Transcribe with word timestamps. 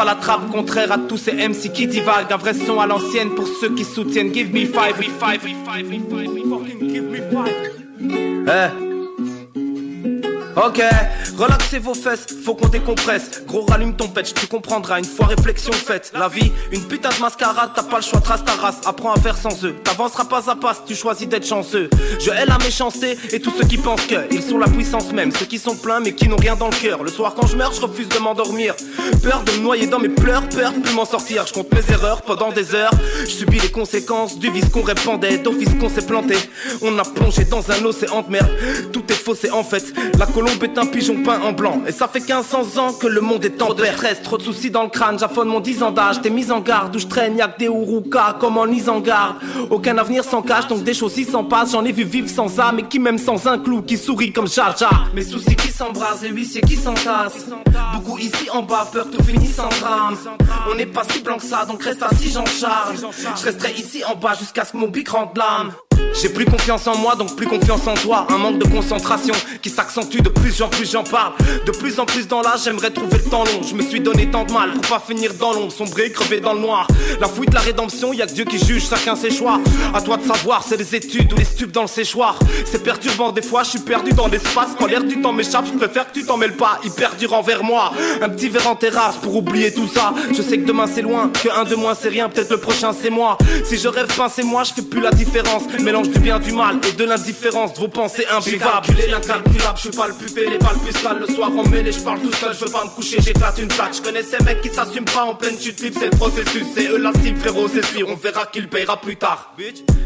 pas 0.00 0.06
la 0.06 0.14
trappe, 0.14 0.50
contraire 0.50 0.92
à 0.92 0.98
tous 0.98 1.18
ces 1.18 1.32
MC 1.32 1.72
qui 1.72 1.86
divaguent. 1.86 2.32
Un 2.32 2.36
vrai 2.36 2.54
son 2.54 2.80
à 2.80 2.86
l'ancienne 2.86 3.30
pour 3.34 3.46
ceux 3.46 3.74
qui 3.74 3.84
soutiennent. 3.84 4.32
Give 4.32 4.50
me 4.52 4.64
five, 4.66 4.98
me 4.98 5.10
five, 5.20 5.44
me 5.44 5.54
five, 5.66 5.84
me 5.84 5.98
five, 6.10 6.30
fucking 6.48 6.90
give 6.90 7.04
me 7.04 7.18
five. 7.30 7.54
Eh. 8.48 8.89
Ok, 10.62 10.82
relaxez 11.38 11.78
vos 11.78 11.94
fesses, 11.94 12.26
faut 12.44 12.54
qu'on 12.54 12.68
décompresse. 12.68 13.42
Gros, 13.46 13.64
rallume 13.64 13.96
ton 13.96 14.08
patch, 14.08 14.34
tu 14.34 14.46
comprendras 14.46 14.98
une 14.98 15.06
fois 15.06 15.24
réflexion 15.26 15.72
faite. 15.72 16.12
La 16.14 16.28
vie, 16.28 16.52
une 16.70 16.82
putain 16.82 17.08
de 17.08 17.18
mascarade, 17.18 17.70
t'as 17.74 17.82
pas 17.82 17.96
le 17.96 18.02
choix, 18.02 18.20
trace 18.20 18.44
ta 18.44 18.52
race. 18.52 18.80
Apprends 18.84 19.14
à 19.14 19.18
faire 19.18 19.38
sans 19.38 19.64
eux, 19.64 19.74
t'avanceras 19.82 20.26
pas 20.26 20.50
à 20.50 20.56
pas 20.56 20.74
si 20.74 20.80
tu 20.86 20.94
choisis 20.94 21.26
d'être 21.26 21.46
chanceux. 21.46 21.88
Je 22.18 22.30
hais 22.30 22.44
la 22.44 22.58
méchanceté 22.58 23.16
et 23.32 23.40
tous 23.40 23.52
ceux 23.56 23.66
qui 23.66 23.78
pensent 23.78 24.04
qu'ils 24.04 24.42
sont 24.42 24.58
la 24.58 24.68
puissance 24.68 25.12
même. 25.12 25.32
Ceux 25.32 25.46
qui 25.46 25.58
sont 25.58 25.76
pleins 25.76 26.00
mais 26.00 26.14
qui 26.14 26.28
n'ont 26.28 26.36
rien 26.36 26.56
dans 26.56 26.68
le 26.68 26.76
cœur. 26.76 27.04
Le 27.04 27.10
soir 27.10 27.34
quand 27.34 27.46
je 27.46 27.56
meurs, 27.56 27.72
je 27.72 27.80
refuse 27.80 28.10
de 28.10 28.18
m'endormir. 28.18 28.74
Peur 29.22 29.42
de 29.44 29.52
me 29.52 29.62
noyer 29.62 29.86
dans 29.86 29.98
mes 29.98 30.10
pleurs, 30.10 30.46
peur 30.50 30.72
de 30.72 30.80
plus 30.80 30.94
m'en 30.94 31.06
sortir. 31.06 31.46
Je 31.46 31.54
compte 31.54 31.72
mes 31.72 31.94
erreurs 31.94 32.20
pendant 32.20 32.52
des 32.52 32.74
heures. 32.74 32.92
Je 33.22 33.30
subis 33.30 33.60
les 33.60 33.70
conséquences 33.70 34.38
du 34.38 34.50
vice 34.50 34.68
qu'on 34.68 34.82
répandait, 34.82 35.38
d'office 35.38 35.70
qu'on 35.80 35.88
s'est 35.88 36.06
planté. 36.06 36.36
On 36.82 36.98
a 36.98 37.04
plongé 37.04 37.44
dans 37.44 37.70
un 37.70 37.82
océan 37.86 38.20
de 38.20 38.30
merde. 38.30 38.50
Tout 38.92 39.04
est 39.08 39.14
faux, 39.14 39.34
c'est 39.34 39.50
en 39.50 39.64
fait 39.64 39.94
la 40.18 40.26
est 40.62 40.78
un 40.78 40.86
pigeon 40.86 41.22
peint 41.22 41.40
en 41.42 41.52
blanc. 41.52 41.82
Et 41.86 41.92
ça 41.92 42.08
fait 42.08 42.20
1500 42.20 42.78
ans 42.78 42.92
que 42.92 43.06
le 43.06 43.20
monde 43.20 43.44
est 43.44 43.60
en 43.62 43.74
de 43.74 43.84
stress, 43.84 44.22
trop 44.22 44.38
de 44.38 44.42
soucis 44.42 44.70
dans 44.70 44.82
le 44.84 44.88
crâne. 44.88 45.18
J'affonne 45.18 45.48
mon 45.48 45.60
10 45.60 45.82
ans 45.82 45.90
d'âge, 45.90 46.20
t'es 46.22 46.30
mise 46.30 46.52
en 46.52 46.60
garde. 46.60 46.94
Où 46.94 46.98
je 46.98 47.06
traîne, 47.06 47.36
y'a 47.36 47.48
que 47.48 47.58
des 47.58 47.66
Uruka, 47.66 48.36
comme 48.40 48.58
en 48.58 49.00
garde 49.00 49.36
Aucun 49.70 49.96
avenir 49.98 50.24
sans 50.24 50.42
cache, 50.42 50.66
donc 50.68 50.82
des 50.82 50.94
choses 50.94 51.14
s'en 51.24 51.44
passent. 51.44 51.72
J'en 51.72 51.84
ai 51.84 51.92
vu 51.92 52.04
vivre 52.04 52.28
sans 52.28 52.58
âme, 52.58 52.80
et 52.80 52.82
qui 52.84 52.98
même 52.98 53.18
sans 53.18 53.46
un 53.46 53.58
clou, 53.58 53.82
qui 53.82 53.96
sourit 53.96 54.32
comme 54.32 54.48
Jar 54.48 54.76
Jar. 54.76 55.08
Mes 55.14 55.22
soucis 55.22 55.56
qui 55.56 55.68
s'embrasent, 55.68 56.22
les 56.22 56.30
huissiers 56.30 56.62
qui 56.62 56.76
s'entassent. 56.76 57.46
Beaucoup 57.94 58.18
ici 58.18 58.48
en 58.52 58.62
bas, 58.62 58.88
peur 58.92 59.06
tout 59.10 59.22
finit 59.22 59.46
sans 59.46 59.68
drame. 59.80 60.16
On 60.70 60.74
n'est 60.74 60.86
pas 60.86 61.02
si 61.10 61.20
blanc 61.20 61.36
que 61.36 61.44
ça, 61.44 61.64
donc 61.64 61.82
reste 61.82 62.02
assis, 62.02 62.30
j'en 62.30 62.46
charge. 62.46 62.98
Je 63.36 63.44
resterai 63.44 63.72
ici 63.72 64.02
en 64.04 64.16
bas 64.16 64.34
jusqu'à 64.38 64.64
ce 64.64 64.72
que 64.72 64.76
mon 64.76 64.88
bic 64.88 65.08
rentre 65.08 65.38
l'âme. 65.38 65.72
J'ai 66.20 66.28
plus 66.28 66.44
confiance 66.44 66.86
en 66.86 66.96
moi, 66.98 67.14
donc 67.14 67.34
plus 67.34 67.46
confiance 67.46 67.86
en 67.86 67.94
toi. 67.94 68.26
Un 68.28 68.36
manque 68.36 68.58
de 68.58 68.68
concentration 68.68 69.32
qui 69.62 69.70
s'accentue 69.70 70.20
de 70.20 70.28
plus 70.28 70.60
en 70.60 70.68
plus 70.68 70.90
j'en 70.90 71.02
parle. 71.02 71.32
De 71.64 71.70
plus 71.70 71.98
en 71.98 72.04
plus 72.04 72.26
dans 72.28 72.42
l'âge, 72.42 72.64
j'aimerais 72.64 72.90
trouver 72.90 73.18
le 73.24 73.30
temps 73.30 73.44
long. 73.44 73.62
Je 73.66 73.74
me 73.74 73.82
suis 73.82 74.00
donné 74.00 74.30
tant 74.30 74.44
de 74.44 74.52
mal 74.52 74.72
pour 74.72 74.98
pas 74.98 75.02
finir 75.06 75.32
dans 75.34 75.52
l'ombre, 75.52 75.72
sombrer, 75.72 76.10
crever 76.10 76.40
dans 76.40 76.52
le 76.52 76.60
noir. 76.60 76.86
La 77.20 77.28
fuite, 77.28 77.54
la 77.54 77.60
rédemption, 77.60 78.12
y 78.12 78.20
a 78.20 78.26
que 78.26 78.32
Dieu 78.32 78.44
qui 78.44 78.58
juge, 78.58 78.86
chacun 78.88 79.16
ses 79.16 79.30
choix. 79.30 79.60
À 79.94 80.02
toi 80.02 80.18
de 80.18 80.26
savoir, 80.26 80.62
c'est 80.62 80.76
les 80.76 80.94
études 80.94 81.32
ou 81.32 81.36
les 81.36 81.44
stupes 81.44 81.72
dans 81.72 81.82
le 81.82 81.88
séchoir. 81.88 82.38
C'est 82.66 82.82
perturbant, 82.82 83.32
des 83.32 83.42
fois 83.42 83.62
je 83.62 83.70
suis 83.70 83.78
perdu 83.78 84.12
dans 84.12 84.26
l'espace. 84.26 84.70
Quand 84.78 84.86
l'air 84.86 85.04
du 85.04 85.22
temps 85.22 85.32
m'échappe, 85.32 85.66
je 85.72 85.78
préfère 85.78 86.06
que 86.10 86.18
tu 86.18 86.26
t'en 86.26 86.36
mêles 86.36 86.56
pas. 86.56 86.80
Il 86.84 86.90
perdure 86.90 87.32
envers 87.32 87.62
moi. 87.62 87.92
Un 88.20 88.28
petit 88.28 88.48
verre 88.50 88.68
en 88.68 88.76
terrasse 88.76 89.16
pour 89.16 89.36
oublier 89.36 89.72
tout 89.72 89.88
ça. 89.88 90.12
Je 90.36 90.42
sais 90.42 90.58
que 90.58 90.66
demain 90.66 90.86
c'est 90.92 91.02
loin, 91.02 91.30
que 91.42 91.48
un 91.48 91.64
de 91.64 91.76
moins 91.76 91.94
c'est 91.94 92.08
rien, 92.10 92.28
peut-être 92.28 92.50
le 92.50 92.58
prochain 92.58 92.92
c'est 92.92 93.10
moi. 93.10 93.38
Si 93.64 93.78
je 93.78 93.88
rêve 93.88 94.14
pas, 94.16 94.28
c'est 94.28 94.42
moi, 94.42 94.64
je 94.64 94.74
fais 94.74 94.82
plus 94.82 95.00
la 95.00 95.12
différence 95.12 95.62
mélange 95.90 96.10
du 96.10 96.20
bien, 96.20 96.38
du 96.38 96.52
mal 96.52 96.78
et 96.88 96.92
de 96.92 97.04
l'indifférence 97.04 97.74
de 97.74 97.80
vos 97.80 97.88
pensées 97.88 98.24
imbuvables. 98.30 98.86
J'ai 98.96 99.08
l'incalculable, 99.08 99.76
je 99.76 99.80
suis 99.80 99.90
pas 99.90 100.06
le 100.06 100.14
plus 100.14 100.28
fêlé, 100.28 100.56
pas 100.58 100.72
le 100.72 100.78
plus 100.78 100.92
sale. 100.92 101.18
Le 101.18 101.26
soir 101.26 101.50
en 101.50 101.68
mêlée, 101.68 101.90
je 101.90 101.98
parle 101.98 102.20
tout 102.20 102.32
seul, 102.32 102.54
je 102.54 102.64
veux 102.64 102.70
pas 102.70 102.84
me 102.84 102.90
coucher, 102.90 103.16
j'éclate 103.20 103.58
une 103.58 103.66
plaque. 103.66 103.94
Je 103.96 104.02
connais 104.02 104.22
ces 104.22 104.38
mecs 104.44 104.60
qui 104.60 104.68
s'assument 104.68 105.04
pas 105.04 105.24
en 105.24 105.34
pleine 105.34 105.58
chute 105.58 105.80
libre, 105.80 105.96
c'est 105.98 106.10
le 106.12 106.16
processus. 106.16 106.64
C'est 106.76 106.86
eux 106.86 106.98
la 106.98 107.12
cible, 107.14 107.40
frérot, 107.40 107.68
c'est 107.68 107.84
sûr, 107.84 108.08
on 108.08 108.14
verra 108.14 108.46
qui 108.46 108.60
le 108.60 108.68
payera 108.68 109.00
plus 109.00 109.16
tard. 109.16 109.52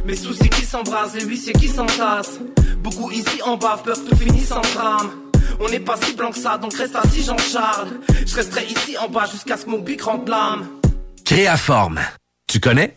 Mes 0.06 0.16
soucis 0.16 0.48
qui 0.48 0.64
s'embrasent, 0.64 1.14
les 1.16 1.24
huissiers 1.24 1.52
qui 1.52 1.68
s'entassent. 1.68 2.40
Beaucoup 2.78 3.10
ici 3.10 3.42
en 3.44 3.58
bas, 3.58 3.78
peur 3.84 3.98
tout 4.08 4.16
finisse 4.16 4.52
en 4.52 4.62
drame. 4.62 5.10
On 5.60 5.68
n'est 5.68 5.80
pas 5.80 5.96
si 6.02 6.14
blanc 6.14 6.30
que 6.30 6.38
ça, 6.38 6.56
donc 6.56 6.74
reste 6.74 6.96
assis 6.96 7.24
Jean-Charles. 7.24 7.88
Je 8.27 8.34
resterai 8.34 8.64
ici 8.64 8.96
en 8.96 9.08
bas 9.08 9.27
jusqu'à 9.30 9.58
ce 9.58 9.66
que 9.66 9.70
mon 9.70 9.80
bic 9.80 10.00
rentre 10.00 10.30
l'âme. 10.30 10.66
Créaforme. 11.27 12.00
Tu 12.46 12.58
connais? 12.58 12.96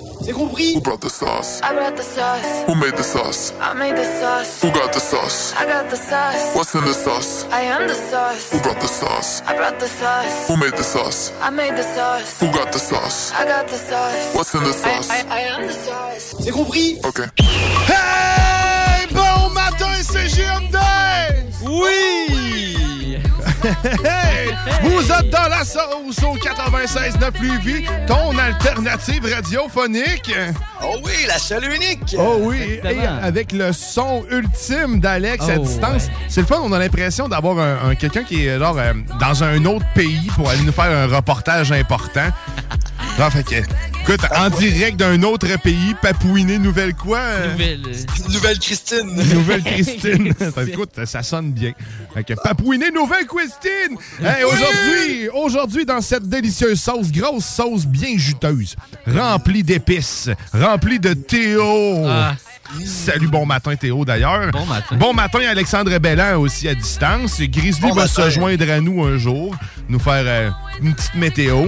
C'est 0.23 0.33
compris? 0.33 0.75
Who 0.75 0.81
brought 0.81 1.01
the 1.01 1.09
sauce? 1.09 1.59
I 1.63 1.73
brought 1.73 1.95
the 1.95 2.03
sauce. 2.03 2.63
Who 2.67 2.75
made 2.75 2.95
the 2.95 3.03
sauce? 3.03 3.53
I 3.59 3.73
made 3.73 3.95
the 3.95 4.05
sauce. 4.19 4.61
Who 4.61 4.71
got 4.71 4.93
the 4.93 4.99
sauce? 4.99 5.53
I 5.57 5.65
got 5.65 5.89
the 5.89 5.95
sauce. 5.97 6.55
What's 6.55 6.75
in 6.75 6.85
the 6.85 6.93
sauce? 6.93 7.45
I 7.51 7.61
am 7.61 7.87
the 7.87 7.95
sauce. 7.95 8.51
Who 8.51 8.59
brought 8.61 8.79
the 8.79 8.87
sauce? 8.87 9.41
I 9.47 9.55
brought 9.55 9.79
the 9.79 9.87
sauce. 9.87 10.47
Who 10.47 10.57
made 10.57 10.73
the 10.77 10.83
sauce? 10.83 11.31
I 11.41 11.49
made 11.49 11.75
the 11.75 11.83
sauce. 11.83 12.39
Who 12.39 12.47
got 12.51 12.71
the 12.71 12.79
sauce? 12.79 13.31
I 13.33 13.45
got 13.45 13.67
the 13.67 13.77
sauce. 13.77 14.35
What's 14.35 14.53
in 14.53 14.63
the 14.63 14.73
sauce? 14.73 15.09
I, 15.09 15.21
I, 15.27 15.37
I 15.37 15.39
am 15.55 15.67
the 15.67 15.73
sauce. 15.73 16.35
C'est 16.39 16.51
compris? 16.51 16.99
Ok. 17.03 17.21
Hey! 17.87 19.07
Bon 19.13 19.49
matin, 19.53 19.91
c'est 20.03 20.27
GMD! 20.29 20.77
Oui! 21.67 22.70
Vous 24.83 25.11
êtes 25.11 25.29
dans 25.29 25.47
la 25.49 25.63
sauce 25.63 26.23
au 26.23 26.35
96.9 26.35 27.41
Lévis, 27.41 27.85
ton 28.07 28.37
alternative 28.37 29.25
radiophonique. 29.33 30.33
Oh 30.83 30.95
oui, 31.03 31.11
la 31.27 31.37
seule 31.37 31.65
unique. 31.73 32.15
Oh 32.17 32.37
oui, 32.41 32.79
et 32.83 33.05
avec 33.21 33.51
le 33.51 33.71
son 33.73 34.23
ultime 34.31 34.99
d'Alex 34.99 35.47
à 35.47 35.53
Oh, 35.57 35.59
distance. 35.59 36.07
C'est 36.27 36.41
le 36.41 36.47
fun, 36.47 36.59
on 36.63 36.71
a 36.73 36.79
l'impression 36.79 37.27
d'avoir 37.27 37.59
un, 37.59 37.89
un- 37.91 37.95
quelqu'un 37.95 38.23
qui 38.23 38.47
est 38.47 38.57
genre, 38.59 38.77
euh, 38.77 38.93
dans 39.19 39.43
un 39.43 39.63
autre 39.65 39.85
pays 39.93 40.29
pour 40.35 40.49
aller 40.49 40.61
nous 40.63 40.71
faire 40.71 40.85
un 40.91 41.07
reportage 41.07 41.71
important. 41.71 42.27
Fait 43.31 43.43
que, 43.43 43.55
écoute, 44.01 44.21
en 44.35 44.49
direct 44.49 44.97
d'un 44.97 45.21
autre 45.23 45.47
pays, 45.61 45.95
Papouiné, 46.01 46.57
nouvelle 46.57 46.95
quoi? 46.95 47.19
euh? 47.19 47.51
Nouvelle, 47.51 47.81
Nouvelle 48.29 48.59
Christine. 48.59 49.15
Nouvelle 49.33 49.63
Christine. 49.63 50.33
Ça, 50.55 50.63
écoute, 50.63 50.89
ça 51.05 51.21
sonne 51.21 51.51
bien. 51.51 51.71
Fait 52.13 52.23
que 52.23 52.33
Papouiné, 52.33 52.89
nouvelle 52.91 53.27
Christine. 53.27 53.97
Hey, 54.23 54.43
aujourd'hui, 54.43 55.29
aujourd'hui, 55.33 55.85
dans 55.85 56.01
cette 56.01 56.27
délicieuse 56.27 56.81
sauce, 56.81 57.11
grosse 57.11 57.45
sauce 57.45 57.85
bien 57.85 58.17
juteuse, 58.17 58.75
remplie 59.07 59.63
d'épices, 59.63 60.29
remplie 60.51 60.99
de 60.99 61.13
Théo. 61.13 62.05
Ah. 62.07 62.35
Salut, 62.85 63.27
bon 63.27 63.45
matin 63.45 63.75
Théo 63.75 64.03
d'ailleurs. 64.05 64.49
Bon 64.51 64.65
matin. 64.65 64.95
Bon 64.95 65.13
matin 65.13 65.39
Alexandre 65.47 65.95
Bellan 65.99 66.39
aussi 66.39 66.67
à 66.69 66.73
distance. 66.73 67.39
Grizzly 67.41 67.81
Bon 67.81 67.93
va 67.93 68.03
matin. 68.03 68.23
se 68.25 68.29
joindre 68.31 68.69
à 68.71 68.79
nous 68.79 69.03
un 69.03 69.17
jour, 69.17 69.53
nous 69.89 69.99
faire 69.99 70.23
euh, 70.25 70.49
une 70.81 70.95
petite 70.95 71.15
météo. 71.15 71.67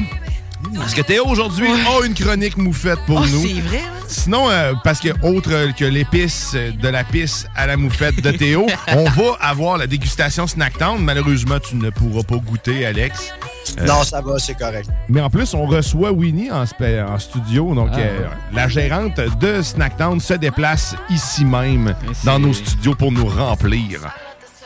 Parce 0.75 0.93
que 0.93 1.01
Théo 1.01 1.25
aujourd'hui 1.27 1.67
a 1.67 2.05
une 2.05 2.13
chronique 2.13 2.57
moufette 2.57 2.99
pour 3.05 3.17
Oh, 3.21 3.25
nous. 3.27 3.41
c'est 3.47 3.61
vrai, 3.61 3.77
hein? 3.77 3.89
Sinon, 4.07 4.49
euh, 4.49 4.73
parce 4.83 4.99
que 4.99 5.09
autre 5.25 5.71
que 5.77 5.85
l'épice 5.85 6.51
euh, 6.55 6.71
de 6.71 6.87
la 6.87 7.03
pisse 7.03 7.47
à 7.55 7.65
la 7.67 7.77
moufette 7.77 8.21
de 8.21 8.31
Théo, 8.31 8.67
on 8.89 9.03
va 9.05 9.37
avoir 9.39 9.77
la 9.77 9.87
dégustation 9.87 10.45
Snack 10.47 10.77
Town. 10.77 11.03
Malheureusement, 11.03 11.59
tu 11.59 11.75
ne 11.75 11.89
pourras 11.89 12.23
pas 12.23 12.35
goûter, 12.37 12.85
Alex. 12.85 13.31
Euh, 13.79 13.85
Non, 13.85 14.03
ça 14.03 14.21
va, 14.21 14.37
c'est 14.39 14.55
correct. 14.57 14.89
mais 15.09 15.21
en 15.21 15.29
plus, 15.29 15.53
on 15.53 15.65
reçoit 15.65 16.11
Winnie 16.11 16.51
en, 16.51 16.65
studio. 16.65 17.73
Donc, 17.73 17.89
Ah, 17.93 17.97
euh, 17.99 18.19
ouais. 18.21 18.25
la 18.53 18.67
gérante 18.67 19.19
de 19.39 19.61
Snacktown 19.61 20.19
se 20.19 20.33
déplace 20.35 20.95
ici 21.09 21.45
même 21.45 21.95
dans 22.23 22.39
nos 22.39 22.53
studios 22.53 22.95
pour 22.95 23.11
nous 23.11 23.25
remplir. 23.25 23.99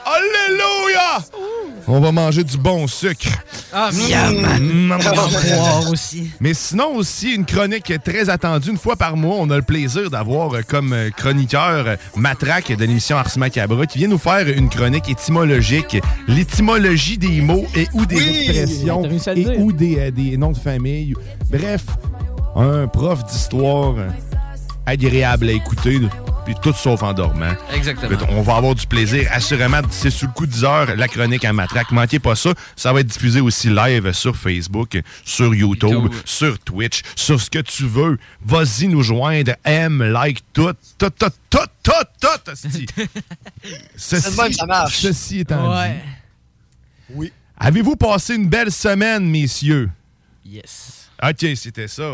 Alléluia! 0.07 1.19
On 1.89 1.99
va 1.99 2.11
manger 2.11 2.43
du 2.43 2.57
bon 2.57 2.85
sucre. 2.87 3.27
Ah, 3.73 3.89
Miam. 3.93 4.45
aussi. 5.91 6.29
Mais 6.39 6.53
sinon 6.53 6.95
aussi, 6.95 7.33
une 7.33 7.45
chronique 7.45 7.93
très 8.03 8.29
attendue. 8.29 8.69
Une 8.71 8.77
fois 8.77 8.95
par 8.95 9.15
mois, 9.17 9.35
on 9.39 9.49
a 9.49 9.55
le 9.57 9.61
plaisir 9.61 10.09
d'avoir 10.09 10.53
euh, 10.53 10.61
comme 10.67 10.93
euh, 10.93 11.09
chroniqueur 11.11 11.87
euh, 11.87 11.95
Matraque 12.15 12.71
de 12.75 12.83
l'émission 12.85 13.17
Ars 13.17 13.31
Macabra 13.37 13.85
qui 13.85 13.99
vient 13.99 14.07
nous 14.09 14.17
faire 14.17 14.47
une 14.49 14.69
chronique 14.69 15.09
étymologique. 15.09 15.97
L'étymologie 16.27 17.17
des 17.17 17.41
mots 17.41 17.65
et 17.75 17.87
ou 17.93 18.05
des 18.05 18.15
Oui! 18.15 18.49
expressions 18.49 19.01
T'as 19.03 19.09
réussi 19.09 19.29
à 19.29 19.33
le 19.33 19.39
et 19.39 19.43
dire. 19.45 19.59
ou 19.59 19.71
des, 19.71 19.99
euh, 19.99 20.11
des 20.11 20.37
noms 20.37 20.51
de 20.51 20.57
famille. 20.57 21.13
Bref, 21.49 21.83
un 22.55 22.87
prof 22.87 23.23
d'histoire 23.25 23.95
agréable 24.87 25.49
à 25.49 25.51
écouter, 25.51 25.99
puis 26.45 26.55
tout 26.63 26.73
sauf 26.73 27.03
en 27.03 27.13
dormant. 27.13 27.51
Exactement. 27.75 28.17
On 28.29 28.41
va 28.41 28.55
avoir 28.55 28.73
du 28.73 28.87
plaisir, 28.87 29.27
assurément. 29.31 29.81
C'est 29.91 30.09
sous 30.09 30.25
le 30.27 30.31
coup 30.31 30.45
de 30.47 30.51
10 30.51 30.63
heures, 30.63 30.95
la 30.95 31.07
chronique 31.09 31.43
à 31.45 31.51
matraque. 31.53 31.91
Manquez 31.91 32.19
pas 32.19 32.35
ça. 32.35 32.51
Ça 32.77 32.93
va 32.93 33.01
être 33.01 33.07
diffusé 33.07 33.41
aussi 33.41 33.69
live 33.69 34.13
sur 34.13 34.35
Facebook, 34.37 34.97
sur 35.25 35.53
YouTube, 35.53 35.89
YouTube. 35.91 36.13
sur 36.23 36.57
Twitch, 36.59 37.01
sur 37.17 37.39
ce 37.41 37.49
que 37.49 37.59
tu 37.59 37.83
veux. 37.85 38.17
Vas-y 38.45 38.87
nous 38.87 39.03
joindre, 39.03 39.51
aime, 39.65 40.01
like, 40.01 40.39
tout, 40.53 40.71
tout, 40.97 41.09
tout, 41.09 41.25
tout, 41.49 41.57
tout, 41.83 41.91
tout, 42.19 42.51
même, 44.37 44.53
ça 44.53 44.65
marche. 44.65 44.97
Ceci 44.99 45.39
étant 45.41 45.69
Ouais. 45.77 45.95
dit, 47.09 47.13
Oui. 47.13 47.33
avez-vous 47.59 47.97
passé 47.97 48.35
une 48.35 48.47
belle 48.47 48.71
semaine, 48.71 49.29
messieurs? 49.29 49.89
Yes. 50.45 51.09
OK, 51.21 51.45
c'était 51.55 51.89
ça. 51.89 52.09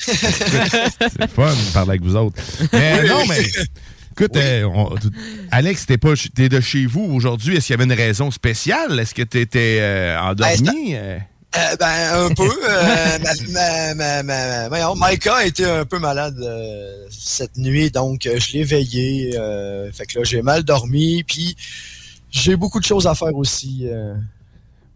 C'est 0.00 1.30
fun 1.30 1.52
de 1.52 1.72
parler 1.72 1.90
avec 1.90 2.02
vous 2.02 2.16
autres. 2.16 2.40
Mais 2.72 3.06
non, 3.06 3.24
mais 3.28 3.40
écoute, 4.12 4.36
euh, 4.36 4.64
on- 4.64 4.94
Alex, 5.50 5.86
t'es 5.86 5.98
pas 5.98 6.14
t'es 6.34 6.48
de 6.48 6.60
chez 6.60 6.86
vous 6.86 7.02
aujourd'hui. 7.04 7.56
Est-ce 7.56 7.66
qu'il 7.66 7.74
y 7.74 7.78
avait 7.80 7.84
une 7.84 7.92
raison 7.98 8.30
spéciale? 8.30 8.98
Est-ce 8.98 9.14
que 9.14 9.22
t'étais 9.22 9.78
euh, 9.80 10.18
endormi? 10.20 10.94
Euh, 10.94 11.18
Euh, 11.56 11.76
ben, 11.80 12.26
un 12.26 12.32
peu. 12.32 12.48
ma, 13.50 13.94
ma, 13.94 14.22
ma, 14.22 14.22
ma- 14.22 14.68
voyons, 14.68 14.94
Micah 14.96 15.34
a 15.38 15.44
été 15.44 15.64
un 15.64 15.84
peu 15.84 15.98
malade 15.98 16.36
cette 17.10 17.56
nuit, 17.56 17.90
donc 17.90 18.20
je 18.22 18.52
l'ai 18.52 18.62
veillé. 18.62 19.32
fait 19.92 20.06
que 20.06 20.18
là, 20.20 20.24
j'ai 20.24 20.42
mal 20.42 20.62
dormi, 20.62 21.24
puis 21.24 21.56
j'ai 22.30 22.54
beaucoup 22.54 22.78
de 22.78 22.84
choses 22.84 23.08
à 23.08 23.16
faire 23.16 23.34
aussi. 23.34 23.86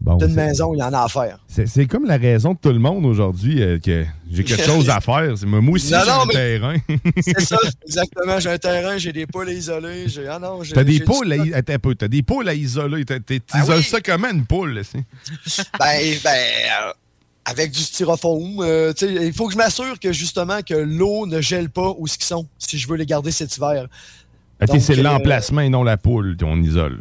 Bon, 0.05 0.17
D'une 0.19 0.35
maison, 0.35 0.75
il 0.75 0.81
y 0.81 0.83
en 0.83 0.93
a 0.93 1.05
à 1.05 1.09
faire. 1.09 1.39
c'est 1.49 1.87
comme 1.87 2.05
la 2.05 2.19
raison 2.19 2.53
de 2.53 2.59
tout 2.61 2.69
le 2.75 2.79
monde 2.79 3.07
aujourd'hui 3.07 3.63
euh, 3.63 3.79
que 3.79 4.05
j'ai 4.31 4.45
quelque 4.45 4.63
chose 4.63 4.91
à 4.91 5.01
faire. 5.01 5.33
C'est- 5.39 5.47
Moi 5.47 5.61
aussi, 5.75 5.89
j'ai 5.89 5.95
un 5.95 6.27
mais- 6.27 6.33
terrain. 6.35 6.77
C'est 7.23 7.41
ça, 7.41 7.57
exactement. 7.87 8.39
J'ai 8.39 8.51
un 8.51 8.59
terrain, 8.59 8.99
j'ai 8.99 9.15
des 9.15 9.27
poules 9.27 9.49
à 9.49 9.53
isoler. 9.53 10.05
Ah 10.31 10.39
non, 10.39 10.61
T'as 10.75 10.85
des 10.85 11.01
poules 11.01 11.33
à, 11.33 11.57
attends 11.57 11.73
un 11.73 11.79
peu, 11.79 11.95
des 11.95 12.23
poules 12.23 12.49
à 12.51 12.55
isoler. 12.55 13.05
Ah 13.09 13.15
T'isoles 13.19 13.77
oui. 13.79 13.83
ça 13.83 14.01
comment 14.03 14.29
une 14.31 14.45
poule? 14.45 14.83
Ben, 15.79 15.99
ben, 16.23 16.31
euh, 16.31 16.93
avec 17.47 17.71
du 17.71 17.81
styrofoam. 17.81 18.61
euh, 18.61 18.93
il 19.01 19.33
faut 19.33 19.47
que 19.47 19.53
je 19.55 19.59
m'assure 19.59 19.99
que 19.99 20.13
justement 20.13 20.61
que 20.61 20.75
l'eau 20.75 21.27
ne 21.27 21.41
gèle 21.41 21.71
pas 21.71 21.95
où 21.97 22.07
ce 22.07 22.19
qu'ils 22.19 22.27
sont 22.27 22.47
si 22.59 22.77
je 22.77 22.87
veux 22.87 22.97
les 22.97 23.07
garder 23.07 23.31
cet 23.31 23.57
hiver. 23.57 23.87
C'est 24.79 24.99
euh, 24.99 25.03
l'emplacement 25.03 25.61
et 25.63 25.69
non 25.71 25.83
la 25.83 25.97
poule 25.97 26.37
qu'on 26.39 26.63
isole. 26.63 27.01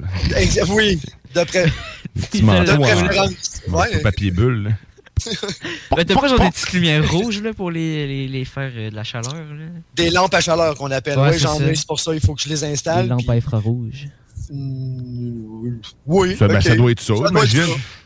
Oui, 0.70 1.02
de 1.36 1.40
en- 1.42 1.70
préférence. 2.16 3.62
manteau 3.68 3.78
Ouais. 3.78 4.02
papier 4.02 4.32
bulle. 4.32 4.76
t'as 5.24 6.04
pas 6.16 6.28
genre 6.28 6.40
des 6.40 6.50
petites 6.50 6.74
lumières 6.74 7.10
rouges 7.12 7.42
là, 7.42 7.54
pour 7.54 7.72
les, 7.72 8.08
les, 8.08 8.28
les 8.28 8.46
faire 8.46 8.72
euh, 8.76 8.90
de 8.90 8.96
la 8.96 9.04
chaleur? 9.04 9.34
Là? 9.34 9.66
Des 9.96 10.10
lampes 10.10 10.34
à 10.34 10.42
chaleur 10.42 10.76
qu'on 10.76 10.92
appelle. 10.92 11.18
Ouais, 11.18 11.28
oui, 11.30 11.34
c'est 11.34 11.40
j'en 11.40 11.60
ai, 11.62 11.76
c'est 11.76 11.88
pour 11.88 12.00
ça, 12.00 12.14
il 12.14 12.20
faut 12.20 12.34
que 12.36 12.42
je 12.42 12.50
les 12.50 12.64
installe. 12.64 13.04
Les 13.04 13.10
lampes 13.10 13.20
puis- 13.20 13.30
à 13.30 13.34
infrarouge. 13.34 14.08
Oui, 16.06 16.36
Ça, 16.36 16.48
ben, 16.48 16.60
ça 16.62 16.76
doit 16.76 16.92
être 16.92 17.00
ça. 17.02 17.14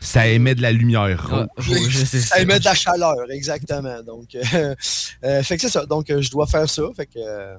Ça 0.00 0.26
être 0.28 0.34
émet 0.34 0.54
de 0.54 0.62
la 0.62 0.72
lumière 0.72 1.28
Ah, 1.32 1.46
rouge. 1.56 2.04
ça 2.04 2.18
ça. 2.18 2.40
émet 2.40 2.58
de 2.60 2.64
la 2.64 2.74
chaleur, 2.74 3.16
exactement. 3.30 4.02
Donc, 4.02 4.34
euh, 4.34 4.74
euh, 5.24 5.42
fait 5.42 5.56
que 5.56 5.62
c'est 5.62 5.68
ça. 5.68 5.84
Donc, 5.86 6.10
euh, 6.10 6.22
je 6.22 6.30
dois 6.30 6.46
faire 6.46 6.68
ça. 6.68 6.82
Fait 6.96 7.06
que, 7.06 7.18
euh, 7.18 7.56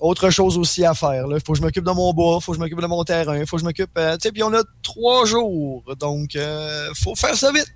autre 0.00 0.30
chose 0.30 0.56
aussi 0.58 0.84
à 0.84 0.94
faire. 0.94 1.24
Il 1.30 1.40
faut 1.44 1.52
que 1.52 1.58
je 1.58 1.62
m'occupe 1.62 1.84
de 1.84 1.90
mon 1.92 2.12
bois, 2.12 2.40
faut 2.40 2.52
que 2.52 2.56
je 2.58 2.62
m'occupe 2.62 2.80
de 2.80 2.86
mon 2.86 3.02
terrain, 3.04 3.44
faut 3.46 3.56
que 3.56 3.60
je 3.60 3.64
m'occupe. 3.66 3.90
euh, 3.98 4.14
tu 4.16 4.22
sais, 4.28 4.32
puis 4.32 4.42
on 4.42 4.52
a 4.54 4.62
trois 4.82 5.24
jours. 5.26 5.82
Donc, 5.98 6.36
euh, 6.36 6.88
faut 6.94 7.14
faire 7.14 7.34
ça 7.34 7.50
vite. 7.52 7.72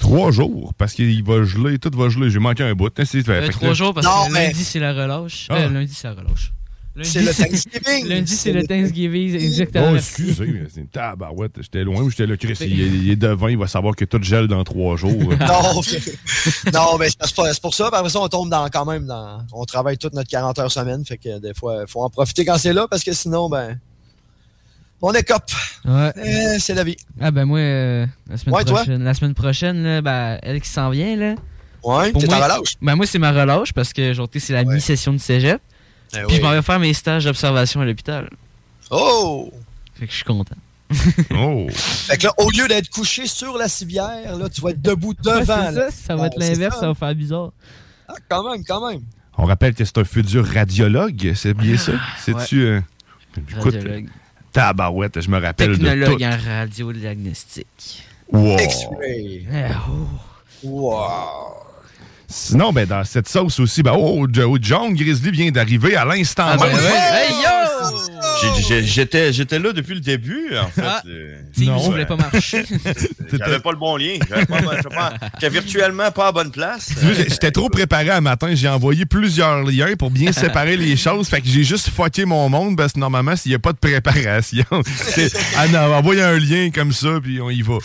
Trois 0.00 0.30
jours, 0.30 0.72
parce 0.76 0.92
qu'il 0.92 1.22
va 1.24 1.44
geler, 1.44 1.78
tout 1.78 1.90
va 1.94 2.08
geler. 2.10 2.28
J'ai 2.30 2.38
manqué 2.38 2.62
un 2.62 2.74
bout. 2.74 2.92
hein, 2.98 3.04
fait 3.06 3.28
Euh, 3.30 3.48
trois 3.48 3.68
là- 3.68 3.74
jours 3.74 3.94
parce 3.94 4.06
Non, 4.06 4.26
que 4.28 4.32
mais- 4.32 4.46
lundi 4.48 4.64
c'est 4.64 4.78
la 4.80 4.92
relâche. 4.92 5.46
Ah. 5.50 5.54
Euh, 5.56 5.70
lundi 5.70 5.94
c'est 5.94 6.08
la 6.08 6.14
relâche. 6.14 6.52
Lundi, 6.96 7.10
C'est 7.10 7.22
le 7.22 7.34
Thanksgiving. 7.34 8.06
lundi 8.08 8.36
c'est 8.36 8.52
le 8.52 8.62
Thanksgiving, 8.66 9.34
exactement. 9.34 9.88
Oh, 9.92 9.96
excusez, 9.96 10.46
mais 10.46 10.62
c'est 10.72 10.80
une 10.80 10.86
tabarouette. 10.86 11.52
J'étais 11.60 11.82
loin 11.82 12.00
où 12.02 12.08
j'étais 12.10 12.26
là, 12.26 12.36
Chris. 12.36 12.56
Il, 12.60 12.80
est- 12.80 12.86
il 12.86 13.10
est 13.10 13.16
devant, 13.16 13.48
il 13.48 13.58
va 13.58 13.66
savoir 13.66 13.96
que 13.96 14.04
tout 14.04 14.22
gèle 14.22 14.46
dans 14.46 14.62
trois 14.62 14.96
jours. 14.96 15.10
Non, 15.12 15.80
non, 16.72 16.98
mais 16.98 17.08
c'est 17.10 17.60
pour 17.60 17.74
ça. 17.74 17.88
Après 17.92 18.08
ça, 18.10 18.20
on 18.20 18.28
tombe 18.28 18.48
dans, 18.50 18.68
quand 18.68 18.84
même 18.84 19.06
dans. 19.06 19.44
On 19.52 19.64
travaille 19.64 19.98
toute 19.98 20.12
notre 20.14 20.28
40 20.30 20.58
heures 20.60 20.70
semaine. 20.72 21.04
Fait 21.04 21.18
que 21.18 21.38
des 21.40 21.52
fois, 21.54 21.82
il 21.86 21.90
faut 21.90 22.02
en 22.02 22.10
profiter 22.10 22.44
quand 22.44 22.58
c'est 22.58 22.72
là 22.72 22.86
parce 22.88 23.02
que 23.02 23.12
sinon, 23.12 23.48
ben. 23.48 23.78
On 25.02 25.12
est 25.12 25.22
cop. 25.24 25.42
Ouais. 25.84 26.12
Euh, 26.16 26.56
c'est 26.60 26.74
la 26.74 26.84
vie. 26.84 26.96
Ah 27.20 27.30
ben 27.30 27.44
moi, 27.44 27.58
euh, 27.58 28.06
la 28.30 28.36
semaine 28.38 28.54
Ouais, 28.54 28.64
toi? 28.64 28.76
prochaine, 28.76 29.02
la 29.04 29.12
semaine 29.14 29.34
prochaine, 29.34 29.82
là, 29.82 30.00
ben, 30.00 30.38
elle 30.42 30.60
qui 30.62 30.68
s'en 30.68 30.88
vient, 30.90 31.14
là. 31.16 31.34
Ouais, 31.82 32.10
Pour 32.12 32.22
t'es 32.22 32.32
en 32.32 32.38
relâche. 32.40 32.76
Ben 32.80 32.94
moi 32.96 33.04
c'est 33.04 33.18
ma 33.18 33.30
relâche 33.32 33.74
parce 33.74 33.92
que 33.92 34.14
genre, 34.14 34.28
c'est 34.34 34.54
la 34.54 34.62
Ouais. 34.62 34.74
mi-session 34.76 35.12
de 35.12 35.18
cégep. 35.18 35.60
Eh 36.16 36.18
Puis 36.18 36.26
oui. 36.28 36.36
je 36.36 36.42
m'en 36.42 36.50
vais 36.52 36.62
faire 36.62 36.78
mes 36.80 36.94
stages 36.94 37.24
d'observation 37.24 37.80
à 37.80 37.84
l'hôpital. 37.84 38.28
Oh! 38.90 39.52
Fait 39.94 40.06
que 40.06 40.12
je 40.12 40.16
suis 40.16 40.24
content. 40.24 40.54
oh! 41.34 41.66
Fait 41.72 42.18
que 42.18 42.24
là, 42.24 42.32
au 42.38 42.50
lieu 42.50 42.68
d'être 42.68 42.88
couché 42.90 43.26
sur 43.26 43.56
la 43.56 43.68
civière, 43.68 44.36
là, 44.36 44.48
tu 44.48 44.60
vas 44.60 44.70
être 44.70 44.82
debout 44.82 45.14
devant. 45.14 45.38
Ouais, 45.38 45.72
ça, 45.74 45.90
ça 45.90 46.16
va 46.16 46.26
être 46.26 46.36
Ouais, 46.38 46.44
c'est 46.46 46.52
l'inverse, 46.52 46.74
ça. 46.74 46.80
ça 46.82 46.86
va 46.88 46.94
faire 46.94 47.14
bizarre. 47.14 47.50
Ah, 48.08 48.14
quand 48.28 48.50
même, 48.50 48.64
quand 48.64 48.88
même. 48.90 49.00
On 49.36 49.44
rappelle 49.46 49.74
que 49.74 49.84
c'est 49.84 49.98
un 49.98 50.04
futur 50.04 50.46
radiologue, 50.46 51.32
c'est 51.34 51.54
bien 51.54 51.76
ça? 51.76 51.92
C'est-tu. 52.20 52.62
euh, 52.62 52.80
Écoute, 53.50 53.74
Radiologue. 53.74 54.08
tabarouette, 54.52 55.20
je 55.20 55.28
me 55.28 55.40
rappelle 55.40 55.70
de 55.70 55.74
Technologue 55.84 56.18
tout. 56.18 56.24
en 56.24 56.36
radiodiagnostic. 56.58 58.04
Wow. 58.30 58.58
X-ray. 58.58 59.46
Eh, 59.52 59.64
oh. 59.88 60.06
Wow. 60.62 61.63
Sinon, 62.28 62.72
ben, 62.72 62.86
dans 62.86 63.04
cette 63.04 63.28
sauce 63.28 63.60
aussi, 63.60 63.82
ben, 63.82 63.94
oh, 63.96 64.26
Jo- 64.32 64.58
John 64.60 64.94
Grizzly 64.94 65.30
vient 65.30 65.50
d'arriver 65.50 65.94
à 65.96 66.04
l'instant 66.04 66.46
Ah, 66.52 66.56
ben 66.56 66.66
ouais. 66.66 66.72
Hey 67.12 67.30
yo! 67.42 67.53
J'ai- 68.68 68.82
J'étais 68.82 69.32
j'étais 69.32 69.58
là 69.58 69.72
depuis 69.72 69.94
le 69.94 70.00
début, 70.00 70.56
en 70.56 70.68
fait. 70.68 70.82
Ah. 70.84 71.02
Euh, 71.06 71.36
Teams 71.54 71.66
Non, 71.66 71.78
voulait 71.78 72.06
pas 72.06 72.16
marcher. 72.16 72.64
J'avais 73.32 73.58
pas 73.60 73.70
le 73.72 73.76
bon 73.78 73.96
lien. 73.96 74.18
J'étais 75.34 75.48
virtuellement 75.48 76.10
pas 76.10 76.28
à 76.28 76.32
bonne 76.32 76.50
place. 76.50 76.90
J'étais 77.28 77.50
trop 77.50 77.68
préparé 77.68 78.10
un 78.10 78.20
matin. 78.20 78.54
J'ai 78.54 78.68
envoyé 78.68 79.06
plusieurs 79.06 79.62
liens 79.64 79.94
pour 79.96 80.10
bien 80.10 80.32
séparer 80.32 80.76
les 80.76 80.96
choses. 80.96 81.28
Fait 81.28 81.40
que 81.40 81.48
j'ai 81.48 81.64
juste 81.64 81.90
fucké 81.90 82.24
mon 82.24 82.48
monde 82.48 82.76
parce 82.76 82.92
que 82.92 82.98
normalement, 82.98 83.36
s'il 83.36 83.50
n'y 83.50 83.56
a 83.56 83.58
pas 83.58 83.72
de 83.72 83.78
préparation, 83.78 84.64
c'est 84.86 85.32
ah 85.56 85.68
non, 85.68 85.94
envoyer 85.94 86.22
un 86.22 86.38
lien 86.38 86.70
comme 86.70 86.92
ça, 86.92 87.20
puis 87.22 87.40
on 87.40 87.50
y 87.50 87.62
va. 87.62 87.78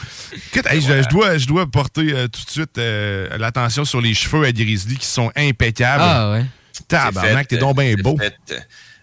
Écoute, 0.54 0.66
hey, 0.70 0.82
je, 0.82 1.04
je 1.04 1.10
dois, 1.10 1.38
je 1.38 1.48
dois 1.48 1.66
porter 1.70 2.14
euh, 2.14 2.28
tout 2.28 2.44
de 2.46 2.50
suite 2.50 2.78
euh, 2.78 3.28
l'attention 3.38 3.86
sur 3.86 4.02
les 4.02 4.14
cheveux 4.14 4.46
à 4.46 4.52
Grizzly 4.52 4.98
qui 4.98 5.06
sont 5.06 5.32
impeccables. 5.36 6.04
Ah 6.06 6.32
ouais. 6.32 6.46
Tabarnak, 6.88 7.48
t'es 7.48 7.58
donc 7.58 7.78
bien 7.78 7.94
beau. 8.02 8.18
fait. 8.18 8.36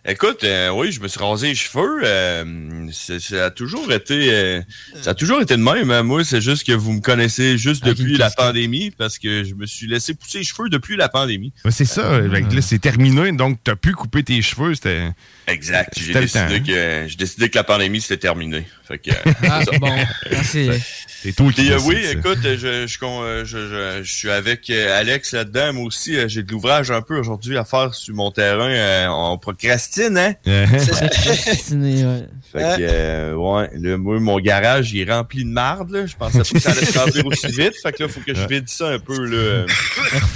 Écoute, 0.09 0.45
euh, 0.45 0.71
oui, 0.71 0.93
je 0.93 1.01
me 1.01 1.09
suis 1.09 1.19
rasé 1.21 1.49
les 1.49 1.55
cheveux. 1.57 2.01
euh, 2.05 2.45
ça 2.93 3.47
a 3.47 3.51
toujours 3.51 3.91
été, 3.93 4.31
euh, 4.33 4.61
ça 5.03 5.11
a 5.11 5.15
toujours 5.15 5.41
été 5.43 5.57
de 5.57 5.63
même. 5.63 5.91
hein. 5.91 6.03
Moi, 6.05 6.23
c'est 6.25 6.41
juste 6.41 6.65
que 6.65 6.73
vous 6.73 6.93
me 6.93 7.01
connaissez 7.01 7.59
juste 7.59 7.85
depuis 7.85 8.17
la 8.17 8.31
pandémie 8.31 8.93
parce 8.93 9.19
que 9.19 9.43
je 9.43 9.55
me 9.55 9.67
suis 9.67 9.89
laissé 9.89 10.15
pousser 10.15 10.39
les 10.39 10.45
cheveux 10.45 10.69
depuis 10.69 10.97
la 10.97 11.09
pandémie. 11.09 11.53
C'est 11.71 11.85
ça. 11.85 12.21
Que 12.21 12.55
là, 12.55 12.63
c'est 12.63 12.79
terminé, 12.79 13.33
donc 13.33 13.59
t'as 13.65 13.75
pu 13.77 13.93
couper 13.93 14.23
tes 14.23 14.41
cheveux. 14.43 14.75
C'était. 14.77 15.11
Exact. 15.49 15.93
J'ai 15.97 16.07
C'était 16.07 16.15
le 16.21 16.25
décidé 16.27 16.59
temps. 16.61 16.67
que, 16.67 17.05
j'ai 17.09 17.17
décidé 17.17 17.49
que 17.51 17.57
la 17.57 17.65
pandémie 17.65 18.01
c'était 18.01 18.17
terminé. 18.17 18.67
Fait 18.87 18.99
que, 18.99 19.11
euh, 19.27 19.33
Ah 19.49 19.63
bon. 19.81 19.93
C'est- 20.45 20.81
qui 21.23 21.33
euh, 21.43 21.51
décides 21.51 21.81
oui, 21.87 22.05
ça. 22.05 22.11
écoute, 22.13 22.39
je, 22.45 22.87
je, 22.87 22.99
con- 22.99 23.23
euh, 23.25 23.45
je, 23.45 23.59
je- 23.59 24.03
je 24.05 24.13
suis 24.15 24.31
avec 24.31 24.71
euh, 24.71 24.97
Alex 25.01 25.33
là-dedans. 25.33 25.73
Moi 25.73 25.85
aussi, 25.87 26.17
euh, 26.17 26.29
j'ai 26.29 26.45
de 26.45 26.53
l'ouvrage 26.53 26.93
un 26.93 27.03
peu 27.03 27.19
aujourd'hui 27.19 27.57
à 27.59 27.65
faire 27.65 27.95
sur 27.95 28.15
mon 28.15 28.31
terrain. 28.31 28.69
Euh, 28.71 29.09
on 29.09 29.37
procrastine, 29.39 29.96
hein? 30.03 30.35
Ouais. 30.47 32.27
Fait 32.53 32.59
que, 32.59 32.83
euh, 32.83 33.35
ouais, 33.35 33.71
là, 33.75 33.97
moi, 33.99 34.21
mon 34.21 34.39
garage, 34.39 34.93
il 34.93 35.01
est 35.01 35.13
rempli 35.13 35.45
de 35.45 35.49
marde, 35.51 35.91
là. 35.91 36.07
Je 36.07 36.17
pensais 36.17 36.39
pas 36.39 36.45
que 36.45 36.59
ça 36.59 36.71
allait 36.71 36.87
se 36.87 36.99
remplir 36.99 37.27
aussi 37.27 37.49
vite. 37.49 37.75
Fait 37.83 37.93
que 37.93 38.03
là, 38.05 38.09
faut 38.09 38.21
que 38.21 38.35
je 38.35 38.47
vide 38.47 38.69
ça 38.69 38.89
un 38.89 38.99
peu, 38.99 39.25
là. 39.25 39.67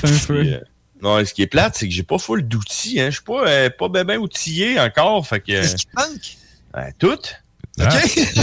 Un 0.05 0.27
peu. 0.27 0.45
Euh, 0.47 0.61
non, 1.03 1.25
ce 1.25 1.33
qui 1.33 1.43
est 1.43 1.47
plate, 1.47 1.77
c'est 1.77 1.89
que 1.89 1.95
j'ai 1.95 2.03
pas 2.03 2.19
full 2.19 2.43
d'outils, 2.47 3.01
hein. 3.01 3.07
Je 3.07 3.17
suis 3.17 3.25
pas, 3.25 3.47
euh, 3.47 3.71
pas 3.71 3.89
bien 3.89 4.05
ben 4.05 4.19
outillé 4.19 4.79
encore. 4.79 5.27
Fait 5.27 5.41
que, 5.41 5.47
Qu'est-ce 5.47 5.77
qui 5.77 5.87
te 5.87 5.97
manque? 5.97 6.93
tout. 6.99 7.19
Hein? 7.83 8.35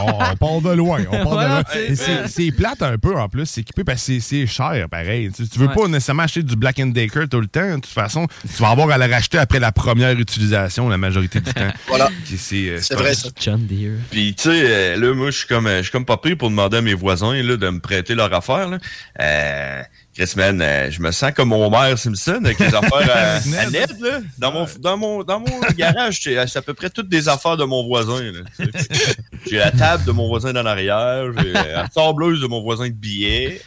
on, 0.02 0.06
on 0.32 0.36
part 0.36 0.60
de 0.70 0.76
loin. 0.76 1.00
On 1.10 1.16
part 1.16 1.28
Voilà, 1.28 1.62
de 1.62 1.78
loin. 1.94 2.26
c'est- 2.28 2.52
plate 2.52 2.82
un 2.82 2.96
peu 2.98 3.16
en 3.16 3.28
plus, 3.28 3.46
c'est 3.46 3.60
équipé 3.62 3.84
parce 3.84 4.06
que 4.06 4.20
c'est- 4.20 4.46
cher 4.46 4.86
pareil. 4.90 5.30
Tu, 5.34 5.48
tu 5.48 5.58
veux 5.58 5.66
Ouais. 5.66 5.74
pas 5.74 5.88
nécessairement 5.88 6.22
acheter 6.24 6.42
du 6.42 6.56
Black 6.56 6.76
Decker 6.76 7.28
tout 7.28 7.40
le 7.40 7.46
temps. 7.48 7.68
De 7.68 7.74
toute 7.74 7.86
façon, 7.86 8.26
tu 8.54 8.62
vas 8.62 8.70
avoir 8.70 8.90
à 8.90 8.98
le 8.98 9.12
racheter 9.12 9.38
après 9.38 9.58
la 9.58 9.72
première 9.72 10.12
utilisation 10.18 10.88
la 10.88 10.98
majorité 10.98 11.40
du 11.40 11.52
temps. 11.52 11.72
Voilà. 11.88 12.08
C'est 12.24 12.68
euh, 12.68 12.78
C'est 12.80 12.94
vrai, 12.94 13.14
ça. 13.14 13.28
John 13.40 13.66
Deere. 13.66 13.98
Puis, 14.10 14.34
tu 14.34 14.44
sais, 14.44 14.62
euh, 14.64 14.96
là, 14.96 15.14
moi, 15.14 15.30
je 15.30 15.38
suis 15.38 15.46
comme, 15.46 15.66
euh, 15.66 15.78
je 15.78 15.82
suis 15.84 15.92
comme 15.92 16.04
pas 16.04 16.16
pris 16.16 16.36
pour 16.36 16.50
demander 16.50 16.76
à 16.78 16.82
mes 16.82 16.94
voisins, 16.94 17.32
là, 17.34 17.56
de 17.56 17.68
me 17.70 17.80
prêter 17.80 18.14
leur 18.14 18.32
affaire, 18.32 18.68
là. 18.68 18.78
Euh, 19.20 19.82
Chris, 20.16 20.32
man, 20.34 20.62
euh, 20.62 20.90
je 20.90 21.02
me 21.02 21.10
sens 21.12 21.30
comme 21.36 21.50
mon 21.50 21.68
mère 21.68 21.98
Simpson 21.98 22.40
avec 22.42 22.58
les 22.58 22.74
affaires 22.74 23.10
à, 23.14 23.36
à 23.36 23.70
Ned, 23.70 24.00
là. 24.00 24.20
Dans 24.38 24.50
mon, 24.50 24.66
dans 24.80 24.96
mon, 24.96 25.22
dans 25.22 25.40
mon 25.40 25.60
garage, 25.76 26.22
c'est 26.22 26.56
à 26.56 26.62
peu 26.62 26.72
près 26.72 26.88
toutes 26.88 27.10
des 27.10 27.28
affaires 27.28 27.58
de 27.58 27.64
mon 27.64 27.86
voisin, 27.86 28.22
là. 28.22 28.40
J'ai 29.46 29.58
la 29.58 29.70
table 29.70 30.06
de 30.06 30.12
mon 30.12 30.26
voisin 30.26 30.54
dans 30.54 30.62
l'arrière, 30.62 31.26
j'ai 31.36 31.52
la 31.52 31.86
sableuse 31.90 32.40
de 32.40 32.46
mon 32.46 32.62
voisin 32.62 32.88
de 32.88 32.94
billets. 32.94 33.60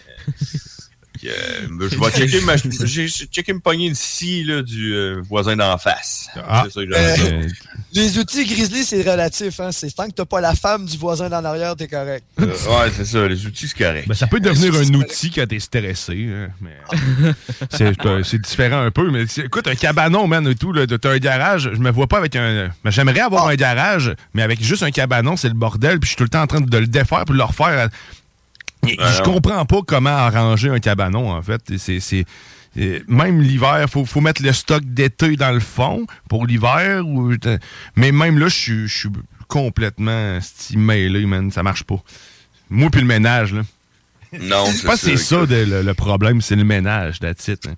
Euh, 1.25 1.67
je 1.91 1.97
vais 1.99 2.11
checker, 2.11 2.41
ma- 2.41 2.55
j'ai 2.57 3.07
j'ai 3.07 3.25
checké 3.25 3.53
me 3.53 3.59
pogner 3.59 3.87
une 3.87 3.95
scie 3.95 4.43
là, 4.43 4.61
du 4.61 4.93
euh, 4.93 5.21
voisin 5.29 5.55
d'en 5.55 5.77
face. 5.77 6.27
Ah. 6.35 6.63
C'est 6.65 6.73
ça 6.73 6.85
que 6.85 7.33
Euh. 7.33 7.47
Les 7.93 8.17
outils 8.19 8.45
Grizzly, 8.45 8.83
c'est 8.85 9.01
relatif. 9.01 9.59
Hein? 9.59 9.71
C'est 9.71 9.91
tant 9.95 10.05
que 10.07 10.11
t'as 10.13 10.25
pas 10.25 10.41
la 10.41 10.53
femme 10.53 10.85
du 10.85 10.97
voisin 10.97 11.27
d'en 11.29 11.43
arrière, 11.43 11.75
t'es 11.75 11.87
correct. 11.87 12.23
Euh, 12.39 12.45
ouais, 12.45 12.91
c'est 12.95 13.05
ça, 13.05 13.27
les 13.27 13.45
outils, 13.45 13.67
c'est 13.67 13.77
correct. 13.77 14.07
Ben, 14.07 14.13
ça 14.13 14.27
peut 14.27 14.39
devenir 14.39 14.75
un 14.75 14.93
outil 14.93 15.31
quand 15.31 15.47
t'es 15.47 15.59
stressé. 15.59 16.29
hein, 16.31 16.49
mais 16.61 16.77
c'est 17.71 17.93
c'est- 18.01 18.23
c'est 18.23 18.41
différent 18.41 18.81
un 18.81 18.91
peu. 18.91 19.09
Mais 19.11 19.23
écoute, 19.43 19.67
un 19.67 19.75
cabanon, 19.75 20.27
man, 20.27 20.47
et 20.47 20.55
tout, 20.55 20.71
là, 20.71 20.85
t'as 20.87 21.09
un 21.11 21.17
garage. 21.17 21.69
Je 21.73 21.79
me 21.79 21.91
vois 21.91 22.07
pas 22.07 22.17
avec 22.19 22.35
un. 22.35 22.69
ben, 22.83 22.91
J'aimerais 22.91 23.21
avoir 23.21 23.47
un 23.47 23.55
garage, 23.55 24.13
mais 24.33 24.41
avec 24.43 24.63
juste 24.63 24.83
un 24.83 24.91
cabanon, 24.91 25.35
c'est 25.37 25.47
le 25.49 25.53
bordel. 25.55 25.99
Puis 25.99 26.07
je 26.07 26.09
suis 26.09 26.17
tout 26.17 26.23
le 26.23 26.29
temps 26.29 26.41
en 26.43 26.47
train 26.47 26.61
de 26.61 26.77
le 26.77 26.87
défaire 26.87 27.25
puis 27.25 27.33
de 27.33 27.37
le 27.39 27.43
refaire. 27.43 27.89
Et 28.87 28.97
Je 28.97 29.21
comprends 29.23 29.65
pas 29.65 29.81
comment 29.85 30.09
arranger 30.15 30.69
un 30.69 30.79
cabanon, 30.79 31.31
en 31.31 31.41
fait. 31.41 31.61
C'est- 31.77 31.99
c'est. 31.99 32.25
Même 33.07 33.41
l'hiver, 33.41 33.85
faut, 33.89 34.05
faut 34.05 34.21
mettre 34.21 34.43
le 34.43 34.53
stock 34.53 34.83
d'été 34.85 35.35
dans 35.35 35.51
le 35.51 35.59
fond 35.59 36.05
pour 36.29 36.45
l'hiver. 36.45 37.03
Mais 37.95 38.11
même 38.11 38.37
là, 38.39 38.47
je 38.47 38.85
suis- 38.87 39.09
complètement 39.47 40.37
mêlé, 40.75 41.25
man. 41.25 41.51
Ça 41.51 41.63
marche 41.63 41.83
pas. 41.83 41.99
Moi 42.69 42.89
puis 42.91 43.01
le 43.01 43.07
ménage, 43.07 43.53
là. 43.53 43.61
Non, 44.39 44.65
Je 44.71 44.85
pense 44.85 45.01
que 45.01 45.07
c'est 45.09 45.17
ça 45.17 45.47
de- 45.47 45.55
le, 45.67 45.81
le 45.81 45.93
problème, 45.95 46.39
c'est 46.41 46.55
le 46.55 46.63
ménage, 46.63 47.17
it, 47.47 47.67
hein. 47.67 47.73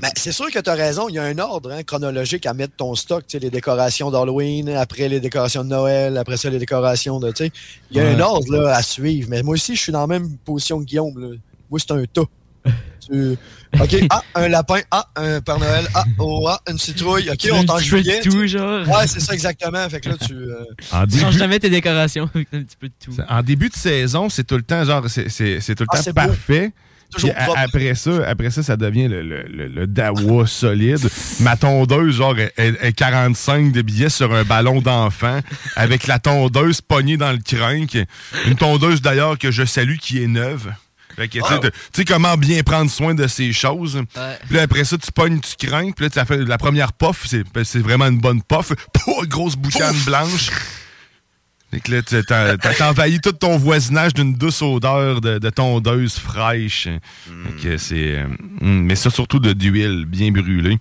Ben, 0.00 0.10
c'est 0.16 0.32
sûr 0.32 0.50
que 0.50 0.58
tu 0.58 0.70
as 0.70 0.74
raison. 0.74 1.08
Il 1.08 1.14
y 1.14 1.18
a 1.18 1.24
un 1.24 1.38
ordre 1.38 1.72
hein, 1.72 1.82
chronologique 1.82 2.46
à 2.46 2.54
mettre 2.54 2.74
ton 2.76 2.94
stock. 2.94 3.24
Tu 3.26 3.32
sais, 3.36 3.38
les 3.40 3.50
décorations 3.50 4.10
d'Halloween, 4.10 4.68
après 4.70 5.08
les 5.08 5.20
décorations 5.20 5.64
de 5.64 5.68
Noël, 5.70 6.16
après 6.16 6.36
ça, 6.36 6.48
les 6.50 6.58
décorations 6.58 7.18
de. 7.18 7.30
tu 7.30 7.44
sais, 7.46 7.52
Il 7.90 7.96
y 7.96 8.00
a 8.00 8.06
un 8.08 8.20
ordre 8.20 8.52
là, 8.56 8.76
à 8.76 8.82
suivre. 8.82 9.28
Mais 9.30 9.42
moi 9.42 9.54
aussi, 9.54 9.74
je 9.74 9.80
suis 9.82 9.92
dans 9.92 10.02
la 10.02 10.06
même 10.06 10.36
position 10.44 10.78
que 10.80 10.84
Guillaume. 10.84 11.18
là. 11.18 11.36
Moi, 11.70 11.80
c'est 11.80 11.90
un 11.92 12.04
tas. 12.04 12.22
Tu- 13.10 13.36
OK, 13.80 13.96
ah, 14.10 14.22
un 14.34 14.48
lapin, 14.48 14.80
ah, 14.90 15.06
un 15.16 15.40
Père 15.40 15.58
Noël, 15.58 15.86
ah, 15.94 16.04
oh, 16.18 16.46
ah, 16.48 16.60
une 16.68 16.78
citrouille. 16.78 17.30
OK, 17.30 17.38
Tu 17.38 17.50
on 17.50 17.64
t'en 17.64 17.78
juillet. 17.78 18.20
tout, 18.20 18.46
genre? 18.46 18.86
Ouais, 18.86 19.06
c'est 19.06 19.20
ça, 19.20 19.32
exactement. 19.32 19.88
Fait 19.88 20.00
que 20.00 20.10
là, 20.10 20.16
tu. 20.18 20.34
euh, 20.34 20.64
En 20.92 21.06
Tu 21.06 21.12
changes 21.18 21.30
début, 21.30 21.38
jamais 21.38 21.58
tes 21.58 21.70
décorations 21.70 22.28
avec 22.34 22.48
un 22.52 22.62
petit 22.62 22.76
peu 22.78 22.88
de 22.88 22.92
tout. 23.02 23.12
en 23.28 23.42
début 23.42 23.70
de 23.70 23.74
saison, 23.74 24.28
c'est 24.28 24.44
tout 24.44 24.56
le 24.56 24.62
temps, 24.62 24.84
genre, 24.84 25.08
c'est 25.08 25.30
c'est- 25.30 25.60
c'est 25.60 25.74
tout 25.74 25.84
le 25.84 25.88
Ah, 25.92 25.96
temps 26.02 26.26
beau. 26.26 26.32
Toujours 27.12 27.34
propre. 27.34 27.58
après 27.58 27.94
ça, 27.94 28.10
après 28.26 28.50
ça, 28.50 28.62
ça 28.62 28.76
devient 28.76 29.08
le, 29.08 29.22
le, 29.22 29.42
le- 29.42 29.66
le 29.68 29.86
dawa 29.86 30.46
solide. 30.46 31.08
Ma 31.40 31.56
tondeuse, 31.56 32.16
genre, 32.16 32.38
est, 32.38 32.52
est 32.56 32.92
45 32.92 33.72
de 33.72 33.82
billets 33.82 34.08
sur 34.10 34.32
un 34.34 34.44
ballon 34.44 34.80
d'enfant, 34.80 35.40
avec 35.76 36.06
la 36.06 36.18
tondeuse 36.18 36.80
pognée 36.80 37.16
dans 37.16 37.32
le 37.32 37.38
crinque. 37.38 37.98
Une 38.46 38.56
tondeuse, 38.56 39.02
d'ailleurs, 39.02 39.38
que 39.38 39.50
je 39.50 39.64
salue, 39.64 39.96
qui 39.96 40.22
est 40.22 40.26
neuve. 40.28 40.72
Fait 41.16 41.26
que, 41.28 41.38
tu 41.38 41.40
sais, 41.40 41.60
Oh. 41.62 41.68
tu 41.92 42.04
comment 42.04 42.36
bien 42.36 42.62
prendre 42.62 42.88
soin 42.90 43.14
de 43.14 43.26
ces 43.26 43.52
choses. 43.52 43.96
Ouais. 43.96 44.38
Puis 44.46 44.56
là, 44.56 44.62
après 44.62 44.84
ça, 44.84 44.96
tu 44.96 45.10
pognes, 45.10 45.40
tu 45.40 45.66
crains. 45.66 45.90
Puis 45.90 46.04
là, 46.06 46.10
ça 46.14 46.24
fait 46.24 46.38
la 46.38 46.56
première 46.56 46.92
puff, 46.92 47.26
c'est 47.26 47.42
c'est 47.64 47.80
vraiment 47.80 48.06
une 48.06 48.20
bonne 48.20 48.40
puff. 48.42 48.72
Pouh, 48.92 49.26
grosse 49.26 49.56
boucane 49.56 49.96
blanche. 50.06 50.50
Fait 51.70 51.78
que 51.80 51.92
là, 51.92 52.02
tu- 52.02 52.24
t'as 52.24 52.56
t'as- 52.56 52.74
t'as 52.74 52.90
envahi 52.90 53.20
tout 53.20 53.30
ton 53.32 53.56
voisinage 53.56 54.12
d'une 54.12 54.34
douce 54.34 54.60
odeur 54.60 55.20
de, 55.20 55.38
de 55.38 55.50
tondeuse 55.50 56.14
fraîche. 56.18 56.88
Fait 56.88 57.62
que 57.62 57.76
c'est... 57.76 58.18
euh, 58.18 58.24
hum, 58.60 58.82
mais 58.82 58.96
ça, 58.96 59.08
surtout 59.10 59.38
de 59.38 59.52
d'huile 59.52 60.04
bien 60.04 60.32
brûlée. 60.32 60.78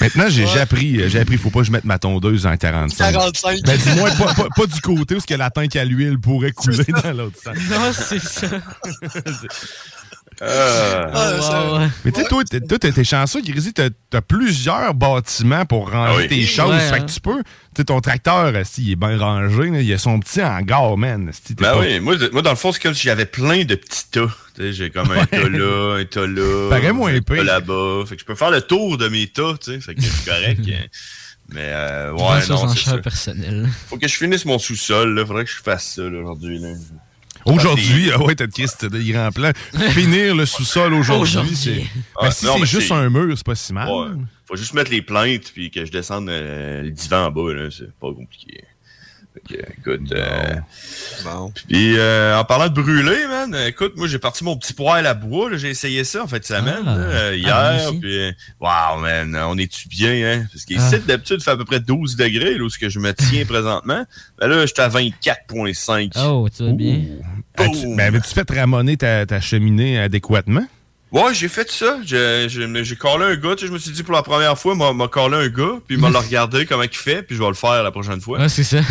Maintenant, 0.00 0.28
j'ai 0.28 0.46
j'ai 0.46 0.60
appris, 0.60 1.00
euh, 1.00 1.08
j'ai 1.08 1.18
appris, 1.18 1.38
faut 1.38 1.50
pas 1.50 1.60
que 1.60 1.66
je 1.66 1.72
mette 1.72 1.84
ma 1.84 1.98
tondeuse 1.98 2.46
en 2.46 2.56
45. 2.56 3.12
45. 3.12 3.62
Ben, 3.64 3.76
dis-moi, 3.78 4.10
pas, 4.12 4.34
pas- 4.34 4.48
pas 4.54 4.66
du 4.66 4.80
côté 4.80 5.16
où 5.16 5.20
ce 5.20 5.26
que 5.26 5.34
la 5.34 5.50
tank 5.50 5.74
à 5.76 5.84
l'huile 5.84 6.18
pourrait 6.20 6.52
couler 6.52 6.84
dans 7.02 7.12
l'autre 7.12 7.38
sens. 7.42 7.56
Non, 7.70 7.90
c'est 7.92 8.20
ça. 8.22 8.46
Euh, 10.42 11.04
Ah, 11.12 11.42
ça- 11.42 11.72
ouais. 11.74 11.88
Mais 12.04 12.12
tu 12.12 12.22
sais, 12.22 12.28
toi, 12.28 12.42
t'es- 12.44 12.60
toi, 12.60 12.78
t'es 12.78 13.04
chanceux, 13.04 13.42
Grisy, 13.42 13.72
t'as 13.74 13.88
as 14.14 14.22
plusieurs 14.22 14.94
bâtiments 14.94 15.66
pour 15.66 15.90
ranger 15.90 16.12
Ah 16.14 16.16
oui. 16.22 16.28
tes 16.28 16.46
choses. 16.46 16.70
Ouais, 16.70 16.78
fait 16.80 16.94
hein. 16.96 17.00
que 17.00 17.10
tu 17.10 17.20
peux. 17.20 17.42
Tu 17.42 17.44
sais, 17.76 17.84
ton 17.84 18.00
tracteur, 18.00 18.52
il 18.78 18.90
est 18.92 18.96
bien 18.96 19.18
rangé. 19.18 19.70
là, 19.70 19.80
il 19.80 19.92
a 19.92 19.98
son 19.98 20.18
petit 20.18 20.42
hangar, 20.42 20.96
man. 20.96 21.30
t'es 21.46 21.54
Ben 21.54 21.72
pas- 21.72 21.78
oui, 21.80 22.00
moi, 22.00 22.16
de- 22.16 22.30
moi, 22.32 22.40
dans 22.42 22.50
le 22.50 22.56
fond, 22.56 22.72
c'est 22.72 22.80
comme 22.80 22.94
si 22.94 23.02
j'avais 23.02 23.26
plein 23.26 23.64
de 23.64 23.74
petits 23.74 24.08
tas. 24.10 24.28
J'ai 24.58 24.90
comme 24.90 25.10
un 25.12 25.24
tas 25.26 25.48
là, 25.48 25.96
un 26.00 26.04
tas 26.04 26.26
là. 26.26 26.68
Paraît 26.70 26.92
moins 26.92 27.14
un 27.14 27.20
tas 27.20 27.42
là-bas. 27.42 28.04
Fait 28.06 28.14
que 28.16 28.20
je 28.22 28.26
peux 28.26 28.34
faire 28.34 28.50
le 28.50 28.60
tour 28.62 28.96
de 28.98 29.08
mes 29.08 29.26
tas, 29.26 29.54
tu 29.62 29.72
sais. 29.72 29.80
Fait 29.80 29.94
que 29.94 30.02
c'est 30.02 30.24
correct. 30.30 30.60
hein. 30.68 30.86
Mais 31.52 31.64
euh, 31.66 32.12
ouais, 32.12 32.46
non, 32.48 32.68
c'est 32.68 32.90
ça. 32.90 32.98
personnelles. 32.98 33.68
Faut 33.88 33.96
que 33.98 34.06
je 34.08 34.14
finisse 34.14 34.44
mon 34.44 34.58
sous-sol, 34.58 35.14
là. 35.14 35.26
Faudrait 35.26 35.44
que 35.44 35.50
je 35.50 35.56
fasse 35.62 35.94
ça, 35.96 36.02
là, 36.02 36.18
aujourd'hui, 36.20 36.58
là. 36.58 36.68
Aujourd'hui, 37.46 38.10
ah 38.12 38.22
ouais, 38.22 38.34
t'as 38.34 38.46
des 38.46 39.04
grands 39.12 39.30
plans. 39.32 39.52
Finir 39.90 40.34
le 40.34 40.46
sous-sol 40.46 40.94
aujourd'hui, 40.94 41.54
c'est. 41.54 41.70
Ouais, 41.70 41.86
Ben, 42.22 42.30
si 42.30 42.46
non, 42.46 42.54
c'est 42.54 42.60
mais 42.60 42.66
juste 42.66 42.92
un 42.92 43.08
mur, 43.10 43.32
c'est 43.36 43.46
pas 43.46 43.54
si 43.54 43.72
mal. 43.72 43.88
Ouais. 43.88 44.16
Faut 44.46 44.56
juste 44.56 44.74
mettre 44.74 44.90
les 44.90 45.02
plaintes 45.02 45.52
puis 45.54 45.70
que 45.70 45.84
je 45.84 45.92
descende 45.92 46.28
euh, 46.28 46.82
le 46.82 46.90
divan 46.90 47.26
en 47.26 47.30
bas, 47.30 47.52
là. 47.54 47.68
C'est 47.70 47.92
pas 47.98 48.12
compliqué. 48.12 48.64
Écoute, 49.48 50.12
euh, 50.12 50.54
Bon. 51.24 51.52
Puis 51.68 51.98
euh, 51.98 52.36
en 52.38 52.44
parlant 52.44 52.68
de 52.68 52.80
brûler, 52.80 53.26
man, 53.28 53.54
écoute, 53.66 53.94
moi 53.96 54.06
j'ai 54.06 54.18
parti 54.18 54.44
mon 54.44 54.56
petit 54.56 54.72
poêle 54.72 55.06
à 55.06 55.14
bois, 55.14 55.50
là, 55.50 55.56
j'ai 55.56 55.68
essayé 55.70 56.04
ça 56.04 56.22
en 56.22 56.26
fait 56.26 56.44
semaine, 56.46 56.82
Ah. 56.86 56.96
là, 56.96 57.06
Ah, 57.28 57.34
hier, 57.34 57.90
puis 58.00 58.18
euh, 58.18 58.32
wow 58.60 59.00
man, 59.00 59.36
on 59.48 59.58
est-tu 59.58 59.88
bien, 59.88 60.12
hein? 60.32 60.46
Parce 60.52 60.64
qu'ici 60.64 60.94
Ah. 60.94 60.98
d'habitude 61.06 61.36
il 61.40 61.44
fait 61.44 61.50
à 61.50 61.56
peu 61.56 61.64
près 61.64 61.80
12 61.80 62.16
degrés, 62.16 62.56
là 62.56 62.64
où 62.64 62.68
ce 62.70 62.78
que 62.78 62.88
je 62.88 62.98
me 62.98 63.12
tiens 63.12 63.44
présentement. 63.48 64.04
Ben 64.40 64.48
là, 64.48 64.64
j'étais 64.66 64.82
à 64.82 64.88
24.5. 64.88 66.12
Oh, 66.24 66.48
tu 66.54 66.64
vas 66.64 66.72
bien. 66.72 67.00
As-tu- 67.56 67.86
Boum. 67.86 67.96
ben, 67.96 68.06
avais-tu 68.06 68.32
fait 68.32 68.50
ramoner 68.50 68.96
ta, 68.96 69.26
ta 69.26 69.40
cheminée 69.40 69.98
adéquatement? 70.00 70.66
Ouais, 71.12 71.34
j'ai 71.34 71.48
fait 71.48 71.70
ça. 71.70 71.98
J'ai 72.04 72.46
j'ai- 72.48 72.84
j'ai 72.84 72.96
collé 72.96 73.24
un 73.24 73.36
gars, 73.36 73.54
tu 73.56 73.62
sais, 73.62 73.66
je 73.66 73.72
me 73.72 73.78
suis 73.78 73.90
dit 73.90 74.02
pour 74.04 74.14
la 74.14 74.22
première 74.22 74.56
fois, 74.58 74.74
m'a 74.76 74.92
m'a 74.92 75.08
collé 75.08 75.36
un 75.36 75.48
gars, 75.48 75.78
puis 75.86 75.96
il 75.96 75.98
m'a 76.00 76.08
le 76.10 76.18
regardé 76.28 76.66
comment 76.66 76.82
il 76.84 76.88
fait, 76.96 77.22
puis 77.22 77.34
je 77.36 77.42
vais 77.42 77.48
le 77.48 77.54
faire 77.54 77.82
la 77.82 77.90
prochaine 77.90 78.20
fois. 78.20 78.38
Ouais, 78.38 78.48
c'est 78.48 78.64
ça. 78.64 78.78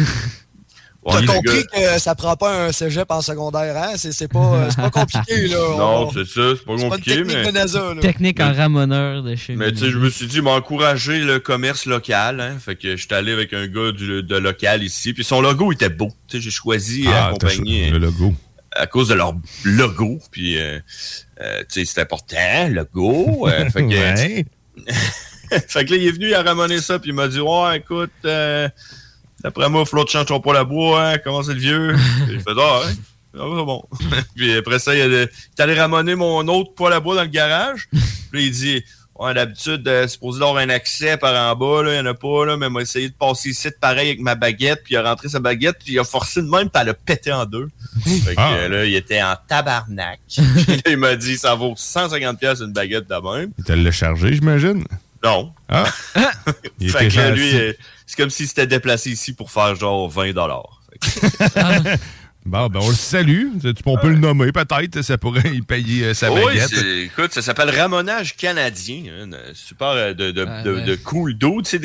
Ouais, 1.02 1.14
T'as 1.26 1.34
compris 1.34 1.64
gars- 1.74 1.94
que 1.96 2.00
ça 2.02 2.14
prend 2.14 2.36
pas 2.36 2.66
un 2.66 2.72
cégep 2.74 3.10
en 3.10 3.22
secondaire, 3.22 3.74
hein? 3.78 3.94
C'est 3.96 4.12
c'est 4.12 4.28
pas, 4.28 4.38
euh, 4.54 4.68
c'est 4.70 4.82
pas 4.82 4.90
compliqué, 4.90 5.48
là. 5.48 5.56
Non, 5.78 6.08
On- 6.08 6.12
c'est 6.12 6.26
ça, 6.26 6.34
c'est 6.36 6.56
pas 6.56 6.58
c'est 6.58 6.66
pas 6.66 6.74
une 6.74 6.90
compliqué, 6.90 7.16
technique 7.16 7.38
mais. 7.38 7.46
de 7.46 7.52
NASA, 7.52 7.94
là. 7.96 8.02
Technique 8.02 8.40
en 8.42 8.54
ramoneur 8.54 9.24
de 9.24 9.34
chez 9.38 9.56
Mais 9.56 9.72
tu 9.72 9.78
sais, 9.78 9.92
je 9.92 9.98
me 9.98 10.10
suis 10.10 10.28
dit, 10.28 10.42
m'a 10.42 10.52
encouragé 10.52 11.22
le 11.22 11.40
commerce 11.40 11.86
local. 11.86 12.42
Hein, 12.42 12.58
fait 12.60 12.76
que 12.76 12.98
j'étais 12.98 13.16
allé 13.16 13.32
avec 13.32 13.54
un 13.54 13.68
gars 13.68 13.94
du, 13.94 14.24
de 14.24 14.36
local 14.36 14.84
ici. 14.84 15.14
Puis 15.14 15.24
son 15.24 15.40
logo 15.40 15.72
était 15.72 15.88
beau. 15.88 16.10
Tu 16.28 16.36
sais, 16.38 16.44
j'ai 16.44 16.52
choisi 16.52 17.06
Ah, 17.08 17.12
à 17.24 17.28
accompagner 17.30 17.88
cho- 17.88 17.94
le 17.94 18.00
logo. 18.00 18.36
À 18.72 18.88
cause 18.88 19.10
de 19.10 19.14
leur 19.14 19.34
logo. 19.64 20.20
Puis, 20.32 20.58
euh, 20.58 20.80
euh, 21.42 21.60
tu 21.72 21.86
sais, 21.86 21.86
c'est 21.86 22.02
important, 22.02 22.70
logo. 22.70 23.48
euh, 23.48 23.70
fait, 23.70 23.82
que, 23.82 23.90
Ouais. 23.90 24.46
fait 25.68 25.86
que 25.86 25.92
là, 25.92 25.98
il 25.98 26.08
est 26.08 26.12
venu, 26.12 26.28
il 26.28 26.34
a 26.34 26.44
ramené 26.44 26.80
ça. 26.80 27.00
Puis 27.00 27.10
il 27.10 27.16
m'a 27.16 27.28
dit, 27.28 27.40
ouais, 27.40 27.78
écoute, 27.78 28.12
euh, 28.26 28.70
d'après 29.44 29.70
moi, 29.70 29.86
Flo, 29.86 30.06
tu 30.06 30.14
changes 30.14 30.28
ton 30.28 30.40
poêle 30.40 30.58
à 30.58 30.64
bois. 30.64 31.04
Hein, 31.04 31.18
comment 31.24 31.44
c'est 31.44 31.54
le 31.54 31.60
vieux? 31.60 31.96
Il 32.30 32.40
fait, 32.40 32.52
ah, 32.58 32.82
ouais. 32.82 32.94
Ah, 33.36 33.46
c'est 33.58 33.66
bon. 33.66 33.84
puis 34.36 34.56
après 34.56 34.80
ça, 34.80 34.96
il, 34.96 35.14
est 35.14 35.60
allé 35.60 35.80
ramener 35.80 36.16
mon 36.16 36.48
autre 36.48 36.74
poêle 36.74 36.94
à 36.94 37.00
bois 37.00 37.16
dans 37.16 37.22
le 37.22 37.28
garage. 37.28 37.88
Puis 37.92 38.02
là, 38.34 38.40
il 38.42 38.52
dit, 38.52 38.84
ouais, 39.20 39.34
d'habitude, 39.34 39.88
euh, 39.88 40.04
c'est 40.04 40.14
supposé 40.14 40.42
avoir 40.42 40.58
un 40.58 40.70
accès 40.70 41.18
par 41.18 41.34
en 41.36 41.56
bas, 41.56 41.84
là, 41.84 41.92
il 41.92 42.02
n'y 42.02 42.08
en 42.08 42.12
a 42.12 42.14
pas, 42.14 42.46
là, 42.46 42.58
mais 42.58 42.68
il 42.68 42.72
m'a 42.72 42.82
essayé 42.82 43.10
de 43.10 43.14
passer 43.14 43.50
ici 43.50 43.68
de 43.70 43.76
pareil 43.80 44.08
avec 44.10 44.20
ma 44.22 44.36
baguette, 44.36 44.82
puis 44.84 44.96
il 44.96 44.98
a 44.98 45.04
rentré 45.04 45.30
sa 45.30 45.40
baguette, 45.40 45.78
puis 45.84 45.94
il 45.94 46.00
a 46.00 46.04
forcé 46.04 46.42
de 46.42 46.48
même, 46.50 46.70
puis 46.70 46.82
elle 46.82 46.90
a 46.90 46.94
pété 46.94 47.32
en 47.32 47.46
deux. 47.46 47.68
Fait 48.26 48.34
que 48.36 48.40
Ah. 48.40 48.54
euh, 48.54 48.70
là, 48.70 48.86
il 48.86 48.96
était 48.96 49.22
en 49.22 49.36
tabarnak. 49.48 50.20
Puis 50.28 50.42
là, 50.68 50.92
il 50.92 50.98
m'a 50.98 51.16
dit, 51.16 51.38
ça 51.38 51.54
vaut 51.56 51.74
150$ 51.76 52.38
piastres 52.38 52.64
une 52.66 52.74
baguette 52.74 53.08
de 53.10 53.16
même. 53.38 53.52
Il 53.58 53.64
te 53.64 53.74
l'a 53.74 53.92
chargé, 53.92 54.34
j'imagine? 54.34 54.84
Non. 55.24 55.52
Ah! 55.68 55.84
Il 56.80 56.90
fait 56.92 57.08
était 57.08 57.16
que 57.16 57.20
là, 57.20 57.30
gentil. 57.32 57.40
lui, 57.42 57.60
euh, 57.60 57.74
c'est 58.08 58.16
comme 58.16 58.30
s'il 58.30 58.48
s'était 58.48 58.68
déplacé 58.68 59.12
ici 59.12 59.34
pour 59.34 59.52
faire 59.52 59.76
genre 59.76 60.10
20$. 60.10 60.64
Bon, 62.50 62.68
ben, 62.68 62.79
on 62.82 62.89
le 62.89 62.96
salue. 62.96 63.46
Tu- 63.62 63.74
On 63.86 63.98
peut 63.98 64.10
le 64.10 64.18
nommer, 64.18 64.51
peut-être. 64.51 65.03
Ça 65.03 65.20
pourrait 65.20 65.51
y 65.53 65.62
payer 65.62 66.06
euh, 66.06 66.13
sa 66.15 66.32
Oui, 66.32 66.44
baguette. 66.44 66.74
écoute, 67.03 67.32
ça 67.32 67.44
s'appelle 67.44 67.70
Ramonage 67.70 68.36
canadien. 68.36 69.03
hein, 69.22 69.29
super 69.53 69.89
euh, 69.89 70.13
de, 70.15 70.32
de, 70.32 70.46
Ah, 70.50 70.63
de, 70.63 70.74
ouais. 70.74 70.84
de 70.84 70.96
cool 70.96 71.36
d'eau. 71.38 71.62
C'est 71.63 71.79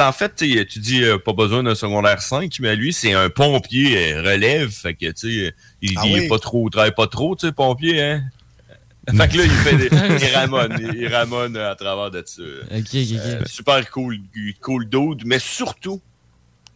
en 0.00 0.12
fait, 0.12 0.34
tu 0.36 0.78
dis 0.78 1.04
euh, 1.04 1.18
pas 1.18 1.34
besoin 1.34 1.62
d'un 1.62 1.74
secondaire 1.74 2.22
5, 2.22 2.50
mais 2.60 2.74
lui, 2.74 2.94
c'est 2.94 3.12
un 3.12 3.28
pompier 3.28 4.14
euh, 4.14 4.22
relève. 4.22 4.70
Fait 4.70 4.94
que, 4.94 5.10
tu 5.12 5.12
sais, 5.48 5.54
il, 5.82 5.92
Ah 5.98 6.02
il 6.06 6.16
est 6.24 6.28
pas 6.28 6.38
trop, 6.38 6.66
il 6.68 6.70
travaille 6.70 6.94
pas 6.94 7.06
trop, 7.06 7.36
tu 7.36 7.46
sais, 7.46 7.52
pompier, 7.52 8.00
hein? 8.00 8.22
Fait 9.16 9.28
que 9.28 9.38
là, 9.38 9.44
il 9.44 9.50
fait 9.50 9.76
des, 9.76 9.88
il 10.26 10.34
ramone, 10.36 10.94
il, 10.96 11.06
ramone 11.08 11.56
à 11.56 11.74
travers 11.74 12.10
de 12.10 12.22
ça. 12.24 12.42
Euh, 12.42 13.40
super 13.46 13.90
cool, 13.90 14.18
cool 14.60 14.88
dude, 14.88 15.22
mais 15.26 15.38
surtout, 15.38 16.00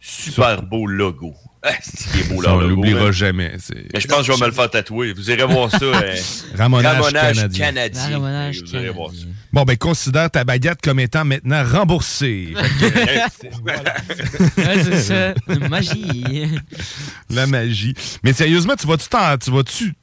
super 0.07 0.61
beau 0.63 0.85
logo. 0.87 1.33
Ah, 1.67 1.71
c'est 1.81 2.11
qu'il 2.11 2.19
est 2.19 2.23
beau 2.35 2.43
Ça, 2.43 2.49
leur 2.49 2.57
on 2.57 2.59
logo. 2.59 2.75
l'oubliera 2.75 3.05
hein. 3.07 3.11
jamais. 3.11 3.57
Mais 3.91 3.99
je 3.99 4.05
pense 4.07 4.19
que 4.19 4.23
je 4.25 4.31
vais 4.33 4.37
me 4.39 4.45
le 4.45 4.51
faire 4.51 4.69
tatouer. 4.69 5.13
Vous 5.13 5.31
irez 5.31 5.45
voir 5.51 5.71
ça. 5.71 5.77
euh, 5.81 6.15
Ramonage, 6.55 6.85
Ramonage 6.85 7.11
canadien. 7.35 7.65
canadien. 7.65 8.09
Ramonage 8.11 8.61
Vous 8.61 8.75
irez 8.75 8.89
voir 8.91 9.09
ça. 9.09 9.25
Bon, 9.51 9.63
ben, 9.63 9.75
considère 9.75 10.29
ta 10.29 10.43
baguette 10.43 10.79
comme 10.83 10.99
étant 10.99 11.25
maintenant 11.25 11.63
remboursée. 11.67 12.53
Ouais, 13.65 14.83
c'est 14.83 14.99
ça. 14.99 15.33
Magie. 15.67 16.49
la 17.31 17.47
magie. 17.47 17.95
Mais 18.23 18.33
sérieusement, 18.33 18.75
tu 18.75 18.85
vas-tu 18.85 19.07
t'en- 19.09 19.35
tu 19.39 19.49
vas-tu 19.49 19.93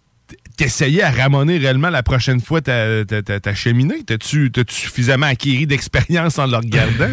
t'essayais 0.56 1.02
à 1.02 1.10
ramoner 1.10 1.58
réellement 1.58 1.90
la 1.90 2.02
prochaine 2.02 2.40
fois 2.40 2.60
ta, 2.60 3.04
ta, 3.04 3.22
ta- 3.22 3.40
ta 3.40 3.54
cheminée? 3.54 4.02
T'as-tu 4.04 4.50
suffisamment 4.68 5.26
acquis 5.26 5.66
d'expérience 5.66 6.38
en 6.38 6.46
le 6.46 6.56
regardant? 6.56 7.08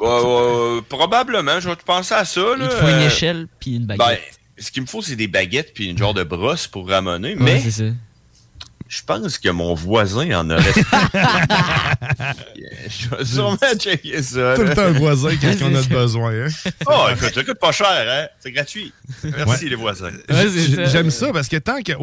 Ouais, 0.00 0.74
ouais, 0.76 0.82
probablement, 0.88 1.60
je 1.60 1.68
vais 1.68 1.76
te 1.76 1.84
penser 1.84 2.14
à 2.14 2.24
ça. 2.24 2.40
Là. 2.40 2.56
Il 2.62 2.68
te 2.68 2.74
faut 2.74 2.88
une 2.88 2.94
Euh, 2.94 3.06
échelle 3.06 3.46
puis 3.60 3.76
une 3.76 3.86
baguette. 3.86 4.06
Ben, 4.06 4.16
ce 4.58 4.70
qu'il 4.70 4.82
me 4.82 4.86
faut, 4.88 5.02
c'est 5.02 5.16
des 5.16 5.28
baguettes 5.28 5.72
puis 5.74 5.86
une 5.88 5.98
genre 5.98 6.14
de 6.14 6.24
brosse 6.24 6.66
pour 6.66 6.88
ramoner. 6.88 7.34
Ouais, 7.34 7.40
mais 7.42 7.60
c'est 7.60 7.70
ça. 7.70 7.84
Je 8.88 9.02
pense 9.06 9.38
que 9.38 9.48
mon 9.50 9.74
voisin 9.74 10.30
en 10.40 10.50
aurait. 10.50 10.62
je 12.88 13.08
vais 13.16 13.24
sûrement 13.24 13.56
checker 13.78 14.22
ça. 14.22 14.54
Tout 14.56 14.62
le 14.62 14.74
temps 14.74 14.82
un 14.82 14.92
voisin, 14.92 15.36
qu'est-ce 15.36 15.58
qu'on 15.62 15.74
a 15.74 15.82
de 15.82 15.88
besoin, 15.88 16.32
hein? 16.32 16.48
Oh, 16.86 17.06
écoute, 17.14 17.34
ça 17.34 17.44
coûte 17.44 17.58
pas 17.58 17.72
cher, 17.72 17.86
hein? 18.08 18.26
C'est 18.40 18.50
gratuit. 18.52 18.92
Merci, 19.24 19.64
Ouais. 19.64 19.70
les 19.70 19.76
voisins. 19.76 20.10
J'aime 20.86 21.10
ça 21.10 21.32
parce 21.32 21.48
que 21.48 21.56
tant 21.56 21.80
qu'à 21.82 21.96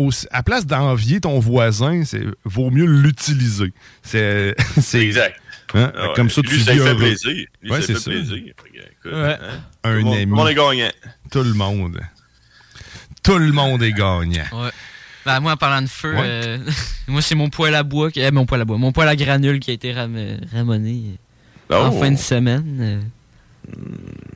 place 0.44 0.66
d'envier 0.66 1.20
ton 1.22 1.40
voisin, 1.40 2.04
c'est 2.06 2.24
vaut 2.44 2.70
mieux 2.70 2.86
l'utiliser. 2.86 3.74
C'est 4.04 4.56
exact. 4.96 5.40
Hein? 5.74 5.92
Ah 5.98 6.08
ouais. 6.10 6.14
Comme 6.16 6.30
ça, 6.30 6.42
Lui, 6.42 6.50
tu 6.50 6.60
ça 6.60 6.72
fait 6.74 6.78
heureux. 6.78 6.96
plaisir. 6.96 7.32
Lui, 7.62 7.72
Ouais, 7.72 7.82
ça 7.82 7.88
c'est 7.88 7.94
fait 7.96 8.00
ça. 8.00 8.12
plaisir. 8.12 8.38
Écoute, 8.38 9.12
hein, 9.12 9.38
Un 9.84 9.92
tout 9.92 9.98
le 9.98 10.02
monde- 10.04 10.14
ami. 10.16 10.24
Tout 10.26 10.30
le 10.30 10.36
monde 10.36 10.48
est 10.50 10.54
gagnant. 10.56 10.92
Tout 11.32 11.44
le 11.44 11.54
monde. 11.54 12.00
Tout 13.24 13.38
le 13.40 13.52
monde 13.52 13.84
est 13.84 13.92
gagnant. 13.92 14.44
Ouais. 14.54 14.70
Ben, 15.26 15.40
moi, 15.40 15.54
en 15.54 15.58
parlant 15.58 15.82
de 15.82 15.88
feu, 15.90 16.14
Ouais. 16.14 16.22
euh, 16.24 16.58
moi, 17.08 17.22
c'est 17.22 17.36
mon 17.36 17.50
poêle 17.50 17.76
à 17.76 17.84
bois, 17.84 18.12
qui, 18.12 18.22
euh, 18.22 18.32
mon 18.32 18.46
poêle 18.46 18.62
à 18.62 18.66
bois, 18.66 18.78
mon 18.78 18.92
poêle 18.92 19.10
à 19.10 19.16
granules 19.16 19.60
qui 19.60 19.72
a 19.72 19.74
été 19.74 19.92
ram- 19.92 20.18
ramoné 20.54 21.02
euh, 21.72 21.76
en 21.84 21.90
Oh. 21.94 22.00
fin 22.00 22.12
de 22.12 22.18
semaine. 22.18 22.78
euh. 22.80 23.00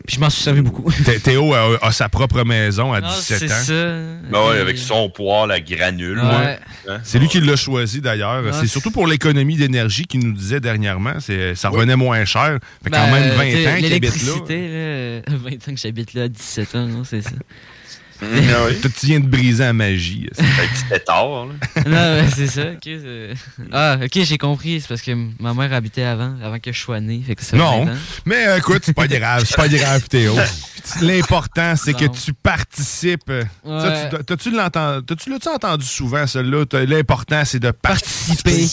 Puis 0.07 0.15
je 0.15 0.19
m'en 0.19 0.29
suis 0.31 0.41
servi 0.41 0.61
beaucoup. 0.61 0.91
Thé- 1.05 1.19
Théo 1.19 1.53
a, 1.53 1.77
a 1.85 1.91
sa 1.91 2.09
propre 2.09 2.43
maison 2.43 2.91
à 2.93 2.97
Ah, 2.97 3.01
17 3.15 3.37
c'est 3.37 3.45
ans. 3.45 3.63
ça. 3.63 3.97
Ben 4.31 4.49
ouais, 4.49 4.59
avec 4.59 4.79
son 4.79 5.07
poêle 5.11 5.51
à 5.51 5.59
granules. 5.59 6.17
Ouais. 6.17 6.57
Hein? 6.87 6.97
C'est 7.03 7.19
lui 7.19 7.27
qui 7.27 7.39
l'a 7.39 7.55
choisi 7.55 8.01
d'ailleurs. 8.01 8.43
Ah, 8.47 8.53
c'est 8.59 8.65
surtout 8.65 8.89
pour 8.89 9.05
l'économie 9.05 9.55
d'énergie 9.55 10.05
qu'il 10.07 10.21
nous 10.21 10.33
disait 10.33 10.59
dernièrement. 10.59 11.19
C'est, 11.19 11.53
ça 11.53 11.69
revenait 11.69 11.95
moins 11.95 12.25
cher. 12.25 12.57
Fait 12.83 12.89
Ben, 12.89 12.97
quand 13.05 13.11
même 13.13 13.29
20 13.35 13.43
euh, 13.45 13.51
t'sais, 13.51 13.71
ans 13.71 13.77
qu'il 13.77 13.93
habite 13.93 14.23
là. 14.23 14.31
Là, 14.33 14.41
euh, 14.49 15.21
20 15.27 15.49
ans 15.53 15.73
que 15.75 15.79
j'habite 15.79 16.13
là, 16.15 16.27
17 16.27 16.75
ans, 16.75 16.87
non, 16.87 17.03
c'est 17.03 17.21
ça. 17.21 17.29
Oui. 18.21 18.81
Toi, 18.81 18.89
tu 18.99 19.05
viens 19.05 19.19
de 19.19 19.27
briser 19.27 19.63
la 19.63 19.73
magie. 19.73 20.27
Un 20.37 20.43
petit 20.43 20.85
pétard, 20.89 21.45
là. 21.47 21.53
non, 21.85 21.91
ouais, 22.21 22.25
c'est 22.35 22.47
ça. 22.47 22.63
ok, 22.71 22.79
c'est- 22.83 23.33
ah, 23.71 23.97
ok, 24.03 24.23
j'ai 24.23 24.37
compris. 24.37 24.81
C'est 24.81 24.87
parce 24.87 25.01
que 25.01 25.11
ma 25.39 25.53
mère 25.53 25.71
habitait 25.73 26.03
avant, 26.03 26.35
avant 26.43 26.59
que 26.59 26.71
je 26.71 26.79
sois 26.79 26.99
né. 26.99 27.21
Fait 27.25 27.35
que 27.35 27.41
ça 27.43 27.51
fait 27.51 27.57
Non, 27.57 27.85
20 27.85 27.91
ans. 27.93 27.95
mais 28.25 28.47
euh, 28.47 28.57
écoute, 28.57 28.81
c'est 28.85 28.93
pas 28.93 29.07
grave, 29.07 29.43
c'est 29.45 29.55
pas 29.55 29.67
grave, 29.69 30.07
Théo. 30.09 30.35
L'important, 31.01 31.75
c'est 31.75 31.93
que 31.93 32.05
tu 32.05 32.33
participes. 32.33 33.29
Ouais. 33.29 33.43
Ça, 33.65 34.09
tu- 34.17 34.23
T'as-tu 34.25 34.51
l'as-tu 34.51 35.49
entendu 35.49 35.85
souvent, 35.85 36.25
celle-là? 36.25 36.63
L'important, 36.87 37.43
c'est 37.45 37.59
de 37.59 37.71
participer. 37.71 38.65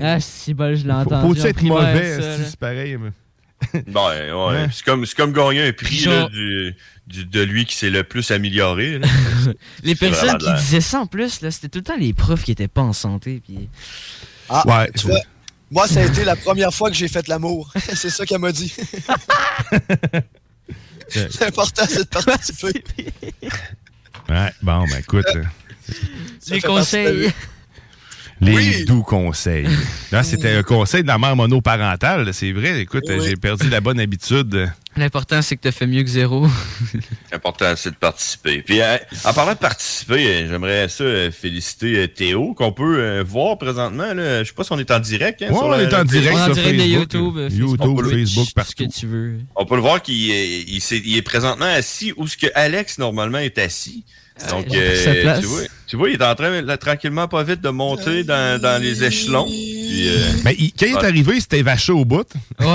Ah, 0.00 0.20
si, 0.20 0.54
bon, 0.54 0.74
je 0.76 0.84
l'ai 0.86 0.92
Faut- 0.92 0.98
entendu. 1.00 1.26
Faut-tu 1.28 1.40
en 1.42 1.50
être 1.50 1.62
mauvais, 1.62 2.18
c'est 2.48 2.56
pareil? 2.58 2.96
mais- 2.96 3.10
Ben, 3.88 4.32
ouais. 4.34 4.56
Hein? 4.56 4.68
C'est 4.72 4.84
comme, 4.84 5.04
c'est 5.06 5.16
comme 5.16 5.32
gagner 5.32 5.66
un 5.68 5.72
prix 5.72 5.98
Genre- 5.98 6.14
là, 6.14 6.28
du, 6.28 6.74
du- 7.06 7.24
de 7.24 7.42
lui 7.42 7.64
qui 7.64 7.74
s'est 7.74 7.90
le 7.90 8.04
plus 8.04 8.30
amélioré. 8.30 9.00
Les 9.82 9.94
C'est 9.94 10.10
personnes 10.10 10.38
qui 10.38 10.52
disaient 10.54 10.80
ça 10.80 11.00
en 11.00 11.06
plus, 11.06 11.40
là, 11.40 11.50
c'était 11.50 11.68
tout 11.68 11.78
le 11.80 11.84
temps 11.84 11.96
les 11.96 12.12
profs 12.14 12.44
qui 12.44 12.52
étaient 12.52 12.68
pas 12.68 12.82
en 12.82 12.92
santé. 12.92 13.42
Puis... 13.44 13.68
Ah, 14.48 14.62
Ouais, 14.66 14.90
tu 14.96 15.06
vois, 15.08 15.18
moi, 15.70 15.86
ça 15.88 16.00
a 16.00 16.04
été 16.04 16.24
la 16.24 16.36
première 16.36 16.72
fois 16.72 16.88
que 16.90 16.96
j'ai 16.96 17.08
fait 17.08 17.26
l'amour. 17.28 17.72
c'est 17.94 18.10
ça 18.10 18.24
qu'elle 18.24 18.38
m'a 18.40 18.52
dit. 18.52 18.72
L'important, 21.40 21.84
c'est 21.88 22.04
de 22.04 22.24
participer. 22.24 22.84
Ouais, 24.28 24.52
bon, 24.62 24.84
ben 24.84 24.98
écoute. 24.98 25.24
euh, 25.34 25.44
Les 26.48 26.60
conseils. 26.60 27.32
Les 28.40 28.54
Oui. 28.54 28.84
doux 28.84 29.02
conseils. 29.02 29.66
Là, 30.12 30.22
c'était 30.22 30.52
un 30.52 30.62
conseil 30.62 31.02
de 31.02 31.08
la 31.08 31.18
mère 31.18 31.34
monoparentale. 31.34 32.32
C'est 32.32 32.52
vrai. 32.52 32.80
Écoute, 32.80 33.02
Oui. 33.08 33.16
j'ai 33.24 33.34
perdu 33.36 33.68
la 33.68 33.80
bonne 33.80 33.98
habitude. 33.98 34.70
L'important, 34.96 35.42
c'est 35.42 35.56
que 35.56 35.68
tu 35.68 35.72
fait 35.72 35.86
mieux 35.86 36.02
que 36.02 36.08
zéro. 36.08 36.46
L'important, 37.32 37.72
c'est 37.76 37.90
de 37.90 37.96
participer. 37.96 38.62
Puis, 38.62 38.80
euh, 38.80 38.96
en 39.24 39.32
parlant 39.32 39.52
de 39.52 39.58
participer, 39.58 40.26
euh, 40.26 40.48
j'aimerais 40.48 40.88
ça 40.88 41.04
euh, 41.04 41.30
féliciter 41.30 42.08
Théo, 42.08 42.54
qu'on 42.54 42.72
peut 42.72 43.20
voir 43.20 43.58
présentement. 43.58 44.12
Là. 44.14 44.42
Je 44.42 44.48
sais 44.48 44.54
pas 44.54 44.64
si 44.64 44.72
on 44.72 44.78
est 44.78 44.90
en 44.90 44.98
direct. 45.00 45.42
Hein, 45.42 45.50
Ouais, 45.52 45.58
on 45.62 45.68
la- 45.70 45.82
est 45.82 45.94
en 45.94 45.98
la- 45.98 46.04
direct 46.04 46.36
On 46.40 46.44
sur 46.46 46.54
direct 46.54 46.74
de 46.76 46.80
Facebook. 46.82 46.98
YouTube, 47.12 47.36
YouTube, 47.52 47.78
Facebook, 47.78 48.10
Facebook, 48.10 48.46
Ce 48.48 48.54
partout. 48.54 48.72
que 48.86 48.92
tu 48.92 49.06
veux. 49.06 49.34
On 49.56 49.66
peut 49.66 49.76
le 49.76 49.82
voir 49.82 50.02
qu'il 50.02 50.30
est, 50.30 50.62
il 50.62 51.16
est 51.16 51.22
présentement 51.22 51.66
assis 51.66 52.12
où 52.16 52.26
ce 52.26 52.36
que 52.36 52.46
Alex, 52.54 52.98
normalement, 52.98 53.38
est 53.38 53.58
assis. 53.58 54.04
Donc, 54.50 54.66
pris 54.66 54.76
sa 55.04 55.10
euh, 55.10 55.40
tu, 55.40 55.46
vois, 55.46 55.60
tu 55.86 55.96
vois, 55.96 56.08
il 56.10 56.14
est 56.14 56.24
en 56.24 56.34
train, 56.34 56.62
là, 56.62 56.76
tranquillement, 56.76 57.26
pas 57.28 57.42
vite, 57.42 57.60
de 57.60 57.68
monter 57.70 58.24
dans, 58.24 58.60
dans 58.60 58.80
les 58.80 59.02
échelons. 59.04 59.46
Puis, 59.46 60.08
euh, 60.08 60.18
Mais 60.44 60.54
il- 60.58 60.72
quand 60.72 60.86
il 60.86 60.92
est 60.92 60.96
arrivé, 61.04 61.32
il 61.36 61.40
s'était 61.40 61.62
vaché 61.62 61.92
au 61.92 62.04
bout. 62.04 62.26
Ouais. 62.60 62.66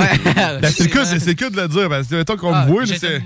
Ben, 0.61 0.71
c'est 0.71 0.83
le 0.83 0.89
cas, 0.89 1.05
c'est 1.05 1.25
le 1.25 1.33
cas 1.33 1.49
de 1.49 1.55
le 1.61 1.67
dire. 1.67 1.89
Parce 1.89 2.07
que 2.07 2.15
mettons 2.15 2.37
qu'on 2.37 2.53
Ah, 2.53 2.65
me 2.65 2.71
voit, 2.71 2.81
là, 2.81 2.87
j'étais 2.87 3.07
c'est. 3.07 3.21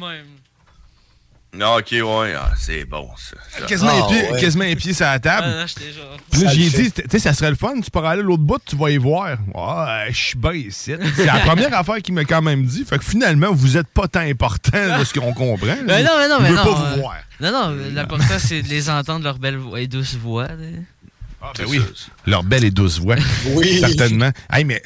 Non, 1.53 1.77
ok, 1.77 1.87
ouais, 1.91 2.33
ah, 2.37 2.51
c'est 2.57 2.85
bon, 2.85 3.07
ça. 3.17 3.37
ça. 3.59 3.65
quasiment, 3.65 3.91
Ah, 3.93 4.03
un 4.03 4.07
pied, 4.07 4.31
ouais. 4.31 4.39
quasiment 4.41 4.63
un 4.65 4.75
pied 4.75 4.93
sur 4.93 5.05
la 5.05 5.17
table. 5.19 5.47
Ah, 5.47 5.65
genre. 5.65 6.17
Puis 6.29 6.41
là, 6.41 6.49
Ça 6.49 6.53
j'y 6.55 6.61
ai 6.61 6.65
le 6.65 6.69
fait. 6.71 6.81
dit, 6.83 6.91
tu 6.91 7.01
sais, 7.09 7.19
ça 7.19 7.33
serait 7.33 7.49
le 7.49 7.55
fun, 7.55 7.79
tu 7.81 7.89
pourrais 7.89 8.09
aller 8.09 8.19
à 8.19 8.23
l'autre 8.23 8.43
bout, 8.43 8.61
tu 8.65 8.75
vas 8.75 8.91
y 8.91 8.97
voir. 8.97 9.37
Ouais, 9.55 10.07
je 10.11 10.15
suis 10.15 10.37
bien 10.37 10.53
ici. 10.53 10.93
C'est 11.15 11.25
la 11.25 11.39
première 11.39 11.73
affaire 11.77 11.97
qu'il 12.01 12.13
m'a 12.13 12.25
quand 12.25 12.41
même 12.41 12.63
dit. 12.65 12.83
Fait 12.85 12.97
que 12.99 13.03
finalement, 13.05 13.51
vous 13.53 13.77
êtes 13.77 13.87
pas 13.87 14.07
tant 14.07 14.19
important 14.19 14.99
de 14.99 15.03
ce 15.03 15.13
qu'on 15.13 15.33
comprend. 15.33 15.75
Ben 15.87 16.05
non, 16.05 16.11
mais 16.19 16.27
non, 16.27 16.39
mais 16.41 16.51
non. 16.51 16.63
pas 16.63 16.69
euh, 16.69 16.95
vous 16.95 17.01
voir. 17.01 17.15
Non, 17.39 17.51
non, 17.51 17.77
l'important, 17.93 18.37
c'est 18.39 18.61
de 18.61 18.67
les 18.67 18.89
entendre 18.89 19.23
leur 19.23 19.39
belle 19.39 19.57
voix 19.57 19.79
et 19.79 19.87
douce 19.87 20.15
voix. 20.15 20.47
Ah, 21.41 21.51
C'est 21.55 21.63
ben 21.63 21.69
oui. 21.69 21.81
Leur 22.25 22.43
belle 22.43 22.65
et 22.65 22.71
douce 22.71 22.99
voix. 22.99 23.15
Oui. 23.53 23.79
Certainement. 23.79 24.31
Hey, 24.51 24.65
mais 24.65 24.81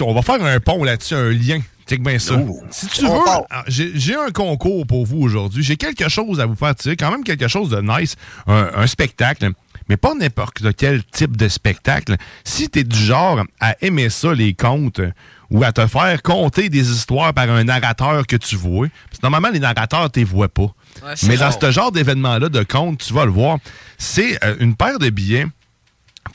on 0.00 0.14
va 0.14 0.22
faire 0.22 0.42
un 0.42 0.60
pont 0.60 0.82
là-dessus, 0.82 1.14
un 1.14 1.30
lien. 1.30 1.60
Check 1.88 2.02
bien 2.02 2.18
ça. 2.18 2.34
Oh. 2.36 2.62
Si 2.70 2.86
tu 2.88 3.02
veux, 3.02 3.10
ah, 3.50 3.64
j'ai 3.68 4.16
un 4.16 4.30
concours 4.30 4.86
pour 4.86 5.06
vous 5.06 5.18
aujourd'hui. 5.18 5.62
J'ai 5.62 5.76
quelque 5.76 6.08
chose 6.08 6.40
à 6.40 6.46
vous 6.46 6.56
faire 6.56 6.74
tirer, 6.74 6.96
quand 6.96 7.10
même 7.10 7.22
quelque 7.22 7.46
chose 7.46 7.70
de 7.70 7.80
nice, 7.80 8.16
un, 8.48 8.70
un 8.74 8.86
spectacle, 8.86 9.50
mais 9.88 9.96
pas 9.96 10.14
n'importe 10.14 10.74
quel 10.76 11.04
type 11.04 11.36
de 11.36 11.48
spectacle. 11.48 12.16
Si 12.44 12.68
tu 12.68 12.80
es 12.80 12.84
du 12.84 12.98
genre 12.98 13.42
à 13.60 13.76
aimer 13.82 14.10
ça, 14.10 14.34
les 14.34 14.54
contes, 14.54 15.00
ou 15.50 15.62
à 15.62 15.72
te 15.72 15.86
faire 15.86 16.22
conter 16.22 16.68
des 16.68 16.90
histoires 16.90 17.32
par 17.32 17.48
un 17.50 17.64
narrateur 17.64 18.26
que 18.26 18.36
tu 18.36 18.56
vois, 18.56 18.88
parce 19.08 19.20
que 19.20 19.22
normalement, 19.26 19.50
les 19.50 19.60
narrateurs, 19.60 20.10
tu 20.10 20.20
les 20.20 20.24
vois 20.24 20.48
pas. 20.48 20.74
c'est 21.14 21.28
Mais 21.28 21.36
dans 21.36 21.50
ce 21.50 21.70
genre 21.70 21.92
d'événement-là 21.92 22.48
de 22.48 22.62
contes, 22.62 22.98
tu 22.98 23.12
vas 23.12 23.24
le 23.24 23.30
voir, 23.30 23.58
c'est 23.98 24.42
euh, 24.44 24.56
une 24.60 24.74
paire 24.74 24.98
de 24.98 25.10
billets 25.10 25.46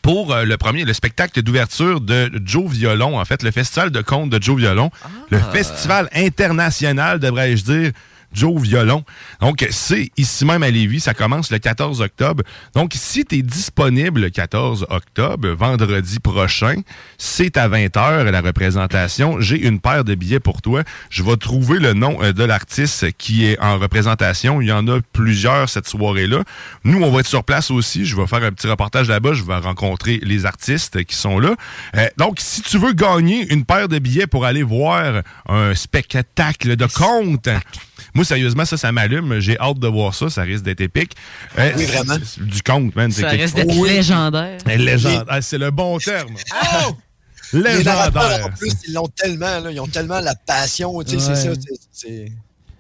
pour 0.01 0.33
euh, 0.33 0.45
le 0.45 0.57
premier, 0.57 0.85
le 0.85 0.93
spectacle 0.93 1.41
d'ouverture 1.41 2.01
de 2.01 2.31
Joe 2.43 2.69
Violon, 2.69 3.19
en 3.19 3.25
fait, 3.25 3.43
le 3.43 3.51
festival 3.51 3.91
de 3.91 4.01
contes 4.01 4.29
de 4.29 4.41
Joe 4.41 4.57
Violon, 4.57 4.91
le 5.29 5.39
festival 5.39 6.09
international, 6.13 7.19
devrais-je 7.19 7.63
dire, 7.63 7.91
Joe 8.33 8.61
Violon. 8.61 9.03
Donc, 9.39 9.65
c'est 9.69 10.11
ici 10.17 10.45
même 10.45 10.63
à 10.63 10.69
Lévis, 10.69 11.01
ça 11.01 11.13
commence 11.13 11.51
le 11.51 11.59
14 11.59 12.01
octobre. 12.01 12.43
Donc, 12.75 12.93
si 12.95 13.25
tu 13.25 13.39
es 13.39 13.41
disponible 13.41 14.21
le 14.21 14.29
14 14.29 14.87
octobre, 14.89 15.49
vendredi 15.49 16.19
prochain, 16.19 16.75
c'est 17.17 17.57
à 17.57 17.67
20h 17.67 18.29
la 18.29 18.41
représentation. 18.41 19.39
J'ai 19.39 19.67
une 19.67 19.79
paire 19.79 20.03
de 20.03 20.15
billets 20.15 20.39
pour 20.39 20.61
toi. 20.61 20.83
Je 21.09 21.23
vais 21.23 21.37
trouver 21.37 21.79
le 21.79 21.93
nom 21.93 22.21
euh, 22.21 22.33
de 22.33 22.43
l'artiste 22.43 23.11
qui 23.17 23.45
est 23.45 23.59
en 23.59 23.77
représentation. 23.77 24.61
Il 24.61 24.67
y 24.67 24.71
en 24.71 24.87
a 24.87 24.99
plusieurs 25.13 25.69
cette 25.69 25.87
soirée-là. 25.87 26.43
Nous, 26.83 27.01
on 27.01 27.11
va 27.11 27.19
être 27.19 27.27
sur 27.27 27.43
place 27.43 27.71
aussi. 27.71 28.05
Je 28.05 28.15
vais 28.15 28.27
faire 28.27 28.43
un 28.43 28.51
petit 28.51 28.67
reportage 28.67 29.07
là-bas. 29.07 29.33
Je 29.33 29.43
vais 29.43 29.57
rencontrer 29.57 30.19
les 30.23 30.45
artistes 30.45 31.03
qui 31.03 31.15
sont 31.15 31.39
là. 31.39 31.55
Euh, 31.95 32.07
donc, 32.17 32.39
si 32.39 32.61
tu 32.61 32.77
veux 32.77 32.93
gagner 32.93 33.51
une 33.51 33.65
paire 33.65 33.87
de 33.87 33.99
billets 33.99 34.27
pour 34.27 34.45
aller 34.45 34.63
voir 34.63 35.21
un 35.47 35.75
spectacle 35.75 36.75
de 36.75 36.85
contes, 36.85 37.49
moi, 38.13 38.25
sérieusement, 38.25 38.65
ça, 38.65 38.77
ça 38.77 38.91
m'allume. 38.91 39.39
J'ai 39.39 39.57
hâte 39.59 39.79
de 39.79 39.87
voir 39.87 40.13
ça. 40.13 40.29
Ça 40.29 40.41
risque 40.43 40.63
d'être 40.63 40.81
épique. 40.81 41.13
Euh, 41.57 41.71
Oui, 41.77 41.85
vraiment. 41.85 42.15
Du 42.39 42.61
conte, 42.63 42.95
man. 42.95 43.11
c'est 43.11 43.21
Ça 43.21 43.29
reste 43.29 43.55
d'être 43.55 43.75
Oui. 43.77 43.89
légendaire. 43.89 44.57
Légende. 44.65 45.25
Ah, 45.29 45.41
c'est 45.41 45.57
le 45.57 45.71
bon 45.71 45.97
terme. 45.99 46.33
Oh! 46.87 46.95
Les 47.53 47.83
narrateurs, 47.83 48.23
en 48.23 48.27
Légendaire. 48.29 48.53
plus, 48.57 48.71
ils 48.87 48.93
l'ont 48.93 49.07
tellement, 49.13 49.59
là, 49.59 49.71
ils 49.71 49.79
ont 49.81 49.87
tellement 49.87 50.21
la 50.21 50.35
passion, 50.35 50.95
Ouais. 50.95 51.03
c'est 51.05 51.19
ça. 51.19 51.35
c'est- 51.35 52.31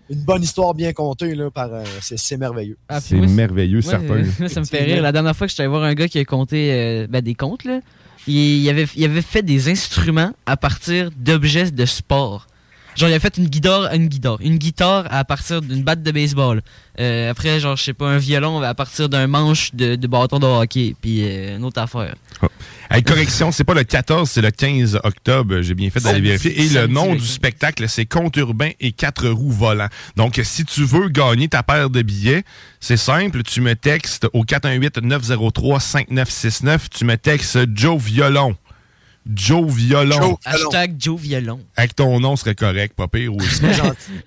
une 0.09 0.23
bonne 0.23 0.43
histoire 0.43 0.73
bien 0.73 0.91
contée, 0.93 1.35
là, 1.35 1.49
par, 1.51 1.73
euh, 1.73 1.83
c'est 2.01 2.17
c'est 2.19 2.35
merveilleux. 2.37 2.77
Ah, 2.89 2.99
C'est 2.99 3.15
merveilleux, 3.15 3.79
Moi, 3.81 3.91
certain. 3.91 4.23
euh, 4.43 4.47
ça 4.49 4.59
me 4.59 4.65
fait 4.65 4.83
rire. 4.83 5.01
La 5.01 5.11
dernière 5.13 5.35
fois 5.35 5.47
que 5.47 5.51
j'étais 5.51 5.63
allé 5.63 5.69
voir 5.69 5.83
un 5.83 5.93
gars 5.93 6.07
qui 6.09 6.19
a 6.19 6.25
compté 6.25 6.71
euh, 6.73 7.07
ben, 7.09 7.21
des 7.21 7.33
contes, 7.35 7.63
là, 7.63 7.79
il, 8.27 8.35
il 8.35 8.69
avait, 8.69 8.87
il 8.95 9.05
avait 9.05 9.21
fait 9.21 9.41
des 9.41 9.69
instruments 9.69 10.31
à 10.45 10.57
partir 10.57 11.11
d'objets 11.17 11.71
de 11.71 11.85
sport. 11.85 12.47
Genre, 12.95 13.09
il 13.09 13.13
a 13.13 13.19
fait 13.19 13.37
une 13.37 13.47
guitare, 13.47 13.93
une 13.93 14.07
guitare, 14.07 14.37
une 14.41 14.57
guitare 14.57 15.05
à 15.09 15.23
partir 15.23 15.61
d'une 15.61 15.83
batte 15.83 16.03
de 16.03 16.11
baseball. 16.11 16.61
Euh, 16.99 17.31
après, 17.31 17.59
genre, 17.59 17.77
je 17.77 17.83
sais 17.83 17.93
pas, 17.93 18.09
un 18.09 18.17
violon 18.17 18.61
à 18.61 18.73
partir 18.73 19.07
d'un 19.07 19.27
manche 19.27 19.73
de, 19.73 19.95
de 19.95 20.07
bâton 20.07 20.39
de 20.39 20.45
hockey. 20.45 20.95
Puis 21.01 21.23
euh, 21.23 21.57
une 21.57 21.63
autre 21.63 21.81
affaire. 21.81 22.15
Hey, 22.89 23.03
correction, 23.03 23.53
c'est 23.53 23.63
pas 23.63 23.73
le 23.73 23.85
14, 23.85 24.29
c'est 24.29 24.41
le 24.41 24.51
15 24.51 24.99
octobre. 25.03 25.61
J'ai 25.61 25.73
bien 25.73 25.89
fait 25.89 26.01
d'aller 26.01 26.19
vérifier. 26.19 26.61
Et 26.61 26.67
le 26.69 26.87
nom 26.87 27.13
du 27.13 27.19
15. 27.19 27.29
spectacle, 27.29 27.87
c'est 27.87 28.05
Conte 28.05 28.35
urbain 28.35 28.71
et 28.81 28.91
quatre 28.91 29.29
roues 29.29 29.51
volants. 29.51 29.87
Donc, 30.17 30.41
si 30.43 30.65
tu 30.65 30.83
veux 30.83 31.07
gagner 31.07 31.47
ta 31.47 31.63
paire 31.63 31.89
de 31.89 32.01
billets, 32.01 32.43
c'est 32.81 32.97
simple. 32.97 33.43
Tu 33.43 33.61
me 33.61 33.75
textes 33.75 34.27
au 34.33 34.43
418-903-5969. 34.43 36.79
Tu 36.91 37.05
me 37.05 37.15
textes 37.15 37.59
Joe 37.73 38.01
Violon. 38.01 38.57
Joe 39.33 39.69
Violon. 39.71 40.37
Hashtag 40.45 40.95
Joe 40.97 41.19
Violon. 41.19 41.59
Avec 41.77 41.95
ton 41.95 42.19
nom 42.19 42.35
serait 42.35 42.55
correct, 42.55 42.95
pas 42.95 43.07
pire 43.07 43.35
aussi. 43.35 43.61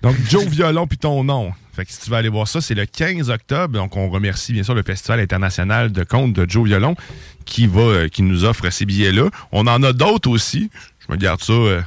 Donc, 0.01 0.15
Joe 0.29 0.45
Violon 0.45 0.87
puis 0.87 0.97
ton 0.97 1.23
nom. 1.23 1.51
Fait 1.73 1.85
que 1.85 1.91
si 1.91 1.99
tu 1.99 2.09
veux 2.09 2.15
aller 2.15 2.29
voir 2.29 2.47
ça, 2.47 2.61
c'est 2.61 2.73
le 2.73 2.85
15 2.85 3.29
octobre. 3.29 3.73
Donc, 3.73 3.97
on 3.97 4.09
remercie 4.09 4.53
bien 4.53 4.63
sûr 4.63 4.73
le 4.73 4.83
Festival 4.83 5.19
international 5.19 5.91
de 5.91 6.03
contes 6.03 6.33
de 6.33 6.49
Joe 6.49 6.65
Violon 6.65 6.95
qui 7.43 7.67
va, 7.67 7.81
euh, 7.81 8.07
qui 8.07 8.21
nous 8.23 8.45
offre 8.45 8.69
ces 8.69 8.85
billets-là. 8.85 9.29
On 9.51 9.67
en 9.67 9.83
a 9.83 9.91
d'autres 9.91 10.29
aussi. 10.29 10.69
Je 11.05 11.11
me 11.11 11.17
garde 11.17 11.41
ça, 11.41 11.53
euh, 11.53 11.81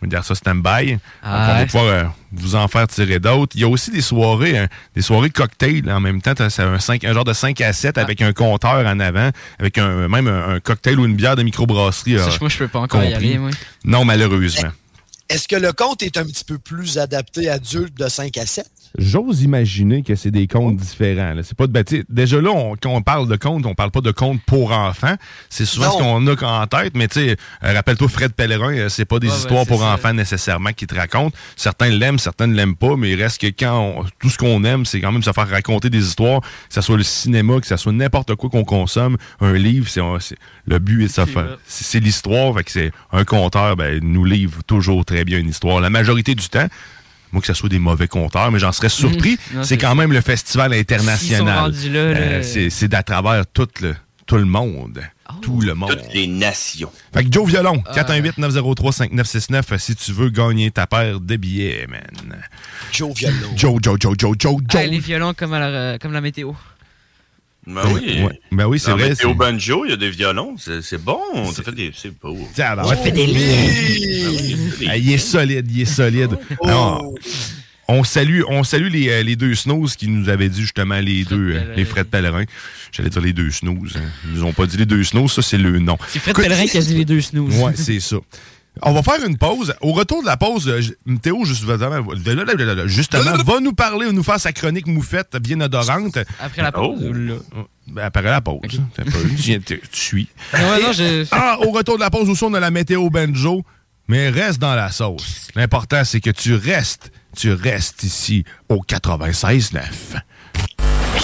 je 0.00 0.06
me 0.06 0.10
garde 0.10 0.24
ça 0.24 0.34
stand-by. 0.34 0.92
Donc, 0.92 1.00
Ah 1.22 1.52
on 1.52 1.58
va 1.58 1.66
pouvoir 1.66 1.84
euh, 1.84 2.04
vous 2.32 2.54
en 2.54 2.68
faire 2.68 2.86
tirer 2.88 3.18
d'autres. 3.18 3.54
Il 3.54 3.60
y 3.60 3.64
a 3.64 3.68
aussi 3.68 3.90
des 3.90 4.00
soirées, 4.00 4.58
hein, 4.58 4.68
des 4.94 5.02
soirées 5.02 5.30
cocktail. 5.30 5.90
En 5.90 6.00
même 6.00 6.22
temps, 6.22 6.32
c'est 6.48 6.62
un, 6.62 7.12
genre 7.12 7.24
de 7.24 7.32
5 7.32 7.60
à 7.60 7.72
7 7.72 7.98
avec 7.98 8.22
un 8.22 8.32
compteur 8.32 8.86
en 8.86 9.00
avant, 9.00 9.30
avec 9.58 9.78
un, 9.78 10.08
même 10.08 10.26
un, 10.26 10.54
un 10.54 10.60
cocktail 10.60 10.98
ou 10.98 11.04
une 11.04 11.16
bière 11.16 11.36
de 11.36 11.42
microbrasserie. 11.42 12.18
Ça, 12.18 12.28
euh, 12.28 12.30
moi, 12.40 12.48
je 12.48 12.58
peux 12.58 12.68
pas 12.68 12.80
encore 12.80 13.02
y 13.02 13.12
compris. 13.12 13.28
aller, 13.28 13.38
moi. 13.38 13.50
Non, 13.84 14.04
malheureusement. 14.04 14.70
Est-ce 15.28 15.46
que 15.46 15.56
le 15.56 15.72
compte 15.72 16.02
est 16.02 16.16
un 16.16 16.24
petit 16.24 16.44
peu 16.44 16.58
plus 16.58 16.98
adapté 16.98 17.48
adulte 17.48 17.96
de 17.96 18.08
5 18.08 18.36
à 18.38 18.46
7? 18.46 18.66
J'ose 18.98 19.42
imaginer 19.42 20.02
que 20.02 20.14
c'est 20.16 20.30
des 20.32 20.46
contes 20.48 20.76
différents. 20.76 21.32
là. 21.34 21.42
C'est 21.42 21.56
pas 21.56 21.66
de 21.66 21.72
ben, 21.72 21.84
Déjà 22.08 22.40
là, 22.40 22.50
on- 22.50 22.74
quand 22.80 22.90
on 22.90 23.02
parle 23.02 23.28
de 23.28 23.36
contes, 23.36 23.64
on 23.66 23.74
parle 23.74 23.90
pas 23.92 24.00
de 24.00 24.10
contes 24.10 24.40
pour 24.46 24.72
enfants. 24.72 25.14
C'est 25.48 25.64
souvent 25.64 25.86
Non. 25.86 25.92
ce 26.30 26.34
qu'on 26.36 26.46
a 26.46 26.62
en 26.62 26.66
tête, 26.66 26.94
mais 26.96 27.06
tu 27.08 27.20
sais, 27.20 27.36
euh, 27.64 27.72
rappelle-toi 27.72 28.08
Fred 28.08 28.32
Pellerin, 28.32 28.72
euh, 28.76 28.88
c'est 28.88 29.04
pas 29.04 29.18
des 29.20 29.28
Ouais, 29.28 29.34
histoires 29.36 29.64
pour 29.66 29.80
ça. 29.80 29.94
enfants 29.94 30.12
nécessairement 30.12 30.72
qui 30.72 30.86
te 30.86 30.94
racontent. 30.94 31.36
Certains 31.56 31.88
l'aiment, 31.90 32.18
certains 32.18 32.46
ne 32.48 32.54
l'aiment 32.54 32.74
pas, 32.76 32.96
mais 32.96 33.10
il 33.12 33.22
reste 33.22 33.40
que 33.40 33.46
quand 33.46 33.78
on- 33.78 34.04
tout 34.18 34.28
ce 34.28 34.38
qu'on 34.38 34.64
aime, 34.64 34.84
c'est 34.84 35.00
quand 35.00 35.12
même 35.12 35.22
se 35.22 35.32
faire 35.32 35.48
raconter 35.48 35.88
des 35.88 36.04
histoires, 36.06 36.40
que 36.40 36.46
ce 36.74 36.80
soit 36.80 36.96
le 36.96 37.02
cinéma, 37.04 37.60
que 37.60 37.66
ce 37.66 37.76
soit 37.76 37.92
n'importe 37.92 38.34
quoi 38.34 38.50
qu'on 38.50 38.64
consomme, 38.64 39.16
un 39.40 39.52
livre, 39.52 39.88
c'est 39.88 40.00
le 40.66 40.78
but 40.78 41.02
est 41.02 41.06
de 41.06 41.08
se 41.08 41.14
C'est 41.24 41.26
faire. 41.26 41.58
c'est 41.66 42.00
l'histoire, 42.00 42.54
fait 42.56 42.64
que 42.64 42.70
c'est 42.72 42.92
un 43.12 43.24
conteur, 43.24 43.76
ben, 43.76 44.00
nous 44.02 44.24
livre 44.24 44.62
toujours 44.66 45.04
très 45.04 45.24
bien 45.24 45.38
une 45.38 45.48
histoire. 45.48 45.80
La 45.80 45.90
majorité 45.90 46.34
du 46.34 46.48
temps, 46.48 46.66
moi 47.32 47.40
que 47.40 47.46
ce 47.46 47.54
soit 47.54 47.68
des 47.68 47.78
mauvais 47.78 48.08
conteurs, 48.08 48.50
mais 48.50 48.58
j'en 48.58 48.72
serais 48.72 48.88
surpris. 48.88 49.38
Non, 49.54 49.62
c'est 49.62 49.78
quand 49.78 49.94
même 49.94 50.12
le 50.12 50.20
festival 50.20 50.72
international. 50.72 51.72
Euh, 51.86 52.42
c'est 52.42 52.70
c'est 52.70 52.88
d'à 52.88 53.02
travers 53.02 53.46
tout 53.46 53.68
le, 53.80 53.94
tout 54.26 54.36
le 54.36 54.44
monde. 54.44 55.00
Oh. 55.28 55.34
Tout 55.42 55.60
le 55.60 55.74
monde. 55.74 55.90
Toutes 55.90 56.12
les 56.12 56.26
nations. 56.26 56.90
Fait 57.14 57.24
que 57.24 57.30
Joe 57.32 57.48
Violon, 57.48 57.82
Ah. 57.86 57.94
418-903-5969 58.02 59.78
si 59.78 59.94
tu 59.94 60.12
veux 60.12 60.28
gagner 60.30 60.70
ta 60.70 60.86
paire 60.86 61.20
de 61.20 61.36
billets, 61.36 61.86
man. 61.88 62.40
Joe 62.92 63.14
Violon. 63.16 63.52
Joe, 63.56 63.78
Joe, 63.82 63.96
Joe, 64.00 64.14
Joe, 64.18 64.34
Joe, 64.38 64.56
Joe. 64.68 64.80
Ah, 64.82 64.86
les 64.86 64.98
violons 64.98 65.32
comme, 65.34 65.52
à 65.52 65.60
la, 65.60 65.66
euh, 65.66 65.98
comme 65.98 66.12
la 66.12 66.20
météo. 66.20 66.52
Ben 67.66 67.82
oui. 67.92 68.22
Ouais. 68.22 68.40
Ben 68.52 68.66
oui, 68.66 68.78
c'est 68.80 68.90
vrai. 68.92 69.10
Météo 69.10 69.28
c'est- 69.30 69.34
banjo, 69.36 69.84
il 69.84 69.90
y 69.90 69.92
a 69.92 69.96
des 69.96 70.10
violons. 70.10 70.56
C'est 70.58 70.80
c'est 70.82 70.98
bon. 70.98 71.20
Ça 71.52 71.62
fait 71.62 71.72
des. 71.72 71.92
C'est 71.94 72.18
beau. 72.18 72.36
Tiens, 72.54 72.74
fait 72.96 73.12
des 73.12 73.26
Oui! 73.26 74.56
Ah, 74.88 74.96
il 74.96 75.12
est 75.12 75.18
solide, 75.18 75.70
il 75.70 75.82
est 75.82 75.84
solide. 75.84 76.36
Oh. 76.60 76.66
Alors, 76.66 77.12
on 77.88 78.02
salue, 78.04 78.42
on 78.48 78.64
salue 78.64 78.88
les, 78.90 79.08
euh, 79.10 79.22
les 79.22 79.36
deux 79.36 79.54
snooze 79.54 79.94
qui 79.96 80.08
nous 80.08 80.28
avaient 80.28 80.48
dit 80.48 80.60
justement 80.62 80.98
les 81.00 81.24
Fred 81.24 81.28
deux, 81.38 81.50
euh, 81.50 81.58
Pellerin. 81.60 81.74
les 81.76 81.84
Fred 81.84 82.06
Pellerin. 82.06 82.44
J'allais 82.92 83.10
dire 83.10 83.20
les 83.22 83.32
deux 83.32 83.50
snooze. 83.50 83.96
hein. 83.96 84.08
Ils 84.26 84.32
nous 84.38 84.44
ont 84.44 84.52
pas 84.52 84.66
dit 84.66 84.76
les 84.76 84.86
deux 84.86 85.04
snooze, 85.04 85.32
ça 85.32 85.42
c'est 85.42 85.58
le 85.58 85.78
nom. 85.78 85.98
C'est 86.08 86.18
Fred 86.18 86.36
Pellerin 86.36 86.66
qui 86.66 86.78
a 86.78 86.80
dit 86.80 86.94
les 86.94 87.04
deux 87.04 87.20
snooze. 87.20 87.54
Ouais, 87.58 87.72
c'est 87.74 88.00
ça. 88.00 88.16
On 88.82 88.92
va 88.92 89.02
faire 89.02 89.24
une 89.26 89.36
pause. 89.36 89.74
Au 89.82 89.92
retour 89.92 90.22
de 90.22 90.26
la 90.26 90.36
pause, 90.36 90.72
Théo, 91.22 91.44
justement, 91.44 91.76
justement 92.86 93.36
va 93.44 93.60
nous 93.60 93.72
parler, 93.72 94.06
va 94.06 94.12
nous 94.12 94.22
faire 94.22 94.40
sa 94.40 94.52
chronique 94.52 94.86
moufette 94.86 95.36
bien 95.36 95.60
odorante. 95.60 96.18
Après 96.40 96.62
la 96.62 96.72
pause. 96.72 97.00
Oh. 97.08 97.12
là? 97.12 97.34
Ben, 97.88 98.02
après 98.04 98.22
la 98.22 98.40
pause. 98.40 98.60
Tu 98.70 98.78
viens- 99.36 99.58
tu- 99.58 99.80
tu 99.80 100.00
suis. 100.00 100.28
Non, 100.54 100.60
non, 100.82 100.92
je. 100.92 101.26
Ah, 101.32 101.58
au 101.60 101.70
retour 101.72 101.96
de 101.96 102.00
la 102.00 102.10
pause 102.10 102.28
aussi, 102.30 102.44
on 102.44 102.54
a 102.54 102.60
la 102.60 102.70
météo 102.70 103.10
banjo. 103.10 103.62
Mais 104.08 104.28
reste 104.28 104.58
dans 104.58 104.74
la 104.74 104.90
sauce. 104.90 105.48
L'important, 105.54 106.02
c'est 106.04 106.20
que 106.20 106.30
tu 106.30 106.54
restes. 106.54 107.12
Tu 107.36 107.52
restes 107.52 108.02
ici 108.02 108.44
au 108.68 108.80
96.9. 108.82 109.80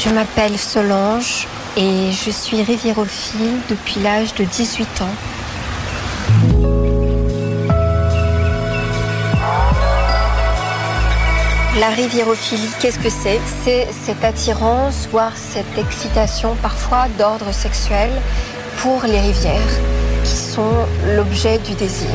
Je 0.04 0.10
m'appelle 0.10 0.56
Solange 0.56 1.46
et 1.76 2.10
je 2.12 2.30
suis 2.30 2.62
riviérophile 2.62 3.56
depuis 3.68 4.00
l'âge 4.02 4.34
de 4.34 4.44
18 4.44 5.02
ans. 5.02 5.14
La 11.78 11.90
riviérophilie, 11.90 12.70
qu'est-ce 12.80 12.98
que 12.98 13.10
c'est? 13.10 13.38
C'est 13.62 13.86
cette 13.92 14.24
attirance, 14.24 15.08
voire 15.12 15.36
cette 15.36 15.76
excitation 15.76 16.56
parfois 16.62 17.06
d'ordre 17.18 17.52
sexuel 17.52 18.10
pour 18.78 19.02
les 19.02 19.20
rivières, 19.20 19.60
qui 20.24 20.30
sont 20.30 20.86
l'objet 21.14 21.58
du 21.58 21.74
désir. 21.74 22.08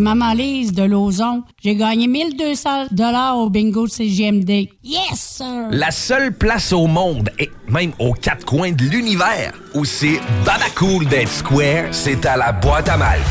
Maman 0.00 0.32
Lise 0.34 0.72
de 0.72 0.82
Lauson. 0.82 1.42
J'ai 1.62 1.76
gagné 1.76 2.06
1200 2.06 2.86
dollars 2.90 3.38
au 3.38 3.50
bingo 3.50 3.86
de 3.86 3.90
CGMD. 3.90 4.68
Yes, 4.82 5.14
sir! 5.14 5.68
La 5.70 5.90
seule 5.90 6.32
place 6.32 6.72
au 6.72 6.86
monde, 6.86 7.30
et 7.38 7.50
même 7.68 7.92
aux 7.98 8.12
quatre 8.12 8.44
coins 8.44 8.72
de 8.72 8.84
l'univers, 8.84 9.52
où 9.74 9.84
c'est 9.84 10.20
Babacool 10.44 11.06
d'être 11.06 11.28
square, 11.30 11.86
c'est 11.92 12.24
à 12.26 12.36
la 12.36 12.52
boîte 12.52 12.88
à 12.88 12.96
malte. 12.96 13.22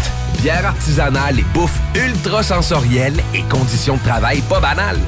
Bière 0.41 0.65
artisanale 0.67 1.39
et 1.39 1.45
bouffe 1.53 1.79
ultra 1.95 2.43
sensorielle 2.43 3.15
et 3.33 3.41
conditions 3.49 3.95
de 3.95 4.03
travail 4.03 4.41
pas 4.49 4.59
banales. 4.59 4.99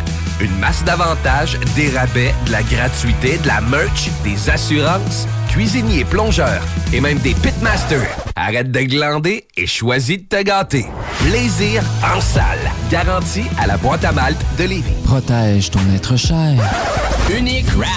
Une 0.41 0.57
masse 0.57 0.83
d'avantages, 0.85 1.59
des 1.75 1.89
rabais, 1.89 2.33
de 2.47 2.51
la 2.51 2.63
gratuité, 2.63 3.37
de 3.37 3.47
la 3.47 3.61
merch, 3.61 4.09
des 4.23 4.49
assurances, 4.49 5.27
cuisiniers, 5.49 6.05
plongeurs 6.05 6.62
et 6.93 7.01
même 7.01 7.17
des 7.19 7.33
pitmasters. 7.33 8.07
Arrête 8.35 8.71
de 8.71 8.79
glander 8.81 9.45
et 9.57 9.67
choisis 9.67 10.17
de 10.17 10.23
te 10.23 10.41
gâter. 10.43 10.85
Plaisir 11.27 11.83
en 12.15 12.21
salle. 12.21 12.71
Garantie 12.89 13.45
à 13.59 13.67
la 13.67 13.77
boîte 13.77 14.05
à 14.05 14.12
malte 14.12 14.39
de 14.57 14.63
Lévis. 14.63 14.93
Protège 15.03 15.71
ton 15.71 15.79
être 15.93 16.15
cher. 16.15 16.55
Unique 17.38 17.67
Wrap. 17.75 17.89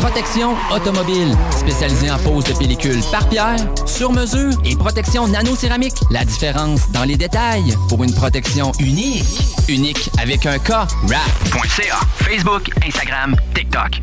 Protection 0.00 0.54
automobile. 0.72 1.36
Spécialisée 1.50 2.10
en 2.10 2.18
pose 2.18 2.44
de 2.44 2.52
pellicule 2.52 3.00
par 3.10 3.28
pierre, 3.28 3.56
sur 3.86 4.12
mesure 4.12 4.52
et 4.64 4.76
protection 4.76 5.26
nano-céramique. 5.26 5.96
La 6.10 6.24
différence 6.24 6.90
dans 6.92 7.04
les 7.04 7.16
détails 7.16 7.74
pour 7.88 8.04
une 8.04 8.14
protection 8.14 8.70
unique. 8.78 9.24
Unique 9.68 10.08
avec 10.20 10.46
un 10.46 10.58
K. 10.58 10.70
Wrap.ca. 11.04 11.98
Facebook, 12.18 12.70
Instagram, 12.86 13.34
TikTok. 13.54 14.02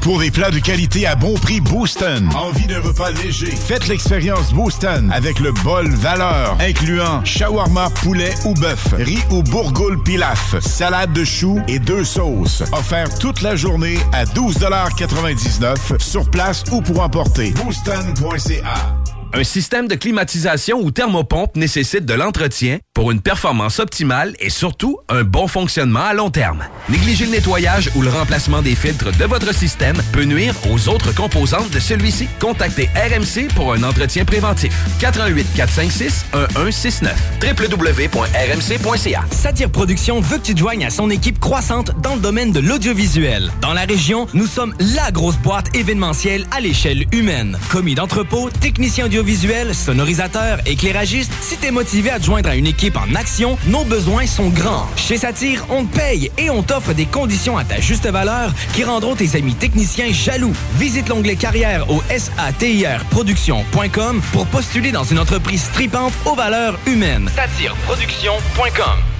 pour 0.00 0.18
des 0.18 0.30
plats 0.30 0.50
de 0.50 0.58
qualité 0.58 1.06
à 1.06 1.14
bon 1.14 1.34
prix, 1.34 1.60
Booston. 1.60 2.28
Envie 2.34 2.66
d'un 2.66 2.80
repas 2.80 3.10
léger? 3.10 3.50
Faites 3.50 3.86
l'expérience 3.86 4.52
Booston 4.52 5.10
avec 5.12 5.40
le 5.40 5.52
bol 5.62 5.88
valeur, 5.90 6.56
incluant 6.60 7.24
shawarma, 7.24 7.90
poulet 8.02 8.32
ou 8.46 8.54
bœuf, 8.54 8.94
riz 8.94 9.22
ou 9.30 9.42
bourgoule 9.42 10.02
pilaf, 10.02 10.58
salade 10.60 11.12
de 11.12 11.24
choux 11.24 11.60
et 11.68 11.78
deux 11.78 12.04
sauces. 12.04 12.62
Offert 12.72 13.18
toute 13.18 13.42
la 13.42 13.56
journée 13.56 13.98
à 14.12 14.24
12,99 14.24 16.00
sur 16.00 16.30
place 16.30 16.64
ou 16.72 16.80
pour 16.80 17.02
emporter. 17.02 17.50
Booston.ca 17.52 19.19
un 19.32 19.44
système 19.44 19.88
de 19.88 19.94
climatisation 19.94 20.80
ou 20.80 20.90
thermopompe 20.90 21.56
nécessite 21.56 22.04
de 22.04 22.14
l'entretien 22.14 22.78
pour 22.94 23.10
une 23.10 23.20
performance 23.20 23.78
optimale 23.78 24.34
et 24.40 24.50
surtout 24.50 24.98
un 25.08 25.22
bon 25.22 25.46
fonctionnement 25.46 26.00
à 26.00 26.14
long 26.14 26.30
terme. 26.30 26.64
Négliger 26.88 27.26
le 27.26 27.32
nettoyage 27.32 27.90
ou 27.94 28.02
le 28.02 28.10
remplacement 28.10 28.62
des 28.62 28.74
filtres 28.74 29.16
de 29.16 29.24
votre 29.24 29.54
système 29.54 29.96
peut 30.12 30.24
nuire 30.24 30.54
aux 30.70 30.88
autres 30.88 31.14
composantes 31.14 31.70
de 31.70 31.78
celui-ci. 31.78 32.28
Contactez 32.40 32.90
RMC 32.94 33.48
pour 33.54 33.72
un 33.72 33.82
entretien 33.82 34.24
préventif. 34.24 34.74
88 35.00 35.46
456 35.54 36.26
1169 36.56 37.14
www.rmc.ca 37.42 39.24
Satire 39.30 39.70
Production 39.70 40.20
veut 40.20 40.38
que 40.38 40.42
tu 40.42 40.54
te 40.54 40.58
joignes 40.58 40.84
à 40.84 40.90
son 40.90 41.08
équipe 41.10 41.38
croissante 41.38 41.92
dans 42.02 42.14
le 42.14 42.20
domaine 42.20 42.52
de 42.52 42.60
l'audiovisuel. 42.60 43.50
Dans 43.60 43.72
la 43.72 43.84
région, 43.84 44.26
nous 44.34 44.46
sommes 44.46 44.74
la 44.80 45.10
grosse 45.10 45.38
boîte 45.38 45.74
événementielle 45.76 46.46
à 46.50 46.60
l'échelle 46.60 47.06
humaine. 47.12 47.58
Commis 47.70 47.94
d'entrepôt, 47.94 48.50
technicien 48.60 49.06
audio 49.06 49.19
audiovisuel, 49.20 49.74
sonorisateur, 49.74 50.60
éclairagiste, 50.64 51.30
si 51.42 51.58
t'es 51.58 51.70
motivé 51.70 52.10
à 52.10 52.18
te 52.18 52.24
joindre 52.24 52.48
à 52.48 52.56
une 52.56 52.66
équipe 52.66 52.96
en 52.96 53.14
action, 53.14 53.58
nos 53.66 53.84
besoins 53.84 54.26
sont 54.26 54.48
grands. 54.48 54.88
Chez 54.96 55.18
Satire, 55.18 55.66
on 55.68 55.84
te 55.84 55.94
paye 55.94 56.30
et 56.38 56.48
on 56.48 56.62
t'offre 56.62 56.94
des 56.94 57.04
conditions 57.04 57.58
à 57.58 57.64
ta 57.64 57.80
juste 57.80 58.08
valeur 58.08 58.54
qui 58.72 58.82
rendront 58.82 59.14
tes 59.14 59.36
amis 59.36 59.54
techniciens 59.54 60.10
jaloux. 60.10 60.54
Visite 60.78 61.10
l'onglet 61.10 61.36
carrière 61.36 61.90
au 61.90 62.02
satirproduction.com 62.08 64.22
pour 64.32 64.46
postuler 64.46 64.90
dans 64.90 65.04
une 65.04 65.18
entreprise 65.18 65.64
stripante 65.64 66.14
aux 66.24 66.34
valeurs 66.34 66.78
humaines. 66.86 67.28
Satireproduction.com 67.36 69.19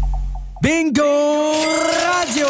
Bingo 0.61 1.01
Radio! 1.01 2.45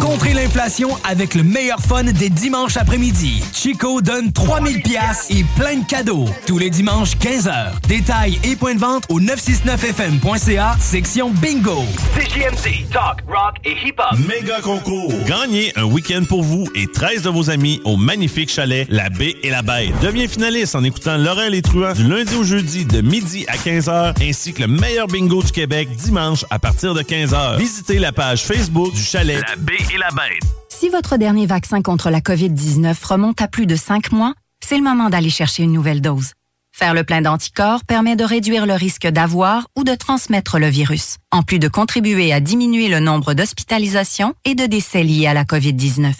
Contrez 0.00 0.32
l'inflation 0.32 0.88
avec 1.04 1.34
le 1.34 1.42
meilleur 1.42 1.80
fun 1.80 2.04
des 2.04 2.30
dimanches 2.30 2.78
après-midi. 2.78 3.44
Chico 3.52 4.00
donne 4.00 4.32
3000 4.32 4.80
pièces 4.80 5.26
et 5.28 5.44
plein 5.58 5.76
de 5.76 5.84
cadeaux. 5.84 6.24
Tous 6.46 6.56
les 6.56 6.70
dimanches, 6.70 7.14
15h. 7.18 7.72
Détails 7.86 8.38
et 8.44 8.56
points 8.56 8.74
de 8.74 8.80
vente 8.80 9.04
au 9.10 9.20
969fm.ca, 9.20 10.76
section 10.80 11.30
Bingo. 11.30 11.84
CGMC, 12.18 12.86
talk, 12.90 13.20
rock 13.28 13.56
et 13.66 13.72
hip-hop. 13.86 14.18
Méga 14.26 14.60
concours. 14.62 15.12
Gagnez 15.26 15.72
un 15.76 15.84
week-end 15.84 16.22
pour 16.26 16.42
vous 16.42 16.66
et 16.74 16.86
13 16.86 17.22
de 17.22 17.28
vos 17.28 17.50
amis 17.50 17.82
au 17.84 17.98
magnifique 17.98 18.50
chalet 18.50 18.86
La 18.88 19.10
Baie 19.10 19.36
et 19.42 19.50
la 19.50 19.60
Bête. 19.60 19.92
Deviens 20.00 20.26
finaliste 20.26 20.74
en 20.74 20.84
écoutant 20.84 21.18
Laurel 21.18 21.54
et 21.54 21.60
Truand 21.60 21.92
du 21.92 22.08
lundi 22.08 22.34
au 22.34 22.44
jeudi 22.44 22.86
de 22.86 23.02
midi 23.02 23.44
à 23.48 23.56
15h 23.56 24.14
ainsi 24.26 24.54
que 24.54 24.62
le 24.62 24.68
meilleur 24.68 25.06
bingo 25.06 25.42
du 25.42 25.52
Québec 25.52 25.90
dimanche 25.96 26.46
à 26.48 26.58
partir 26.58 26.94
de 26.94 27.02
15h. 27.02 27.41
Visitez 27.58 27.98
la 27.98 28.12
page 28.12 28.44
Facebook 28.44 28.92
du 28.92 29.02
chalet 29.02 29.42
La 29.48 29.56
Baie 29.56 29.74
et 29.92 29.98
la 29.98 30.10
Bête. 30.10 30.42
Si 30.68 30.88
votre 30.88 31.16
dernier 31.16 31.46
vaccin 31.46 31.82
contre 31.82 32.10
la 32.10 32.20
COVID-19 32.20 32.94
remonte 33.04 33.40
à 33.40 33.48
plus 33.48 33.66
de 33.66 33.74
5 33.74 34.12
mois, 34.12 34.34
c'est 34.60 34.76
le 34.76 34.82
moment 34.82 35.10
d'aller 35.10 35.30
chercher 35.30 35.64
une 35.64 35.72
nouvelle 35.72 36.00
dose. 36.00 36.32
Faire 36.72 36.94
le 36.94 37.04
plein 37.04 37.20
d'anticorps 37.20 37.84
permet 37.84 38.16
de 38.16 38.24
réduire 38.24 38.64
le 38.64 38.74
risque 38.74 39.06
d'avoir 39.06 39.66
ou 39.76 39.84
de 39.84 39.94
transmettre 39.94 40.58
le 40.58 40.68
virus, 40.68 41.18
en 41.30 41.42
plus 41.42 41.58
de 41.58 41.68
contribuer 41.68 42.32
à 42.32 42.40
diminuer 42.40 42.88
le 42.88 43.00
nombre 43.00 43.34
d'hospitalisations 43.34 44.34
et 44.44 44.54
de 44.54 44.66
décès 44.66 45.02
liés 45.02 45.26
à 45.26 45.34
la 45.34 45.44
COVID-19. 45.44 46.12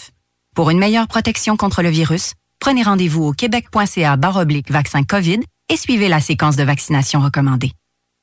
Pour 0.55 0.71
une 0.71 0.79
meilleure 0.79 1.09
protection 1.09 1.57
contre 1.57 1.83
le 1.83 1.89
virus, 1.89 2.35
prenez 2.59 2.83
rendez-vous 2.83 3.25
au 3.25 3.33
québec.ca 3.33 4.17
baroblique 4.17 4.71
vaccin 4.71 5.05
COVID 5.05 5.41
et 5.69 5.77
suivez 5.77 6.09
la 6.09 6.21
séquence 6.21 6.57
de 6.57 6.65
vaccination 6.65 7.21
recommandée. 7.21 7.73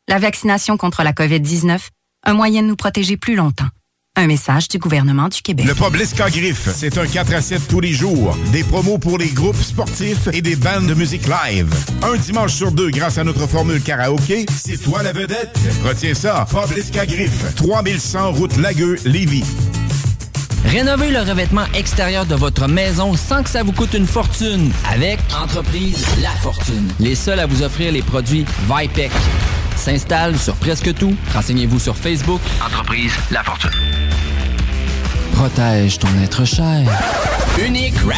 La 0.08 0.20
vaccination 0.20 0.78
contre 0.78 1.04
la 1.04 1.14
COVID-19 1.14 1.80
un 2.26 2.34
moyen 2.34 2.62
de 2.62 2.68
nous 2.68 2.76
protéger 2.76 3.18
plus 3.18 3.36
longtemps. 3.36 3.68
Un 4.16 4.28
message 4.28 4.68
du 4.68 4.80
gouvernement 4.80 5.30
du 5.30 5.42
Québec. 5.42 5.66
Le 5.66 5.74
pub 5.74 5.94
Griffe, 5.94 6.70
c'est 6.76 6.98
un 6.98 7.08
4 7.08 7.34
à 7.34 7.42
7 7.42 7.68
tous 7.70 7.80
les 7.80 7.94
jours. 7.94 8.38
Des 8.52 8.64
promos 8.64 8.98
pour 8.98 9.18
les 9.18 9.30
groupes 9.30 9.62
sportifs 9.62 10.28
et 10.34 10.42
des 10.42 10.58
bandes 10.58 10.88
de 10.88 10.94
musique 10.94 11.26
live. 11.28 11.74
Un 12.02 12.18
dimanche 12.18 12.54
sur 12.54 12.72
deux 12.72 12.90
grâce 12.90 13.18
à 13.18 13.24
notre 13.24 13.48
formule 13.48 13.82
karaoké. 13.82 14.46
C'est 14.54 14.82
toi 14.82 15.04
la 15.04 15.14
vedette. 15.14 15.58
Retiens 15.86 16.14
ça. 16.14 16.46
Pub 16.50 17.08
Griffe, 17.08 17.56
3100 17.56 18.32
route 18.34 18.58
Lagueux, 18.58 18.98
Lévis. 19.06 19.46
Rénovez 20.66 21.12
le 21.12 21.20
revêtement 21.20 21.66
extérieur 21.74 22.26
de 22.26 22.36
votre 22.36 22.68
maison 22.68 23.16
sans 23.16 23.42
que 23.42 23.50
ça 23.50 23.64
vous 23.64 23.72
coûte 23.72 23.94
une 23.94 24.06
fortune 24.06 24.72
avec 24.92 25.20
Entreprise 25.42 26.06
La 26.22 26.32
Fortune. 26.32 26.90
Les 27.00 27.16
seuls 27.16 27.40
à 27.40 27.46
vous 27.46 27.64
offrir 27.64 27.94
les 27.94 28.02
produits 28.02 28.46
Vipec. 28.70 29.12
S'installe 29.80 30.38
sur 30.38 30.56
presque 30.56 30.94
tout. 30.94 31.16
Renseignez-vous 31.34 31.80
sur 31.80 31.96
Facebook. 31.96 32.42
Entreprise 32.64 33.14
La 33.32 33.44
Fortune. 33.44 33.72
Protège 35.34 36.00
ton 36.00 36.10
être 36.22 36.44
cher. 36.44 36.84
Unique 37.66 37.96
Wrap. 38.04 38.18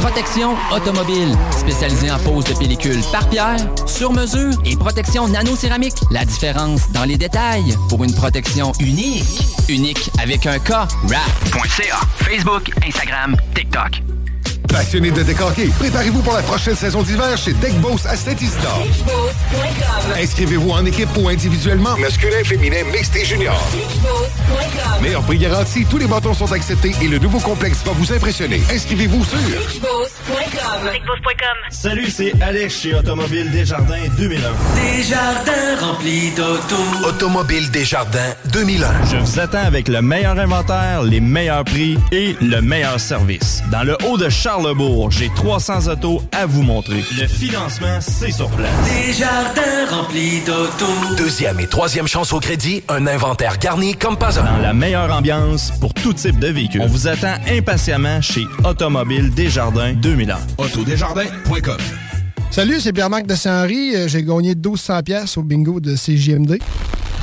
Protection 0.00 0.54
automobile. 0.72 1.36
Spécialisée 1.50 2.12
en 2.12 2.18
pose 2.20 2.44
de 2.44 2.54
pellicule 2.54 3.00
par 3.10 3.28
pierre, 3.28 3.58
sur 3.86 4.12
mesure 4.12 4.54
et 4.64 4.76
protection 4.76 5.26
nano-céramique. 5.26 5.96
La 6.12 6.24
différence 6.24 6.90
dans 6.92 7.04
les 7.04 7.18
détails 7.18 7.76
pour 7.88 8.04
une 8.04 8.14
protection 8.14 8.72
unique. 8.78 9.24
Unique 9.68 10.10
avec 10.22 10.46
un 10.46 10.60
K. 10.60 10.70
Wrap.ca. 11.04 12.00
Facebook, 12.18 12.70
Instagram, 12.86 13.36
TikTok. 13.54 14.19
Passionné 14.72 15.10
de 15.10 15.22
décorquer, 15.22 15.66
préparez-vous 15.78 16.22
pour 16.22 16.32
la 16.32 16.42
prochaine 16.42 16.76
saison 16.76 17.02
d'hiver 17.02 17.36
chez 17.36 17.52
Deckboss 17.54 18.06
à 18.06 18.16
Saint-Isidore. 18.16 18.86
Inscrivez-vous 20.16 20.70
en 20.70 20.84
équipe 20.84 21.08
ou 21.16 21.28
individuellement, 21.28 21.96
masculin, 21.96 22.44
féminin, 22.44 22.84
mixte 22.92 23.16
et 23.16 23.24
junior. 23.24 23.60
Meilleur 25.02 25.22
prix 25.22 25.38
garanti, 25.38 25.84
tous 25.86 25.98
les 25.98 26.06
bâtons 26.06 26.34
sont 26.34 26.52
acceptés 26.52 26.92
et 27.02 27.08
le 27.08 27.18
nouveau 27.18 27.40
complexe 27.40 27.78
va 27.84 27.92
vous 27.92 28.12
impressionner. 28.12 28.62
Inscrivez-vous 28.72 29.24
sur 29.24 29.38
Brickboss.com. 29.38 31.56
Salut, 31.70 32.10
c'est 32.10 32.32
Alex 32.40 32.80
chez 32.80 32.94
Automobile 32.94 33.50
Desjardins 33.50 34.06
2001. 34.16 34.40
Desjardins 34.76 35.76
remplis 35.80 36.30
d'auto. 36.30 36.76
Automobile 37.06 37.70
Desjardins 37.70 38.34
2001. 38.52 38.86
Je 39.10 39.16
vous 39.16 39.40
attends 39.40 39.64
avec 39.64 39.88
le 39.88 40.00
meilleur 40.00 40.38
inventaire, 40.38 41.02
les 41.02 41.20
meilleurs 41.20 41.64
prix 41.64 41.98
et 42.12 42.36
le 42.40 42.60
meilleur 42.60 43.00
service. 43.00 43.62
Dans 43.70 43.82
le 43.82 43.96
haut 44.06 44.16
de 44.16 44.28
Charlebourg, 44.60 45.10
j'ai 45.10 45.30
300 45.34 45.88
autos 45.90 46.20
à 46.32 46.44
vous 46.44 46.62
montrer. 46.62 47.02
Le 47.18 47.26
financement, 47.26 47.98
c'est 48.00 48.30
sur 48.30 48.50
place. 48.50 48.70
Desjardins 49.06 49.86
remplis 49.90 50.40
d'auto. 50.44 50.84
Deuxième 51.16 51.58
et 51.60 51.66
troisième 51.66 52.06
chance 52.06 52.34
au 52.34 52.40
crédit, 52.40 52.82
un 52.90 53.06
inventaire 53.06 53.56
garni 53.58 53.94
comme 53.94 54.18
pas 54.18 54.38
un. 54.38 54.44
Dans 54.44 54.58
la 54.58 54.74
meilleure 54.74 55.10
ambiance 55.14 55.72
pour 55.80 55.94
tout 55.94 56.12
type 56.12 56.38
de 56.38 56.48
véhicule. 56.48 56.82
On 56.82 56.88
vous 56.88 57.08
attend 57.08 57.36
impatiemment 57.50 58.20
chez 58.20 58.46
Automobile 58.62 59.30
Desjardins 59.30 59.94
2001. 59.94 60.36
Autodesjardins.com 60.58 61.78
Salut, 62.50 62.80
c'est 62.80 62.92
Pierre-Marc 62.92 63.26
de 63.26 63.34
Saint-Henri. 63.36 63.96
Euh, 63.96 64.08
J'ai 64.08 64.22
gagné 64.22 64.54
1200 64.54 65.02
pièces 65.04 65.38
au 65.38 65.42
bingo 65.42 65.80
de 65.80 65.96
CJMD. 65.96 66.58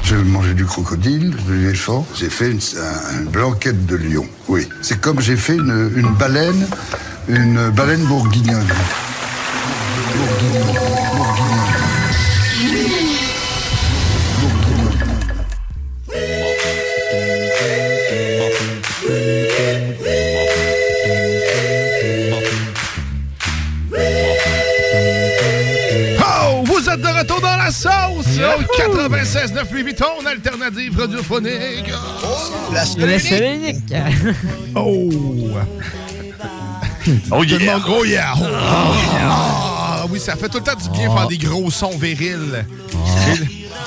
J'ai 0.09 0.15
mangé 0.15 0.53
du 0.53 0.63
crocodile, 0.65 1.35
de 1.47 1.53
l'éléphant. 1.53 2.07
J'ai 2.15 2.29
fait 2.29 2.49
une, 2.51 2.59
un- 2.59 3.19
une 3.19 3.25
blanquette 3.25 3.85
de 3.85 3.95
lion. 3.97 4.25
Oui. 4.47 4.67
C'est 4.81 5.01
comme 5.01 5.19
j'ai 5.19 5.35
fait 5.35 5.55
une, 5.55 5.91
une 5.97 6.13
baleine, 6.13 6.65
une 7.27 7.69
baleine. 7.71 8.05
Bourguignonne, 8.05 8.63
bourguignonne. 10.15 10.86
Sauce! 28.65 28.87
Au 28.87 28.93
96 28.93 29.53
9 29.53 29.71
Louis 29.71 29.83
Vuitton, 29.83 30.05
alternative 30.25 30.99
radiophonique. 30.99 31.91
La 32.73 32.83
Le 33.05 33.19
seul 33.19 33.43
et 33.43 33.55
unique. 33.55 33.93
Oh! 34.75 35.09
Oh 37.31 37.41
yeah! 37.41 37.79
oh 37.87 38.03
yeah! 38.03 38.33
Oh, 38.37 38.43
Ah, 39.17 40.05
oui, 40.09 40.19
ça 40.19 40.35
fait 40.35 40.49
tout 40.49 40.57
le 40.57 40.63
temps 40.65 40.75
du 40.75 40.89
bien 40.89 41.09
faire 41.15 41.27
des 41.27 41.37
gros 41.37 41.71
sons 41.71 41.97
virils. 41.97 42.65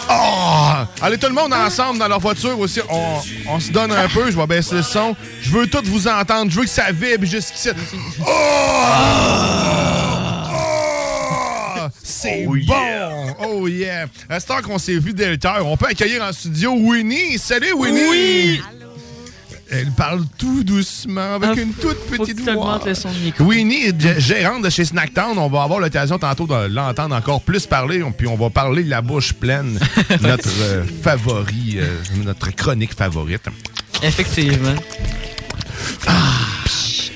Ah! 0.09 0.87
Allez, 1.03 1.19
tout 1.19 1.27
le 1.29 1.35
monde 1.35 1.53
ensemble 1.53 1.99
dans 1.99 2.09
leur 2.09 2.19
voiture 2.19 2.59
aussi. 2.59 2.81
On, 2.89 3.19
on 3.49 3.61
se 3.61 3.71
donne 3.73 3.93
un 3.93 4.09
peu. 4.09 4.31
Je 4.31 4.37
vais 4.37 4.47
baisser 4.47 4.77
le 4.77 4.83
son. 4.83 5.15
Je 5.43 5.51
veux 5.51 5.67
tout 5.67 5.83
vous 5.85 6.09
entendre. 6.09 6.51
Je 6.51 6.57
veux 6.57 6.65
que 6.65 6.71
ça 6.71 6.91
vibre 6.93 7.27
jusqu'ici. 7.27 7.69
Oh! 8.27 10.10
Oh! 12.21 12.29
C'est 12.29 12.47
Oh 12.47 12.53
bon! 12.53 12.57
yeah. 12.59 13.35
Oh 13.49 13.69
yeah! 13.69 14.07
À 14.29 14.41
cette 14.41 14.51
heure 14.51 14.63
qu'on 14.63 14.79
s'est 14.79 14.99
vu 14.99 15.13
dès 15.13 15.31
le 15.31 15.39
temps, 15.39 15.55
on 15.63 15.77
peut 15.77 15.87
accueillir 15.89 16.23
en 16.23 16.33
studio 16.33 16.73
Winnie. 16.75 17.39
Salut 17.39 17.73
Winnie! 17.75 18.01
Oui! 18.11 18.61
Elle 19.73 19.93
parle 19.93 20.25
tout 20.37 20.65
doucement 20.65 21.35
avec 21.37 21.51
Ah, 21.57 21.61
une 21.61 21.73
toute 21.75 21.99
petite 22.09 22.41
voix. 22.41 22.81
le 22.85 22.93
son 22.93 23.09
de 23.13 23.19
micro. 23.19 23.45
Winnie, 23.45 23.93
gérante 24.19 24.63
de 24.65 24.69
chez 24.71 24.85
Snacktown, 24.85 25.39
on 25.39 25.49
va 25.49 25.63
avoir 25.63 25.79
l'occasion 25.79 26.19
tantôt 26.19 26.49
de 26.49 26.67
l'entendre 26.67 27.15
encore 27.15 27.41
plus 27.41 27.67
parler, 27.67 28.03
puis 28.19 28.27
on 28.27 28.35
va 28.37 28.51
parler 28.51 28.83
la 28.83 29.01
bouche 29.01 29.33
pleine, 29.33 29.79
notre 30.23 30.49
euh, 30.63 30.83
favori, 31.03 31.77
euh, 31.77 31.87
notre 32.25 32.51
chronique 32.55 32.95
favorite. 32.97 33.47
Effectivement. 34.03 34.75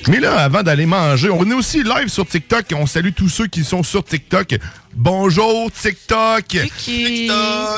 Mais 0.07 0.19
là, 0.19 0.37
avant 0.37 0.61
d'aller 0.61 0.85
manger, 0.85 1.29
on 1.31 1.49
est 1.49 1.53
aussi 1.53 1.83
live 1.83 2.07
sur 2.09 2.27
TikTok. 2.27 2.65
On 2.75 2.85
salue 2.85 3.09
tous 3.15 3.29
ceux 3.29 3.47
qui 3.47 3.63
sont 3.63 3.81
sur 3.81 4.03
TikTok. 4.03 4.55
Bonjour 4.93 5.71
TikTok! 5.71 6.57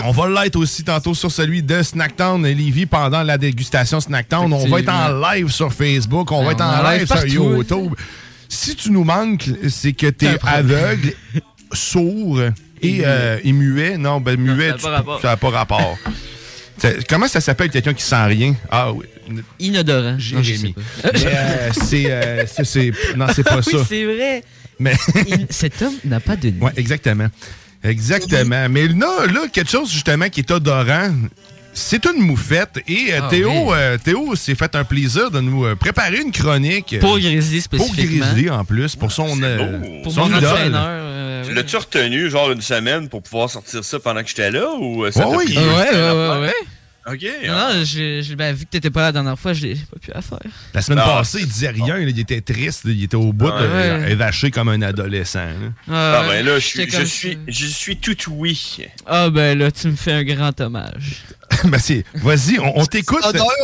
On 0.04 0.12
va 0.12 0.44
l'être 0.44 0.58
aussi 0.58 0.84
tantôt 0.84 1.14
sur 1.14 1.32
celui 1.32 1.64
de 1.64 1.82
Snacktown 1.82 2.46
et 2.46 2.54
Livy 2.54 2.86
pendant 2.86 3.24
la 3.24 3.38
dégustation 3.38 4.02
Snacktown. 4.02 4.52
On 4.52 4.68
va 4.68 4.80
être 4.82 4.90
en 4.94 5.32
live 5.32 5.50
sur 5.50 5.72
Facebook, 5.74 6.32
on 6.32 6.44
va 6.44 6.52
être 6.52 6.62
en 6.62 6.84
live 6.92 7.08
sur. 7.08 7.26
YouTube. 7.28 7.94
Si 8.50 8.76
tu 8.76 8.92
nous 8.92 9.04
manques, 9.04 9.50
c'est 9.70 9.94
que 9.94 10.08
t'es 10.08 10.38
aveugle, 10.46 11.14
sourd 11.74 12.40
et, 12.82 13.02
euh, 13.06 13.40
et 13.44 13.52
muet. 13.54 13.98
Non, 13.98 14.20
ben 14.22 14.38
muet, 14.40 14.70
ça 14.70 14.74
a 14.74 14.78
tu- 14.78 14.82
pas 14.84 14.90
rapport. 14.92 15.22
ça 15.22 15.28
n'a 15.30 15.38
pas 15.38 15.50
rapport. 15.50 15.98
Comment 17.10 17.28
ça 17.28 17.42
s'appelle 17.42 17.70
quelqu'un 17.70 17.94
qui 17.94 18.04
sent 18.04 18.26
rien? 18.26 18.54
Ah 18.70 18.92
oui. 18.92 19.06
Inodorant. 19.60 20.12
Non, 20.34 20.42
Jérémy. 20.44 20.76
euh, 21.06 21.70
c'est, 21.72 22.06
euh, 22.12 22.46
c'est- 22.48 22.92
Non, 23.16 23.28
c'est 23.34 23.44
pas 23.44 23.58
oui, 23.58 23.64
ça. 23.74 23.86
c'est 23.88 24.06
vrai. 24.06 24.44
Mais... 24.80 24.94
Cet 25.50 25.82
homme 25.82 25.96
n'a 26.06 26.20
pas 26.20 26.36
de 26.36 26.50
nez. 26.50 26.60
Ouais, 26.62 26.72
exactement. 26.78 27.28
Exactement. 27.84 28.68
Mais 28.70 28.88
là, 28.88 29.26
là, 29.34 29.48
quelque 29.52 29.70
chose 29.72 29.92
justement 29.92 30.30
qui 30.30 30.42
est 30.42 30.52
odorant, 30.52 31.12
c'est 31.74 32.06
une 32.06 32.22
moufette. 32.22 32.80
Et 32.88 33.14
euh, 33.14 33.20
Ah 33.24 33.28
Théo, 33.30 33.50
oui. 33.52 33.74
euh, 33.76 33.98
Théo 33.98 34.36
s'est 34.36 34.56
fait 34.56 34.76
un 34.76 34.84
plaisir 34.84 35.30
de 35.32 35.40
nous 35.40 35.66
euh, 35.66 35.76
préparer 35.76 36.20
une 36.22 36.32
chronique. 36.32 36.98
Pour 37.00 37.20
Grizzly 37.20 37.62
Pour 37.70 37.86
spécifiquement. 37.86 38.26
Grizzly 38.26 38.50
en 38.50 38.66
plus, 38.66 38.96
pour 38.96 39.12
son, 39.12 39.40
euh, 39.42 40.02
Pour 40.04 40.12
son 40.12 40.30
euh, 40.32 41.44
Tu 41.46 41.54
l'as-tu 41.54 41.76
retenu, 41.78 42.30
genre, 42.30 42.52
une 42.52 42.62
semaine 42.62 43.08
pour 43.10 43.22
pouvoir 43.22 43.50
sortir 43.50 43.84
ça 43.84 44.00
pendant 44.00 44.22
que 44.24 44.30
j'étais 44.30 44.52
là? 44.52 44.68
Ou 44.80 45.06
euh, 45.06 45.12
ça 45.12 45.28
Ouais, 45.28 45.46
t'a 45.46 45.52
oui. 45.52 45.58
Ouais, 45.58 45.64
ouais, 45.64 46.12
ouais, 46.12 46.42
ouais. 46.42 46.54
OK. 47.10 47.22
Non, 47.46 47.54
hein. 47.54 47.74
non, 47.78 47.84
je- 47.86 48.22
je- 48.22 48.36
ben, 48.36 48.54
vu 48.54 48.66
que 48.66 48.70
t'étais 48.72 48.90
pas 48.90 49.00
là 49.02 49.06
la 49.08 49.12
dernière 49.14 49.40
fois, 49.40 49.54
je 49.54 49.66
l'ai 49.66 49.76
pas 49.76 49.98
pu 50.00 50.12
la 50.14 50.22
faire. 50.22 50.40
La 50.74 50.82
semaine 50.82 51.00
Ah. 51.02 51.08
passée, 51.18 51.40
il 51.42 51.48
disait 51.48 51.70
rien, 51.70 51.98
là, 51.98 52.02
il 52.02 52.20
était 52.20 52.42
triste, 52.42 52.82
il 52.86 53.04
était 53.04 53.16
au 53.16 53.32
bout, 53.32 53.46
Ouais. 53.46 53.52
euh, 53.56 54.00
Ouais. 54.02 54.12
évaché 54.12 54.52
comme 54.52 54.70
un 54.70 54.82
adolescent. 54.82 55.40
là. 55.46 55.72
Ah, 55.90 56.26
ben 56.28 56.46
là, 56.46 56.60
je 56.60 56.68
je 56.90 57.04
suis, 57.06 57.38
je 57.48 57.66
suis 57.66 57.98
tout 57.98 58.16
oui. 58.32 58.78
Ah, 59.06 59.30
ben 59.30 59.58
là, 59.58 59.72
tu 59.72 59.88
me 59.88 59.96
fais 59.96 60.12
un 60.14 60.24
grand 60.24 60.60
hommage. 60.60 61.24
ben 61.64 61.80
c'est, 61.80 62.04
vas-y, 62.16 62.60
on, 62.60 62.80
on 62.80 62.86
t'écoute. 62.86 63.20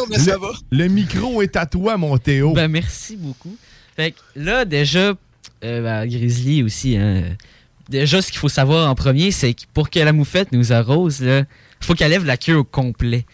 Mais 0.10 0.17
ça 0.19 0.34
le, 0.34 0.39
va. 0.39 0.51
le 0.71 0.88
micro 0.88 1.41
est 1.41 1.56
à 1.58 1.65
toi, 1.65 1.97
mon 1.97 2.17
Théo. 2.17 2.53
Ben, 2.53 2.69
merci 2.69 3.17
beaucoup. 3.17 3.56
Fait 3.97 4.12
que 4.12 4.17
là, 4.38 4.63
déjà, 4.65 5.13
euh, 5.65 5.82
ben, 5.82 6.08
Grizzly 6.08 6.63
aussi, 6.63 6.95
hein, 6.95 7.23
déjà, 7.89 8.21
ce 8.21 8.29
qu'il 8.32 8.39
faut 8.39 8.49
savoir 8.49 8.89
en 8.89 8.95
premier, 8.95 9.32
c'est 9.32 9.53
que 9.53 9.63
pour 9.74 9.89
que 9.89 9.99
la 9.99 10.13
moufette 10.13 10.51
nous 10.53 10.72
arrose, 10.72 11.20
il 11.22 11.45
faut 11.86 11.93
qu'elle 11.93 12.11
lève 12.11 12.26
la 12.26 12.38
queue 12.38 12.55
au 12.55 12.63
complet. 12.63 13.26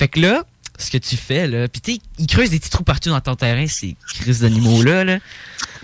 Fait 0.00 0.08
que 0.08 0.18
là, 0.18 0.44
ce 0.78 0.90
que 0.90 0.96
tu 0.96 1.14
fais, 1.14 1.46
là, 1.46 1.68
pis 1.68 1.82
tu 1.82 1.92
sais, 1.92 1.98
ils 2.18 2.26
creusent 2.26 2.48
des 2.48 2.58
petits 2.58 2.70
trous 2.70 2.84
partout 2.84 3.10
dans 3.10 3.20
ton 3.20 3.34
terrain, 3.34 3.66
ces 3.66 3.96
crises 4.14 4.40
d'animaux-là, 4.40 5.04
là. 5.04 5.18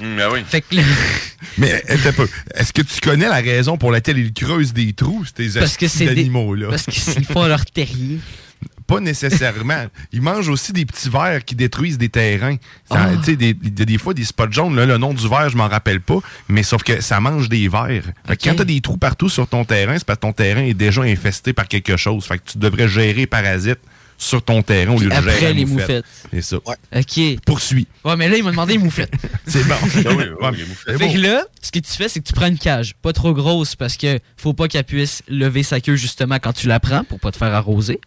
Hum, 0.00 0.16
ben 0.16 0.30
oui. 0.32 0.40
Fait 0.48 0.62
que 0.62 0.74
là, 0.76 0.82
Mais 1.58 1.82
un 1.90 2.12
peu. 2.12 2.26
Est-ce 2.54 2.72
que 2.72 2.80
tu 2.80 2.98
connais 3.02 3.28
la 3.28 3.42
raison 3.42 3.76
pour 3.76 3.90
laquelle 3.90 4.16
ils 4.16 4.32
creusent 4.32 4.72
des 4.72 4.94
trous, 4.94 5.26
ces 5.36 5.58
parce 5.58 5.76
que 5.76 5.84
astis 5.84 5.98
c'est 5.98 6.06
des... 6.06 6.14
d'animaux-là? 6.14 6.68
Parce 6.70 6.86
qu'ils 6.86 7.26
font 7.26 7.44
leur 7.46 7.66
terrier. 7.66 8.18
Pas 8.86 9.00
nécessairement. 9.00 9.84
Ils 10.12 10.22
mangent 10.22 10.48
aussi 10.48 10.72
des 10.72 10.86
petits 10.86 11.10
vers 11.10 11.44
qui 11.44 11.54
détruisent 11.54 11.98
des 11.98 12.08
terrains. 12.08 12.56
Ça- 12.90 13.10
tu 13.18 13.24
sais, 13.24 13.36
des, 13.36 13.52
des, 13.52 13.84
des 13.84 13.98
fois, 13.98 14.14
des 14.14 14.24
spots 14.24 14.50
jaunes, 14.50 14.76
là, 14.76 14.86
le 14.86 14.96
nom 14.96 15.12
du 15.12 15.28
ver, 15.28 15.50
je 15.50 15.58
m'en 15.58 15.68
rappelle 15.68 16.00
pas, 16.00 16.20
mais 16.48 16.62
sauf 16.62 16.82
que 16.84 17.02
ça 17.02 17.20
mange 17.20 17.50
des 17.50 17.68
vers. 17.68 17.88
Fait 17.88 18.02
que 18.02 18.32
Ok. 18.32 18.38
quand 18.44 18.54
t'as 18.54 18.64
des 18.64 18.80
trous 18.80 18.96
partout 18.96 19.28
sur 19.28 19.46
ton 19.46 19.66
terrain, 19.66 19.98
c'est 19.98 20.06
parce 20.06 20.18
que 20.18 20.22
ton 20.22 20.32
terrain 20.32 20.62
est 20.62 20.72
déjà 20.72 21.02
infesté 21.02 21.52
par 21.52 21.68
quelque 21.68 21.98
chose. 21.98 22.24
Fait 22.24 22.38
que 22.38 22.44
tu 22.52 22.56
devrais 22.58 22.88
gérer 22.88 23.26
parasites 23.26 23.80
sur 24.18 24.42
ton 24.42 24.62
terrain 24.62 24.94
au 24.94 24.98
lieu 24.98 25.08
de 25.08 25.14
gérer 25.14 25.30
Après 25.30 25.52
les 25.54 25.64
moufette. 25.64 26.04
moufettes. 26.06 26.30
C'est 26.32 26.42
ça. 26.42 26.56
OK. 26.56 27.40
Poursuis. 27.44 27.86
Ouais, 28.04 28.16
mais 28.16 28.28
là, 28.28 28.36
il 28.38 28.44
m'a 28.44 28.50
demandé 28.50 28.74
les 28.74 28.78
moufettes. 28.78 29.12
C'est 29.46 29.62
bon. 29.66 29.74
Ah 29.82 29.86
oui, 29.94 30.02
oui, 30.06 30.24
Ouais, 30.40 30.50
les 30.56 30.64
moufettes. 30.64 30.98
Fait 30.98 31.06
bon. 31.06 31.12
que 31.12 31.18
là, 31.18 31.44
ce 31.60 31.70
que 31.70 31.78
tu 31.78 31.92
fais, 31.92 32.08
c'est 32.08 32.20
que 32.20 32.24
tu 32.26 32.32
prends 32.32 32.46
une 32.46 32.58
cage, 32.58 32.94
pas 33.02 33.12
trop 33.12 33.34
grosse 33.34 33.76
parce 33.76 33.96
que 33.96 34.18
faut 34.36 34.54
pas 34.54 34.68
qu'elle 34.68 34.84
puisse 34.84 35.22
lever 35.28 35.62
sa 35.62 35.80
queue 35.80 35.96
justement 35.96 36.36
quand 36.38 36.52
tu 36.52 36.66
la 36.68 36.80
prends 36.80 37.04
pour 37.04 37.20
pas 37.20 37.30
te 37.30 37.36
faire 37.36 37.52
arroser. 37.54 38.00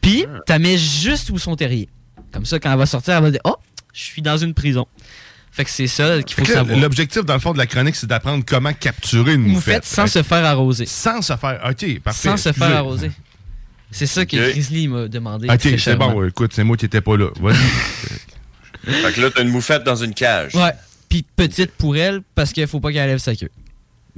Puis, 0.00 0.24
Ah. 0.28 0.38
tu 0.46 0.52
la 0.52 0.58
mets 0.58 0.78
juste 0.78 1.30
où 1.30 1.38
son 1.38 1.56
terrier. 1.56 1.88
Comme 2.32 2.44
ça, 2.46 2.58
quand 2.60 2.70
elle 2.72 2.78
va 2.78 2.86
sortir, 2.86 3.14
elle 3.16 3.22
va 3.24 3.30
dire 3.30 3.40
Oh, 3.44 3.56
je 3.92 4.02
suis 4.02 4.22
dans 4.22 4.36
une 4.36 4.54
prison. 4.54 4.86
Fait 5.50 5.64
que 5.64 5.70
c'est 5.70 5.86
ça 5.86 6.22
qu'il 6.22 6.36
faut 6.36 6.42
là, 6.52 6.58
savoir. 6.58 6.78
L'objectif, 6.78 7.24
dans 7.24 7.32
le 7.32 7.40
fond, 7.40 7.52
de 7.54 7.58
la 7.58 7.66
chronique, 7.66 7.96
c'est 7.96 8.06
d'apprendre 8.06 8.44
comment 8.46 8.74
capturer 8.74 9.34
une 9.34 9.40
moufette. 9.40 9.54
Moufette 9.54 9.84
sans 9.86 10.06
se 10.06 10.22
faire 10.22 10.44
arroser. 10.44 10.84
sans 10.84 11.22
se 11.22 11.34
faire. 11.34 11.60
OK, 11.68 12.00
parfait. 12.00 12.28
Sans 12.28 12.36
se 12.36 12.52
faire 12.52 12.76
arroser. 12.76 13.10
C'est 13.90 14.06
ça 14.06 14.26
que. 14.26 14.36
Grizzly 14.36 14.88
m'a 14.88 15.08
demandé. 15.08 15.48
OK, 15.48 15.58
très 15.58 15.78
c'est 15.78 15.96
bon. 15.96 16.12
ouais, 16.14 16.28
Écoute, 16.28 16.52
c'est 16.54 16.64
moi 16.64 16.76
qui 16.76 16.84
n'étais 16.84 17.00
pas 17.00 17.16
là. 17.16 17.28
Vas-y. 17.40 17.56
Fait 18.84 19.12
que 19.12 19.20
là, 19.20 19.30
t'as 19.34 19.42
une 19.42 19.48
moufette 19.48 19.82
dans 19.84 19.96
une 19.96 20.14
cage. 20.14 20.54
Ouais. 20.54 20.72
Puis 21.08 21.24
petite 21.36 21.72
pour 21.72 21.96
elle 21.96 22.22
parce 22.34 22.52
qu'il 22.52 22.66
faut 22.66 22.80
pas 22.80 22.92
qu'elle 22.92 23.08
lève 23.08 23.18
sa 23.18 23.34
queue. 23.34 23.50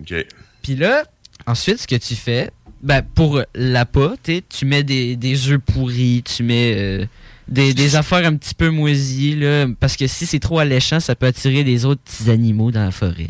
OK. 0.00 0.14
Puis 0.62 0.76
là, 0.76 1.04
ensuite, 1.46 1.78
ce 1.78 1.86
que 1.86 1.96
tu 1.96 2.14
fais, 2.14 2.50
ben, 2.82 3.02
pour 3.02 3.42
l'appât, 3.54 4.14
t'sais, 4.22 4.42
tu 4.48 4.64
mets 4.66 4.82
des, 4.82 5.16
des 5.16 5.50
œufs 5.50 5.58
pourris, 5.58 6.22
tu 6.22 6.42
mets 6.42 6.74
euh, 6.76 7.06
des, 7.48 7.72
des 7.74 7.96
affaires 7.96 8.26
un 8.26 8.36
petit 8.36 8.54
peu 8.54 8.70
moisies, 8.70 9.36
là, 9.36 9.66
parce 9.80 9.96
que 9.96 10.06
si 10.06 10.26
c'est 10.26 10.38
trop 10.38 10.58
alléchant, 10.58 11.00
ça 11.00 11.14
peut 11.14 11.26
attirer 11.26 11.64
des 11.64 11.84
autres 11.84 12.02
petits 12.02 12.30
animaux 12.30 12.70
dans 12.70 12.84
la 12.84 12.90
forêt. 12.90 13.28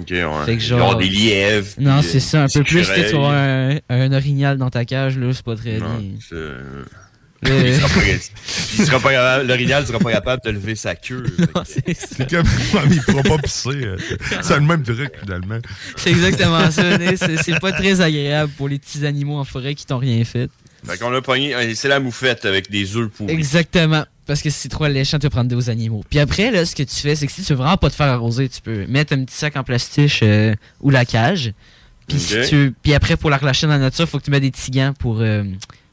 OK, 0.00 0.10
ouais. 0.10 0.44
Fait 0.46 0.56
que 0.56 0.62
genre- 0.62 0.96
des 0.96 1.08
lièvres. 1.08 1.66
Non, 1.78 2.02
c'est 2.02 2.20
ça, 2.20 2.44
un 2.44 2.48
peu 2.48 2.62
plus, 2.62 2.82
t'sais, 2.82 3.06
tu 3.08 3.16
vas 3.16 3.18
avoir 3.18 3.32
écureuils. 3.70 3.80
un, 3.90 4.00
un 4.00 4.12
orignal 4.12 4.58
dans 4.58 4.70
ta 4.70 4.84
cage, 4.84 5.18
là, 5.18 5.32
c'est 5.32 5.44
pas 5.44 5.56
très 5.56 5.78
Non, 5.78 5.96
bien. 5.98 6.10
c'est- 6.28 6.34
Euh, 6.34 6.84
Il 7.46 7.74
sera 7.74 7.88
pas- 7.88 8.06
il 8.78 8.86
sera 8.86 9.00
pas 9.00 9.42
L'orignal 9.42 9.86
sera 9.86 9.98
pas 9.98 10.12
capable 10.12 10.40
de 10.46 10.50
lever 10.50 10.74
sa 10.76 10.94
queue. 10.94 11.24
C'est 11.66 12.30
comme, 12.30 12.46
il 12.90 13.02
pourra 13.02 13.22
pas 13.22 13.36
pisser. 13.36 13.68
euh, 13.84 13.98
C'est 14.40 14.54
le 14.54 14.62
même 14.62 14.82
truc, 14.82 15.10
finalement. 15.22 15.58
C'est 15.96 16.08
exactement 16.10 16.70
ça. 16.70 16.96
né. 16.96 17.18
C'est 17.18 17.36
c'est 17.42 17.60
pas 17.60 17.72
très 17.72 18.00
agréable 18.00 18.50
pour 18.56 18.66
les 18.70 18.78
petits 18.78 19.04
animaux 19.04 19.36
en 19.36 19.44
forêt 19.44 19.74
qui 19.74 19.84
t'ont 19.84 19.98
rien 19.98 20.24
fait. 20.24 20.48
Fait 20.86 20.96
qu'on 20.98 21.12
a 21.14 21.20
pogné, 21.20 21.54
euh, 21.54 21.70
c'est 21.74 21.88
la 21.88 22.00
moufette 22.00 22.46
avec 22.46 22.70
des 22.70 22.96
œufs 22.96 23.10
pourris. 23.10 23.32
Exactement. 23.34 24.06
Parce 24.26 24.40
que 24.40 24.50
c'est 24.50 24.68
trop 24.68 24.84
alléchant 24.84 25.18
de 25.18 25.22
te 25.22 25.28
prendre 25.28 25.54
des 25.54 25.70
animaux. 25.70 26.02
Puis 26.08 26.18
après, 26.18 26.50
là, 26.50 26.64
ce 26.64 26.74
que 26.74 26.82
tu 26.82 26.96
fais, 26.96 27.14
c'est 27.14 27.26
que 27.26 27.32
si 27.32 27.42
tu 27.42 27.52
veux 27.52 27.58
vraiment 27.58 27.76
pas 27.76 27.90
te 27.90 27.94
faire 27.94 28.08
arroser, 28.08 28.48
tu 28.48 28.60
peux 28.60 28.86
mettre 28.86 29.12
un 29.12 29.24
petit 29.24 29.36
sac 29.36 29.56
en 29.56 29.64
plastique 29.64 30.20
euh, 30.22 30.54
ou 30.80 30.90
la 30.90 31.04
cage. 31.04 31.52
Puis, 32.08 32.18
si 32.18 32.36
tu... 32.48 32.74
Puis 32.82 32.94
après, 32.94 33.16
pour 33.16 33.30
la 33.30 33.36
relâcher 33.36 33.66
dans 33.66 33.74
la 33.74 33.78
nature, 33.78 34.08
faut 34.08 34.18
que 34.18 34.24
tu 34.24 34.30
mettes 34.30 34.42
des 34.42 34.50
petits 34.50 34.70
gants 34.70 34.92
pour, 34.98 35.20
euh, 35.20 35.44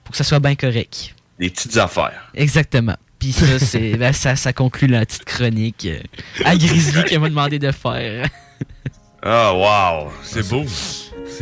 pour 0.03 0.11
que 0.11 0.17
ça 0.17 0.23
soit 0.23 0.39
bien 0.39 0.55
correct. 0.55 1.15
Des 1.39 1.49
petites 1.49 1.75
affaires. 1.77 2.32
Exactement. 2.34 2.95
Puis 3.19 3.34
ça, 3.34 3.59
c'est, 3.59 3.97
ben, 3.97 4.13
ça, 4.13 4.36
ça 4.36 4.53
conclut 4.53 4.88
la 4.88 5.05
petite 5.05 5.25
chronique 5.25 5.86
euh, 5.86 5.99
à 6.45 6.55
Grizzly 6.55 7.03
qu'elle 7.05 7.19
m'a 7.19 7.29
demandé 7.29 7.59
de 7.59 7.71
faire. 7.71 8.27
Ah, 9.23 9.53
wow! 9.53 10.11
C'est 10.23 10.49
beau. 10.49 10.65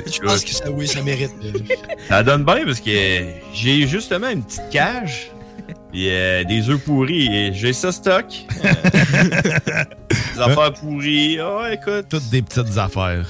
Je 0.05 0.19
pense 0.19 0.43
que 0.43 0.51
ça, 0.51 0.69
oui, 0.69 0.85
ça 0.85 1.01
mérite. 1.01 1.31
Ça 2.09 2.23
donne 2.23 2.43
bien 2.43 2.65
parce 2.65 2.81
que 2.81 2.89
euh, 2.89 3.31
j'ai 3.53 3.87
justement 3.87 4.29
une 4.29 4.43
petite 4.43 4.69
cage. 4.69 5.31
Et 5.93 6.09
euh, 6.11 6.43
des 6.43 6.69
œufs 6.69 6.79
pourris. 6.79 7.27
Et 7.33 7.53
j'ai 7.53 7.73
ça 7.73 7.91
stock. 7.91 8.25
Euh, 8.63 8.73
des 10.35 10.41
affaires 10.41 10.73
pourries. 10.73 11.39
Oh, 11.41 11.61
écoute. 11.71 12.05
Toutes 12.09 12.29
des 12.29 12.41
petites 12.41 12.77
affaires. 12.77 13.25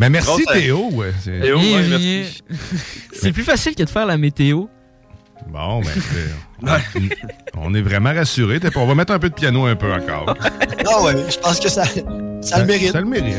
Mais 0.00 0.08
merci 0.10 0.28
Grosse- 0.44 0.52
Théo. 0.52 0.88
Ouais, 0.92 1.12
c'est- 1.22 1.40
Théo, 1.40 1.58
ouais, 1.58 1.86
merci. 1.88 2.42
C'est 3.12 3.30
plus 3.32 3.44
facile 3.44 3.74
que 3.74 3.82
de 3.84 3.88
faire 3.90 4.06
la 4.06 4.16
météo. 4.16 4.64
Bon, 5.48 5.80
ben, 5.82 5.90
on, 7.56 7.66
on 7.70 7.74
est 7.74 7.82
vraiment 7.82 8.12
rassurés. 8.14 8.58
On 8.76 8.86
va 8.86 8.94
mettre 8.94 9.12
un 9.12 9.18
peu 9.18 9.28
de 9.28 9.34
piano 9.34 9.66
un 9.66 9.74
peu 9.76 9.92
encore. 9.92 10.36
Ah 10.88 11.02
ouais, 11.02 11.14
je 11.28 11.36
pense 11.38 11.58
que 11.60 11.68
ça, 11.68 11.84
ça 12.40 12.58
le 12.60 12.64
mérite. 12.66 12.92
Ça 12.92 13.00
le 13.00 13.06
mérite. 13.06 13.34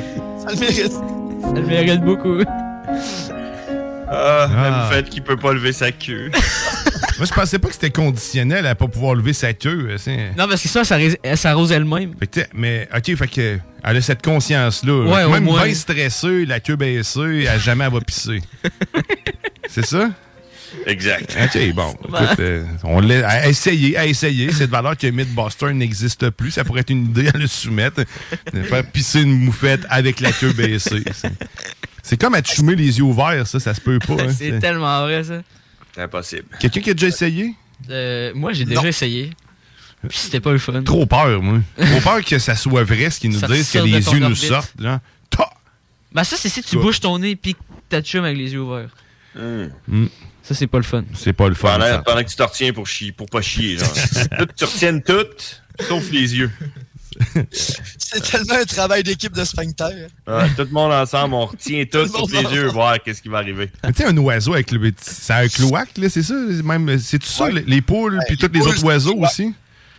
Ça 0.46 0.54
le 0.54 0.60
mérite. 0.60 0.92
Ça 0.92 1.52
le 1.56 1.62
mérite 1.66 2.02
beaucoup. 2.02 2.40
Ah, 4.14 4.48
la 4.52 4.64
Ah. 4.64 4.86
moufette 4.86 5.10
qui 5.10 5.22
peut 5.22 5.38
pas 5.38 5.54
lever 5.54 5.74
sa 5.74 5.92
queue. 5.92 6.30
Moi, 7.18 7.28
je 7.28 7.34
pensais 7.34 7.60
pas 7.60 7.68
que 7.68 7.74
c'était 7.74 7.92
conditionnel 7.92 8.66
à 8.66 8.76
pas 8.76 8.88
pouvoir 8.88 9.14
lever 9.16 9.34
sa 9.34 9.54
queue. 9.54 9.90
euh, 10.08 10.30
Non, 10.38 10.48
parce 10.48 10.62
que 10.62 10.68
ça, 10.68 10.84
ça, 10.84 10.98
elle 11.00 11.38
s'arrose 11.38 11.72
elle-même. 11.72 12.14
Fait 12.20 12.50
mais, 12.54 12.88
OK, 12.96 13.16
fait 13.16 13.28
que 13.28 13.60
elle 13.84 13.98
a 13.98 14.02
cette 14.02 14.24
conscience-là. 14.24 15.04
Ouais, 15.06 15.28
Même 15.30 15.44
moins. 15.44 15.64
bien 15.66 15.74
stressée, 15.74 16.46
la 16.46 16.60
queue 16.60 16.76
baissée, 16.76 17.46
elle 17.52 17.60
jamais 17.60 17.86
elle 17.86 17.94
va 17.94 18.02
pisser. 18.02 18.42
C'est 19.70 19.86
ça? 19.86 20.10
Exact. 20.88 21.38
OK, 21.44 21.74
bon. 21.76 21.94
Écoute, 22.08 22.40
euh, 22.40 22.66
on 22.84 23.00
l'a 23.00 23.28
à 23.30 23.48
essayer, 23.48 23.96
à 23.96 24.06
essayer. 24.08 24.52
Cette 24.52 24.72
valeur 24.72 24.98
que 24.98 25.06
Mythbuster 25.08 25.72
n'existe 25.74 26.30
plus, 26.32 26.50
ça 26.52 26.64
pourrait 26.64 26.82
être 26.82 26.90
une 26.90 27.06
idée 27.06 27.28
à 27.30 27.38
le 27.38 27.46
soumettre. 27.48 28.02
De 28.52 28.64
faire 28.64 28.84
pisser 28.86 29.22
une 29.22 29.34
moufette 29.46 29.82
avec 29.90 30.20
la 30.20 30.32
queue 30.32 30.52
baissée. 30.54 31.04
C'est- 32.04 32.18
comme 32.18 32.36
choumer 32.46 32.76
les 32.76 33.00
yeux 33.00 33.04
ouverts, 33.04 33.48
ça, 33.48 33.60
ça 33.60 33.74
se 33.74 33.82
peut 33.82 33.98
pas. 33.98 34.14
hein. 34.20 34.30
c'est 34.30 34.60
tellement 34.60 35.02
vrai, 35.04 35.24
ça. 35.24 35.42
C'est 35.96 36.02
impossible. 36.02 36.46
Quelqu'un 36.60 36.82
qui 36.82 36.90
a 36.92 36.94
déjà 36.94 37.08
essayé? 37.08 37.56
Euh, 37.90 38.32
moi, 38.36 38.54
j'ai 38.54 38.66
déjà 38.66 38.88
essayé. 38.88 39.32
Puis 40.08 40.18
c'était 40.18 40.42
pas 40.42 40.52
le 40.52 40.58
fun. 40.58 40.84
Trop 40.84 41.06
peur, 41.06 41.42
moi. 41.42 41.60
Trop 41.78 42.02
peur 42.02 42.24
que 42.24 42.38
ça 42.38 42.56
soit 42.56 42.84
vrai, 42.84 43.10
ce 43.10 43.20
qu'ils 43.20 43.32
nous 43.32 43.40
Ça 43.40 43.48
disent, 43.48 43.72
que 43.72 43.80
les 43.80 44.06
yeux 44.06 44.20
nous 44.20 44.36
sortent. 44.36 44.74
Genre. 44.80 45.00
Ben 46.14 46.24
ça, 46.24 46.38
c'est 46.38 46.50
si 46.50 46.62
tu 46.62 46.78
bouges 46.78 47.00
ton 47.00 47.18
nez 47.18 47.36
puis 47.36 47.56
que 47.56 47.60
t'as 47.90 48.02
chum 48.02 48.24
avec 48.24 48.38
les 48.38 48.54
yeux 48.54 48.62
ouverts. 48.62 48.90
Hmm. 49.36 50.06
Ça, 50.44 50.54
c'est 50.54 50.68
pas 50.68 50.78
le 50.78 50.84
fun. 50.84 51.04
C'est 51.16 51.34
pas 51.34 51.48
le 51.48 51.56
fun. 51.56 51.74
Pendant, 51.74 51.86
ça. 51.86 52.00
pendant 52.00 52.24
que 52.24 52.30
tu 52.30 52.36
te 52.36 52.44
retiens 52.44 52.74
pour, 52.74 52.86
chier, 52.86 53.12
pour 53.12 53.28
pas 53.28 53.42
chier. 53.42 53.78
Genre. 53.78 53.94
Tu 54.56 54.66
retiennes 54.66 55.02
tout, 55.02 55.26
sauf 55.88 56.12
les 56.12 56.36
yeux. 56.36 56.52
C'est 57.52 58.22
tellement 58.22 58.56
un 58.62 58.66
travail 58.66 59.04
d'équipe 59.04 59.34
de 59.34 59.44
sphincter. 59.44 60.08
Ah, 60.28 60.46
tout 60.56 60.64
le 60.64 60.70
monde 60.70 60.92
ensemble, 60.92 61.34
on 61.34 61.46
retient 61.46 61.84
tout, 61.86 61.92
Tout 61.92 61.98
le 62.04 62.08
sauf 62.08 62.32
monde 62.34 62.44
les 62.52 62.56
yeux, 62.56 62.68
voir 62.68 63.02
qu'est-ce 63.02 63.22
qui 63.22 63.30
va 63.30 63.38
arriver. 63.40 63.72
Mais 63.84 63.92
Tu 63.94 64.04
sais, 64.04 64.06
un 64.08 64.18
oiseau 64.18 64.54
avec 64.54 64.72
le. 64.72 64.92
C'est 65.02 65.34
un 65.34 65.48
cloaque, 65.48 65.98
là, 65.98 66.10
c'est 66.10 66.24
ça? 66.24 66.34
Même, 66.34 66.98
c'est 67.00 67.20
tout 67.20 67.28
ça, 67.28 67.50
les- 67.50 67.62
les 67.62 67.82
poules, 67.82 68.20
puis 68.28 68.38
tous 68.38 68.50
les 68.54 68.62
autres 68.62 68.84
oiseaux 68.84 69.16
aussi? 69.18 69.54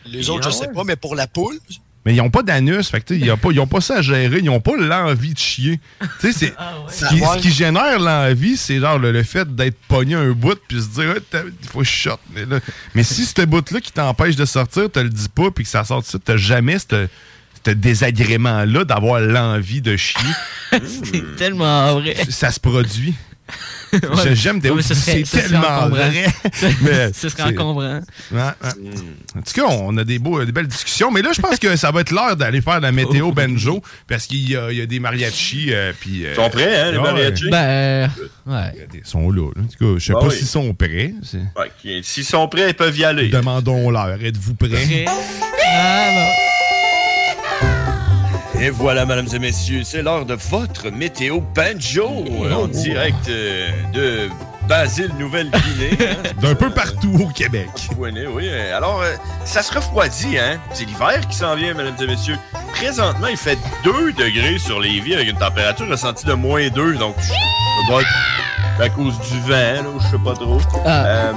Les 0.06 0.28
autres, 0.30 0.50
je 0.50 0.54
sais 0.56 0.68
pas, 0.68 0.84
mais 0.84 0.96
pour 0.96 1.14
la 1.14 1.26
poule, 1.26 1.58
Mais 2.04 2.12
ils 2.14 2.18
n'ont 2.18 2.28
pas 2.30 2.42
d'anus, 2.42 2.88
fait 2.90 3.00
que 3.00 3.14
ils 3.14 3.26
n'ont 3.26 3.36
pas, 3.38 3.50
ils 3.50 3.60
ont 3.60 3.66
pas 3.66 3.80
ça 3.80 3.96
à 3.98 4.02
gérer, 4.02 4.38
ils 4.38 4.44
n'ont 4.44 4.60
pas 4.60 4.76
l'envie 4.76 5.32
de 5.32 5.38
chier. 5.38 5.80
Tu 6.20 6.32
sais, 6.32 6.32
c'est- 6.32 6.54
ce, 6.90 7.06
qui, 7.08 7.18
ce 7.20 7.38
qui 7.40 7.50
génère 7.50 7.98
l'envie, 7.98 8.56
c'est 8.58 8.78
genre 8.78 8.98
le, 8.98 9.10
le 9.10 9.22
fait 9.22 9.54
d'être 9.56 9.76
pogné 9.88 10.14
un 10.14 10.32
bout 10.32 10.58
puis 10.68 10.82
se 10.82 10.88
dire, 10.88 11.14
Ah, 11.32 11.38
il 11.62 11.68
faut 11.68 11.78
que 11.80 11.84
je 11.86 11.90
shot. 11.90 12.18
Mais, 12.34 12.44
là- 12.44 12.60
mais 12.94 13.02
si 13.02 13.24
ce 13.24 13.42
bout-là 13.46 13.80
qui 13.80 13.90
t'empêche 13.92 14.36
de 14.36 14.44
sortir, 14.44 14.90
te 14.90 14.98
le 15.00 15.08
dis 15.08 15.28
pas 15.34 15.50
puis 15.50 15.64
que 15.64 15.70
ça 15.70 15.82
sort 15.84 16.02
de 16.02 16.06
ça, 16.06 16.18
t'as 16.22 16.36
jamais 16.36 16.76
ce 16.78 17.06
désagrément-là 17.94 18.84
d'avoir 18.84 19.20
l'envie 19.20 19.80
de 19.80 19.96
chier. 19.96 20.20
c'est 20.72 21.36
tellement 21.36 21.94
vrai. 22.00 22.14
Ça 22.28 22.50
se 22.50 22.60
produit. 22.60 23.14
Ouais. 23.92 24.34
J'aime 24.34 24.58
des 24.58 24.72
c'est 24.82 25.22
tellement 25.22 25.88
vrai. 25.88 26.26
Mais 26.82 27.12
Ce 27.14 27.28
serait 27.28 27.44
encombrant. 27.44 28.00
Ouais, 28.32 28.40
ouais. 28.40 28.90
En 29.38 29.42
tout 29.42 29.52
cas, 29.54 29.66
on 29.68 29.96
a 29.98 30.04
des, 30.04 30.18
beaux, 30.18 30.44
des 30.44 30.50
belles 30.50 30.66
discussions. 30.66 31.10
Mais 31.12 31.22
là, 31.22 31.30
je 31.34 31.40
pense 31.40 31.58
que 31.58 31.76
ça 31.76 31.90
va 31.92 32.00
être 32.00 32.10
l'heure 32.10 32.36
d'aller 32.36 32.60
faire 32.60 32.80
la 32.80 32.90
météo 32.90 33.30
banjo 33.36 33.82
parce 34.08 34.26
qu'il 34.26 34.50
y, 34.50 34.56
a- 34.56 34.72
il 34.72 34.78
y 34.78 34.80
a 34.80 34.86
des 34.86 34.98
mariachis. 34.98 35.68
euh, 35.72 35.92
puis, 35.98 36.24
euh, 36.26 36.30
Ils 36.32 36.36
sont 36.36 36.50
prêts, 36.50 36.80
hein, 36.80 36.90
les 36.92 36.98
ouais, 36.98 37.04
mariachis? 37.04 37.50
Ben, 37.50 37.64
euh, 37.64 38.06
ouais. 38.46 38.88
Ils 38.94 39.06
sont 39.06 39.30
là. 39.30 39.50
là. 39.54 39.62
En 39.62 39.66
tout 39.66 39.78
cas, 39.94 39.98
je 39.98 40.04
sais 40.04 40.12
Ah 40.16 40.20
pas 40.20 40.26
oui. 40.28 40.36
s'ils 40.36 40.46
sont 40.46 40.74
prêts. 40.74 41.14
S'ils 42.02 42.24
sont 42.24 42.48
prêts, 42.48 42.70
ils 42.70 42.74
peuvent 42.74 42.96
y 42.98 43.04
aller. 43.04 43.28
Demandons-leur. 43.28 44.20
Êtes-vous 44.24 44.54
prêts? 44.54 45.04
Ah. 45.66 46.30
Et 48.64 48.70
voilà, 48.70 49.04
mesdames 49.04 49.28
et 49.30 49.38
messieurs, 49.38 49.82
c'est 49.84 50.00
l'heure 50.00 50.24
de 50.24 50.32
votre 50.32 50.88
météo 50.88 51.40
banjo 51.54 52.24
euh, 52.30 52.54
en 52.54 52.66
direct 52.66 53.28
euh, 53.28 53.68
de 53.92 54.30
Basile, 54.66 55.10
Nouvelle-Guinée. 55.18 55.98
hein. 56.00 56.30
D'un 56.40 56.54
peu 56.54 56.70
partout 56.70 57.14
au 57.22 57.28
Québec. 57.28 57.68
Oui, 57.98 58.10
oui. 58.34 58.48
Alors, 58.74 59.02
euh, 59.02 59.16
ça 59.44 59.62
se 59.62 59.74
refroidit, 59.74 60.38
hein? 60.38 60.58
C'est 60.72 60.86
l'hiver 60.86 61.20
qui 61.28 61.36
s'en 61.36 61.54
vient, 61.56 61.74
mesdames 61.74 61.94
et 62.00 62.06
messieurs. 62.06 62.38
Présentement, 62.72 63.26
il 63.26 63.36
fait 63.36 63.58
2 63.84 64.12
degrés 64.14 64.56
sur 64.58 64.80
Lévis 64.80 65.12
avec 65.12 65.28
une 65.28 65.36
température 65.36 65.86
ressentie 65.86 66.24
de 66.24 66.32
moins 66.32 66.66
2. 66.70 66.94
Donc, 66.94 67.16
ça 67.20 67.34
doit 67.90 68.00
être 68.00 68.80
à 68.80 68.88
cause 68.88 69.20
du 69.30 69.40
vent, 69.40 69.50
là, 69.82 69.84
ou 69.94 70.00
je 70.00 70.06
sais 70.08 70.24
pas 70.24 70.32
trop. 70.32 70.58
Euh, 70.86 71.32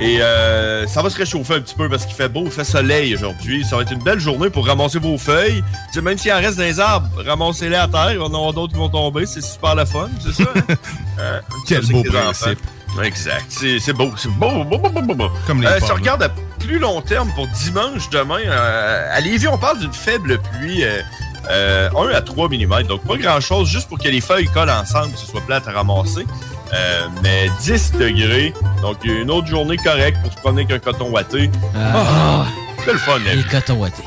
et 0.00 0.20
euh, 0.22 0.86
ça 0.86 1.02
va 1.02 1.10
se 1.10 1.16
réchauffer 1.16 1.54
un 1.54 1.60
petit 1.60 1.74
peu 1.74 1.88
parce 1.88 2.04
qu'il 2.06 2.14
fait 2.14 2.28
beau, 2.28 2.42
il 2.44 2.50
fait 2.50 2.64
soleil 2.64 3.14
aujourd'hui. 3.14 3.64
Ça 3.64 3.76
va 3.76 3.82
être 3.82 3.92
une 3.92 4.02
belle 4.02 4.20
journée 4.20 4.48
pour 4.50 4.66
ramasser 4.66 4.98
vos 4.98 5.18
feuilles. 5.18 5.62
Même 6.02 6.16
s'il 6.18 6.32
en 6.32 6.36
reste 6.36 6.56
dans 6.58 6.64
les 6.64 6.78
arbres, 6.80 7.08
ramassez-les 7.26 7.76
à 7.76 7.88
terre. 7.88 8.12
Il 8.12 8.16
y 8.16 8.20
en 8.20 8.26
avoir 8.26 8.52
d'autres 8.52 8.72
qui 8.72 8.78
vont 8.78 8.88
tomber. 8.88 9.26
C'est 9.26 9.40
super 9.42 9.74
le 9.74 9.84
fun, 9.84 10.08
c'est 10.24 10.42
ça? 10.42 10.48
hein? 10.54 10.74
Euh, 11.20 11.40
Quel 11.66 11.84
beau 11.86 12.04
principe. 12.04 12.60
enfants- 12.94 13.02
Exact. 13.02 13.44
C'est 13.48 13.80
c'est 13.80 13.92
beau. 13.92 14.12
C'est 14.16 14.30
beau, 14.30 14.62
beau, 14.64 14.78
beau, 14.78 14.88
beau, 15.02 15.14
beau. 15.14 15.30
Comme 15.48 15.60
les 15.62 15.66
Euh, 15.66 15.80
si 15.80 15.90
on 15.90 15.96
regarde 15.96 16.22
à 16.22 16.28
plus 16.60 16.78
long 16.78 17.00
terme 17.02 17.28
pour 17.34 17.48
dimanche 17.48 18.08
demain, 18.10 18.38
euh, 18.46 19.08
à 19.12 19.20
Lévis, 19.20 19.48
on 19.48 19.58
parle 19.58 19.80
d'une 19.80 19.92
faible 19.92 20.38
pluie. 20.38 20.84
euh, 20.84 21.02
euh, 21.50 21.88
1 21.96 22.08
à 22.14 22.20
3 22.20 22.48
mm. 22.48 22.82
Donc, 22.84 23.02
pas 23.04 23.16
grand-chose, 23.16 23.68
juste 23.68 23.88
pour 23.88 23.98
que 23.98 24.08
les 24.08 24.20
feuilles 24.20 24.46
collent 24.46 24.70
ensemble, 24.70 25.12
que 25.12 25.18
ce 25.18 25.26
soit 25.26 25.40
plate 25.40 25.66
à 25.66 25.72
ramasser. 25.72 26.24
Euh, 26.74 27.06
mais 27.22 27.48
10 27.62 27.92
degrés. 27.92 28.52
Donc, 28.82 29.02
une 29.04 29.30
autre 29.30 29.46
journée 29.46 29.76
correcte 29.78 30.18
pour 30.22 30.32
se 30.32 30.36
promener 30.38 30.62
avec 30.62 30.76
un 30.76 30.78
coton 30.92 31.10
watté. 31.10 31.50
Ah, 31.76 32.44
C'est 32.84 32.92
le 32.92 32.98
fun, 32.98 33.18
les 33.24 33.36
vie. 33.36 33.44
cotons 33.44 33.74
wattés. 33.80 34.02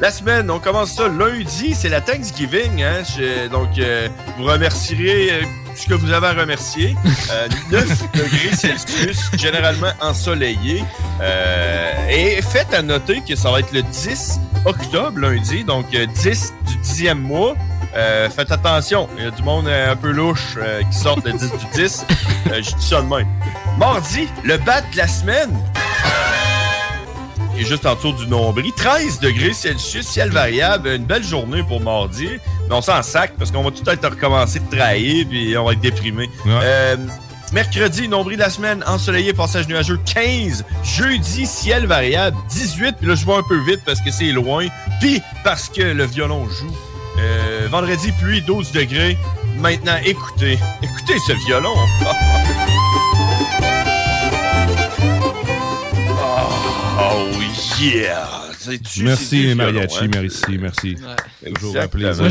La 0.00 0.10
semaine, 0.10 0.50
on 0.50 0.58
commence 0.58 0.92
ça 0.92 1.08
lundi, 1.08 1.74
c'est 1.74 1.88
la 1.88 2.00
Thanksgiving. 2.00 2.82
Hein? 2.82 3.02
Je- 3.16 3.48
donc, 3.48 3.78
euh, 3.78 4.08
vous 4.38 4.44
remercierez 4.44 5.30
euh, 5.30 5.42
ce 5.76 5.86
que 5.86 5.94
vous 5.94 6.10
avez 6.12 6.26
à 6.26 6.32
remercier. 6.32 6.96
Euh, 7.30 7.48
9 7.70 8.02
degrés 8.14 8.56
Celsius, 8.56 9.30
généralement 9.38 9.92
ensoleillé. 10.00 10.82
Euh, 11.22 11.92
et 12.10 12.42
faites 12.42 12.74
à 12.74 12.82
noter 12.82 13.22
que 13.26 13.36
ça 13.36 13.50
va 13.50 13.60
être 13.60 13.72
le 13.72 13.82
10 13.82 14.40
octobre, 14.64 15.18
lundi, 15.20 15.62
donc 15.64 15.86
euh, 15.94 16.06
10 16.06 16.52
du 16.66 16.76
10e 16.78 17.14
mois. 17.14 17.54
Euh, 17.96 18.28
faites 18.28 18.50
attention, 18.50 19.08
il 19.16 19.24
y 19.24 19.26
a 19.26 19.30
du 19.30 19.42
monde 19.42 19.68
euh, 19.68 19.92
un 19.92 19.96
peu 19.96 20.10
louche 20.10 20.56
euh, 20.56 20.82
qui 20.90 20.98
sort 20.98 21.18
le 21.24 21.32
10 21.32 21.40
du 21.40 21.66
10. 21.74 22.04
Euh, 22.52 22.60
je 22.62 22.74
dis 22.76 22.86
ça 22.86 23.00
de 23.00 23.06
même. 23.06 23.26
Mardi, 23.78 24.28
le 24.42 24.58
bat 24.58 24.82
de 24.82 24.96
la 24.98 25.08
semaine 25.08 25.50
et 27.56 27.64
juste 27.64 27.86
en 27.86 27.94
dessous 27.94 28.12
du 28.12 28.26
nombril. 28.26 28.70
13 28.76 29.18
degrés 29.20 29.54
Celsius, 29.54 30.06
ciel 30.06 30.28
variable, 30.28 30.88
une 30.88 31.06
belle 31.06 31.24
journée 31.24 31.62
pour 31.62 31.80
mardi. 31.80 32.28
Mais 32.68 32.74
on 32.74 32.82
s'en 32.82 33.02
sac 33.02 33.32
parce 33.38 33.50
qu'on 33.50 33.62
va 33.62 33.70
tout 33.70 33.88
être 33.88 34.06
recommencer 34.06 34.60
de 34.60 34.68
travailler 34.76 35.24
puis 35.24 35.56
on 35.56 35.64
va 35.64 35.72
être 35.72 35.80
déprimé. 35.80 36.28
Mercredi, 37.54 38.08
nombril 38.08 38.36
de 38.36 38.42
la 38.42 38.50
semaine, 38.50 38.84
ensoleillé, 38.86 39.32
passage 39.32 39.66
nuageux, 39.66 39.98
15. 40.12 40.64
Jeudi, 40.82 41.46
ciel 41.46 41.86
variable, 41.86 42.36
18. 42.50 42.96
Puis 42.98 43.06
là, 43.06 43.14
je 43.14 43.24
vais 43.24 43.34
un 43.34 43.42
peu 43.48 43.58
vite 43.64 43.80
parce 43.86 44.02
que 44.02 44.10
c'est 44.10 44.32
loin. 44.32 44.66
Puis 45.00 45.22
parce 45.44 45.70
que 45.70 45.80
le 45.80 46.04
violon 46.04 46.46
joue. 46.50 46.76
Euh, 47.18 47.68
vendredi, 47.70 48.12
pluie, 48.12 48.42
12 48.42 48.72
degrés. 48.72 49.16
Maintenant, 49.58 49.96
écoutez. 50.04 50.58
Écoutez 50.82 51.18
ce 51.26 51.32
violon. 51.46 51.74
Ah. 56.26 56.48
Oh, 57.00 57.26
oh 57.32 57.40
yeah! 57.80 58.53
Merci, 59.02 59.54
Mariachi, 59.54 59.86
violon, 59.98 60.04
hein? 60.04 60.08
merci, 60.22 60.58
merci. 60.58 60.96
Toujours 61.54 61.76
un 61.76 61.80
Exactement. 61.80 61.88
plaisir. 61.88 62.20
Moi, 62.20 62.28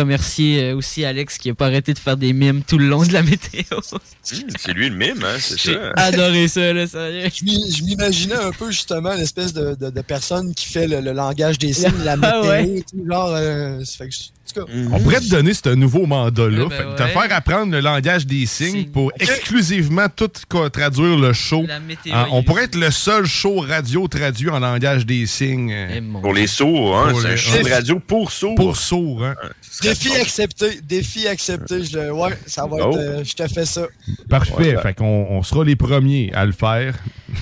remercier 0.00 0.62
euh, 0.64 0.76
aussi 0.76 1.04
Alex 1.04 1.38
qui 1.38 1.50
a 1.50 1.54
pas 1.54 1.66
arrêté 1.66 1.94
de 1.94 1.98
faire 1.98 2.16
des 2.16 2.32
mimes 2.32 2.62
tout 2.66 2.78
le 2.78 2.86
long 2.88 3.04
de 3.04 3.12
la 3.12 3.22
météo. 3.22 3.62
Hum, 3.92 3.98
C'est 4.22 4.72
lui 4.72 4.88
le 4.90 4.96
mime, 4.96 5.22
hein, 5.24 5.36
c'est 5.40 5.58
J'ai 5.58 5.74
ça. 5.74 5.92
adoré 5.96 6.48
ça, 6.48 6.72
là, 6.72 6.86
sérieux. 6.86 7.28
Je 7.34 7.44
m'i- 7.44 7.72
je 7.76 7.82
m'imaginais 7.84 8.34
un 8.34 8.50
peu 8.52 8.70
justement 8.70 9.14
l'espèce 9.14 9.52
de, 9.52 9.74
de, 9.74 9.90
de 9.90 10.00
personne 10.02 10.54
qui 10.54 10.66
fait 10.66 10.86
le, 10.86 11.00
le 11.00 11.12
langage 11.12 11.58
des 11.58 11.72
signes, 11.72 11.92
la 12.04 12.12
Ah 12.22 12.36
météo, 12.40 12.50
ouais. 12.50 12.84
sais, 12.90 12.96
genre. 13.08 13.30
euh, 13.34 13.84
ça 13.84 13.96
fait 13.98 14.08
que 14.08 14.14
je- 14.14 14.18
en 14.24 14.37
tout 14.54 14.64
cas, 14.66 14.72
On 14.92 15.00
pourrait 15.00 15.20
te 15.20 15.28
donner 15.30 15.54
ce 15.54 15.68
nouveau 15.74 16.06
mandat-là. 16.06 16.64
Eh 16.66 16.68
ben 16.68 16.94
te 16.96 17.02
faire 17.04 17.26
apprendre 17.32 17.72
le 17.72 17.80
langage 17.80 18.26
des 18.26 18.46
signes 18.46 18.86
pour 18.86 19.12
exclusivement 19.18 20.06
tout 20.14 20.30
traduire 20.72 21.16
le 21.16 21.32
show. 21.32 21.64
météo, 21.86 22.12
Ah, 22.14 22.26
on 22.30 22.42
pourrait 22.42 22.64
être 22.64 22.74
le 22.76 22.90
seul 22.90 23.26
show 23.26 23.60
radio 23.60 24.08
traduit 24.08 24.50
en 24.50 24.58
langage 24.60 25.04
des 25.06 25.26
signes. 25.26 25.70
Eh, 25.70 26.00
Pour 26.00 26.34
les 26.34 26.46
sourds, 26.46 26.96
hein, 26.98 27.10
Pour 27.10 27.20
c'est 27.20 27.26
un 27.28 27.30
les- 27.32 27.36
show 27.36 27.62
de 27.62 27.70
radio 27.70 27.98
pour 28.00 28.30
sourds. 28.32 28.54
Pour 28.54 28.76
sourds, 28.76 29.24
hein. 29.24 29.34
Défi 29.82 30.12
accepté, 30.16 30.80
défi 30.82 31.28
accepté. 31.28 31.84
Je, 31.84 32.10
ouais, 32.10 32.30
ça 32.46 32.62
va 32.66 32.76
Oh. 32.80 32.90
être. 32.90 32.98
euh, 32.98 33.24
je 33.24 33.34
te 33.34 33.46
fais 33.46 33.64
ça. 33.66 33.82
Parfait. 34.28 34.76
Fait 34.82 34.94
qu'on 34.94 35.26
on 35.30 35.42
sera 35.42 35.64
les 35.64 35.76
premiers 35.76 36.32
à 36.34 36.44
le 36.46 36.52
faire. 36.52 36.94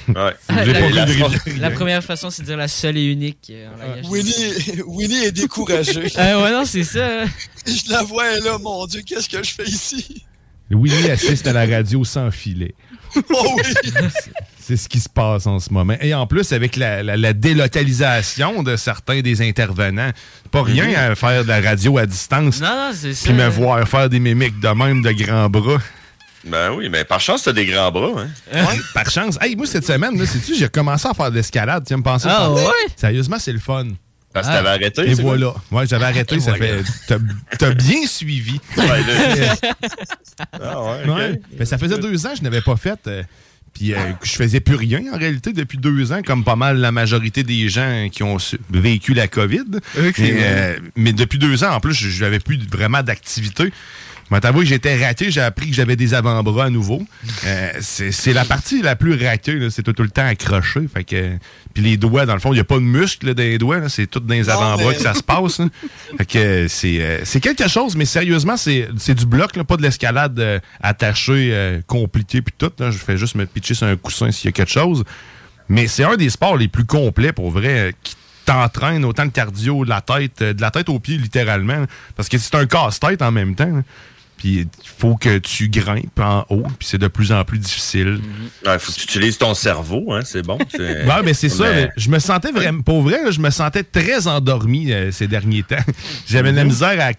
Ouais. 0.09 0.32
J'ai 0.64 1.59
la, 1.59 1.70
première 1.70 2.03
façon, 2.03 2.28
c'est 2.30 2.43
de 2.43 2.47
dire 2.49 2.57
la 2.57 2.66
seule 2.68 2.97
et 2.97 3.05
unique 3.05 3.51
euh, 3.51 3.68
en. 4.05 4.09
Winnie, 4.11 4.32
Winnie 4.87 5.24
est 5.24 5.32
découragé. 5.32 6.09
Ah 6.16 6.43
ouais, 6.43 6.51
non, 6.51 6.64
c'est 6.64 6.82
ça. 6.84 7.24
je 7.66 7.91
la 7.91 8.03
vois 8.03 8.26
elle 8.32 8.39
est 8.39 8.47
là, 8.49 8.59
mon 8.59 8.84
Dieu, 8.87 9.03
qu'est-ce 9.07 9.28
que 9.28 9.43
je 9.43 9.53
fais 9.53 9.64
ici? 9.64 10.24
Willy 10.70 11.11
assiste 11.11 11.47
à 11.47 11.53
la 11.53 11.64
radio 11.66 12.03
sans 12.05 12.30
filet. 12.30 12.74
Oh 13.32 13.57
oui! 13.57 14.01
C'est 14.61 14.76
ce 14.76 14.89
qui 14.89 14.99
se 15.01 15.09
passe 15.09 15.47
en 15.47 15.59
ce 15.61 15.72
moment. 15.72 15.95
Et 16.01 16.12
en 16.12 16.26
plus, 16.26 16.53
avec 16.53 16.74
la, 16.76 17.03
la- 17.05 17.16
la 17.16 17.32
délocalisation 17.32 18.62
de 18.62 18.76
certains 18.76 19.20
des 19.20 19.41
intervenants, 19.41 20.11
c'est 20.43 20.51
pas 20.51 20.62
rien 20.62 20.89
Mhm. 20.89 20.95
à 21.12 21.14
faire 21.14 21.43
de 21.45 21.49
la 21.49 21.61
radio 21.61 21.97
à 21.99 22.05
distance. 22.07 22.61
Non, 22.61 22.66
non, 22.68 22.91
c'est 22.93 23.14
ça. 23.14 23.24
Puis 23.28 23.32
me 23.32 23.49
voir 23.49 23.89
faire 23.89 24.09
des 24.11 24.18
mimiques 24.18 24.59
de 24.61 24.68
même 24.68 25.03
de 25.03 25.12
grands 25.12 25.49
bras. 25.49 25.78
Ben 26.47 26.73
oui, 26.73 26.89
mais 26.89 27.05
par 27.05 27.21
chance, 27.21 27.43
t'as 27.43 27.53
des 27.53 27.67
grands 27.67 27.91
bras, 27.91 28.23
hein. 28.53 28.65
Par 28.95 29.11
chance. 29.11 29.37
Hey, 29.41 29.57
moi, 29.57 29.67
cette 29.67 29.87
semaine, 29.87 30.19
là, 30.19 30.27
sais-tu, 30.27 30.55
j'ai 30.55 30.69
commencé 30.69 31.09
à 31.09 31.15
faire 31.15 31.31
de 31.31 31.37
l'escalade. 31.37 31.85
Tu 31.87 31.97
me 31.97 32.03
penser 32.03 32.29
Ah 32.31 32.53
ouais? 32.53 32.63
Sérieusement, 32.97 33.39
c'est 33.39 33.53
le 33.53 33.59
fun. 33.59 33.87
Parce 34.33 34.49
que 34.49 34.53
t'avais 34.53 34.69
arrêté, 34.69 35.11
Et 35.11 35.15
voilà. 35.15 35.55
Ouais, 35.71 35.87
j'avais 35.87 36.05
arrêté. 36.05 36.35
Et 36.37 36.41
ça 36.41 36.55
fait. 36.55 36.83
T'as 37.59 37.71
bien 37.75 38.07
suivi. 38.07 38.61
Ouais, 38.77 38.87
là. 38.87 39.55
Ah 40.61 40.83
ouais. 40.83 41.41
Ben, 41.57 41.65
ça 41.65 41.79
faisait 41.79 41.99
deux 41.99 42.27
ans 42.27 42.31
que 42.31 42.39
je 42.39 42.43
n'avais 42.43 42.61
pas 42.61 42.77
fait. 42.77 42.99
euh, 43.07 43.23
puis 43.73 43.93
euh, 43.95 43.99
que 44.21 44.27
je 44.27 44.33
faisais 44.33 44.61
plus 44.61 44.75
rien 44.77 45.03
en 45.13 45.19
réalité 45.19 45.53
depuis 45.53 45.77
deux 45.79 46.13
ans, 46.13 46.21
comme 46.25 46.45
pas 46.45 46.57
mal 46.57 46.79
la 46.79 46.93
majorité 46.93 47.43
des 47.43 47.69
gens 47.69 48.09
qui 48.11 48.23
ont 48.23 48.37
vécu 48.71 49.13
la 49.15 49.29
COVID. 49.29 49.65
Ok. 49.99 50.19
Mais, 50.19 50.35
euh, 50.41 50.79
mais 50.97 51.13
depuis 51.13 51.39
deux 51.39 51.63
ans, 51.65 51.73
en 51.73 51.81
plus, 51.81 51.95
je 51.95 52.25
n'avais 52.25 52.39
plus 52.39 52.59
vraiment 52.71 53.03
d'activité. 53.03 53.73
Mais 54.31 54.41
t'avouer 54.41 54.64
que 54.64 54.68
j'étais 54.70 55.05
raté, 55.05 55.31
j'ai 55.31 55.41
appris 55.41 55.68
que 55.70 55.74
j'avais 55.74 55.95
des 55.95 56.12
avant-bras 56.12 56.64
à 56.64 56.70
nouveau. 56.70 57.01
Euh, 57.45 57.70
c'est 57.81 58.11
c'est 58.11 58.33
la 58.33 58.45
partie 58.45 58.83
la 58.83 58.97
plus 58.97 59.14
ratée, 59.24 59.55
là, 59.55 59.70
c'est 59.70 59.85
tout, 59.85 59.93
tout 59.93 60.03
le 60.03 60.11
temps 60.11 60.27
accroché. 60.27 60.81
Fait 60.93 61.05
que, 61.05 61.37
puis 61.74 61.83
les 61.85 61.97
doigts, 61.97 62.27
dans 62.27 62.35
le 62.35 62.41
fond, 62.41 62.51
il 62.53 62.57
n'y 62.57 62.61
a 62.61 62.64
pas 62.64 62.74
de 62.77 62.81
muscles 62.81 63.27
là, 63.29 63.35
dans 63.35 63.43
les 63.45 63.59
doigts, 63.59 63.89
c'est 63.89 64.09
tout 64.09 64.18
dans 64.18 64.35
les 64.35 64.51
avant-bras 64.51 64.91
mais- 64.91 64.97
que 64.97 65.03
ça 65.03 65.14
se 65.14 65.22
passe. 65.22 65.61
Fait 66.18 66.24
que 66.27 66.66
c'est 66.68 67.01
euh, 67.01 67.20
c'est 67.24 67.39
quelque 67.41 67.68
chose, 67.68 67.95
mais 67.95 68.05
sérieusement, 68.05 68.57
c'est 68.57 68.89
c'est 68.99 69.14
du 69.14 69.27
bloc, 69.27 69.55
là, 69.55 69.62
pas 69.62 69.77
de 69.77 69.83
l'escalade 69.83 70.39
euh, 70.41 70.59
attachée, 70.83 71.51
euh, 71.53 71.81
compliquée, 71.87 72.43
puis 72.43 72.55
tout. 72.59 72.72
là. 72.81 72.91
Je 72.91 72.99
fais 72.99 73.16
juste 73.16 73.37
me 73.37 73.47
pitcher 73.47 73.74
sur 73.74 73.87
un 73.87 73.97
coussin 73.97 74.33
s'il 74.33 74.47
y 74.47 74.49
a 74.49 74.53
quelque 74.53 74.72
chose. 74.72 75.05
Mais 75.68 75.87
c'est 75.87 76.05
un 76.05 76.16
des 76.16 76.31
sports 76.31 76.57
les 76.57 76.68
plus 76.68 76.85
complets, 76.85 77.33
pour 77.33 77.51
vrai, 77.53 77.68
euh, 77.79 77.93
qui 78.03 78.16
t'entraîne 78.45 79.05
autant 79.05 79.24
le 79.24 79.31
cardio, 79.31 79.85
de 79.85 79.91
la 79.91 80.01
tête, 80.01 80.43
euh, 80.43 80.53
de 80.53 80.61
la 80.61 80.70
tête 80.70 80.89
aux 80.89 80.99
pieds, 81.01 81.16
littéralement. 81.18 81.85
Parce 82.16 82.29
que 82.29 82.39
c'est 82.39 82.55
un 82.57 82.66
casse-tête 82.66 83.22
en 83.22 83.31
même 83.33 83.55
temps. 83.55 83.66
là. 83.66 83.83
Puis 84.37 84.59
il 84.61 84.68
faut 84.99 85.16
que 85.16 85.39
tu 85.39 85.68
grimpes 85.68 86.20
en 86.20 86.45
haut, 86.51 86.62
puis 86.78 86.87
c'est 86.89 86.99
de 86.99 87.09
plus 87.09 87.32
en 87.32 87.43
plus 87.45 87.59
difficile. 87.59 88.20
Ouais, 88.66 88.78
faut 88.78 88.93
que 88.93 88.97
tu 88.99 89.05
utilises 89.05 89.39
ton 89.39 89.55
cerveau, 89.55 90.12
hein, 90.12 90.20
c'est 90.24 90.43
bon. 90.43 90.59
Ouais, 90.78 91.22
mais 91.24 91.32
c'est 91.34 91.49
ça. 91.49 91.64
Mais- 91.72 91.91
je 91.97 92.11
me 92.11 92.18
sentais 92.18 92.53
vraiment, 92.53 92.82
pour 92.82 93.03
vrai, 93.03 93.22
là, 93.24 93.30
je 93.30 93.41
me 93.41 93.49
sentais 93.51 93.82
très 93.82 94.26
endormi 94.26 94.93
euh, 94.93 95.11
ces 95.11 95.26
derniers 95.26 95.62
temps. 95.62 95.76
J'avais 96.28 96.51
de 96.53 96.57
la 96.57 96.64
Mhm. 96.64 96.70
misère 96.70 97.12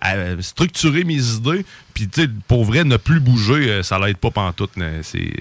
à, 0.00 0.06
à 0.10 0.14
structurer 0.42 1.04
mes 1.04 1.22
idées. 1.34 1.64
Puis, 1.94 2.06
tu 2.08 2.22
sais, 2.22 2.28
pour 2.46 2.64
vrai, 2.66 2.84
ne 2.84 2.96
plus 2.98 3.20
bouger, 3.20 3.70
euh, 3.70 3.82
ça 3.82 3.98
l'aide 3.98 4.18
pas 4.18 4.30
pantoute. 4.30 4.72
C'est 5.02 5.32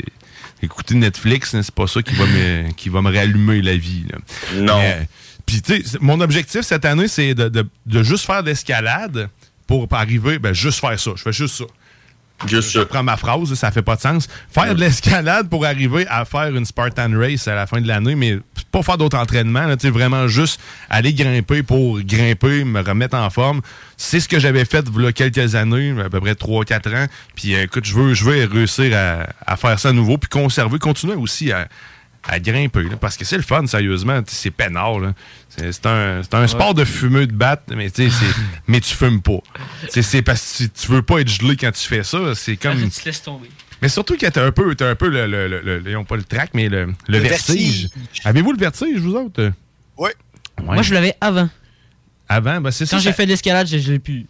écouter 0.64 0.96
Netflix, 0.96 1.54
là, 1.54 1.62
c'est 1.62 1.76
pas 1.76 1.88
ça 1.88 2.02
qui 2.02 2.16
va 2.16 2.26
me, 2.26 2.72
qui 2.78 2.90
va 2.90 3.02
me 3.02 3.14
rallumer 3.14 3.62
la 3.62 3.76
vie. 3.76 4.06
là. 4.12 4.18
Non. 4.62 4.78
Mais, 4.80 5.08
Puis, 5.46 5.62
tu 5.62 5.84
sais, 5.84 5.98
mon 6.02 6.20
objectif 6.22 6.62
cette 6.62 6.86
année, 6.86 7.08
c'est 7.08 7.36
de, 7.36 7.50
de- 7.50 7.68
de 7.86 8.04
juste 8.04 8.26
faire 8.26 8.44
de 8.44 8.50
l'escalade 8.50 9.30
pour 9.68 9.88
arriver, 9.92 10.40
ben, 10.40 10.54
juste 10.54 10.80
faire 10.80 11.00
ça. 11.00 11.12
Je 11.16 11.22
fais 11.22 11.34
juste 11.34 11.56
ça. 11.56 11.66
Juste 12.46 12.72
je 12.72 12.82
prends 12.82 13.02
ma 13.02 13.18
phrase, 13.18 13.52
ça 13.56 13.72
fait 13.72 13.82
pas 13.82 13.96
de 13.96 14.02
sens. 14.02 14.28
Faire 14.52 14.76
de 14.76 14.80
l'escalade 14.80 15.50
pour 15.50 15.66
arriver 15.66 16.06
à 16.08 16.24
faire 16.24 16.56
une 16.56 16.66
Spartan 16.66 17.10
Race 17.18 17.48
à 17.48 17.56
la 17.56 17.66
fin 17.66 17.82
de 17.82 17.88
l'année, 17.88 18.14
mais 18.14 18.38
pas 18.72 18.84
faire 18.84 18.98
d'autres 18.98 19.18
entraînements, 19.18 19.66
là, 19.66 19.76
vraiment 19.86 20.28
juste 20.28 20.62
aller 20.88 21.14
grimper 21.14 21.64
pour 21.64 22.00
grimper, 22.02 22.64
me 22.64 22.82
remettre 22.82 23.18
en 23.18 23.30
forme. 23.32 23.62
C'est 23.98 24.20
ce 24.20 24.30
que 24.30 24.40
j'avais 24.40 24.66
fait 24.66 24.86
il 24.96 25.04
y 25.04 25.08
a 25.08 25.12
quelques 25.12 25.56
années, 25.56 25.96
à 26.00 26.10
peu 26.10 26.22
près 26.22 26.34
3-4 26.34 26.96
ans. 26.96 27.08
Puis 27.36 27.56
euh, 27.56 27.64
écoute, 27.64 27.86
je 27.86 27.96
veux, 27.96 28.14
je 28.14 28.24
veux 28.24 28.46
réussir 28.46 28.96
à, 28.96 29.28
à 29.52 29.58
faire 29.58 29.80
ça 29.80 29.90
à 29.90 29.94
nouveau, 29.94 30.20
puis 30.20 30.30
conserver, 30.30 30.78
continuer 30.78 31.16
aussi 31.16 31.52
à, 31.52 31.68
à 32.28 32.40
grimper, 32.40 32.84
là, 32.84 32.98
parce 32.98 33.16
que 33.18 33.24
c'est 33.26 33.38
le 33.38 33.44
fun, 33.44 33.66
sérieusement. 33.68 34.22
C'est 34.28 34.52
peinard. 34.52 34.98
C'est 35.50 35.86
un, 35.86 36.22
c'est 36.24 36.34
un 36.36 36.48
sport 36.48 36.74
de 36.74 36.84
fumeux 36.86 37.26
de 37.28 37.34
batte, 37.34 37.64
mais, 37.76 37.88
mais 38.68 38.80
tu 38.82 38.94
fumes 38.96 39.22
pas. 39.22 39.40
C'est 39.90 40.22
parce 40.22 40.58
que 40.60 40.64
tu 40.66 40.92
veux 40.92 41.02
pas 41.02 41.20
être 41.22 41.30
gelé 41.30 41.56
quand 41.56 41.72
tu 41.72 41.88
fais 41.88 42.04
ça. 42.04 42.36
C'est 42.36 42.58
comme. 42.58 42.82
Tu 42.90 42.90
te 43.02 43.06
laisses 43.06 43.22
tomber. 43.24 43.50
Mais 43.82 43.90
surtout 43.90 44.18
que 44.18 44.26
t'as 44.26 44.44
un 44.46 44.52
peu, 44.52 44.74
t'as 44.76 44.90
un 44.90 44.96
peu 44.96 45.08
le, 45.08 45.28
le, 45.28 45.48
le, 45.48 45.62
le- 45.62 45.80
le- 45.80 46.04
pas 46.04 46.16
le 46.18 46.24
trac, 46.24 46.50
mais 46.54 46.68
le, 46.68 46.86
le 46.86 46.94
Le 47.08 47.18
vertige. 47.20 47.90
Avez-vous 48.24 48.52
le 48.52 48.58
vertige, 48.58 48.98
vous 49.00 49.14
autres? 49.16 49.52
Oui. 49.98 50.10
Moi, 50.64 50.82
je 50.82 50.94
l'avais 50.94 51.14
avant. 51.22 51.48
Avant, 52.28 52.60
ben 52.60 52.72
c'est 52.72 52.86
ça. 52.86 52.98
Quand 52.98 53.02
j'ai 53.04 53.14
fait 53.14 53.26
de 53.26 53.30
l'escalade, 53.32 53.68
je, 53.68 53.78
je 53.78 53.92
l'ai 53.94 54.00
plus. 54.00 54.26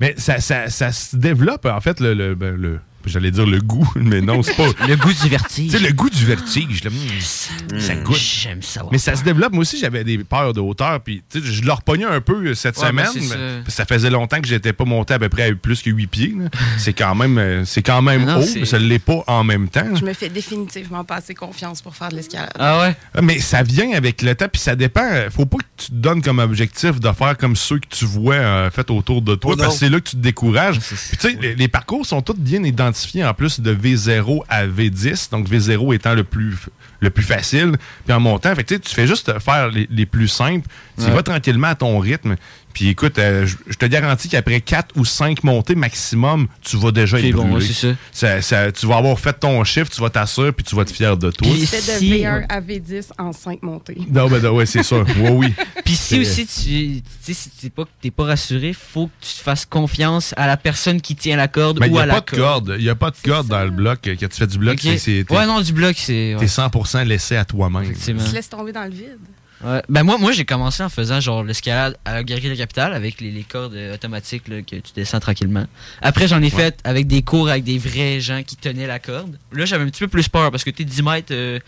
Mais 0.00 0.14
ça, 0.18 0.40
ça, 0.40 0.68
ça 0.68 0.92
se 0.92 1.14
développe, 1.16 1.64
en 1.66 1.80
fait, 1.80 2.00
le. 2.00 2.14
le, 2.14 2.34
ben, 2.34 2.54
le- 2.56 2.80
J'allais 3.06 3.30
dire 3.30 3.46
le 3.46 3.60
goût, 3.60 3.88
mais 3.96 4.20
non, 4.20 4.42
c'est 4.42 4.54
pas. 4.56 4.66
le 4.88 4.96
goût 4.96 5.12
du 5.12 5.28
vertige. 5.28 5.70
Tu 5.72 5.78
sais, 5.78 5.84
le 5.84 5.92
goût 5.92 6.10
du 6.10 6.24
vertige. 6.24 6.84
là, 6.84 6.90
mm, 6.90 7.78
ça 7.80 7.94
goûte. 7.96 8.16
J'aime 8.16 8.62
ça. 8.62 8.82
Mais 8.90 8.98
ça 8.98 9.14
se 9.16 9.22
développe. 9.24 9.52
Moi 9.52 9.62
aussi, 9.62 9.78
j'avais 9.78 10.04
des 10.04 10.18
peurs 10.18 10.52
de 10.52 10.60
hauteur. 10.60 11.00
Puis, 11.00 11.22
tu 11.30 11.40
sais, 11.40 11.46
je 11.46 11.62
leur 11.64 11.82
pognais 11.82 12.04
un 12.04 12.20
peu 12.20 12.54
cette 12.54 12.76
Ouais, 12.78 12.92
ben, 12.92 13.06
semaine. 13.06 13.22
mais 13.64 13.70
ça. 13.70 13.76
ça. 13.76 13.84
faisait 13.86 14.10
longtemps 14.10 14.40
que 14.40 14.48
j'étais 14.48 14.72
pas 14.72 14.84
monté 14.84 15.14
à 15.14 15.18
peu 15.18 15.28
près 15.28 15.50
à 15.50 15.54
plus 15.54 15.82
que 15.82 15.90
8 15.90 16.06
pieds. 16.06 16.34
C'est 16.78 16.92
quand 16.92 17.14
même, 17.14 17.38
euh, 17.38 17.64
c'est 17.64 17.82
quand 17.82 18.02
même 18.02 18.24
Ah 18.28 18.32
non, 18.38 18.42
haut, 18.42 18.46
mais 18.56 18.64
ça 18.64 18.78
l'est 18.78 18.98
pas 18.98 19.22
en 19.26 19.44
même 19.44 19.68
temps. 19.68 19.94
Je 19.94 20.04
me 20.04 20.12
fais 20.12 20.28
définitivement 20.28 21.04
pas 21.04 21.16
assez 21.16 21.34
confiance 21.34 21.80
pour 21.82 21.94
faire 21.96 22.08
de 22.10 22.16
l'escalade. 22.16 22.50
Ah 22.58 22.80
ouais? 22.80 23.22
Mais 23.22 23.38
ça 23.38 23.62
vient 23.62 23.92
avec 23.94 24.22
le 24.22 24.34
temps, 24.34 24.46
puis 24.52 24.60
ça 24.60 24.74
dépend. 24.76 25.08
Faut 25.30 25.46
pas 25.46 25.58
que 25.58 25.64
tu 25.76 25.86
te 25.88 25.94
donnes 25.94 26.22
comme 26.22 26.38
objectif 26.38 27.00
de 27.00 27.12
faire 27.12 27.36
comme 27.36 27.56
ceux 27.56 27.78
que 27.78 27.86
tu 27.88 28.04
vois 28.04 28.34
euh, 28.34 28.70
fait 28.70 28.90
autour 28.90 29.22
de 29.22 29.34
toi, 29.34 29.52
Oh 29.54 29.56
parce 29.56 29.74
que 29.74 29.80
c'est 29.80 29.88
là 29.90 30.00
que 30.00 30.08
tu 30.10 30.16
te 30.16 30.20
décourages. 30.22 30.78
Puis 30.80 31.16
tu 31.16 31.30
sais, 31.30 31.38
les, 31.40 31.54
les 31.54 31.68
parcours 31.68 32.04
sont 32.06 32.20
tous 32.22 32.34
bien 32.36 32.62
identifiés 32.62 32.95
en 33.24 33.34
plus 33.34 33.60
de 33.60 33.74
V0 33.74 34.42
à 34.48 34.66
V10, 34.66 35.30
donc 35.30 35.48
V0 35.48 35.94
étant 35.94 36.14
le 36.14 36.24
plus 36.24 36.56
le 37.00 37.10
plus 37.10 37.24
facile, 37.24 37.72
puis 38.06 38.14
en 38.14 38.20
montant. 38.20 38.54
Fait 38.54 38.64
que, 38.64 38.74
tu 38.74 38.94
fais 38.94 39.06
juste 39.06 39.38
faire 39.38 39.68
les, 39.68 39.86
les 39.90 40.06
plus 40.06 40.28
simples, 40.28 40.66
tu 40.98 41.04
Ouais. 41.04 41.10
vas 41.10 41.22
tranquillement 41.22 41.68
à 41.68 41.74
ton 41.74 41.98
rythme. 41.98 42.36
Puis 42.76 42.88
écoute, 42.88 43.18
euh, 43.18 43.46
je 43.46 43.56
je 43.68 43.76
te 43.78 43.86
garantis 43.86 44.28
qu'après 44.28 44.60
4 44.60 44.96
ou 44.98 45.06
5 45.06 45.42
montées 45.44 45.74
maximum, 45.74 46.46
tu 46.60 46.76
vas 46.76 46.90
déjà 46.90 47.18
être 47.18 47.34
bon, 47.34 47.48
brûlé. 47.48 47.66
Ça- 48.12 48.42
ça- 48.42 48.70
tu 48.70 48.86
vas 48.86 48.96
avoir 48.98 49.18
fait 49.18 49.32
ton 49.32 49.64
chiffre, 49.64 49.88
tu 49.90 49.98
vas 49.98 50.10
t'assurer, 50.10 50.52
puis 50.52 50.62
tu 50.62 50.76
vas 50.76 50.82
être 50.82 50.90
fier 50.92 51.16
de 51.16 51.30
toi. 51.30 51.48
Je 51.58 51.64
fais 51.64 51.78
de 51.80 51.98
V1 51.98 52.44
à 52.50 52.60
V10 52.60 53.12
en 53.18 53.32
5 53.32 53.62
montées. 53.62 53.96
Non, 54.12 54.28
ben, 54.28 54.44
ouais, 54.50 54.66
c'est 54.66 54.82
ça. 54.82 54.96
Oui, 55.16 55.30
oui. 55.30 55.54
Puis 55.86 55.96
si 55.96 56.20
aussi 56.20 56.46
tu 56.46 57.00
tu 57.00 57.02
sais, 57.22 57.32
si 57.32 57.48
t'es 57.48 57.70
pas, 57.70 57.84
t'es 58.02 58.10
pas 58.10 58.24
rassuré, 58.24 58.74
faut 58.74 59.06
que 59.06 59.12
tu 59.26 59.32
te 59.36 59.40
fasses 59.40 59.64
confiance 59.64 60.34
à 60.36 60.46
la 60.46 60.58
personne 60.58 61.00
qui 61.00 61.16
tient 61.16 61.36
la 61.38 61.48
corde 61.48 61.78
ou 61.78 61.84
n'y 61.88 61.98
à 61.98 62.02
a 62.02 62.06
la 62.06 62.20
pas 62.20 62.20
de 62.32 62.36
corde. 62.36 62.74
Il 62.78 62.84
n'y 62.84 62.90
a 62.90 62.94
pas 62.94 63.10
de 63.10 63.16
corde 63.24 63.46
dans 63.48 63.64
le 63.64 63.70
bloc. 63.70 64.00
Quand 64.04 64.28
tu 64.28 64.36
fais 64.36 64.46
du 64.46 64.58
bloc, 64.58 64.74
Ok. 64.84 64.98
c'est- 64.98 65.24
Ouais, 65.32 65.46
non, 65.46 65.62
du 65.62 65.72
bloc, 65.72 65.96
c'est. 65.98 66.34
ouais. 66.34 66.40
T'es 66.40 66.46
100% 66.46 67.04
laissé 67.04 67.36
à 67.36 67.46
toi-même. 67.46 67.84
Effectivement. 67.84 68.20
Il 68.22 68.28
se 68.28 68.34
laisse 68.34 68.50
tomber 68.50 68.72
dans 68.72 68.84
le 68.84 68.90
vide. 68.90 69.16
Ouais. 69.64 69.82
Ben 69.88 70.02
moi, 70.02 70.18
moi 70.18 70.32
j'ai 70.32 70.44
commencé 70.44 70.82
en 70.82 70.88
faisant 70.88 71.18
genre 71.20 71.42
l'escalade 71.42 71.96
à 72.04 72.22
Guerrier 72.22 72.48
de 72.48 72.54
la 72.54 72.58
Capitale 72.58 72.92
avec 72.92 73.20
les, 73.20 73.30
les 73.30 73.42
cordes 73.42 73.76
automatiques 73.94 74.48
là, 74.48 74.60
que 74.60 74.76
tu 74.76 74.92
descends 74.94 75.20
tranquillement. 75.20 75.66
Après 76.02 76.28
j'en 76.28 76.42
ai 76.42 76.50
fait 76.50 76.78
avec 76.84 77.06
des 77.06 77.22
cours 77.22 77.48
avec 77.48 77.64
des 77.64 77.78
vrais 77.78 78.20
gens 78.20 78.42
qui 78.42 78.56
tenaient 78.56 78.86
la 78.86 78.98
corde. 78.98 79.38
Là 79.52 79.64
j'avais 79.64 79.84
un 79.84 79.88
petit 79.88 80.00
peu 80.00 80.08
plus 80.08 80.28
peur 80.28 80.50
parce 80.50 80.62
que 80.62 80.70
t'es 80.70 80.84
10 80.84 81.02
mètres 81.02 81.32
euh, 81.32 81.58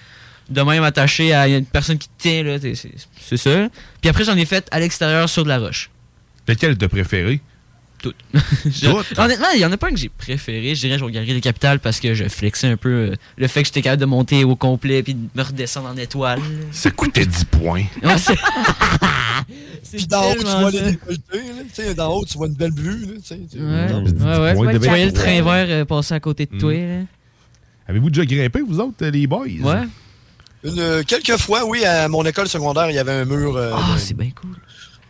de 0.50 0.62
même 0.62 0.82
attaché 0.82 1.32
à 1.32 1.48
une 1.48 1.64
personne 1.64 1.98
qui 1.98 2.08
te 2.08 2.14
tient 2.22 2.42
là, 2.42 2.58
c'est 2.60 2.74
c'est 2.74 3.36
ça. 3.36 3.68
Puis 4.00 4.10
après 4.10 4.24
j'en 4.24 4.36
ai 4.36 4.44
fait 4.44 4.68
à 4.70 4.80
l'extérieur 4.80 5.28
sur 5.28 5.44
de 5.44 5.48
la 5.48 5.58
roche. 5.58 5.90
Lequel 6.46 6.76
t'as 6.76 6.88
préféré? 6.88 7.40
Toutes. 8.00 8.16
Honnêtement, 9.18 9.46
il 9.54 9.60
y 9.60 9.64
en 9.66 9.72
a 9.72 9.76
pas 9.76 9.88
un 9.88 9.90
que 9.90 9.96
j'ai 9.96 10.08
préféré. 10.08 10.74
Je 10.74 10.80
dirais 10.80 10.94
que 10.94 11.00
je 11.00 11.04
regarderais 11.04 11.34
les 11.34 11.40
capitales 11.40 11.80
parce 11.80 11.98
que 12.00 12.14
je 12.14 12.24
flexais 12.28 12.68
un 12.68 12.76
peu 12.76 12.88
euh, 12.88 13.14
le 13.36 13.46
fait 13.48 13.62
que 13.62 13.66
j'étais 13.66 13.82
capable 13.82 14.00
de 14.00 14.06
monter 14.06 14.44
au 14.44 14.54
complet 14.56 15.02
puis 15.02 15.14
de 15.14 15.20
me 15.34 15.42
redescendre 15.42 15.88
en 15.88 15.96
étoile. 15.96 16.40
Ça 16.70 16.90
coûtait 16.90 17.26
10 17.26 17.44
points? 17.46 17.84
Ouais, 18.02 18.16
c'est- 18.18 18.34
Puis 19.96 20.06
d'en 20.06 20.30
haut, 20.30 20.34
tu 20.36 20.44
vois 20.44 20.70
les 20.70 20.80
décolletés. 20.82 21.22
là. 21.32 21.62
Tu 21.74 21.82
sais, 21.82 21.94
D'en 21.94 22.12
haut, 22.14 22.24
tu 22.24 22.36
vois 22.36 22.46
une 22.48 22.54
belle 22.54 22.72
vue. 22.74 23.06
là, 23.06 23.12
tu 23.16 23.22
sais, 23.24 23.40
tu- 23.50 23.58
Ouais, 23.58 23.88
Non, 23.88 24.02
ouais, 24.04 24.38
ouais. 24.40 24.54
points, 24.54 24.66
Tu 24.68 24.74
devait 24.74 24.88
voyais 24.88 25.06
le 25.06 25.12
train 25.12 25.42
vert 25.42 25.66
euh, 25.68 25.84
passer 25.84 26.14
à 26.14 26.20
côté 26.20 26.46
de 26.46 26.58
toi. 26.58 26.72
là. 26.74 27.00
Avez-vous 27.88 28.10
déjà 28.10 28.26
grimpé, 28.26 28.60
vous 28.60 28.80
autres, 28.80 29.02
euh, 29.02 29.10
les 29.10 29.26
boys? 29.26 29.46
Ouais. 29.62 29.82
Une, 30.64 31.04
quelques 31.04 31.36
fois, 31.38 31.64
oui, 31.64 31.84
à 31.84 32.08
mon 32.08 32.22
école 32.24 32.48
secondaire, 32.48 32.90
il 32.90 32.96
y 32.96 32.98
avait 32.98 33.12
un 33.12 33.24
mur. 33.24 33.56
euh, 33.56 33.72
Ah, 33.74 33.94
c'est 33.96 34.14
bien 34.16 34.30
cool. 34.38 34.56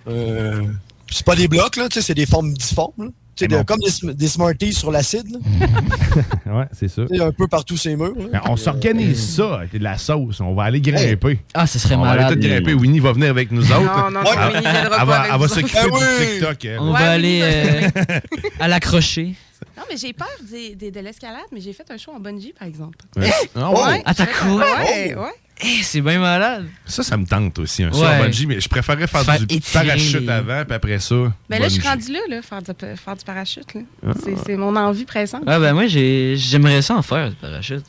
euh, 0.09 0.63
c'est 1.11 1.25
pas 1.25 1.37
des 1.37 1.49
blocs, 1.49 1.77
là, 1.77 1.89
tu 1.89 1.95
sais, 1.95 2.03
c'est 2.03 2.15
des 2.15 2.27
formes 2.27 2.53
difformes. 2.53 2.93
là. 2.99 3.07
Tu 3.37 3.45
sais, 3.45 3.49
de- 3.49 3.55
non. 3.57 3.63
comme 3.65 3.79
des, 3.79 4.15
des 4.15 4.27
Smarties 4.27 4.73
sur 4.73 4.91
l'acide. 4.91 5.31
là. 5.31 5.39
ouais, 6.59 6.65
c'est 6.73 6.89
ça. 6.89 7.03
Un 7.21 7.31
peu 7.31 7.47
partout 7.47 7.77
ces 7.77 7.95
murs. 7.95 8.15
là. 8.33 8.43
On 8.49 8.57
s'organise 8.57 9.37
ça 9.37 9.59
avec 9.61 9.73
de 9.73 9.79
la 9.85 9.97
sauce. 9.97 10.41
On 10.41 10.55
va 10.55 10.65
aller 10.65 10.81
grimper. 10.81 11.39
Ah, 11.55 11.65
ce 11.69 11.79
serait 11.79 11.95
On 11.95 12.01
va 12.03 12.09
malade. 12.17 12.33
aller 12.33 12.41
tout 12.41 12.49
grimper. 12.49 12.75
Winnie 12.75 12.99
va 12.99 13.13
venir 13.13 13.31
avec 13.31 13.53
nous 13.53 13.63
autres. 13.71 13.81
Non, 13.81 14.11
non, 14.11 14.23
non, 14.23 14.31
Elle- 14.33 14.55
Winnie 14.57 14.67
elle 14.67 14.89
va- 15.07 15.23
Elle 15.27 15.31
va 15.31 15.37
vous 15.37 15.47
s'occuper 15.49 15.85
autres. 15.85 15.99
du 15.99 16.05
Ah 16.05 16.17
oui. 16.21 16.27
TikTok. 16.33 16.65
elle. 16.65 16.79
On 16.81 16.93
Ouais, 16.93 16.99
va 16.99 17.11
aller 17.11 17.41
euh, 17.45 17.89
à 18.61 18.67
l'accrocher. 18.67 19.35
Non, 19.77 19.85
mais 19.89 19.97
j'ai 19.97 20.13
peur 20.13 20.27
des- 20.51 20.75
des- 20.75 20.91
de 20.91 20.99
l'escalade, 21.01 21.47
mais 21.53 21.61
j'ai 21.61 21.73
fait 21.73 21.89
un 21.91 21.97
show 21.97 22.11
en 22.13 22.19
bungee, 22.19 22.53
par 22.59 22.67
exemple. 22.67 22.99
Ouais. 23.17 23.31
Ah 23.55 23.71
ouais? 23.71 23.77
Ouais, 23.99 24.03
Ah, 24.05 24.15
cool. 24.43 24.61
Ouais, 24.63 25.15
Oh. 25.17 25.21
ouais. 25.21 25.31
Eh, 25.61 25.83
c'est 25.83 26.01
bien 26.01 26.19
malade. 26.21 26.67
Ça, 26.87 27.03
ça 27.03 27.17
me 27.17 27.27
tente 27.27 27.59
aussi. 27.59 27.83
Un 27.83 27.91
Ouais. 27.91 28.19
bungee, 28.21 28.47
mais 28.47 28.61
je 28.61 28.69
préférerais 28.69 29.07
faire, 29.09 29.25
Faire 29.25 29.41
du 29.41 29.57
étirer 29.57 29.87
parachute 29.87 30.29
avant, 30.29 30.65
puis 30.65 30.75
après 30.75 30.99
ça. 31.01 31.15
Ben 31.51 31.61
là, 31.61 31.69
je 31.69 31.75
suis 31.75 31.83
rendue 31.89 32.13
là, 32.13 32.21
là, 32.29 32.43
faire 32.43 32.63
du, 32.63 32.73
faire 32.97 33.17
du 33.17 33.25
parachute. 33.25 33.75
là. 33.75 33.81
Ah. 34.07 34.13
C'est- 34.23 34.37
C'est 34.47 34.57
mon 34.57 34.75
envie 34.77 35.05
pressante. 35.05 35.43
Ouais, 35.47 35.59
ben 35.59 35.75
moi, 35.75 35.87
j'ai- 35.89 36.37
j'aimerais 36.37 36.81
ça 36.83 36.95
en 36.97 37.03
faire, 37.03 37.31
du 37.31 37.37
parachute. 37.37 37.85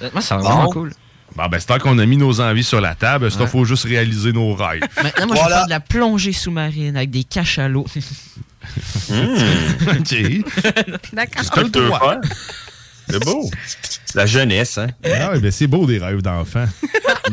Honnêtement, 0.00 0.20
ça 0.20 0.36
Bon. 0.36 0.42
vraiment 0.44 0.66
cool. 0.70 0.92
Bon, 1.36 1.46
ben, 1.46 1.58
c'est 1.60 1.66
tant 1.66 1.78
qu'on 1.78 1.96
a 1.98 2.04
mis 2.06 2.16
nos 2.16 2.40
envies 2.40 2.64
sur 2.64 2.80
la 2.80 2.94
table, 2.94 3.30
c'est 3.30 3.38
Ouais. 3.38 3.44
il 3.44 3.48
faut 3.48 3.64
juste 3.64 3.84
réaliser 3.84 4.32
nos 4.32 4.52
rêves. 4.54 4.82
Maintenant, 5.02 5.26
moi, 5.28 5.36
je 5.36 5.42
vais 5.42 5.48
faire 5.48 5.64
de 5.66 5.70
la 5.70 5.80
plongée 5.80 6.32
sous-marine 6.32 6.96
avec 6.96 7.10
des 7.10 7.24
cachalots. 7.24 7.86
OK. 9.10 10.16
D'accord. 11.12 12.20
C'est 13.12 13.24
beau. 13.24 13.50
La 14.14 14.26
jeunesse, 14.26 14.76
hein? 14.78 14.88
Ah, 15.04 15.38
ben, 15.38 15.50
c'est 15.52 15.66
beau 15.68 15.86
des 15.86 15.98
rêves 15.98 16.20
d'enfants. 16.22 16.66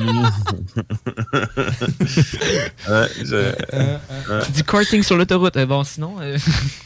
Ouais, 2.87 3.07
je- 3.23 3.35
ouais. 3.35 4.41
Du 4.55 4.63
karting 4.63 5.03
sur 5.03 5.17
l'autoroute. 5.17 5.57
Euh, 5.57 5.65
bon, 5.65 5.83
sinon. 5.83 6.15
euh, 6.21 6.37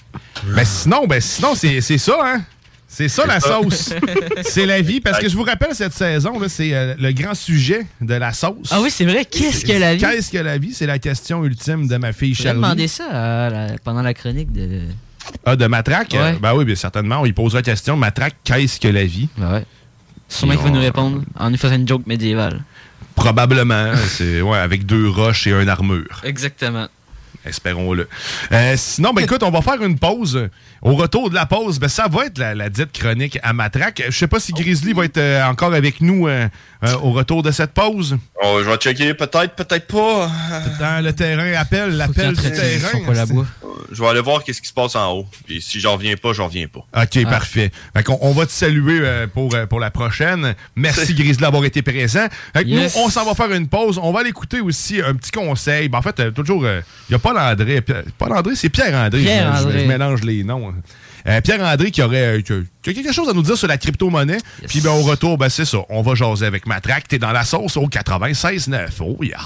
Ben 0.55 0.65
sinon, 0.65 1.05
ben 1.07 1.21
sinon, 1.21 1.53
c'est 1.55 1.81
c'est 1.81 1.97
ça, 1.97 2.17
hein? 2.23 2.41
C'est 2.87 3.07
ça 3.07 3.25
la 3.25 3.39
ça. 3.39 3.49
sauce. 3.61 3.93
c'est 4.43 4.65
la 4.65 4.81
vie. 4.81 4.99
Parce 4.99 5.19
que 5.19 5.29
je 5.29 5.35
vous 5.35 5.43
rappelle, 5.43 5.73
cette 5.73 5.93
saison, 5.93 6.37
là, 6.39 6.49
c'est 6.49 6.73
euh, 6.73 6.95
le 6.99 7.11
grand 7.13 7.35
sujet 7.35 7.85
de 8.01 8.13
la 8.15 8.33
sauce. 8.33 8.67
Ah 8.71 8.81
oui, 8.81 8.89
c'est 8.91 9.05
vrai. 9.05 9.23
Qu'est-ce 9.23 9.63
que 9.63 9.71
la 9.73 9.95
vie? 9.95 10.01
Qu'est-ce 10.01 10.29
que 10.31 10.37
la 10.39 10.57
vie? 10.57 10.73
C'est 10.73 10.87
la 10.87 10.99
question 10.99 11.43
ultime 11.45 11.87
de 11.87 11.95
ma 11.97 12.11
fille 12.11 12.33
J'ai 12.33 12.43
Charlie. 12.43 12.57
demandé 12.61 12.87
ça 12.89 13.49
la- 13.49 13.75
pendant 13.83 14.01
la 14.01 14.13
chronique 14.13 14.51
de. 14.51 14.81
Ah, 15.45 15.55
de 15.55 15.65
Matraque? 15.67 16.11
Ouais. 16.13 16.19
Euh, 16.19 16.33
Ben 16.41 16.53
oui, 16.55 16.65
bien 16.65 16.75
certainement. 16.75 17.19
On 17.21 17.25
lui 17.25 17.33
posera 17.33 17.59
la 17.59 17.63
question. 17.63 17.95
Matraque, 17.97 18.35
qu'est-ce 18.43 18.79
que 18.79 18.87
la 18.87 19.05
vie? 19.05 19.29
Ben 19.37 19.53
ouais. 19.53 19.65
Sûrement 20.29 20.53
qu'il 20.55 20.63
va 20.63 20.69
nous 20.69 20.79
répondre 20.79 21.21
en 21.37 21.49
nous 21.49 21.57
faisant 21.57 21.75
une 21.75 21.87
joke 21.87 22.07
médiévale. 22.07 22.63
Probablement. 23.15 23.93
c'est 24.07 24.41
ouais, 24.41 24.57
avec 24.57 24.85
deux 24.85 25.09
roches 25.09 25.47
et 25.47 25.51
une 25.51 25.67
armure. 25.69 26.21
Exactement. 26.23 26.87
Espérons-le. 27.45 28.07
Euh, 28.51 28.75
sinon, 28.77 29.13
ben 29.13 29.23
écoute, 29.23 29.43
on 29.43 29.51
va 29.51 29.61
faire 29.61 29.81
une 29.81 29.97
pause. 29.97 30.49
Au 30.83 30.95
retour 30.95 31.29
de 31.29 31.35
la 31.35 31.45
pause, 31.45 31.79
ben, 31.79 31.87
ça 31.87 32.07
va 32.07 32.25
être 32.25 32.37
la, 32.39 32.55
la 32.55 32.69
dite 32.69 32.91
chronique 32.91 33.37
à 33.43 33.53
Matraque. 33.53 34.03
Je 34.07 34.17
sais 34.17 34.27
pas 34.27 34.39
si 34.39 34.51
Grizzly 34.51 34.93
va 34.93 35.05
être 35.05 35.17
euh, 35.17 35.43
encore 35.45 35.73
avec 35.73 36.01
nous 36.01 36.27
euh, 36.27 36.47
euh, 36.83 36.93
au 37.03 37.11
retour 37.11 37.43
de 37.43 37.51
cette 37.51 37.71
pause. 37.71 38.17
Oh, 38.43 38.59
je 38.63 38.69
vais 38.69 38.77
checker, 38.77 39.13
peut-être, 39.13 39.55
peut-être 39.55 39.87
pas. 39.87 40.29
Dans 40.79 41.03
le 41.03 41.13
terrain 41.13 41.53
appelle, 41.53 41.97
l'appel 41.97 42.33
du 42.35 42.41
terrain. 42.51 42.99
Je 43.91 44.01
vais 44.01 44.07
aller 44.07 44.21
voir 44.21 44.43
qu'est-ce 44.43 44.61
qui 44.61 44.69
se 44.69 44.73
passe 44.73 44.95
en 44.95 45.11
haut. 45.11 45.25
Puis 45.45 45.61
si 45.61 45.79
j'en 45.79 45.93
reviens 45.93 46.15
pas, 46.15 46.33
j'en 46.33 46.45
reviens 46.47 46.67
pas. 46.67 46.85
OK, 47.03 47.23
parfait. 47.25 47.71
Fait 47.95 48.03
qu'on- 48.03 48.17
on 48.21 48.31
va 48.31 48.45
te 48.45 48.51
saluer 48.51 48.99
euh, 49.01 49.27
pour, 49.27 49.53
euh, 49.53 49.65
pour 49.65 49.79
la 49.79 49.91
prochaine. 49.91 50.55
Merci 50.75 51.13
Grizzly 51.13 51.37
d'avoir 51.41 51.65
été 51.65 51.81
présent. 51.81 52.27
Fait 52.55 52.63
que 52.63 52.69
Yes. 52.69 52.95
Nous, 52.95 53.01
on 53.03 53.09
s'en 53.09 53.25
va 53.25 53.33
faire 53.35 53.51
une 53.51 53.67
pause. 53.67 53.99
On 54.01 54.11
va 54.13 54.21
aller 54.21 54.29
écouter 54.29 54.61
aussi 54.61 55.01
un 55.01 55.13
petit 55.15 55.31
conseil. 55.31 55.89
Ben, 55.89 55.97
en 55.97 56.01
fait, 56.01 56.19
euh, 56.21 56.31
toujours, 56.31 56.65
il 56.65 56.83
n'y 57.09 57.15
a 57.15 57.19
pas 57.19 57.30
l'André. 57.33 57.81
Pas 57.81 58.27
l'André, 58.29 58.55
c'est 58.55 58.69
Pierre-André. 58.69 59.21
Pierre-André. 59.21 59.73
Je, 59.73 59.79
je 59.79 59.87
mélange 59.87 60.21
les 60.23 60.43
noms. 60.43 60.73
Euh, 61.27 61.39
Pierre-André 61.41 61.91
qui 61.91 62.01
aurait 62.01 62.37
euh, 62.37 62.41
qui 62.41 62.51
a- 62.53 62.61
qui 62.81 62.89
a 62.89 62.93
quelque 62.93 63.11
chose 63.13 63.29
à 63.29 63.33
nous 63.33 63.43
dire 63.43 63.55
sur 63.57 63.67
la 63.67 63.77
crypto-monnaie. 63.77 64.39
Puis 64.67 64.81
ben, 64.81 64.89
au 64.91 65.01
retour, 65.03 65.37
ben, 65.37 65.49
c'est 65.49 65.65
ça. 65.65 65.77
On 65.89 66.01
va 66.01 66.15
jaser 66.15 66.45
avec 66.47 66.65
Matraque. 66.65 67.07
T'es 67.07 67.19
dans 67.19 67.31
la 67.31 67.43
sauce 67.43 67.77
au 67.77 67.87
96.9. 67.87 68.87
Oh 69.01 69.17
yeah! 69.21 69.37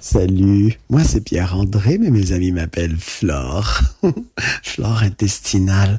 Salut, 0.00 0.78
moi 0.88 1.02
c'est 1.04 1.20
Pierre-André, 1.20 1.98
mais 1.98 2.10
mes 2.10 2.30
amis 2.32 2.52
m'appellent 2.52 2.96
Flore. 2.96 3.80
Flore 4.62 5.02
intestinale. 5.02 5.98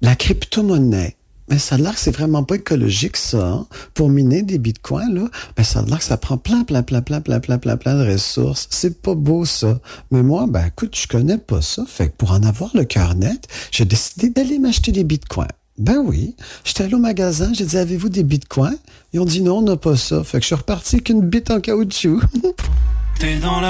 La 0.00 0.14
crypto-monnaie. 0.16 1.15
Mais 1.48 1.58
ça 1.58 1.76
a 1.76 1.78
l'air 1.78 1.94
que 1.94 2.00
c'est 2.00 2.10
vraiment 2.10 2.42
pas 2.42 2.56
écologique, 2.56 3.16
ça. 3.16 3.46
hein. 3.46 3.66
Pour 3.94 4.08
miner 4.08 4.42
des 4.42 4.58
bitcoins, 4.58 5.14
là, 5.14 5.28
ben 5.56 5.62
ça 5.62 5.80
a 5.80 5.82
l'air 5.84 5.98
que 5.98 6.04
ça 6.04 6.16
prend 6.16 6.36
plein, 6.38 6.64
plein, 6.64 6.82
plein, 6.82 7.02
plein, 7.02 7.20
plein, 7.20 7.40
plein, 7.40 7.58
plein, 7.58 7.76
plein 7.76 7.94
de 8.04 8.10
ressources. 8.12 8.66
C'est 8.70 9.00
pas 9.00 9.14
beau, 9.14 9.44
ça. 9.44 9.78
Mais 10.10 10.22
moi, 10.22 10.46
ben 10.48 10.66
écoute, 10.66 10.96
je 11.00 11.06
connais 11.06 11.38
pas 11.38 11.62
ça. 11.62 11.84
Fait 11.86 12.08
que 12.08 12.16
pour 12.16 12.32
en 12.32 12.42
avoir 12.42 12.70
le 12.74 12.84
cœur 12.84 13.14
net, 13.14 13.46
j'ai 13.70 13.84
décidé 13.84 14.30
d'aller 14.30 14.58
m'acheter 14.58 14.92
des 14.92 15.04
bitcoins. 15.04 15.48
Ben 15.78 15.98
oui. 16.04 16.34
J'étais 16.64 16.84
allé 16.84 16.94
au 16.94 16.98
magasin, 16.98 17.52
j'ai 17.52 17.66
dit, 17.66 17.76
avez-vous 17.76 18.08
des 18.08 18.24
bitcoins? 18.24 18.78
Ils 19.12 19.20
ont 19.20 19.24
dit 19.26 19.42
non, 19.42 19.58
on 19.58 19.62
n'a 19.62 19.76
pas 19.76 19.96
ça. 19.96 20.24
Fait 20.24 20.38
que 20.38 20.42
je 20.42 20.46
suis 20.46 20.54
reparti 20.54 20.96
avec 20.96 21.10
une 21.10 21.20
bite 21.20 21.50
en 21.50 21.60
caoutchouc. 21.60 22.22
T'es 23.18 23.36
dans. 23.38 23.60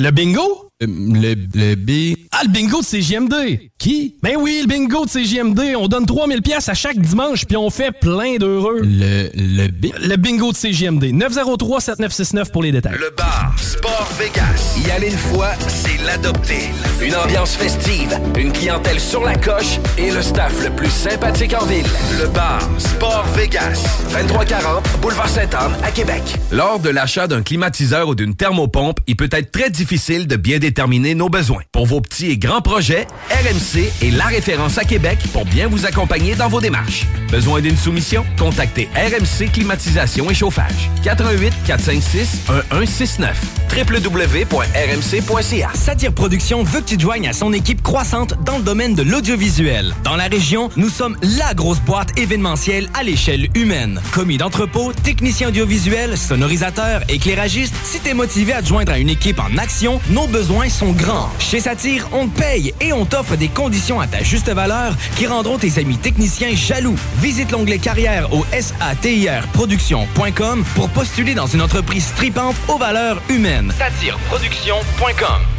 Le. 0.00 0.12
Bingo? 0.12 0.67
Le, 0.80 1.34
le 1.54 1.74
B. 1.74 2.16
Ah, 2.30 2.42
le 2.44 2.52
bingo 2.52 2.80
de 2.80 2.84
CGMD! 2.84 3.34
Qui? 3.78 4.14
Ben 4.22 4.36
oui, 4.38 4.60
le 4.62 4.68
bingo 4.68 5.06
de 5.06 5.10
CGMD. 5.10 5.74
On 5.76 5.88
donne 5.88 6.06
3000 6.06 6.40
pièces 6.40 6.68
à 6.68 6.74
chaque 6.74 7.00
dimanche, 7.00 7.44
puis 7.46 7.56
on 7.56 7.68
fait 7.68 7.90
plein 7.90 8.36
d'heureux. 8.36 8.82
Le, 8.84 9.28
le 9.34 9.68
B. 9.72 9.86
Le 10.00 10.14
bingo 10.14 10.52
de 10.52 10.56
CGMD. 10.56 11.06
903-7969 11.06 12.52
pour 12.52 12.62
les 12.62 12.70
détails. 12.70 12.92
Le 12.92 13.12
bar 13.16 13.56
Sport 13.58 14.08
Vegas. 14.20 14.76
Y 14.86 14.90
aller 14.92 15.10
une 15.10 15.18
fois, 15.18 15.50
c'est 15.66 16.00
l'adopter. 16.06 16.70
Une 17.02 17.16
ambiance 17.16 17.56
festive, 17.56 18.16
une 18.38 18.52
clientèle 18.52 19.00
sur 19.00 19.24
la 19.24 19.34
coche 19.34 19.80
et 19.96 20.12
le 20.12 20.22
staff 20.22 20.62
le 20.62 20.70
plus 20.70 20.90
sympathique 20.90 21.54
en 21.60 21.64
ville. 21.66 21.86
Le 22.20 22.28
bar 22.28 22.60
Sport 22.78 23.26
Vegas. 23.36 23.84
2340 24.12 24.84
Boulevard 25.00 25.28
Sainte-Anne 25.28 25.72
à 25.82 25.90
Québec. 25.90 26.22
Lors 26.52 26.78
de 26.78 26.90
l'achat 26.90 27.26
d'un 27.26 27.42
climatiseur 27.42 28.08
ou 28.08 28.14
d'une 28.14 28.36
thermopompe, 28.36 29.00
il 29.08 29.16
peut 29.16 29.28
être 29.32 29.50
très 29.50 29.70
difficile 29.70 30.28
de 30.28 30.36
bien 30.36 30.58
déterminer 30.68 31.14
nos 31.14 31.30
besoins. 31.30 31.62
Pour 31.72 31.86
vos 31.86 32.02
petits 32.02 32.30
et 32.30 32.36
grands 32.36 32.60
projets, 32.60 33.06
RMC 33.30 33.90
est 34.02 34.10
la 34.10 34.26
référence 34.26 34.76
à 34.76 34.84
Québec 34.84 35.18
pour 35.32 35.46
bien 35.46 35.66
vous 35.66 35.86
accompagner 35.86 36.34
dans 36.34 36.48
vos 36.48 36.60
démarches. 36.60 37.06
Besoin 37.30 37.62
d'une 37.62 37.76
soumission? 37.76 38.24
Contactez 38.38 38.86
RMC 38.94 39.50
Climatisation 39.50 40.30
et 40.30 40.34
Chauffage. 40.34 40.90
88 41.04 41.54
456 41.66 42.40
1169 42.72 43.58
www.rmc.ca 43.76 45.70
Satire 45.74 46.12
Productions 46.12 46.62
veut 46.62 46.80
que 46.80 46.86
tu 46.86 46.96
te 46.96 47.02
joignes 47.02 47.28
à 47.28 47.32
son 47.32 47.52
équipe 47.52 47.82
croissante 47.82 48.34
dans 48.44 48.58
le 48.58 48.64
domaine 48.64 48.94
de 48.94 49.02
l'audiovisuel. 49.02 49.94
Dans 50.04 50.16
la 50.16 50.24
région, 50.24 50.70
nous 50.76 50.88
sommes 50.88 51.16
la 51.22 51.54
grosse 51.54 51.80
boîte 51.80 52.18
événementielle 52.18 52.88
à 52.94 53.02
l'échelle 53.02 53.48
humaine. 53.54 54.00
Commis 54.12 54.36
d'entrepôt, 54.36 54.92
technicien 54.92 55.48
audiovisuel, 55.48 56.16
sonorisateur, 56.16 57.02
éclairagiste, 57.08 57.74
si 57.84 58.00
t'es 58.00 58.14
motivé 58.14 58.52
à 58.52 58.62
te 58.62 58.68
joindre 58.68 58.92
à 58.92 58.98
une 58.98 59.10
équipe 59.10 59.38
en 59.38 59.56
action, 59.58 60.00
nos 60.10 60.26
besoins 60.26 60.57
sont 60.66 60.92
grands. 60.92 61.30
Chez 61.38 61.60
Satire, 61.60 62.08
on 62.12 62.26
te 62.26 62.40
paye 62.40 62.74
et 62.80 62.92
on 62.92 63.04
t'offre 63.04 63.36
des 63.36 63.48
conditions 63.48 64.00
à 64.00 64.08
ta 64.08 64.22
juste 64.22 64.50
valeur 64.50 64.94
qui 65.16 65.26
rendront 65.26 65.58
tes 65.58 65.78
amis 65.78 65.96
techniciens 65.96 66.54
jaloux. 66.54 66.96
Visite 67.18 67.52
l'onglet 67.52 67.78
carrière 67.78 68.32
au 68.32 68.44
satirproduction.com 68.58 70.64
pour 70.74 70.88
postuler 70.88 71.34
dans 71.34 71.46
une 71.46 71.62
entreprise 71.62 72.06
stripante 72.06 72.56
aux 72.66 72.78
valeurs 72.78 73.22
humaines. 73.28 73.72
Satireproduction.com 73.78 75.57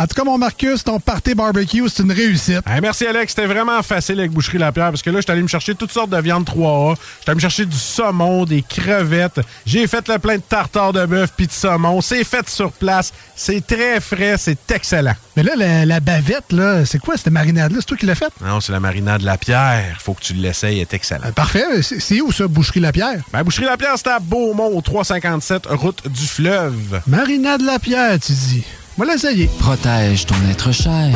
En 0.00 0.06
tout 0.06 0.14
cas, 0.14 0.24
mon 0.24 0.38
Marcus, 0.38 0.82
ton 0.82 0.98
party 0.98 1.34
barbecue, 1.34 1.86
c'est 1.90 2.02
une 2.02 2.12
réussite. 2.12 2.62
Hey, 2.66 2.80
merci 2.80 3.06
Alex, 3.06 3.34
c'était 3.34 3.46
vraiment 3.46 3.82
facile 3.82 4.18
avec 4.18 4.30
Boucherie 4.30 4.56
Lapierre 4.56 4.88
parce 4.88 5.02
que 5.02 5.10
là, 5.10 5.20
j'étais 5.20 5.32
allé 5.32 5.42
me 5.42 5.46
chercher 5.46 5.74
toutes 5.74 5.92
sortes 5.92 6.08
de 6.08 6.16
viandes 6.16 6.46
3A. 6.46 6.96
J'étais 7.18 7.30
allé 7.32 7.34
me 7.34 7.40
chercher 7.40 7.66
du 7.66 7.76
saumon, 7.76 8.46
des 8.46 8.62
crevettes. 8.62 9.42
J'ai 9.66 9.86
fait 9.86 10.08
le 10.08 10.18
plein 10.18 10.36
de 10.36 10.40
tartare 10.42 10.94
de 10.94 11.04
bœuf 11.04 11.34
puis 11.36 11.48
de 11.48 11.52
saumon. 11.52 12.00
C'est 12.00 12.24
fait 12.24 12.48
sur 12.48 12.72
place. 12.72 13.12
C'est 13.36 13.66
très 13.66 14.00
frais, 14.00 14.36
c'est 14.38 14.70
excellent. 14.70 15.12
Mais 15.36 15.42
là, 15.42 15.52
la, 15.54 15.84
la 15.84 16.00
bavette, 16.00 16.50
là, 16.50 16.86
c'est 16.86 16.98
quoi 16.98 17.18
cette 17.18 17.30
marinade-là? 17.30 17.76
C'est 17.80 17.86
toi 17.86 17.96
qui 17.98 18.06
l'as 18.06 18.14
faite? 18.14 18.32
Non, 18.42 18.62
c'est 18.62 18.72
la 18.72 18.80
marinade 18.80 19.20
Lapierre. 19.20 19.98
Faut 20.00 20.14
que 20.14 20.22
tu 20.22 20.32
l'essayes, 20.32 20.76
elle 20.76 20.80
est 20.80 20.94
excellent. 20.94 21.26
Euh, 21.26 21.32
parfait. 21.32 21.82
C'est 21.82 22.22
où 22.22 22.32
ça, 22.32 22.48
Boucherie 22.48 22.80
Lapierre? 22.80 23.20
Ben, 23.34 23.42
Boucherie 23.42 23.66
Lapierre, 23.66 23.96
c'est 23.96 24.08
à 24.08 24.18
Beaumont, 24.18 24.74
au 24.74 24.80
357, 24.80 25.66
route 25.66 26.08
du 26.08 26.26
fleuve. 26.26 27.02
Marinade 27.06 27.60
Lapierre, 27.60 28.18
tu 28.18 28.32
dis. 28.32 28.64
Moi, 29.00 29.06
l'essayer. 29.06 29.48
Protège 29.58 30.26
ton 30.26 30.34
être 30.50 30.72
cher. 30.72 31.08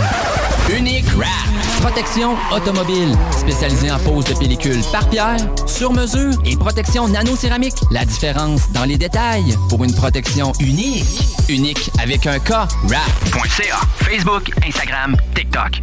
Unique 0.74 1.04
Wrap. 1.16 1.28
Protection 1.82 2.34
automobile. 2.50 3.14
Spécialisée 3.36 3.90
en 3.90 3.98
pose 3.98 4.24
de 4.24 4.32
pellicule 4.32 4.80
par 4.90 5.06
pierre, 5.10 5.36
sur 5.66 5.92
mesure 5.92 6.32
et 6.46 6.56
protection 6.56 7.06
nano-céramique. 7.08 7.74
La 7.90 8.06
différence 8.06 8.72
dans 8.72 8.84
les 8.84 8.96
détails 8.96 9.54
pour 9.68 9.84
une 9.84 9.94
protection 9.94 10.54
unique. 10.60 11.04
Unique 11.50 11.90
avec 12.02 12.26
un 12.26 12.38
K. 12.38 12.52
Wrap.ca. 12.84 13.76
Facebook, 13.98 14.50
Instagram, 14.66 15.14
TikTok. 15.34 15.82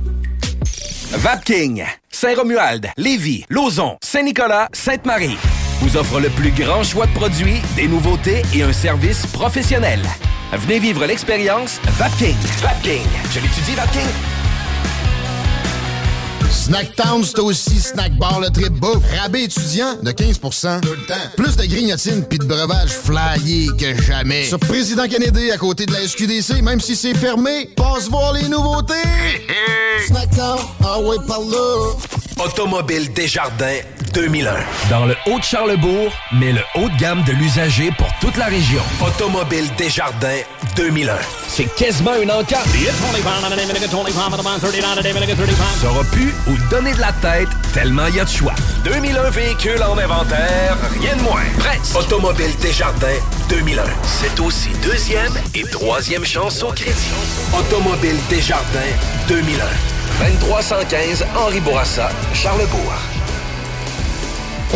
Vapking, 1.11 1.83
Saint-Romuald, 2.09 2.89
Lévis, 2.97 3.45
Lauson, 3.47 3.97
Saint-Nicolas, 4.01 4.69
Sainte-Marie 4.73 5.37
vous 5.81 5.97
offre 5.97 6.19
le 6.19 6.29
plus 6.29 6.51
grand 6.51 6.83
choix 6.83 7.07
de 7.07 7.13
produits, 7.13 7.59
des 7.75 7.87
nouveautés 7.87 8.43
et 8.53 8.61
un 8.61 8.71
service 8.71 9.25
professionnel. 9.25 9.99
Venez 10.53 10.79
vivre 10.79 11.05
l'expérience 11.05 11.79
Vapking. 11.97 12.35
Vapking. 12.61 13.07
Je 13.31 13.39
l'étudie, 13.39 13.73
Vapking. 13.75 14.30
Snacktown, 16.51 17.23
c'est 17.23 17.39
aussi 17.39 17.79
Snack 17.79 18.17
Bar 18.17 18.39
le 18.39 18.49
trip 18.49 18.73
bouffe. 18.73 19.03
Rabais 19.19 19.43
étudiant 19.43 19.95
de 20.01 20.11
15% 20.11 20.81
Tout 20.81 20.89
le 20.89 21.05
temps. 21.05 21.13
Plus 21.37 21.55
de 21.55 21.65
grignotines 21.65 22.23
puis 22.25 22.39
de 22.39 22.45
breuvages 22.45 22.91
flyés 22.91 23.69
que 23.79 24.01
jamais. 24.03 24.43
Sur 24.45 24.59
Président 24.59 25.07
Kennedy, 25.07 25.51
à 25.51 25.57
côté 25.57 25.85
de 25.85 25.93
la 25.93 26.07
SQDC, 26.07 26.61
même 26.61 26.79
si 26.79 26.95
c'est 26.95 27.13
fermé, 27.15 27.69
passe 27.75 28.09
voir 28.09 28.33
les 28.33 28.47
nouveautés. 28.49 28.93
Snacktown, 30.07 30.59
ah 30.83 30.99
ouais, 30.99 31.17
par 31.27 31.39
là. 31.39 31.93
Automobile 32.43 33.11
Desjardins 33.13 33.79
2001. 34.13 34.55
Dans 34.89 35.05
le 35.05 35.15
Haut-de-Charlebourg, 35.27 36.11
mais 36.33 36.51
le 36.51 36.61
haut 36.75 36.89
de 36.89 36.97
gamme 36.97 37.23
de 37.23 37.31
l'usager 37.33 37.91
pour 37.97 38.07
toute 38.19 38.35
la 38.37 38.45
région. 38.45 38.81
Automobile 38.99 39.65
Desjardins 39.77 40.41
2001. 40.75 41.15
C'est 41.47 41.73
quasiment 41.75 42.15
une 42.15 42.31
encarte. 42.31 42.67
T'auras 45.81 46.03
pu 46.05 46.33
ou 46.47 46.57
donner 46.69 46.93
de 46.93 46.99
la 46.99 47.11
tête 47.13 47.49
tellement 47.73 48.07
il 48.07 48.15
y 48.15 48.19
a 48.19 48.25
de 48.25 48.29
choix. 48.29 48.53
2001 48.83 49.29
véhicules 49.29 49.83
en 49.83 49.97
inventaire, 49.97 50.77
rien 50.99 51.15
de 51.15 51.21
moins. 51.21 51.43
Presse. 51.59 51.95
Automobile 51.95 52.51
Desjardins 52.61 53.19
2001. 53.49 53.83
C'est 54.05 54.39
aussi 54.39 54.69
deuxième 54.83 55.33
et 55.55 55.63
troisième 55.63 56.25
chance 56.25 56.63
au 56.63 56.71
crédit. 56.71 57.11
Automobile 57.53 58.17
Desjardins 58.29 58.79
2001. 59.27 59.65
2315 60.19 61.25
Henri 61.35 61.59
Bourassa, 61.61 62.09
Charlebourg. 62.33 62.93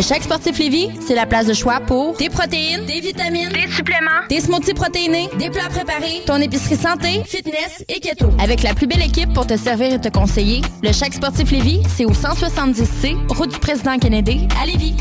Chaque 0.02 0.22
sportif 0.22 0.58
Lévis, 0.58 0.90
c'est 1.06 1.14
la 1.14 1.24
place 1.24 1.46
de 1.46 1.54
choix 1.54 1.80
pour 1.80 2.16
des 2.16 2.28
protéines, 2.28 2.84
des 2.84 3.00
vitamines, 3.00 3.48
des 3.48 3.70
suppléments, 3.72 4.26
des 4.28 4.40
smoothies 4.40 4.74
protéinés, 4.74 5.28
des 5.38 5.48
plats 5.48 5.68
préparés, 5.70 6.22
ton 6.26 6.36
épicerie 6.36 6.76
santé, 6.76 7.22
fitness 7.24 7.82
et 7.88 7.98
keto. 8.00 8.28
Avec 8.38 8.62
la 8.62 8.74
plus 8.74 8.86
belle 8.86 9.02
équipe 9.02 9.32
pour 9.32 9.46
te 9.46 9.56
servir 9.56 9.94
et 9.94 10.00
te 10.00 10.08
conseiller, 10.08 10.60
le 10.82 10.92
Chaque 10.92 11.14
sportif 11.14 11.50
Lévis, 11.50 11.82
c'est 11.96 12.04
au 12.04 12.12
170C, 12.12 13.16
route 13.34 13.50
du 13.50 13.58
président 13.58 13.98
Kennedy, 13.98 14.46
à 14.60 14.66
Lévis. 14.66 14.96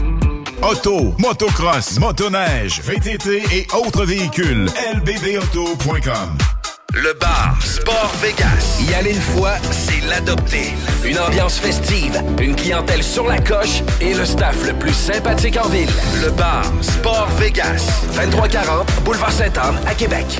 Auto, 0.64 1.14
motocross, 1.20 2.00
motoneige, 2.00 2.82
VTT 2.82 3.43
et 3.54 3.68
autres 3.76 4.06
véhicules. 4.06 4.66
lbbauto.com 4.96 6.55
Le 6.96 7.14
bar 7.20 7.58
Sport 7.62 8.14
Vegas. 8.22 8.80
Y 8.80 8.93
aller 8.93 9.12
une 9.12 9.22
fois, 9.22 9.56
c'est 9.70 10.00
l'adopter. 10.08 10.74
Une 11.04 11.20
ambiance 11.20 11.60
festive, 11.60 12.24
une 12.39 12.56
clientèle 12.56 13.04
sur 13.04 13.28
la 13.28 13.38
coche 13.39 13.84
et 14.00 14.14
le 14.14 14.24
staff 14.24 14.66
le 14.66 14.74
plus 14.74 14.93
sympathique 14.93 15.58
en 15.58 15.68
ville. 15.68 15.89
Le 16.24 16.32
bar 16.32 16.64
Sport 16.82 17.28
Vegas. 17.38 17.86
2340 18.16 18.88
Boulevard 19.04 19.32
Sainte-Anne 19.32 19.78
à 19.86 19.93
Québec. 19.93 20.39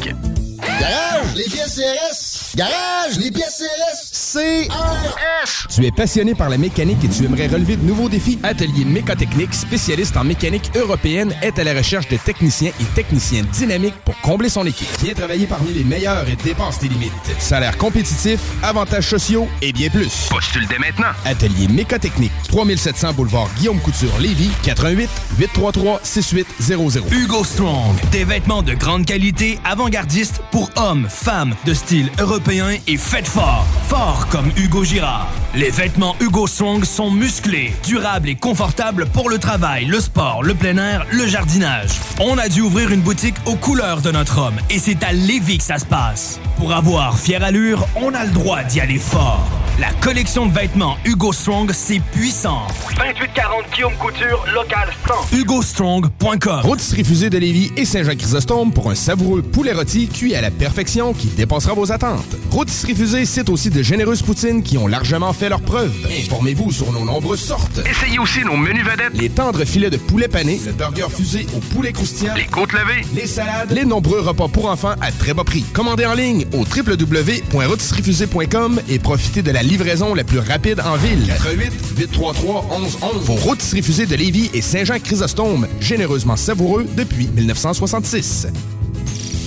like 0.00 0.14
it. 0.14 0.39
Garage, 0.60 1.34
les 1.36 1.44
pièces 1.44 1.76
CRS. 1.76 2.56
Garage, 2.56 3.16
les 3.18 3.30
pièces 3.30 3.62
CRS. 3.62 4.10
CRS. 4.32 5.66
Tu 5.74 5.86
es 5.86 5.90
passionné 5.90 6.34
par 6.34 6.48
la 6.48 6.58
mécanique 6.58 7.02
et 7.04 7.08
tu 7.08 7.24
aimerais 7.24 7.46
relever 7.46 7.76
de 7.76 7.84
nouveaux 7.84 8.08
défis? 8.08 8.38
Atelier 8.42 8.84
Mécotechnique, 8.84 9.54
spécialiste 9.54 10.16
en 10.16 10.24
mécanique 10.24 10.70
européenne, 10.76 11.34
est 11.42 11.58
à 11.58 11.64
la 11.64 11.74
recherche 11.74 12.08
de 12.08 12.16
techniciens 12.16 12.72
et 12.80 12.84
techniciennes 12.94 13.46
dynamiques 13.46 13.94
pour 14.04 14.18
combler 14.20 14.48
son 14.48 14.66
équipe. 14.66 14.88
Viens 15.02 15.14
travailler 15.14 15.46
parmi 15.46 15.72
les 15.72 15.84
meilleurs 15.84 16.28
et 16.28 16.36
dépasse 16.36 16.78
tes 16.78 16.88
limites. 16.88 17.12
Salaire 17.38 17.76
compétitif, 17.78 18.40
avantages 18.62 19.08
sociaux 19.08 19.48
et 19.62 19.72
bien 19.72 19.88
plus. 19.88 20.28
Postule 20.28 20.66
dès 20.68 20.78
maintenant. 20.78 21.12
Atelier 21.24 21.68
Mécotechnique, 21.68 22.32
3700 22.48 23.12
boulevard 23.14 23.48
Guillaume 23.56 23.80
Couture, 23.80 24.18
Lévis, 24.18 24.50
88 24.64 25.08
833 25.38 26.00
6800. 26.02 27.00
Hugo 27.10 27.44
Strong, 27.44 27.94
des 28.12 28.24
vêtements 28.24 28.62
de 28.62 28.74
grande 28.74 29.06
qualité, 29.06 29.58
avant-gardistes 29.64 30.42
pour 30.50 30.70
hommes, 30.76 31.06
femmes, 31.08 31.54
de 31.64 31.74
style 31.74 32.10
européen 32.18 32.76
et 32.86 32.96
faites 32.96 33.28
fort. 33.28 33.66
fort 33.88 34.26
comme 34.30 34.50
Hugo 34.56 34.84
Girard. 34.84 35.28
Les 35.54 35.70
vêtements 35.70 36.16
Hugo 36.20 36.46
Strong 36.46 36.84
sont 36.84 37.10
musclés, 37.10 37.72
durables 37.84 38.28
et 38.28 38.36
confortables 38.36 39.06
pour 39.06 39.30
le 39.30 39.38
travail, 39.38 39.84
le 39.84 40.00
sport, 40.00 40.42
le 40.42 40.54
plein 40.54 40.76
air, 40.76 41.06
le 41.10 41.26
jardinage. 41.26 41.90
On 42.20 42.38
a 42.38 42.48
dû 42.48 42.60
ouvrir 42.60 42.92
une 42.92 43.00
boutique 43.00 43.36
aux 43.46 43.56
couleurs 43.56 44.00
de 44.00 44.10
notre 44.10 44.38
homme 44.38 44.58
et 44.70 44.78
c'est 44.78 45.02
à 45.02 45.12
Lévis 45.12 45.58
que 45.58 45.64
ça 45.64 45.78
se 45.78 45.86
passe. 45.86 46.40
Pour 46.56 46.72
avoir 46.72 47.18
fière 47.18 47.42
allure, 47.42 47.86
on 47.96 48.14
a 48.14 48.24
le 48.24 48.30
droit 48.30 48.62
d'y 48.62 48.80
aller 48.80 48.98
fort. 48.98 49.59
La 49.80 49.90
collection 50.02 50.44
de 50.46 50.52
vêtements 50.52 50.98
Hugo 51.06 51.32
Strong, 51.32 51.70
c'est 51.72 52.00
puissant. 52.12 52.66
2840 52.96 53.64
Guillaume 53.74 53.94
Couture, 53.94 54.44
local 54.52 54.90
100. 55.30 55.36
HugoStrong.com 55.38 56.60
Rôtisserie 56.62 57.02
Fusée 57.04 57.30
de 57.30 57.38
Lévis 57.38 57.70
et 57.78 57.86
Saint-Jean-Chrysostome 57.86 58.72
pour 58.72 58.90
un 58.90 58.94
savoureux 58.94 59.40
poulet 59.40 59.72
rôti 59.72 60.06
cuit 60.08 60.34
à 60.34 60.42
la 60.42 60.50
perfection 60.50 61.14
qui 61.14 61.28
dépassera 61.28 61.72
vos 61.72 61.90
attentes. 61.92 62.36
Rôtisserie 62.50 62.94
Fusée 62.94 63.24
cite 63.24 63.48
aussi 63.48 63.70
de 63.70 63.82
généreuses 63.82 64.20
poutines 64.20 64.62
qui 64.62 64.76
ont 64.76 64.86
largement 64.86 65.32
fait 65.32 65.48
leur 65.48 65.62
preuve. 65.62 65.92
Informez-vous 66.24 66.72
sur 66.72 66.92
nos 66.92 67.06
nombreuses 67.06 67.40
sortes. 67.40 67.80
Essayez 67.90 68.18
aussi 68.18 68.40
nos 68.44 68.58
menus 68.58 68.84
vedettes. 68.84 69.14
Les 69.14 69.30
tendres 69.30 69.64
filets 69.64 69.88
de 69.88 69.96
poulet 69.96 70.28
pané, 70.28 70.60
le 70.66 70.72
burger 70.72 71.06
fusé 71.10 71.46
au 71.56 71.60
poulet 71.74 71.92
croustillant, 71.92 72.34
Les 72.34 72.44
côtes 72.44 72.74
levées. 72.74 73.00
les 73.14 73.26
salades, 73.26 73.72
les 73.72 73.86
nombreux 73.86 74.20
repas 74.20 74.48
pour 74.48 74.66
enfants 74.68 74.94
à 75.00 75.10
très 75.10 75.32
bas 75.32 75.44
prix. 75.44 75.64
Commandez 75.72 76.04
en 76.04 76.12
ligne 76.14 76.44
au 76.52 76.66
www.rôtisseriefusée.com 76.66 78.80
et 78.88 78.98
profitez 78.98 79.40
de 79.42 79.50
la 79.52 79.62
livraison 79.70 80.14
la 80.14 80.24
plus 80.24 80.40
rapide 80.40 80.80
en 80.80 80.96
ville. 80.96 81.26
88 81.26 81.72
833 81.96 82.66
1111. 82.78 83.24
Vos 83.24 83.34
rôtisseries 83.34 83.82
fusées 83.82 84.06
de 84.06 84.16
Lévis 84.16 84.50
et 84.52 84.60
Saint-Jean-Chrysostome, 84.60 85.66
généreusement 85.80 86.36
savoureux 86.36 86.86
depuis 86.96 87.28
1966. 87.28 88.48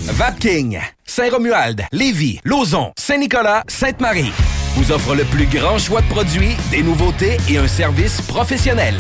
Vapking, 0.06 0.80
Saint-Romuald, 1.06 1.84
Lévis, 1.92 2.40
Lauson, 2.44 2.92
Saint-Nicolas, 2.98 3.64
Sainte-Marie 3.68 4.32
vous 4.76 4.92
offre 4.92 5.14
le 5.14 5.24
plus 5.26 5.46
grand 5.46 5.78
choix 5.78 6.02
de 6.02 6.08
produits, 6.08 6.56
des 6.72 6.82
nouveautés 6.82 7.38
et 7.50 7.58
un 7.58 7.68
service 7.68 8.22
professionnel. 8.22 8.96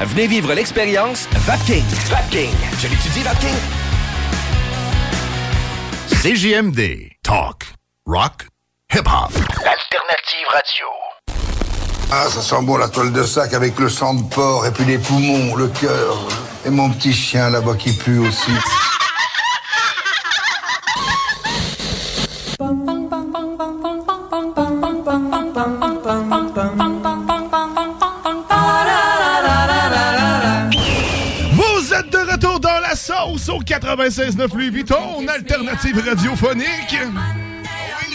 Venez 0.00 0.26
vivre 0.26 0.52
l'expérience 0.54 1.28
Vapking. 1.32 1.84
Vapking. 2.08 2.50
Je 2.78 2.88
l'étudie, 2.88 3.22
Vapking. 3.24 3.56
CJMD. 6.22 7.10
Talk. 7.22 7.64
Rock. 8.06 8.46
Hip-hop. 8.94 9.32
Alternative 9.34 10.46
radio. 10.48 10.86
Ah, 12.12 12.28
ça 12.30 12.40
sent 12.40 12.62
bon 12.62 12.76
la 12.76 12.88
toile 12.88 13.12
de 13.12 13.24
sac 13.24 13.52
avec 13.52 13.78
le 13.80 13.88
sang 13.88 14.14
de 14.14 14.22
porc 14.32 14.64
et 14.64 14.70
puis 14.70 14.84
les 14.84 14.98
poumons, 14.98 15.56
le 15.56 15.66
cœur. 15.68 16.16
Et 16.64 16.70
mon 16.70 16.90
petit 16.90 17.12
chien 17.12 17.50
là-bas 17.50 17.74
qui 17.74 17.92
pue 17.92 18.20
aussi. 18.20 18.52
Vous 31.52 31.92
êtes 31.92 32.10
de 32.10 32.32
retour 32.32 32.60
dans 32.60 32.80
la 32.80 32.94
sauce 32.94 33.48
au 33.48 33.60
96.9 33.60 34.54
Louis 34.54 34.70
Vuitton, 34.70 35.26
alternative 35.28 36.02
radiophonique. 36.08 36.96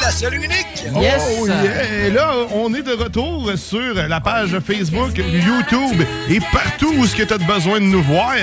La 0.02 0.12
seule 0.12 0.34
unique. 0.36 0.86
Oh 0.96 1.02
yeah! 1.02 2.06
Et 2.08 2.10
là, 2.12 2.34
on 2.54 2.74
est 2.74 2.82
de 2.82 2.94
retour 2.94 3.52
sur 3.56 3.94
la 3.94 4.20
page 4.20 4.58
Facebook, 4.66 5.12
YouTube 5.18 6.02
et 6.30 6.40
partout 6.52 6.92
où 6.98 7.06
ce 7.06 7.16
que 7.16 7.24
tu 7.24 7.34
as 7.34 7.38
besoin 7.38 7.80
de 7.80 7.86
nous 7.86 8.02
voir. 8.02 8.34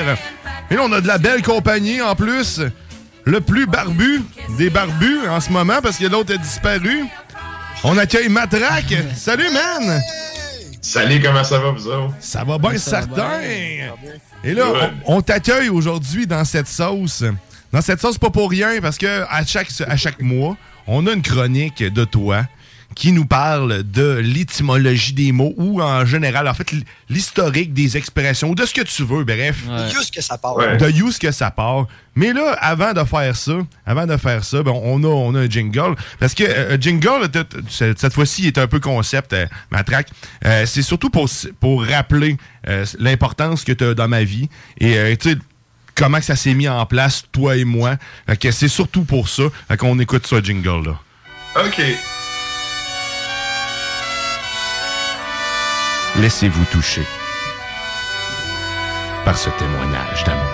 Et 0.71 0.75
là, 0.75 0.83
on 0.83 0.93
a 0.93 1.01
de 1.01 1.07
la 1.09 1.19
belle 1.19 1.43
compagnie 1.43 2.01
en 2.01 2.15
plus. 2.15 2.61
Le 3.25 3.41
plus 3.41 3.67
barbu 3.67 4.23
des 4.57 4.71
barbus 4.71 5.29
en 5.29 5.41
ce 5.41 5.51
moment 5.51 5.81
parce 5.83 5.99
que 5.99 6.07
l'autre 6.07 6.33
a 6.35 6.39
disparu. 6.39 7.05
On 7.85 7.99
accueille 7.99 8.29
Matraque. 8.29 8.95
Salut, 9.15 9.51
man! 9.53 10.01
Salut, 10.81 11.21
comment 11.21 11.45
ça 11.45 11.59
va, 11.59 11.71
vous 11.73 11.87
autres? 11.89 12.15
Ça 12.21 12.45
va 12.45 12.57
bien, 12.59 12.79
Ça 12.79 13.01
va 13.01 13.07
certain. 13.07 13.39
bien. 13.41 13.93
Et 14.45 14.55
là, 14.55 14.67
on 15.07 15.21
t'accueille 15.21 15.69
aujourd'hui 15.69 16.27
dans 16.27 16.45
cette 16.45 16.69
sauce. 16.69 17.25
Dans 17.73 17.83
cette 17.83 18.01
sauce, 18.01 18.17
pas 18.17 18.31
pour 18.31 18.49
rien, 18.49 18.81
parce 18.81 18.97
que 18.97 19.25
à 19.29 19.45
chaque, 19.45 19.69
à 19.87 19.97
chaque 19.97 20.23
mois, 20.23 20.57
on 20.89 21.07
a 21.07 21.13
une 21.13 21.23
chronique 21.23 21.83
de 21.83 22.05
toi 22.05 22.45
qui 22.95 23.13
nous 23.13 23.27
parle 23.27 23.85
de 23.85 24.15
l'étymologie 24.17 25.13
des 25.13 25.31
mots 25.31 25.53
ou 25.57 25.81
en 25.81 26.05
général, 26.05 26.49
en 26.49 26.55
fait, 26.55 26.73
l'historique 27.09 27.73
des 27.73 27.97
expressions, 27.97 28.51
ou 28.51 28.55
de 28.57 28.65
ce 28.67 28.75
que 28.75 28.81
tu 28.81 29.05
veux, 29.05 29.23
bref. 29.23 29.57
Juste 29.93 30.13
que 30.13 30.21
ça 30.21 30.37
part. 30.39 30.57
De 30.57 30.91
use 30.91 31.19
que 31.19 31.31
ça 31.31 31.51
part. 31.53 31.87
Mais 32.17 32.33
là, 32.33 32.57
avant 32.61 32.93
de 32.95 33.05
faire 33.05 33.37
ça, 33.37 33.53
avant 33.87 34.07
de 34.07 34.17
faire 34.17 34.43
ça, 34.43 34.63
ben, 34.65 34.73
on, 34.75 35.05
a, 35.05 35.07
on 35.07 35.35
a 35.37 35.41
un 35.41 35.49
jingle. 35.49 35.95
Parce 36.19 36.35
que 36.35 36.43
euh, 36.43 36.77
jingle, 36.81 37.29
t- 37.31 37.45
t- 37.45 37.59
cette 37.69 38.01
cette 38.01 38.13
fois-ci, 38.15 38.49
est 38.49 38.59
un 38.59 38.67
peu 38.67 38.81
concept, 38.81 39.33
euh, 39.33 39.47
matraque. 39.71 40.09
Euh, 40.45 40.67
c'est 40.67 40.83
surtout 40.83 41.11
pour, 41.11 41.29
pour 41.61 41.85
rappeler 41.85 42.37
euh, 42.67 42.85
l'importance 42.99 43.63
que 43.63 43.71
tu 43.73 43.85
as 43.85 43.95
dans 43.95 44.09
ma 44.09 44.25
vie. 44.25 44.49
Et 44.81 44.97
euh, 44.99 45.15
tu 45.15 45.31
sais, 45.31 45.37
comment 45.99 46.19
que 46.19 46.25
ça 46.25 46.37
s'est 46.37 46.55
mis 46.55 46.69
en 46.69 46.87
place, 46.87 47.25
toi 47.33 47.57
et 47.57 47.65
moi. 47.65 47.97
Fait 48.27 48.37
que 48.37 48.51
c'est 48.51 48.69
surtout 48.69 49.03
pour 49.05 49.29
ça 49.29 49.43
qu'on 49.79 49.99
écoute 49.99 50.27
ce 50.27 50.43
jingle-là. 50.43 50.99
OK. 51.57 51.83
Laissez-vous 56.17 56.65
toucher 56.67 57.03
par 59.25 59.37
ce 59.37 59.51
témoignage 59.51 60.25
d'amour. 60.25 60.45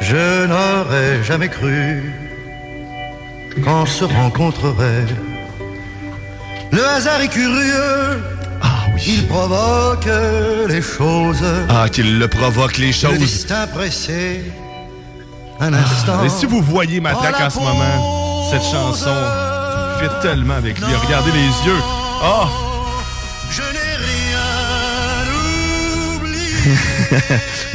Je 0.00 0.46
n'aurais 0.46 1.24
jamais 1.24 1.48
cru 1.48 2.02
qu'on 3.64 3.86
se 3.86 4.04
rencontrerait. 4.04 5.06
Le 6.72 6.84
hasard 6.84 7.20
est 7.22 7.28
curieux. 7.28 8.35
Il 9.06 9.26
provoque 9.26 10.08
les 10.68 10.82
choses. 10.82 11.44
Ah, 11.68 11.88
qu'il 11.90 12.18
le 12.18 12.28
provoque, 12.28 12.78
les 12.78 12.88
Le 12.88 12.92
choses. 12.92 13.18
destin 13.18 13.66
pressé. 13.66 14.42
Un 15.60 15.72
instant. 15.72 16.24
Et 16.24 16.28
si 16.28 16.46
vous 16.46 16.62
voyez 16.62 17.00
Matraque 17.00 17.40
en 17.40 17.50
ce 17.50 17.58
moment, 17.58 18.50
cette 18.50 18.62
chanson 18.62 19.14
fit 20.00 20.08
tellement 20.22 20.54
avec 20.54 20.78
lui. 20.78 20.94
Regardez 20.94 21.32
les 21.32 21.66
yeux. 21.66 21.80
Ah! 22.22 22.48
Je 23.50 23.62
n'ai 23.62 23.96
rien 24.06 25.26
oublié. 26.16 26.48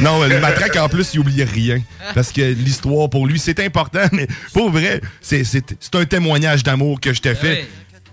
non, 0.00 0.22
le 0.22 0.38
Matraque, 0.40 0.76
en 0.76 0.88
plus, 0.88 1.14
il 1.14 1.20
oublie 1.20 1.44
rien. 1.44 1.80
Parce 2.14 2.30
que 2.30 2.42
l'histoire, 2.42 3.08
pour 3.10 3.26
lui, 3.26 3.38
c'est 3.38 3.58
important. 3.60 4.00
Mais 4.12 4.26
pour 4.52 4.70
vrai, 4.70 5.00
c'est 5.20 5.44
un 5.94 6.04
témoignage 6.04 6.62
d'amour 6.62 7.00
que 7.00 7.12
je 7.12 7.20
t'ai 7.20 7.34
fait. 7.34 7.66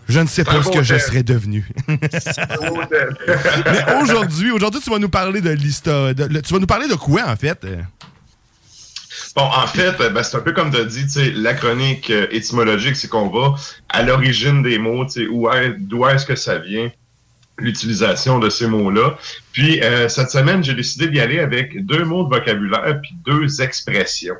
Je 0.09 0.19
ne 0.19 0.25
sais 0.27 0.43
pas 0.43 0.61
ce 0.63 0.69
que 0.69 0.83
je 0.83 0.95
serais 0.99 1.23
devenu. 1.23 1.65
Mais 1.87 1.99
aujourd'hui, 4.01 4.51
aujourd'hui, 4.51 4.81
tu 4.81 4.89
vas 4.89 4.99
nous 4.99 5.09
parler 5.09 5.41
de 5.41 5.51
l'histoire. 5.51 6.13
Tu 6.15 6.53
vas 6.53 6.59
nous 6.59 6.67
parler 6.67 6.87
de 6.87 6.95
quoi, 6.95 7.23
en 7.27 7.35
fait? 7.35 7.65
Bon, 9.35 9.43
en 9.43 9.67
fait, 9.67 9.99
euh, 10.01 10.09
ben, 10.09 10.23
c'est 10.23 10.37
un 10.37 10.41
peu 10.41 10.53
comme 10.53 10.71
tu 10.71 10.77
as 10.77 10.85
dit, 10.85 11.05
la 11.35 11.53
chronique 11.53 12.09
euh, 12.09 12.25
étymologique, 12.31 12.95
c'est 12.95 13.07
qu'on 13.07 13.29
va 13.29 13.53
à 13.89 14.01
l'origine 14.01 14.63
des 14.63 14.79
mots, 14.79 15.05
où 15.31 15.49
est- 15.51 15.75
d'où 15.77 16.07
est-ce 16.07 16.25
que 16.25 16.35
ça 16.35 16.57
vient, 16.57 16.89
l'utilisation 17.59 18.39
de 18.39 18.49
ces 18.49 18.65
mots-là. 18.67 19.17
Puis, 19.51 19.81
euh, 19.83 20.09
cette 20.09 20.31
semaine, 20.31 20.63
j'ai 20.63 20.73
décidé 20.73 21.07
d'y 21.09 21.19
aller 21.19 21.39
avec 21.39 21.85
deux 21.85 22.03
mots 22.05 22.23
de 22.23 22.29
vocabulaire 22.29 22.99
puis 23.01 23.11
deux 23.25 23.61
expressions. 23.61 24.35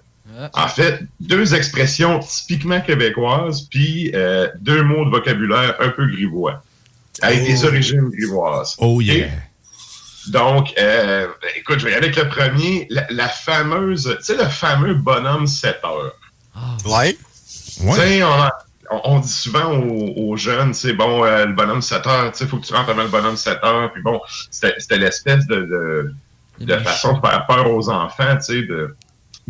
En 0.54 0.68
fait, 0.68 1.02
deux 1.20 1.54
expressions 1.56 2.20
typiquement 2.20 2.80
québécoises, 2.82 3.64
puis 3.64 4.12
euh, 4.16 4.48
deux 4.60 4.84
mots 4.84 5.06
de 5.06 5.10
vocabulaire 5.10 5.76
un 5.80 5.90
peu 5.90 6.08
grivois, 6.08 6.64
avec 7.22 7.44
des 7.46 7.66
origines 7.66 8.10
grivoises. 8.10 8.76
Oh 8.80 9.02
yeah! 9.02 9.14
Et 9.26 10.32
donc, 10.32 10.74
euh, 10.78 11.28
écoute, 11.58 11.80
je 11.80 11.86
vais 11.86 11.92
y 11.92 11.96
aller 11.96 12.08
avec 12.08 12.18
le 12.18 12.30
premier, 12.30 12.88
la, 12.90 13.06
la 13.10 13.28
fameuse, 13.28 14.16
tu 14.20 14.24
sais, 14.26 14.38
le 14.38 14.46
fameux 14.46 14.94
bonhomme 14.94 15.48
7 15.48 15.80
heures. 15.84 16.14
Ouais. 17.82 17.96
Tu 17.96 18.02
sais, 18.02 18.24
on, 18.24 18.30
on- 18.92 19.02
on 19.06 19.20
dit 19.20 19.28
souvent 19.32 19.72
aux, 19.78 20.14
aux 20.18 20.36
jeunes, 20.38 20.72
tu 20.72 20.80
sais, 20.80 20.94
bon, 20.94 21.24
euh, 21.24 21.46
le 21.46 21.54
bonhomme 21.54 21.82
7 21.82 22.06
heures, 22.08 22.32
tu 22.32 22.38
sais, 22.40 22.44
il 22.46 22.50
faut 22.50 22.58
que 22.58 22.66
tu 22.66 22.74
rentres 22.74 22.90
avant 22.90 23.04
le 23.04 23.10
bonhomme 23.10 23.38
7 23.38 23.60
heures. 23.64 23.92
Puis 23.94 24.02
bon, 24.02 24.20
c'était 24.52 24.74
c'était 24.80 24.98
l'espèce 24.98 25.46
de, 25.48 25.56
de, 25.56 26.66
de 26.66 26.74
façon 26.84 27.14
de 27.14 27.22
faire 27.22 27.46
peur 27.48 27.72
aux 27.72 27.90
enfants, 27.90 28.36
tu 28.38 28.42
sais, 28.44 28.62
de, 28.64 28.96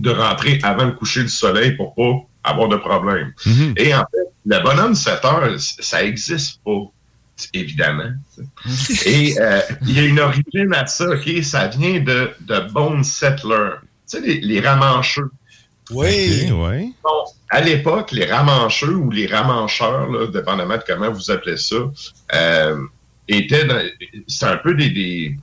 de 0.02 0.10
rentrer 0.12 0.60
avant 0.64 0.86
le 0.86 0.92
coucher 0.94 1.22
du 1.24 1.30
soleil 1.30 1.74
pour 1.74 1.94
pas 1.96 2.14
avoir 2.44 2.70
de 2.70 2.78
problème. 2.78 3.34
Mhm. 3.46 3.74
Et 3.78 3.94
en 3.94 4.00
fait, 4.12 4.28
le 4.46 4.60
bonhomme 4.64 4.96
7 4.96 5.26
heures, 5.26 5.56
ça 5.60 6.04
existe 6.04 6.62
pas, 6.66 6.80
évidemment. 7.54 8.12
sais. 8.70 9.10
Et 9.10 9.40
euh, 9.40 9.60
il 9.84 9.92
y 9.96 10.00
a 10.00 10.04
une 10.04 10.20
origine 10.20 10.74
à 10.74 10.86
ça, 10.88 11.10
OK? 11.10 11.30
Ça 11.44 11.68
vient 11.68 12.00
de, 12.00 12.32
de 12.42 12.60
Bone 12.72 13.04
Settler. 13.04 13.72
Tu 14.10 14.18
sais, 14.18 14.22
les, 14.22 14.40
les 14.42 14.60
ramancheux. 14.62 15.30
Oui. 15.92 16.50
oui. 16.52 16.94
Bon, 17.04 17.10
à 17.50 17.62
l'époque, 17.62 18.12
les 18.12 18.26
ramancheux 18.26 18.94
ou 18.96 19.10
les 19.10 19.26
ramancheurs, 19.28 20.10
là, 20.10 20.28
dépendamment 20.28 20.78
de 20.78 20.84
comment 20.86 21.12
vous 21.12 21.32
appelez 21.32 21.58
ça, 21.58 21.76
euh, 22.36 22.78
étaient 23.28 23.66
dans- 23.66 23.82
c'est 24.28 24.46
un 24.46 24.58
peu 24.58 24.76
des, 24.76 24.90
des- 24.92 25.36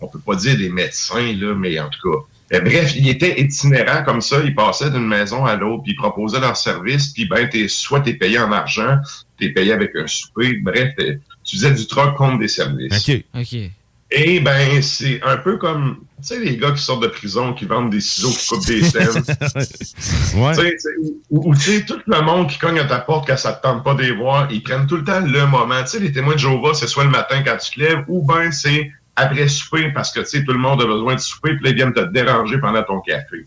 on 0.00 0.06
peut 0.08 0.20
pas 0.20 0.36
dire 0.36 0.56
des 0.56 0.68
médecins, 0.68 1.32
là, 1.40 1.54
mais 1.54 1.78
en 1.80 1.88
tout 1.90 2.00
cas, 2.10 2.18
bref, 2.50 2.94
il 2.96 3.08
était 3.08 3.40
itinérant 3.40 4.04
comme 4.04 4.20
ça, 4.20 4.40
il 4.44 4.54
passait 4.54 4.90
d'une 4.90 5.06
maison 5.06 5.44
à 5.44 5.56
l'autre, 5.56 5.82
puis 5.82 5.92
il 5.92 5.96
proposait 5.96 6.40
leur 6.40 6.56
service, 6.56 7.08
puis 7.08 7.26
ben, 7.26 7.48
t'es, 7.48 7.66
soit 7.68 8.00
t'es 8.00 8.14
payé 8.14 8.38
en 8.38 8.52
argent, 8.52 8.98
t'es 9.38 9.50
payé 9.50 9.72
avec 9.72 9.90
un 9.96 10.06
souper, 10.06 10.54
bref, 10.62 10.92
t'es- 10.96 11.18
tu 11.44 11.56
faisais 11.56 11.72
du 11.72 11.86
troc 11.86 12.16
contre 12.16 12.38
des 12.38 12.48
services. 12.48 13.08
OK. 13.08 13.24
OK. 13.40 13.70
Et 14.12 14.38
ben, 14.38 14.80
c'est 14.82 15.20
un 15.24 15.36
peu 15.38 15.56
comme, 15.58 15.98
tu 16.20 16.28
sais, 16.28 16.38
les 16.38 16.56
gars 16.56 16.70
qui 16.70 16.80
sortent 16.80 17.02
de 17.02 17.08
prison, 17.08 17.52
qui 17.52 17.64
vendent 17.64 17.90
des 17.90 18.00
ciseaux, 18.00 18.30
qui 18.30 18.46
coupent 18.46 18.66
des 18.66 18.82
scènes. 18.84 19.08
Ouais. 20.36 20.54
Tu 20.54 20.60
sais, 20.60 20.70
tu 20.70 20.78
sais, 20.78 20.88
Ou, 21.30 21.50
ou, 21.50 21.54
tu 21.56 21.60
sais, 21.60 21.84
tout 21.84 21.98
le 22.06 22.20
monde 22.22 22.48
qui 22.48 22.58
cogne 22.58 22.78
à 22.78 22.84
ta 22.84 23.00
porte 23.00 23.26
quand 23.26 23.36
ça 23.36 23.52
te 23.54 23.62
tente 23.62 23.82
pas 23.82 23.94
de 23.94 24.02
les 24.02 24.12
voir, 24.12 24.46
ils 24.52 24.62
prennent 24.62 24.86
tout 24.86 24.96
le 24.96 25.04
temps 25.04 25.20
le 25.20 25.46
moment. 25.46 25.80
Tu 25.82 25.88
sais, 25.88 25.98
les 25.98 26.12
témoins 26.12 26.34
de 26.34 26.38
Jéhovah, 26.38 26.74
c'est 26.74 26.86
soit 26.86 27.04
le 27.04 27.10
matin 27.10 27.42
quand 27.44 27.56
tu 27.56 27.72
te 27.74 27.80
lèves, 27.80 28.04
ou 28.06 28.24
ben 28.24 28.52
c'est 28.52 28.92
après 29.16 29.48
souper, 29.48 29.90
parce 29.92 30.12
que, 30.12 30.20
tu 30.20 30.26
sais, 30.26 30.44
tout 30.44 30.52
le 30.52 30.58
monde 30.58 30.80
a 30.82 30.86
besoin 30.86 31.14
de 31.14 31.20
souper, 31.20 31.54
puis 31.56 31.64
là, 31.64 31.70
ils 31.70 31.76
viennent 31.76 31.92
te 31.94 32.00
déranger 32.04 32.58
pendant 32.58 32.82
ton 32.82 33.00
café. 33.00 33.46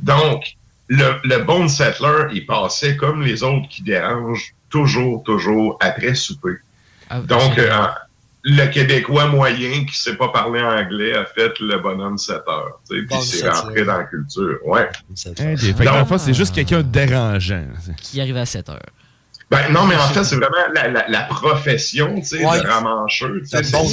Donc, 0.00 0.56
le, 0.88 1.14
le 1.24 1.38
bon 1.42 1.68
settler, 1.68 2.28
il 2.32 2.46
passait 2.46 2.96
comme 2.96 3.22
les 3.22 3.42
autres 3.42 3.68
qui 3.68 3.82
dérangent, 3.82 4.54
toujours, 4.70 5.22
toujours 5.24 5.76
après 5.80 6.14
souper. 6.14 6.56
Ah, 7.10 7.20
Donc, 7.20 7.58
euh, 7.58 7.86
le 8.44 8.66
Québécois 8.66 9.26
moyen 9.26 9.84
qui 9.86 9.98
sait 9.98 10.14
pas 10.14 10.28
parler 10.28 10.60
anglais 10.62 11.14
a 11.16 11.24
fait 11.24 11.58
le 11.58 11.78
bonhomme 11.78 12.16
7 12.18 12.36
heures. 12.48 12.80
tu 12.88 12.94
sais, 12.94 13.02
Puis 13.02 13.06
Bon 13.08 13.20
c'est 13.20 13.36
sept 13.38 13.52
rentré 13.52 13.84
dans 13.84 13.96
la 13.98 14.04
culture. 14.04 14.58
Ouais. 14.64 14.88
Des- 15.10 15.56
fait 15.56 15.72
que 15.72 15.84
dans 15.84 15.98
le 15.98 16.04
fond, 16.04 16.18
c'est 16.18 16.34
juste 16.34 16.54
quelqu'un 16.54 16.78
de 16.78 16.82
dérangeant. 16.82 17.64
Qui 18.00 18.20
arrive 18.20 18.36
à 18.36 18.46
7 18.46 18.68
heures. 18.68 18.78
Ben, 19.50 19.70
non, 19.70 19.84
mais 19.86 19.94
en 19.94 20.08
fait, 20.08 20.24
c'est 20.24 20.36
vraiment 20.36 20.56
la, 20.74 20.88
la, 20.88 21.08
la 21.08 21.20
profession, 21.22 22.16
tu 22.20 22.26
sais, 22.26 22.44
Ouais. 22.44 22.60
de 22.60 22.66
ramancheux. 22.66 23.40
tu 23.42 23.46
sais, 23.48 23.62
C'est 23.62 23.72
bon 23.72 23.86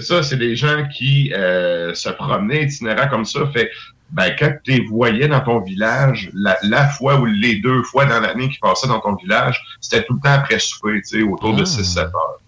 ça, 0.00 0.22
c'est 0.22 0.36
des 0.36 0.54
gens 0.54 0.86
qui 0.96 1.32
euh, 1.34 1.92
se 1.94 2.08
promenaient 2.10 2.64
itinérants 2.64 3.08
comme 3.08 3.24
ça. 3.24 3.40
Fait 3.52 3.70
ben, 4.10 4.34
quand 4.38 4.52
tu 4.64 4.72
les 4.72 4.84
voyais 4.86 5.28
dans 5.28 5.40
ton 5.40 5.60
village, 5.60 6.30
la, 6.32 6.56
la 6.62 6.88
fois 6.88 7.16
ou 7.20 7.26
les 7.26 7.56
deux 7.56 7.82
fois 7.82 8.06
dans 8.06 8.20
l'année 8.20 8.48
qu'ils 8.48 8.60
passaient 8.60 8.88
dans 8.88 9.00
ton 9.00 9.14
village, 9.16 9.60
c'était 9.80 10.04
tout 10.04 10.14
le 10.14 10.20
temps 10.20 10.32
après 10.34 10.58
souper, 10.58 11.00
tu 11.02 11.18
sais, 11.18 11.22
autour 11.22 11.54
de 11.54 11.64
6-7 11.64 11.98
heures. 12.00 12.40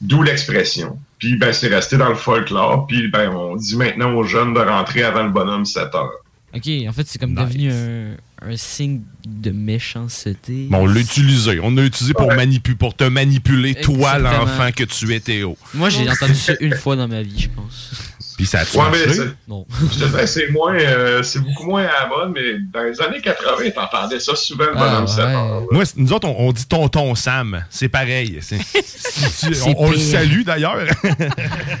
D'où 0.00 0.22
l'expression. 0.22 0.98
Puis, 1.18 1.36
ben, 1.36 1.52
c'est 1.54 1.68
resté 1.68 1.96
dans 1.96 2.10
le 2.10 2.14
folklore. 2.16 2.86
Puis, 2.86 3.08
ben, 3.08 3.30
on 3.30 3.56
dit 3.56 3.76
maintenant 3.76 4.12
aux 4.14 4.24
jeunes 4.24 4.52
de 4.52 4.60
rentrer 4.60 5.02
avant 5.02 5.22
le 5.22 5.30
bonhomme 5.30 5.64
7 5.64 5.94
heures. 5.94 6.10
Ok, 6.54 6.68
en 6.88 6.92
fait, 6.92 7.06
c'est 7.06 7.18
comme 7.18 7.34
devenu 7.34 7.70
un, 7.72 8.14
un 8.42 8.56
signe 8.56 9.02
de 9.26 9.50
méchanceté. 9.50 10.66
Bon, 10.70 10.78
on 10.82 10.86
l'a 10.86 11.00
utilisé. 11.00 11.58
On 11.60 11.70
l'a 11.74 11.84
utilisé 11.84 12.12
pour, 12.14 12.28
Ouais. 12.28 12.36
manipu- 12.36 12.74
pour 12.76 12.94
te 12.94 13.04
manipuler, 13.04 13.74
toi, 13.74 14.18
l'enfant 14.18 14.70
que 14.74 14.84
tu 14.84 15.12
es, 15.14 15.20
Théo. 15.20 15.56
Moi, 15.74 15.88
j'ai 15.88 16.08
entendu 16.08 16.34
ça 16.34 16.52
une 16.60 16.74
fois 16.74 16.96
dans 16.96 17.08
ma 17.08 17.22
vie, 17.22 17.38
je 17.40 17.48
pense. 17.48 17.92
Puis 18.36 18.44
ça 18.46 18.60
a-tu 18.60 18.76
Ouais, 18.76 18.82
marché? 18.84 19.20
Non. 19.48 19.66
Je 19.92 20.04
te 20.04 20.26
c'est 20.26 20.50
moins, 20.50 20.74
euh, 20.74 21.22
c'est 21.22 21.38
beaucoup 21.40 21.64
moins 21.64 21.84
à 21.84 22.02
la 22.02 22.08
mode, 22.08 22.32
mais 22.34 22.58
dans 22.72 22.82
les 22.82 23.00
années 23.00 23.20
80, 23.22 23.70
t'entendais 23.74 24.20
ça 24.20 24.34
souvent, 24.36 24.66
le 24.66 24.74
bonhomme 24.74 25.04
Ah, 25.04 25.06
7 25.06 25.18
heures. 25.24 25.62
Moi, 25.70 25.84
c'est- 25.86 25.96
nous 25.96 26.12
autres, 26.12 26.28
on, 26.28 26.48
on 26.48 26.52
dit 26.52 26.66
tonton 26.66 27.14
Sam. 27.14 27.64
C'est 27.70 27.88
pareil. 27.88 28.40
On, 29.66 29.74
on 29.78 29.90
le 29.90 29.96
salue 29.98 30.42
d'ailleurs. 30.42 30.84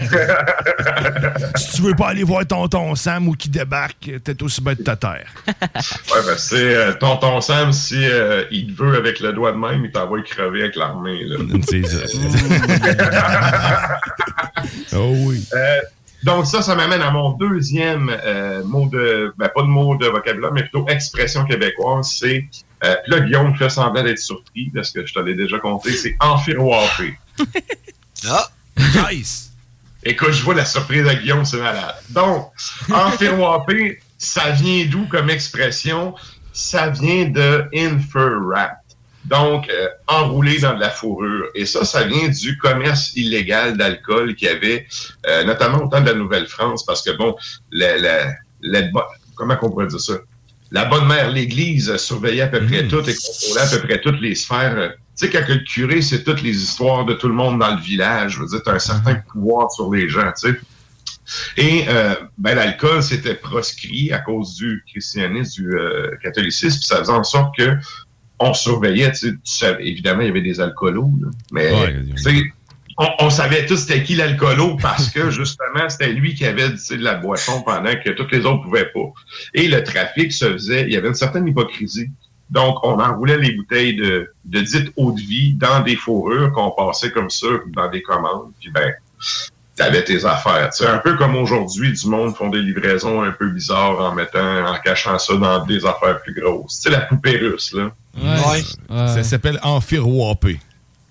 si 1.56 1.76
tu 1.76 1.82
veux 1.82 1.94
pas 1.94 2.08
aller 2.08 2.22
voir 2.22 2.46
tonton 2.46 2.94
Sam 2.94 3.28
ou 3.28 3.32
qui 3.32 3.48
débarque, 3.48 4.10
t'es 4.24 4.42
aussi 4.42 4.60
bête 4.62 4.78
de 4.78 4.84
ta 4.84 4.96
terre. 4.96 5.26
Ouais, 5.46 6.22
ben, 6.26 6.34
c'est 6.38 6.74
euh, 6.74 6.92
tonton 6.94 7.40
Sam, 7.40 7.72
si 7.72 7.96
euh, 8.04 8.44
il 8.50 8.74
te 8.74 8.82
veut 8.82 8.96
avec 8.96 9.20
le 9.20 9.32
doigt 9.32 9.52
de 9.52 9.56
même, 9.58 9.84
il 9.84 9.90
t'envoie 9.90 10.22
crever 10.22 10.62
avec 10.62 10.76
l'armée. 10.76 11.24
là. 11.24 11.36
C'est 11.68 11.82
oh 14.94 15.12
oui. 15.26 15.42
Donc 16.26 16.44
ça, 16.44 16.60
ça 16.60 16.74
m'amène 16.74 17.02
à 17.02 17.12
mon 17.12 17.30
deuxième 17.30 18.10
euh, 18.10 18.64
mot 18.64 18.88
de, 18.88 19.32
ben 19.38 19.48
pas 19.48 19.62
de 19.62 19.68
mot 19.68 19.94
de 19.94 20.08
vocabulaire, 20.08 20.50
mais 20.52 20.62
plutôt 20.62 20.84
expression 20.88 21.44
québécoise. 21.44 22.16
C'est, 22.18 22.48
euh, 22.82 22.96
puis 23.04 23.12
là, 23.12 23.20
Guillaume 23.20 23.54
fait 23.54 23.70
semblant 23.70 24.02
d'être 24.02 24.18
surpris 24.18 24.68
parce 24.74 24.90
que 24.90 25.06
je 25.06 25.14
te 25.14 25.20
l'ai 25.20 25.36
déjà 25.36 25.60
compté, 25.60 25.92
c'est 25.92 26.16
enfiroiper. 26.20 27.16
Ah! 28.28 28.48
Nice! 29.08 29.52
Écoute, 30.02 30.32
je 30.32 30.42
vois 30.42 30.54
la 30.54 30.64
surprise 30.64 31.04
de 31.04 31.12
Guillaume, 31.12 31.44
c'est 31.44 31.60
malade. 31.60 31.94
Donc, 32.08 32.50
enfiroiper, 32.90 34.00
ça 34.18 34.50
vient 34.50 34.86
d'où 34.86 35.06
comme 35.06 35.30
expression? 35.30 36.14
Ça 36.52 36.88
vient 36.88 37.26
de 37.26 37.66
infer-wrap. 37.72 38.78
Donc, 39.28 39.68
euh, 39.68 39.88
enroulé 40.06 40.58
dans 40.60 40.74
de 40.74 40.80
la 40.80 40.90
fourrure. 40.90 41.46
Et 41.54 41.66
ça, 41.66 41.84
ça 41.84 42.04
vient 42.04 42.28
du 42.28 42.56
commerce 42.58 43.12
illégal 43.16 43.76
d'alcool 43.76 44.34
qu'il 44.36 44.48
y 44.48 44.50
avait, 44.50 44.86
euh, 45.26 45.44
notamment 45.44 45.82
au 45.84 45.88
temps 45.88 46.00
de 46.00 46.06
la 46.06 46.14
Nouvelle-France, 46.14 46.84
parce 46.84 47.02
que, 47.02 47.10
bon, 47.16 47.34
la, 47.72 47.98
la, 47.98 48.32
la 48.62 48.82
bo- 48.82 49.02
comment 49.34 49.56
on 49.62 49.70
pourrait 49.70 49.88
dire 49.88 50.00
ça? 50.00 50.14
La 50.70 50.84
bonne 50.84 51.06
mère, 51.06 51.30
l'Église, 51.30 51.96
surveillait 51.96 52.42
à 52.42 52.46
peu 52.48 52.64
près 52.64 52.86
tout 52.88 53.08
et 53.08 53.14
contrôlait 53.14 53.60
à 53.60 53.66
peu 53.66 53.80
près 53.86 54.00
toutes 54.00 54.20
les 54.20 54.34
sphères. 54.34 54.76
euh, 54.76 54.88
Tu 55.18 55.26
sais, 55.26 55.30
quand 55.30 55.48
le 55.48 55.58
curé, 55.64 56.02
c'est 56.02 56.22
toutes 56.24 56.42
les 56.42 56.56
histoires 56.62 57.04
de 57.04 57.14
tout 57.14 57.28
le 57.28 57.34
monde 57.34 57.58
dans 57.58 57.74
le 57.74 57.80
village, 57.80 58.32
je 58.34 58.40
veux 58.40 58.46
dire, 58.46 58.62
t'as 58.64 58.74
un 58.74 58.78
certain 58.78 59.14
pouvoir 59.32 59.70
sur 59.70 59.92
les 59.92 60.08
gens, 60.08 60.30
tu 60.40 60.52
sais. 60.52 60.60
Et 61.56 61.84
euh, 61.88 62.14
ben, 62.38 62.54
l'alcool, 62.54 63.02
c'était 63.02 63.34
proscrit 63.34 64.12
à 64.12 64.18
cause 64.18 64.54
du 64.54 64.84
christianisme, 64.88 65.62
du 65.62 65.76
euh, 65.76 66.10
catholicisme, 66.22 66.78
puis 66.78 66.86
ça 66.86 66.98
faisait 66.98 67.10
en 67.12 67.24
sorte 67.24 67.56
que 67.56 67.76
on 68.38 68.54
surveillait, 68.54 69.12
tu 69.12 69.18
sais, 69.18 69.30
tu 69.32 69.38
savais, 69.44 69.86
évidemment, 69.86 70.20
il 70.22 70.26
y 70.26 70.30
avait 70.30 70.42
des 70.42 70.60
alcoolos, 70.60 71.10
là, 71.20 71.28
mais 71.52 71.70
Ouais, 71.72 71.96
tu 72.16 72.22
sais, 72.22 72.52
on, 72.98 73.08
on 73.20 73.30
savait 73.30 73.66
tous 73.66 73.76
c'était 73.76 74.02
qui 74.02 74.14
l'alcoolo 74.14 74.76
parce 74.80 75.10
que 75.10 75.30
justement, 75.30 75.88
c'était 75.88 76.12
lui 76.12 76.34
qui 76.34 76.46
avait 76.46 76.70
tu 76.70 76.78
sais, 76.78 76.96
de 76.96 77.04
la 77.04 77.14
boisson 77.14 77.62
pendant 77.62 77.94
que 78.02 78.10
tous 78.10 78.28
les 78.30 78.46
autres 78.46 78.62
pouvaient 78.62 78.90
pas. 78.92 79.12
Et 79.54 79.68
le 79.68 79.82
trafic 79.82 80.32
se 80.32 80.52
faisait, 80.52 80.82
il 80.82 80.92
y 80.92 80.96
avait 80.96 81.08
une 81.08 81.14
certaine 81.14 81.46
hypocrisie. 81.46 82.08
Donc, 82.48 82.78
on 82.84 83.00
enroulait 83.00 83.38
les 83.38 83.52
bouteilles 83.52 83.96
de, 83.96 84.30
de 84.44 84.60
dite 84.60 84.92
eau 84.96 85.12
de 85.12 85.20
vie 85.20 85.54
dans 85.54 85.80
des 85.80 85.96
fourrures 85.96 86.52
qu'on 86.52 86.70
passait 86.70 87.10
comme 87.10 87.28
ça 87.28 87.48
dans 87.74 87.90
des 87.90 88.02
commandes. 88.02 88.52
Puis 88.60 88.70
ben, 88.70 88.94
t'avais 89.74 90.04
tes 90.04 90.24
affaires. 90.24 90.72
C'est 90.72 90.86
un 90.86 90.98
peu 90.98 91.16
comme 91.16 91.36
aujourd'hui, 91.36 91.92
du 91.92 92.08
monde 92.08 92.36
font 92.36 92.48
des 92.48 92.62
livraisons 92.62 93.22
un 93.22 93.32
peu 93.32 93.50
bizarres 93.50 94.00
en 94.00 94.14
mettant, 94.14 94.64
en 94.64 94.78
cachant 94.78 95.18
ça 95.18 95.34
dans 95.36 95.64
des 95.66 95.84
affaires 95.84 96.22
plus 96.22 96.34
grosses. 96.40 96.80
Sais, 96.80 96.90
la 96.90 97.00
poupée 97.00 97.36
russe, 97.36 97.72
là. 97.72 97.92
Ouais. 98.22 98.62
Ça 99.08 99.22
s'appelle 99.24 99.58
enfiroiper. 99.62 100.58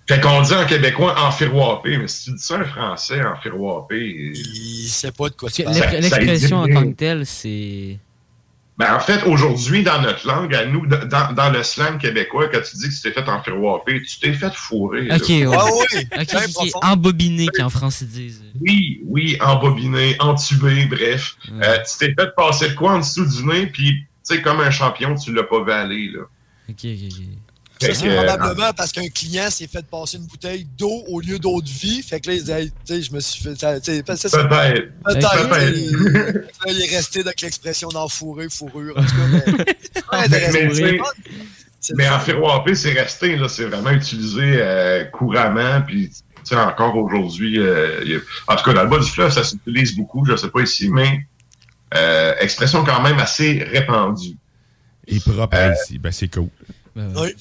Fait 0.07 0.21
qu'on 0.21 0.41
dit 0.41 0.53
en 0.53 0.65
québécois 0.65 1.15
enfiroiper, 1.19 1.97
mais 1.97 2.07
si 2.07 2.25
tu 2.25 2.31
dis 2.35 2.41
ça 2.43 2.59
en 2.59 2.65
français, 2.65 3.21
enfiroiper, 3.25 4.33
il 4.35 4.87
sait 4.87 5.11
pas 5.11 5.29
de 5.29 5.35
quoi 5.35 5.49
l'ex- 5.49 5.79
ça 5.79 5.85
L'expression 6.19 6.57
en 6.59 6.67
tant 6.67 6.81
que 6.91 6.95
telle, 6.95 7.25
c'est. 7.25 7.97
Ben, 8.77 8.93
en 8.93 8.99
fait, 8.99 9.23
aujourd'hui, 9.23 9.83
dans 9.83 10.01
notre 10.01 10.27
langue, 10.27 10.53
à 10.53 10.65
nous, 10.65 10.85
dans, 10.85 11.31
dans 11.33 11.49
le 11.49 11.63
slang 11.63 11.97
québécois, 11.97 12.49
quand 12.51 12.59
tu 12.61 12.75
dis 12.75 12.89
que 12.89 12.93
tu 12.93 13.01
t'es 13.01 13.13
fait 13.13 13.27
enfiroiper, 13.29 14.01
tu 14.03 14.19
t'es 14.19 14.33
fait 14.33 14.53
fourrer. 14.53 15.07
Ok, 15.15 15.29
ouais. 15.29 15.45
Ok, 15.47 16.05
ok, 16.19 16.27
ok. 16.59 16.71
Embobiné, 16.83 17.47
qui 17.47 17.61
en 17.61 17.69
France 17.69 18.01
ils 18.01 18.09
disent. 18.09 18.43
Oui, 18.59 19.01
oui, 19.05 19.37
embobiné, 19.41 20.17
entubé, 20.19 20.85
bref. 20.87 21.37
Euh, 21.63 21.77
tu 21.89 21.97
t'es 21.99 22.13
fait 22.21 22.35
passer 22.35 22.69
de 22.69 22.73
quoi 22.75 22.95
en 22.95 22.99
dessous 22.99 23.25
du 23.25 23.45
nez, 23.45 23.67
puis, 23.67 24.01
tu 24.01 24.05
sais, 24.35 24.41
comme 24.41 24.59
un 24.59 24.71
champion, 24.71 25.15
tu 25.15 25.33
l'as 25.33 25.43
pas 25.43 25.63
aller, 25.79 26.09
là. 26.09 26.23
Ok, 26.69 26.75
ok, 26.83 26.99
ok. 27.11 27.23
Fait 27.81 27.87
Ça, 27.93 27.99
c'est 27.99 28.07
euh, 28.09 28.23
probablement 28.37 28.71
parce 28.73 28.93
qu'un 28.93 29.07
client 29.09 29.49
s'est 29.49 29.67
fait 29.67 29.85
passer 29.85 30.15
une 30.15 30.25
bouteille 30.27 30.65
d'eau 30.77 31.03
au 31.09 31.19
lieu 31.19 31.37
d'eau 31.39 31.61
de 31.61 31.67
vie. 31.67 32.01
Fait 32.01 32.21
que 32.21 32.29
là, 32.29 32.35
il 32.35 32.39
se 32.39 32.45
dit, 32.45 32.51
Hey, 32.51 32.69
tu 32.69 32.93
sais, 32.95 33.01
je 33.01 33.11
me 33.11 33.19
suis 33.19 33.43
fait. 33.43 33.59
ça- 33.59 33.81
ça, 34.29 34.29
Peut-être. 35.03 35.27
Peut-être. 35.59 36.65
Il 36.67 36.81
est 36.81 36.95
resté 36.95 37.19
avec 37.19 37.41
l'expression 37.41 37.89
d'enfourré, 37.89 38.47
fourrure. 38.49 38.97
En 38.97 39.03
tout 39.03 39.15
cas, 39.15 39.27
mais- 39.27 39.65
tu 40.45 40.47
sais, 40.61 40.63
C'est 41.81 41.95
mais 41.95 42.07
resté, 42.93 43.35
là, 43.35 43.49
c'est 43.49 43.65
vraiment 43.65 43.91
utilisé 43.91 44.41
euh, 44.41 45.03
couramment, 45.05 45.81
puis 45.85 46.07
tu 46.09 46.15
sais, 46.45 46.55
encore 46.55 46.95
aujourd'hui, 46.95 47.59
euh, 47.59 48.19
a- 48.47 48.53
en 48.53 48.55
tout 48.55 48.63
cas, 48.63 48.73
dans 48.73 48.83
le 48.83 48.89
bas 48.89 48.99
du 48.99 49.09
fleuve, 49.11 49.31
ça 49.33 49.43
s'utilise 49.43 49.95
beaucoup, 49.97 50.25
je 50.25 50.35
sais 50.37 50.49
pas 50.49 50.61
ici, 50.61 50.87
mais 50.89 51.27
euh, 51.93 52.33
expression 52.39 52.85
quand 52.85 53.01
même 53.01 53.19
assez 53.19 53.63
répandue. 53.69 54.37
Et 55.07 55.19
propre 55.19 55.55
à 55.57 55.73
ici. 55.73 55.99
Ben, 55.99 56.11
c'est 56.11 56.33
cool. 56.33 56.49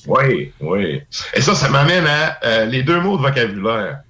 Oui, 0.06 0.52
oui. 0.60 1.00
Et 1.34 1.40
ça, 1.40 1.54
ça 1.54 1.68
m'amène 1.68 2.06
à 2.06 2.38
euh, 2.44 2.64
les 2.64 2.82
deux 2.82 3.00
mots 3.00 3.16
de 3.16 3.22
vocabulaire. 3.22 4.00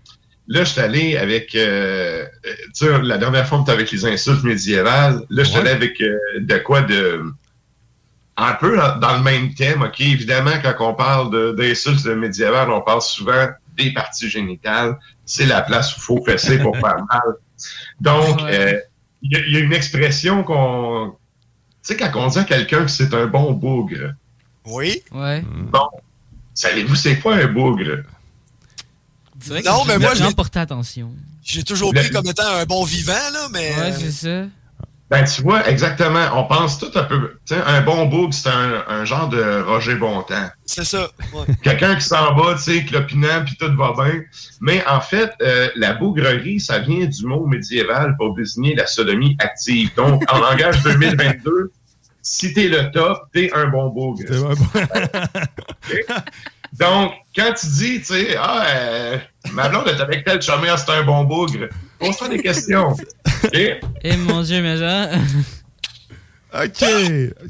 Là, 0.46 0.64
je 0.64 0.70
suis 0.70 0.80
allé 0.80 1.16
avec, 1.16 1.54
euh, 1.54 2.24
euh, 2.24 2.54
tu 2.74 2.86
sais, 2.86 3.02
la 3.02 3.18
dernière 3.18 3.46
fois, 3.46 3.58
on 3.58 3.62
était 3.62 3.72
avec 3.72 3.90
les 3.90 4.04
insultes 4.06 4.44
médiévales. 4.44 5.20
Là, 5.30 5.42
je 5.42 5.48
suis 5.50 5.58
allé 5.58 5.70
avec 5.70 6.00
euh, 6.00 6.16
de 6.38 6.58
quoi 6.58 6.82
de... 6.82 7.22
Un 8.36 8.54
peu 8.54 8.76
dans 9.00 9.16
le 9.16 9.22
même 9.22 9.54
thème, 9.54 9.82
OK? 9.82 10.00
Évidemment, 10.00 10.52
quand 10.62 10.74
on 10.80 10.94
parle 10.94 11.56
d'insultes 11.56 12.04
médiévales, 12.06 12.68
on 12.70 12.80
parle 12.80 13.00
souvent 13.00 13.48
des 13.76 13.92
parties 13.92 14.28
génitales. 14.28 14.98
C'est 15.24 15.46
la 15.46 15.62
place 15.62 15.94
où 15.94 16.00
il 16.00 16.02
faut 16.02 16.24
fesser 16.24 16.58
pour 16.58 16.76
faire 16.76 16.96
mal. 16.96 17.34
Donc, 18.00 18.42
euh, 18.42 18.80
il 19.22 19.52
y 19.52 19.56
a 19.56 19.60
une 19.60 19.72
expression 19.72 20.42
qu'on... 20.42 21.16
Tu 21.84 21.92
sais, 21.92 21.96
quand 21.98 22.10
on 22.14 22.28
dit 22.28 22.38
à 22.38 22.44
quelqu'un 22.44 22.84
que 22.84 22.90
c'est 22.90 23.12
un 23.12 23.26
bon 23.26 23.52
bougre, 23.52 24.14
Oui. 24.64 25.02
Ouais. 25.12 25.42
Bon, 25.42 25.88
savez-vous 26.54 26.94
c'est 26.94 27.18
quoi 27.18 27.36
un 27.36 27.46
bougre? 27.46 28.02
Non, 29.50 29.84
mais 29.86 29.98
moi, 29.98 30.14
porté 30.34 30.60
attention. 30.60 31.12
J'ai 31.42 31.62
toujours 31.62 31.92
pris 31.92 32.10
comme 32.10 32.26
étant 32.26 32.46
un 32.46 32.64
bon 32.64 32.84
vivant, 32.84 33.12
là, 33.12 33.48
mais. 33.52 33.74
Ouais, 33.76 33.92
c'est 33.92 34.12
ça. 34.12 34.48
Ben, 35.14 35.24
tu 35.24 35.42
vois, 35.42 35.68
exactement. 35.68 36.26
On 36.34 36.44
pense 36.44 36.76
tout 36.76 36.90
un 36.96 37.04
peu. 37.04 37.38
Tu 37.46 37.54
sais, 37.54 37.60
un 37.64 37.82
bon 37.82 38.06
boug, 38.06 38.32
c'est 38.32 38.48
un, 38.48 38.82
un 38.88 39.04
genre 39.04 39.28
de 39.28 39.62
Roger 39.62 39.94
Bontemps. 39.94 40.50
C'est 40.66 40.82
ça. 40.82 41.08
ouais. 41.32 41.54
Quelqu'un 41.62 41.94
qui 41.94 42.04
s'en 42.04 42.34
va, 42.34 42.54
tu 42.54 42.62
sais, 42.62 42.84
clopinant, 42.84 43.44
puis 43.46 43.54
tout 43.54 43.72
va 43.76 43.92
bien. 43.92 44.22
Mais 44.60 44.84
en 44.88 45.00
fait, 45.00 45.30
euh, 45.40 45.68
la 45.76 45.92
bougrerie, 45.94 46.58
ça 46.58 46.80
vient 46.80 47.06
du 47.06 47.26
mot 47.26 47.46
médiéval 47.46 48.16
pour 48.16 48.34
désigner 48.34 48.74
la 48.74 48.86
sodomie 48.88 49.36
active. 49.38 49.94
Donc, 49.94 50.24
en 50.32 50.40
langage 50.40 50.82
2022, 50.84 51.70
si 52.20 52.52
t'es 52.52 52.66
le 52.66 52.90
top, 52.90 53.28
t'es 53.32 53.52
un 53.54 53.68
bon 53.68 53.90
bougre. 53.90 54.18
Ok? 55.92 56.06
Donc, 56.78 57.12
quand 57.36 57.52
tu 57.58 57.66
dis, 57.66 57.98
tu 58.00 58.04
sais, 58.06 58.36
ah, 58.38 58.64
euh, 58.66 59.18
ma 59.52 59.68
blonde 59.68 59.88
est 59.88 60.00
avec 60.00 60.24
tel 60.24 60.40
chômeur, 60.42 60.78
c'est 60.78 60.90
un 60.90 61.02
bon 61.04 61.24
bougre, 61.24 61.68
pose-toi 61.98 62.28
des 62.28 62.42
questions. 62.42 62.90
OK? 63.44 63.52
Eh 64.02 64.16
mon 64.16 64.42
dieu, 64.42 64.60
mais 64.62 64.76
genre. 64.76 65.08
OK. 66.54 66.84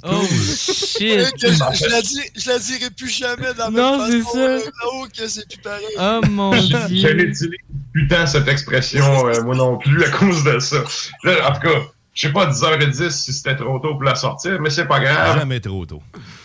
Oh 0.04 0.22
shit. 0.26 1.26
Je, 1.38 1.48
je 1.48 1.90
la 1.90 2.00
dis- 2.00 2.30
je 2.34 2.48
la 2.50 2.58
dirai 2.58 2.90
plus 2.96 3.10
jamais 3.10 3.52
dans 3.52 3.64
la 3.64 3.70
Non, 3.70 3.98
même 3.98 4.10
c'est 4.10 4.18
façon, 4.20 4.32
ça. 4.32 4.48
là-haut 4.82 5.06
que 5.14 5.28
c'est 5.28 5.46
plus 5.48 5.58
pareil. 5.58 5.84
Oh 5.98 6.20
mon 6.30 6.52
Je 6.54 6.86
dieu. 6.86 7.12
n'utilise 7.12 7.48
plus 7.92 8.08
tant 8.08 8.26
cette 8.26 8.48
expression, 8.48 9.26
euh, 9.28 9.42
moi 9.42 9.54
non 9.56 9.76
plus, 9.76 10.02
à 10.04 10.08
cause 10.10 10.42
de 10.44 10.58
ça. 10.58 10.78
Là, 11.22 11.50
en 11.50 11.52
tout 11.54 11.60
cas, 11.68 11.80
je 12.14 12.26
sais 12.26 12.32
pas, 12.32 12.46
10h10 12.46 13.10
si 13.10 13.32
c'était 13.34 13.56
trop 13.56 13.78
tôt 13.78 13.92
pour 13.94 14.04
la 14.04 14.14
sortir, 14.14 14.58
mais 14.60 14.70
c'est 14.70 14.86
pas 14.86 15.00
grave. 15.00 15.38
Jamais 15.38 15.60
trop 15.60 15.84
tôt. 15.84 16.02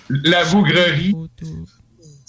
La 0.10 0.44
bougrerie, 0.44 1.16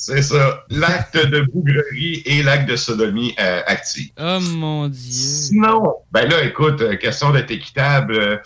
c'est 0.03 0.23
ça. 0.23 0.65
L'acte 0.71 1.27
de 1.27 1.43
bougrerie 1.43 2.23
et 2.25 2.43
l'acte 2.43 2.71
de 2.71 2.77
sodomie 2.77 3.35
euh, 3.39 3.61
active. 3.67 4.09
Oh 4.19 4.39
mon 4.41 4.89
dieu. 4.89 4.99
Sinon, 5.11 5.93
ben 6.11 6.27
là, 6.27 6.43
écoute, 6.43 6.81
euh, 6.81 6.97
question 6.97 7.33
d'être 7.33 7.51
équitable, 7.51 8.15
euh, 8.15 8.37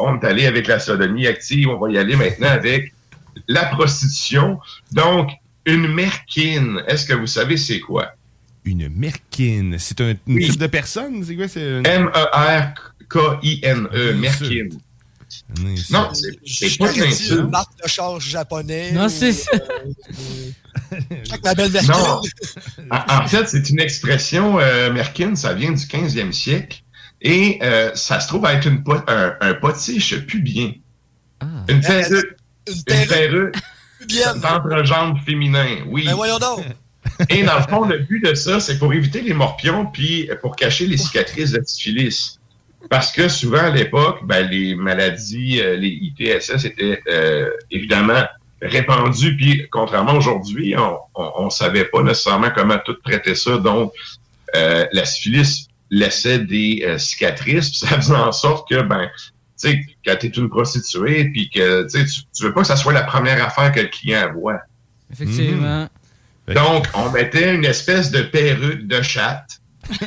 on 0.00 0.18
est 0.18 0.24
allé 0.24 0.46
avec 0.46 0.66
la 0.66 0.80
sodomie 0.80 1.28
active, 1.28 1.68
on 1.68 1.78
va 1.78 1.90
y 1.92 1.98
aller 1.98 2.16
maintenant 2.16 2.48
avec 2.48 2.92
la 3.46 3.66
prostitution. 3.66 4.58
Donc, 4.92 5.30
une 5.64 5.86
merkine, 5.94 6.82
est-ce 6.88 7.06
que 7.06 7.14
vous 7.14 7.28
savez 7.28 7.56
c'est 7.56 7.78
quoi? 7.78 8.10
Une 8.64 8.88
merkine. 8.88 9.76
C'est 9.78 10.00
un 10.00 10.14
une 10.26 10.38
Oui. 10.38 10.48
type 10.48 10.58
de 10.58 10.66
personne? 10.66 11.22
C'est 11.22 11.36
quoi? 11.36 11.46
C'est 11.46 11.78
une... 11.78 11.86
M-E-R-K-I-N-E, 11.86 14.12
merkine. 14.14 14.70
Non, 15.90 16.10
c'est 16.44 16.78
pas 16.78 16.92
une 16.92 17.10
dit 17.10 17.28
une 17.30 17.50
marque 17.50 17.82
de 17.82 17.88
charge 17.88 18.28
japonais. 18.28 18.92
Non, 18.92 19.08
c'est 19.08 19.32
ça. 19.32 19.50
euh. 19.54 20.50
Non. 21.88 22.20
En, 22.90 23.26
fait, 23.26 23.48
c'est 23.48 23.68
une 23.70 23.80
expression, 23.80 24.60
euh, 24.60 24.92
merkin, 24.92 25.34
ça 25.34 25.52
vient 25.54 25.72
du 25.72 25.82
15e 25.84 26.32
siècle. 26.32 26.82
Et 27.22 27.58
euh, 27.62 27.90
ça 27.94 28.20
se 28.20 28.28
trouve 28.28 28.44
à 28.46 28.52
être 28.52 28.66
une 28.66 28.84
un, 29.08 29.34
un 29.40 29.54
potiche 29.54 30.16
pubien. 30.26 30.72
Une 31.68 31.80
perruque. 31.80 32.36
Une. 34.08 34.40
D'entrejambe 34.40 35.18
féminin, 35.24 35.78
oui. 35.88 36.04
Ben 36.04 36.14
voyons 36.14 36.38
donc. 36.38 36.64
Et 37.30 37.42
dans 37.42 37.56
le 37.56 37.62
fond, 37.62 37.84
le 37.84 37.98
but 37.98 38.24
de 38.24 38.34
ça, 38.34 38.60
c'est 38.60 38.78
pour 38.78 38.92
éviter 38.92 39.22
les 39.22 39.32
morpions 39.32 39.86
puis 39.86 40.28
pour 40.42 40.56
cacher 40.56 40.86
les 40.86 40.96
cicatrices 40.96 41.52
de 41.52 41.62
syphilis. 41.64 42.38
Parce 42.90 43.12
que 43.12 43.28
souvent 43.28 43.64
à 43.64 43.70
l'époque, 43.70 44.20
ben, 44.24 44.46
les 44.48 44.74
maladies, 44.74 45.60
euh, 45.60 45.76
les 45.76 45.88
ITSS 45.88 46.64
étaient 46.64 47.02
euh, 47.08 47.50
évidemment 47.70 48.24
répandues. 48.62 49.36
Puis 49.36 49.68
contrairement 49.70 50.14
aujourd'hui, 50.14 50.74
on 51.14 51.44
ne 51.44 51.50
savait 51.50 51.84
pas 51.86 52.02
nécessairement 52.02 52.50
comment 52.54 52.78
tout 52.84 52.94
traiter 52.94 53.34
ça. 53.34 53.58
Donc, 53.58 53.92
euh, 54.54 54.86
la 54.92 55.04
syphilis 55.04 55.68
laissait 55.90 56.38
des 56.38 56.84
euh, 56.86 56.98
cicatrices. 56.98 57.70
Puis 57.70 57.78
ça 57.78 57.96
faisait 57.96 58.14
en 58.14 58.32
sorte 58.32 58.68
que, 58.68 58.82
ben, 58.82 59.08
tu 59.16 59.70
sais, 59.70 59.80
quand 60.04 60.16
tu 60.20 60.26
es 60.26 60.30
une 60.30 60.48
prostituée, 60.48 61.30
puis 61.30 61.48
que 61.48 61.84
tu 61.84 61.98
sais, 61.98 62.04
tu 62.04 62.20
tu 62.34 62.42
veux 62.44 62.52
pas 62.52 62.60
que 62.60 62.66
ça 62.66 62.76
soit 62.76 62.92
la 62.92 63.04
première 63.04 63.42
affaire 63.44 63.72
que 63.72 63.80
le 63.80 63.88
client 63.88 64.30
voit. 64.34 64.60
Effectivement. 65.10 65.88
Donc, 66.48 66.86
on 66.94 67.10
mettait 67.10 67.54
une 67.54 67.64
espèce 67.64 68.10
de 68.10 68.22
perruque 68.22 68.86
de 68.86 69.02
chatte 69.02 69.60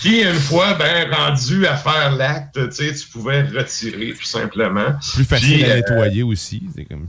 qui, 0.00 0.22
une 0.22 0.34
fois 0.34 0.74
ben, 0.74 1.12
rendu 1.12 1.66
à 1.66 1.76
faire 1.76 2.12
l'acte, 2.12 2.54
tu 2.70 2.74
sais, 2.88 2.94
tu 2.94 3.06
pouvais 3.08 3.42
retirer 3.42 4.14
tout 4.18 4.24
simplement. 4.24 4.94
Plus 5.14 5.24
facile 5.24 5.62
Puis, 5.62 5.64
à 5.64 5.68
euh, 5.68 5.76
nettoyer 5.76 6.22
aussi. 6.22 6.62
C'est 6.74 6.84
comme... 6.86 7.06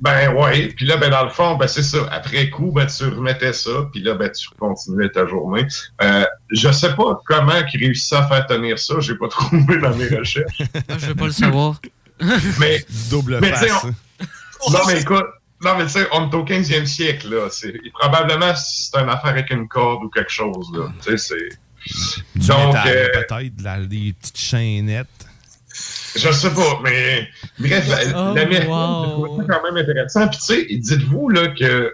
ben 0.00 0.34
ouais, 0.34 0.68
puis 0.76 0.84
là, 0.86 0.96
ben 0.96 1.10
dans 1.10 1.24
le 1.24 1.30
fond, 1.30 1.54
ben 1.56 1.68
c'est 1.68 1.82
ça. 1.84 1.98
Après 2.10 2.50
coup, 2.50 2.72
ben 2.72 2.86
tu 2.86 3.04
remettais 3.04 3.52
ça, 3.52 3.70
puis 3.92 4.02
là, 4.02 4.14
ben 4.14 4.30
tu 4.30 4.48
continuais 4.58 5.08
ta 5.10 5.26
journée. 5.26 5.66
Euh, 6.02 6.24
je 6.50 6.70
sais 6.72 6.94
pas 6.94 7.20
comment 7.24 7.52
ils 7.72 7.78
réussissaient 7.84 8.16
à 8.16 8.26
faire 8.26 8.46
tenir 8.46 8.78
ça, 8.78 8.94
j'ai 9.00 9.14
pas 9.14 9.28
trouvé 9.30 9.78
dans 9.78 9.94
mes 9.94 10.08
recherches. 10.08 10.62
Ah, 10.88 10.96
je 10.98 11.06
veux 11.06 11.14
pas 11.14 11.26
le 11.26 11.32
savoir. 11.32 11.80
mais 12.60 12.84
double 13.10 13.38
mais, 13.40 13.50
tu 13.52 13.58
sais, 13.58 13.68
face. 13.68 13.86
on- 14.66 14.70
Non, 14.72 14.78
mais 14.86 15.00
écoute, 15.00 15.24
non, 15.62 15.76
mais 15.78 15.84
tu 15.84 15.90
sais, 15.92 16.06
on 16.12 16.30
est 16.30 16.34
au 16.34 16.44
15e 16.44 16.86
siècle, 16.86 17.28
là. 17.34 17.48
C'est, 17.50 17.72
probablement, 17.98 18.54
c'est 18.56 18.96
une 18.98 19.08
affaire 19.08 19.30
avec 19.30 19.50
une 19.50 19.66
corde 19.68 20.04
ou 20.04 20.08
quelque 20.10 20.30
chose, 20.30 20.68
là. 20.74 20.92
Tu 21.02 21.16
sais, 21.16 21.16
c'est. 21.16 21.58
Du 22.34 22.46
Donc, 22.48 22.66
métal, 22.68 22.88
euh, 22.88 23.08
peut-être, 23.12 23.56
de 23.56 23.62
la- 23.64 23.80
des 23.80 24.14
petites 24.20 24.38
chaînettes. 24.38 25.06
Je 26.16 26.30
sais 26.30 26.50
pas, 26.50 26.80
mais 26.84 27.28
bref, 27.58 27.88
la, 27.88 28.30
Oh, 28.30 28.34
la 28.34 28.46
mérite, 28.46 28.68
wow. 28.68 29.04
je 29.04 29.24
trouve 29.24 29.38
ça 29.46 29.54
quand 29.54 29.62
même 29.72 29.82
intéressant. 29.82 30.28
Puis 30.28 30.38
tu 30.38 30.44
sais, 30.44 30.66
dites-vous 30.70 31.28
là 31.30 31.48
que 31.48 31.92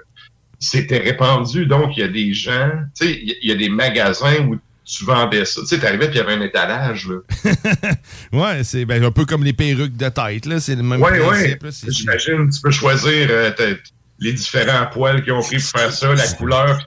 c'était 0.59 0.99
répandu, 0.99 1.65
donc 1.67 1.97
il 1.97 2.01
y 2.01 2.03
a 2.03 2.09
des 2.09 2.35
gens, 2.35 2.71
tu 2.99 3.07
sais, 3.07 3.19
il 3.23 3.49
y 3.49 3.53
a- 3.53 3.55
des 3.55 3.71
magasins 3.71 4.37
où 4.47 4.59
tu 4.85 5.05
vendais 5.05 5.45
ça. 5.47 5.63
Tu 5.63 5.69
sais, 5.69 5.79
t'arrivais 5.79 6.09
puis 6.11 6.17
il 6.17 6.19
y 6.19 6.21
avait 6.21 6.35
un 6.35 6.43
étalage, 6.43 7.09
là. 7.09 7.17
Ouais, 8.33 8.63
c'est 8.65 8.85
ben, 8.85 9.03
un 9.03 9.11
peu 9.11 9.25
comme 9.25 9.45
les 9.45 9.53
perruques 9.55 9.97
de 9.97 10.09
tête, 10.11 10.45
là. 10.47 10.61
C'est 10.61 10.75
le 10.77 10.83
même 10.83 11.01
Ouais, 11.01 11.19
ouais. 11.21 11.27
principe. 11.27 11.63
là. 11.63 11.71
C'est- 11.73 11.91
J'imagine, 11.91 12.51
tu 12.51 12.61
peux 12.61 12.71
choisir 12.71 13.29
euh, 13.31 13.51
les 14.19 14.33
différents 14.35 14.87
poils 14.93 15.23
qu'ils 15.23 15.33
ont 15.33 15.41
pris 15.43 15.57
pour 15.59 15.81
faire 15.81 15.93
ça, 15.93 16.13
la 16.15 16.27
couleur. 16.29 16.87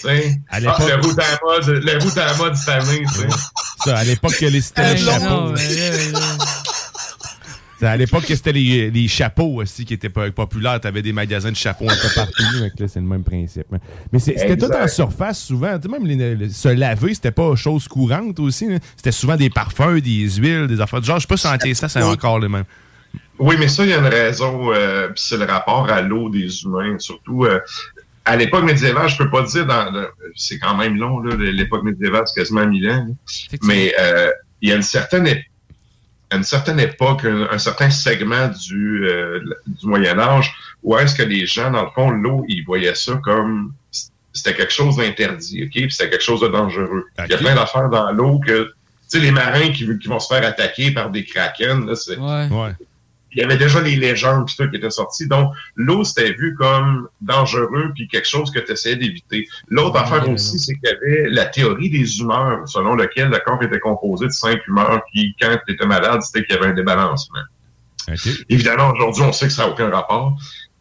Tu 0.00 0.08
À 0.08 0.12
ah, 0.50 0.60
l'époque- 0.60 0.78
le 0.88 0.94
route 1.06 1.18
à 1.18 1.22
la 1.32 1.38
mode, 1.42 1.84
le 1.84 1.98
route 2.02 2.18
à 2.18 2.26
la 2.26 2.36
mode 2.36 2.54
cette 2.56 2.68
année, 2.68 3.02
tu 3.12 3.20
sais. 3.20 3.28
Ça, 3.84 3.96
à 3.98 4.04
l'époque 4.04 4.36
que 4.38 4.46
les 4.46 4.60
c'était 4.60 4.94
les 4.94 5.00
Hey, 5.00 5.04
non, 5.06 5.54
chapeaux. 5.54 5.54
à 7.82 7.96
l'époque 7.96 8.24
que 8.26 8.36
c'était 8.36 8.52
les, 8.52 8.90
les 8.90 9.08
chapeaux 9.08 9.62
aussi 9.62 9.86
qui 9.86 9.94
étaient 9.94 10.10
po- 10.10 10.30
populaires. 10.32 10.78
T'avais 10.80 11.00
des 11.00 11.14
magasins 11.14 11.50
de 11.50 11.56
chapeaux 11.56 11.88
un 11.88 11.94
peu 11.96 12.08
partout. 12.14 12.42
donc 12.60 12.72
là, 12.78 12.88
c'est 12.88 13.00
le 13.00 13.06
même 13.06 13.24
principe. 13.24 13.66
hein. 13.72 13.78
Mais 14.12 14.18
c'était 14.18 14.56
tout 14.56 14.70
en 14.70 14.86
surface 14.86 15.40
souvent. 15.42 15.78
Tu 15.78 15.88
sais, 15.88 15.98
même 15.98 16.06
les- 16.06 16.34
les- 16.36 16.50
se 16.50 16.68
laver, 16.68 17.14
c'était 17.14 17.30
pas 17.30 17.56
chose 17.56 17.88
courante 17.88 18.38
aussi. 18.38 18.68
là. 18.68 18.78
C'était 18.96 19.12
souvent 19.12 19.36
des 19.36 19.48
parfums, 19.48 19.98
des 20.00 20.28
huiles, 20.30 20.66
des 20.66 20.80
affaires. 20.80 21.00
du 21.00 21.06
Genre, 21.06 21.16
je 21.16 21.22
sais 21.22 21.26
pas 21.26 21.36
si 21.38 21.46
en 21.46 21.74
ça, 21.74 21.88
c'est 21.88 22.02
encore 22.02 22.38
le 22.38 22.48
même. 22.50 22.64
Oui, 23.38 23.56
mais 23.58 23.68
ça, 23.68 23.84
il 23.84 23.88
y 23.90 23.94
a 23.94 23.98
une 23.98 24.04
raison, 24.06 24.70
euh, 24.74 25.08
c'est 25.16 25.38
le 25.38 25.46
rapport 25.46 25.88
à 25.90 26.02
l'eau 26.02 26.28
des 26.28 26.62
humains. 26.62 26.98
Surtout, 26.98 27.46
euh, 27.46 27.58
à 28.30 28.36
l'époque 28.36 28.64
médiévale, 28.64 29.08
je 29.08 29.16
peux 29.16 29.30
pas 29.30 29.42
dire, 29.42 29.66
dans 29.66 29.90
le- 29.90 30.08
c'est 30.36 30.58
quand 30.58 30.76
même 30.76 30.96
long, 30.96 31.20
là, 31.20 31.34
l'époque 31.36 31.82
médiévale, 31.84 32.22
c'est 32.26 32.40
quasiment 32.40 32.66
1000 32.66 32.90
ans. 32.90 33.06
là. 33.08 33.14
Mais 33.62 33.94
euh, 33.98 34.30
il 34.62 34.68
y 34.68 34.72
a 34.72 34.76
une 34.76 34.82
certaine, 34.82 35.26
ép- 35.26 35.44
à 36.30 36.36
une 36.36 36.44
certaine 36.44 36.78
époque, 36.80 37.24
un, 37.24 37.48
un 37.50 37.58
certain 37.58 37.90
segment 37.90 38.48
du, 38.48 39.04
euh, 39.06 39.40
du 39.66 39.86
Moyen 39.86 40.18
Âge, 40.18 40.52
où 40.82 40.96
est-ce 40.96 41.14
que 41.14 41.22
les 41.24 41.44
gens, 41.46 41.70
dans 41.70 41.82
le 41.84 41.90
fond, 41.94 42.10
l'eau, 42.10 42.44
ils 42.48 42.64
voyaient 42.64 42.94
ça 42.94 43.20
comme 43.22 43.72
c'était 44.32 44.54
quelque 44.54 44.72
chose 44.72 44.96
d'interdit, 44.96 45.64
ok? 45.64 45.70
Puis 45.72 45.90
c'était 45.90 46.08
quelque 46.10 46.22
chose 46.22 46.40
de 46.40 46.48
dangereux. 46.48 47.04
Il 47.26 47.30
y 47.30 47.34
a 47.34 47.38
plein 47.38 47.54
d'affaires 47.56 47.88
dans 47.88 48.12
l'eau 48.12 48.38
que, 48.38 48.64
tu 48.66 48.72
sais, 49.08 49.18
les 49.18 49.32
marins 49.32 49.70
qui, 49.72 49.86
qui 49.98 50.06
vont 50.08 50.20
se 50.20 50.32
faire 50.32 50.46
attaquer 50.46 50.92
par 50.92 51.10
des 51.10 51.24
kraken, 51.24 51.84
là, 51.86 51.96
c'est, 51.96 52.16
Ouais. 52.48 52.70
Il 53.32 53.40
y 53.40 53.42
avait 53.42 53.56
déjà 53.56 53.80
les 53.80 53.96
légendes 53.96 54.46
pis 54.46 54.56
tout 54.56 54.68
qui 54.68 54.76
étaient 54.76 54.90
sorties. 54.90 55.26
Donc, 55.28 55.52
l'eau, 55.76 56.04
c'était 56.04 56.32
vu 56.32 56.54
comme 56.54 57.08
dangereux 57.20 57.92
puis 57.94 58.08
quelque 58.08 58.28
chose 58.28 58.50
que 58.50 58.60
tu 58.60 58.72
essayais 58.72 58.96
d'éviter. 58.96 59.46
L'autre 59.68 59.94
Ouais, 59.94 60.00
affaire 60.00 60.28
ouais, 60.28 60.34
aussi, 60.34 60.58
c'est 60.58 60.74
qu'il 60.74 60.88
y 60.88 60.92
avait 60.92 61.28
la 61.30 61.46
théorie 61.46 61.90
des 61.90 62.20
humeurs, 62.20 62.68
selon 62.68 62.94
laquelle 62.94 63.28
le 63.28 63.38
corps 63.38 63.62
était 63.62 63.78
composé 63.78 64.26
de 64.26 64.32
cinq 64.32 64.66
humeurs, 64.66 65.02
puis 65.12 65.34
quand 65.40 65.56
tu 65.66 65.74
étais 65.74 65.86
malade, 65.86 66.22
c'était 66.22 66.44
qu'il 66.44 66.56
y 66.56 66.58
avait 66.58 66.68
un 66.68 66.74
débalancement. 66.74 67.40
Évidemment, 68.48 68.90
aujourd'hui, 68.90 69.22
on 69.22 69.32
sait 69.32 69.46
que 69.46 69.52
ça 69.52 69.64
n'a 69.64 69.70
aucun 69.70 69.90
rapport. 69.90 70.36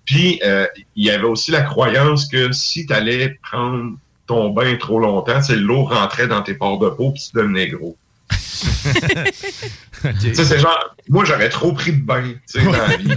Puis, 0.05 0.39
euh, 0.43 0.65
il 0.95 1.05
y 1.05 1.11
avait 1.11 1.25
aussi 1.25 1.51
la 1.51 1.61
croyance 1.61 2.27
que 2.27 2.51
si 2.51 2.85
tu 2.87 2.93
allais 2.93 3.37
prendre 3.43 3.93
ton 4.25 4.49
bain 4.49 4.75
trop 4.77 4.99
longtemps, 4.99 5.41
c'est 5.41 5.55
l'eau 5.55 5.83
rentrait 5.83 6.27
dans 6.27 6.41
tes 6.41 6.53
pores 6.53 6.79
de 6.79 6.89
peau 6.89 7.11
puis 7.11 7.21
tu 7.21 7.37
devenais 7.37 7.67
gros. 7.67 7.95
Tu 10.21 10.33
sais, 10.35 10.45
c'est 10.45 10.59
genre, 10.59 10.95
moi, 11.07 11.25
j'aurais 11.25 11.49
trop 11.49 11.73
pris 11.73 11.93
de 11.93 12.01
bain, 12.01 12.23
tu 12.23 12.59
sais, 12.59 12.63
dans 12.63 12.71
la 12.71 12.97
vie. 12.97 13.09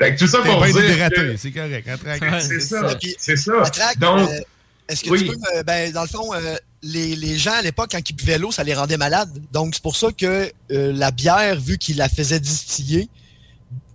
Fait- 0.00 0.14
que 0.14 0.18
tout 0.18 0.26
ça 0.28 0.38
pour 0.42 0.62
bien 0.62 0.72
dire 0.72 1.10
que- 1.10 1.36
c'est 1.36 1.50
correct. 1.50 1.88
Attraque. 1.88 2.22
c'est 2.42 2.60
ça, 2.60 2.96
c'est 3.18 3.36
ça. 3.36 3.52
Donc, 3.98 4.28
euh, 4.30 4.40
est-ce 4.88 5.02
que 5.04 5.10
oui. 5.10 5.20
tu 5.24 5.26
peux, 5.26 5.34
me- 5.36 5.62
ben, 5.64 5.92
dans 5.92 6.02
le 6.02 6.08
fond, 6.08 6.32
euh, 6.34 6.56
les, 6.82 7.16
les 7.16 7.36
gens 7.36 7.52
à 7.54 7.62
l'époque, 7.62 7.88
quand 7.92 8.08
ils 8.08 8.12
buvaient 8.14 8.38
l'eau, 8.38 8.52
ça 8.52 8.62
les 8.62 8.74
rendait 8.74 8.96
malades. 8.96 9.42
Donc, 9.52 9.74
c'est 9.74 9.82
pour 9.82 9.96
ça 9.96 10.08
que 10.16 10.50
euh, 10.70 10.92
la 10.94 11.10
bière, 11.10 11.58
vu 11.60 11.78
qu'ils 11.78 11.96
la 11.96 12.08
faisaient 12.08 12.38
distiller, 12.40 13.08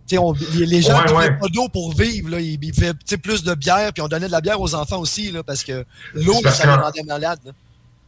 tu 0.07 0.15
sais, 0.15 0.17
on- 0.17 0.33
les, 0.55 0.65
les 0.65 0.81
gens 0.81 1.01
Ouais, 1.05 1.13
ouais. 1.13 1.31
pas 1.39 1.47
d'eau 1.47 1.69
pour 1.69 1.95
vivre. 1.95 2.29
Là. 2.31 2.41
Ils, 2.41 2.57
buvaient 2.57 2.91
tu 2.91 2.97
sais, 3.05 3.17
plus 3.17 3.43
de 3.43 3.55
bière, 3.55 3.93
puis 3.93 4.01
on 4.01 4.09
donnait 4.09 4.27
de 4.27 4.31
la 4.33 4.41
bière 4.41 4.59
aux 4.59 4.75
enfants 4.75 4.99
aussi, 4.99 5.31
là, 5.31 5.41
parce 5.43 5.63
que 5.63 5.85
l'eau, 6.13 6.41
ça 6.51 6.65
les 6.65 6.73
rendait 6.73 7.03
malades. 7.03 7.39
là. 7.45 7.51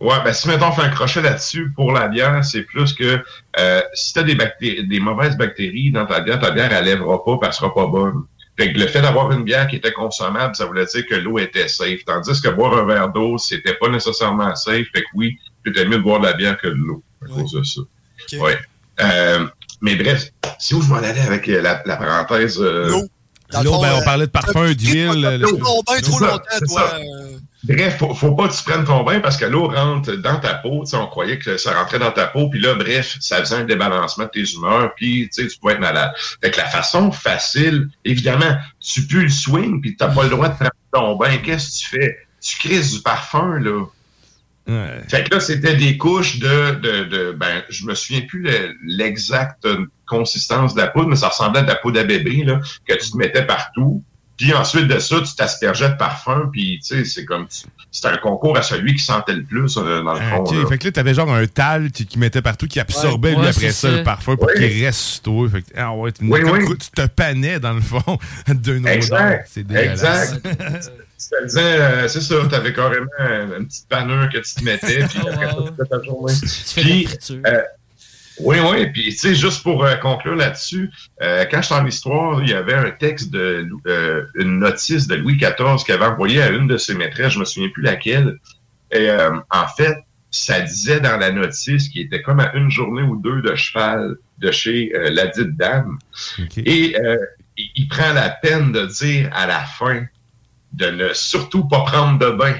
Ouais, 0.01 0.15
ben 0.25 0.33
si 0.33 0.47
mettons 0.49 0.67
on 0.67 0.71
fait 0.73 0.81
un 0.81 0.89
crochet 0.89 1.21
là-dessus 1.21 1.71
pour 1.73 1.93
la 1.93 2.07
bière, 2.09 2.43
c'est 2.43 2.63
plus 2.63 2.91
que 2.93 3.23
euh, 3.59 3.81
si 3.93 4.13
tu 4.13 4.19
as 4.19 4.23
des, 4.23 4.35
bactéries, 4.35 4.85
des 4.87 4.99
mauvaises 4.99 5.37
bactéries 5.37 5.91
dans 5.91 6.05
ta 6.05 6.19
bière, 6.19 6.39
ta 6.39 6.51
bière 6.51 6.71
elle 6.73 6.85
lèvera 6.85 7.23
pas, 7.23 7.37
puis 7.37 7.47
elle 7.47 7.53
sera 7.53 7.73
pas 7.73 7.87
bonne. 7.87 8.23
Fait 8.57 8.71
que 8.73 8.79
le 8.79 8.87
fait 8.87 9.01
d'avoir 9.01 9.31
une 9.31 9.43
bière 9.43 9.67
qui 9.67 9.77
était 9.77 9.91
consommable, 9.93 10.55
ça 10.55 10.65
voulait 10.65 10.85
dire 10.85 11.05
que 11.07 11.15
l'eau 11.15 11.39
était 11.39 11.67
safe. 11.67 12.03
Tandis 12.05 12.41
que 12.41 12.49
boire 12.49 12.77
un 12.77 12.85
verre 12.85 13.09
d'eau, 13.09 13.37
c'était 13.37 13.73
pas 13.73 13.89
nécessairement 13.89 14.53
safe. 14.55 14.85
Fait 14.93 15.01
que 15.01 15.07
oui, 15.13 15.37
c'était 15.65 15.85
mieux 15.85 15.97
de 15.97 16.03
boire 16.03 16.19
de 16.19 16.25
la 16.27 16.33
bière 16.33 16.57
que 16.57 16.67
de 16.67 16.73
l'eau 16.73 17.03
à 17.23 17.27
cause 17.33 17.51
de 17.53 17.63
ça. 17.63 17.81
Ouais. 18.39 18.57
Euh, 19.01 19.45
mais 19.81 19.95
bref, 19.95 20.29
c'est 20.59 20.75
où 20.75 20.81
je 20.81 20.87
m'en 20.89 20.95
allais 20.97 21.19
avec 21.21 21.47
euh, 21.49 21.61
la, 21.61 21.81
la 21.85 21.95
parenthèse. 21.97 22.59
Euh... 22.61 22.89
L'eau, 23.63 23.81
ben, 23.81 23.93
on 24.01 24.03
parlait 24.03 24.25
de 24.25 24.31
parfum, 24.31 24.71
d'huile. 24.73 25.21
le- 25.21 25.37
L'eau 25.37 25.57
bien 25.87 26.01
trop 26.01 26.19
longtemps, 26.19 26.43
toi. 26.67 26.93
Bref, 27.67 27.97
faut, 27.97 28.13
faut 28.13 28.35
pas 28.35 28.47
que 28.47 28.55
tu 28.55 28.63
prennes 28.63 28.85
ton 28.85 29.03
bain 29.03 29.19
parce 29.19 29.37
que 29.37 29.45
l'eau 29.45 29.67
rentre 29.67 30.11
dans 30.13 30.39
ta 30.39 30.53
peau. 30.55 30.83
Tu 30.83 30.91
sais, 30.91 30.97
on 30.97 31.07
croyait 31.07 31.39
que 31.39 31.57
ça 31.57 31.73
rentrait 31.73 31.99
dans 31.99 32.11
ta 32.11 32.27
peau, 32.27 32.49
puis 32.49 32.59
là, 32.59 32.75
bref, 32.75 33.17
ça 33.19 33.37
faisait 33.39 33.55
un 33.55 33.63
débalancement 33.63 34.25
de 34.25 34.29
tes 34.29 34.43
humeurs, 34.53 34.93
puis 34.95 35.29
tu 35.33 35.43
sais, 35.43 35.47
tu 35.47 35.57
pouvais 35.57 35.73
être 35.73 35.79
malade. 35.79 36.11
Fait 36.43 36.51
que 36.51 36.57
la 36.57 36.65
façon 36.67 37.11
facile, 37.11 37.89
évidemment, 38.03 38.55
tu 38.79 39.01
pues 39.07 39.23
le 39.23 39.29
swing, 39.29 39.81
puis 39.81 39.95
t'as 39.95 40.09
pas 40.09 40.23
le 40.23 40.29
droit 40.29 40.49
de 40.49 40.55
prendre 40.55 40.71
ton 40.91 41.15
bain. 41.15 41.37
Qu'est-ce 41.37 41.69
que 41.69 41.75
tu 41.81 41.99
fais? 41.99 42.17
Tu 42.41 42.57
crises 42.59 42.93
du 42.93 43.01
parfum, 43.01 43.59
là. 43.59 43.85
Fait 45.09 45.23
que 45.23 45.35
là, 45.35 45.39
c'était 45.39 45.75
des 45.75 45.97
couches 45.97 46.39
de, 46.39 46.71
de, 46.75 47.03
de 47.03 47.31
ben, 47.33 47.63
je 47.69 47.85
me 47.85 47.93
souviens 47.93 48.21
plus 48.21 48.41
le- 48.41 48.75
l'exacte 48.83 49.67
consistance 50.07 50.73
de 50.73 50.81
la 50.81 50.87
poudre, 50.87 51.09
mais 51.09 51.15
ça 51.15 51.29
ressemblait 51.29 51.59
à 51.59 51.63
de 51.63 51.67
la 51.67 51.75
poudre 51.75 51.99
à 51.99 52.03
bébé, 52.03 52.43
là, 52.43 52.59
que 52.87 52.93
tu 52.93 53.11
te 53.11 53.17
mettais 53.17 53.45
partout. 53.45 54.03
Puis 54.37 54.53
ensuite 54.53 54.87
de 54.87 54.99
ça, 54.99 55.21
tu 55.21 55.33
t'aspergeais 55.35 55.89
de 55.89 55.95
parfum, 55.95 56.49
puis 56.51 56.79
tu 56.85 56.95
sais, 56.95 57.05
c'est 57.05 57.23
comme, 57.23 57.47
c'était 57.91 58.09
un 58.09 58.17
concours 58.17 58.57
à 58.57 58.61
celui 58.61 58.93
qui 58.95 59.03
sentait 59.03 59.33
le 59.33 59.43
plus, 59.43 59.77
euh, 59.77 60.03
dans 60.03 60.13
le 60.13 60.19
fond. 60.19 60.37
Ok, 60.43 60.51
là. 60.51 60.65
fait 60.67 60.77
que 60.77 60.85
là, 60.85 60.91
t'avais 60.91 61.13
genre 61.13 61.33
un 61.33 61.47
tal 61.47 61.89
qui, 61.91 62.05
qui 62.05 62.19
mettait 62.19 62.41
partout, 62.41 62.67
qui 62.67 62.79
absorbait, 62.81 63.29
Ouais, 63.29 63.35
lui, 63.35 63.41
ouais, 63.43 63.49
après 63.49 63.71
ça, 63.71 63.89
ça. 63.89 63.95
le 63.95 64.03
parfum 64.03 64.35
pour 64.35 64.47
Ouais. 64.47 64.55
qu'il 64.55 64.83
reste 64.85 64.99
sur 64.99 65.21
toi. 65.23 65.49
Fait 65.49 65.61
que, 65.61 65.67
ah 65.77 65.93
ouais, 65.93 66.11
tu, 66.11 66.25
Oui, 66.25 66.41
oui. 66.43 66.77
tu 66.77 66.89
te 66.91 67.07
panais, 67.07 67.59
dans 67.59 67.73
le 67.73 67.81
fond, 67.81 68.17
d'une 68.47 68.79
odeur. 68.79 68.93
Exact. 68.93 69.47
C'est 69.51 69.63
dégueulasse. 69.65 70.33
Exact. 70.33 70.91
Tu 71.17 71.29
te 71.29 71.45
disais, 71.45 71.61
euh, 71.61 72.07
c'est 72.09 72.19
ça, 72.21 72.35
t'avais 72.49 72.73
carrément 72.73 73.05
une, 73.19 73.65
petite 73.67 73.87
panure 73.87 74.27
que 74.29 74.39
tu 74.39 74.53
te 74.55 74.63
mettais, 74.65 75.05
puis 75.07 75.19
après 75.19 75.47
ça, 75.47 75.55
tu 75.79 75.89
ta 75.89 76.03
journée. 76.03 76.33
Puis, 76.75 77.07
euh, 77.47 77.61
oui, 78.39 78.57
oui, 78.59 78.87
puis 78.87 79.03
tu 79.05 79.11
sais, 79.11 79.35
juste 79.35 79.63
pour 79.63 79.83
euh, 79.83 79.95
conclure 79.95 80.35
là-dessus, 80.35 80.91
euh, 81.21 81.45
quand 81.49 81.61
j'étais 81.61 81.75
en 81.75 81.85
histoire, 81.85 82.41
il 82.41 82.49
y 82.49 82.53
avait 82.53 82.73
un 82.73 82.91
texte 82.91 83.31
de 83.31 83.67
euh, 83.87 84.25
une 84.35 84.59
notice 84.59 85.07
de 85.07 85.15
Louis 85.15 85.37
XIV 85.37 85.83
qu'il 85.85 85.93
avait 85.93 86.05
envoyé 86.05 86.41
à 86.41 86.49
une 86.49 86.67
de 86.67 86.77
ses 86.77 86.95
maîtresses, 86.95 87.33
je 87.33 87.39
me 87.39 87.45
souviens 87.45 87.69
plus 87.69 87.83
laquelle. 87.83 88.37
Et 88.91 89.09
euh, 89.09 89.39
en 89.49 89.67
fait, 89.67 89.97
ça 90.31 90.61
disait 90.61 90.99
dans 90.99 91.17
la 91.17 91.31
notice 91.31 91.89
qu'il 91.89 92.01
était 92.01 92.21
comme 92.21 92.39
à 92.39 92.53
une 92.53 92.69
journée 92.69 93.03
ou 93.03 93.15
deux 93.15 93.41
de 93.41 93.55
cheval 93.55 94.15
de 94.37 94.51
chez 94.51 94.91
euh, 94.95 95.09
la 95.11 95.27
dite 95.27 95.55
dame. 95.55 95.97
Et 96.57 96.95
euh, 96.99 97.17
il, 97.57 97.71
il 97.75 97.87
prend 97.87 98.11
la 98.13 98.29
peine 98.29 98.71
de 98.71 98.85
dire 98.85 99.29
à 99.33 99.47
la 99.47 99.61
fin 99.61 100.05
de 100.73 100.87
ne 100.87 101.13
surtout 101.13 101.67
pas 101.67 101.81
prendre 101.85 102.19
de 102.19 102.31
bain. 102.31 102.55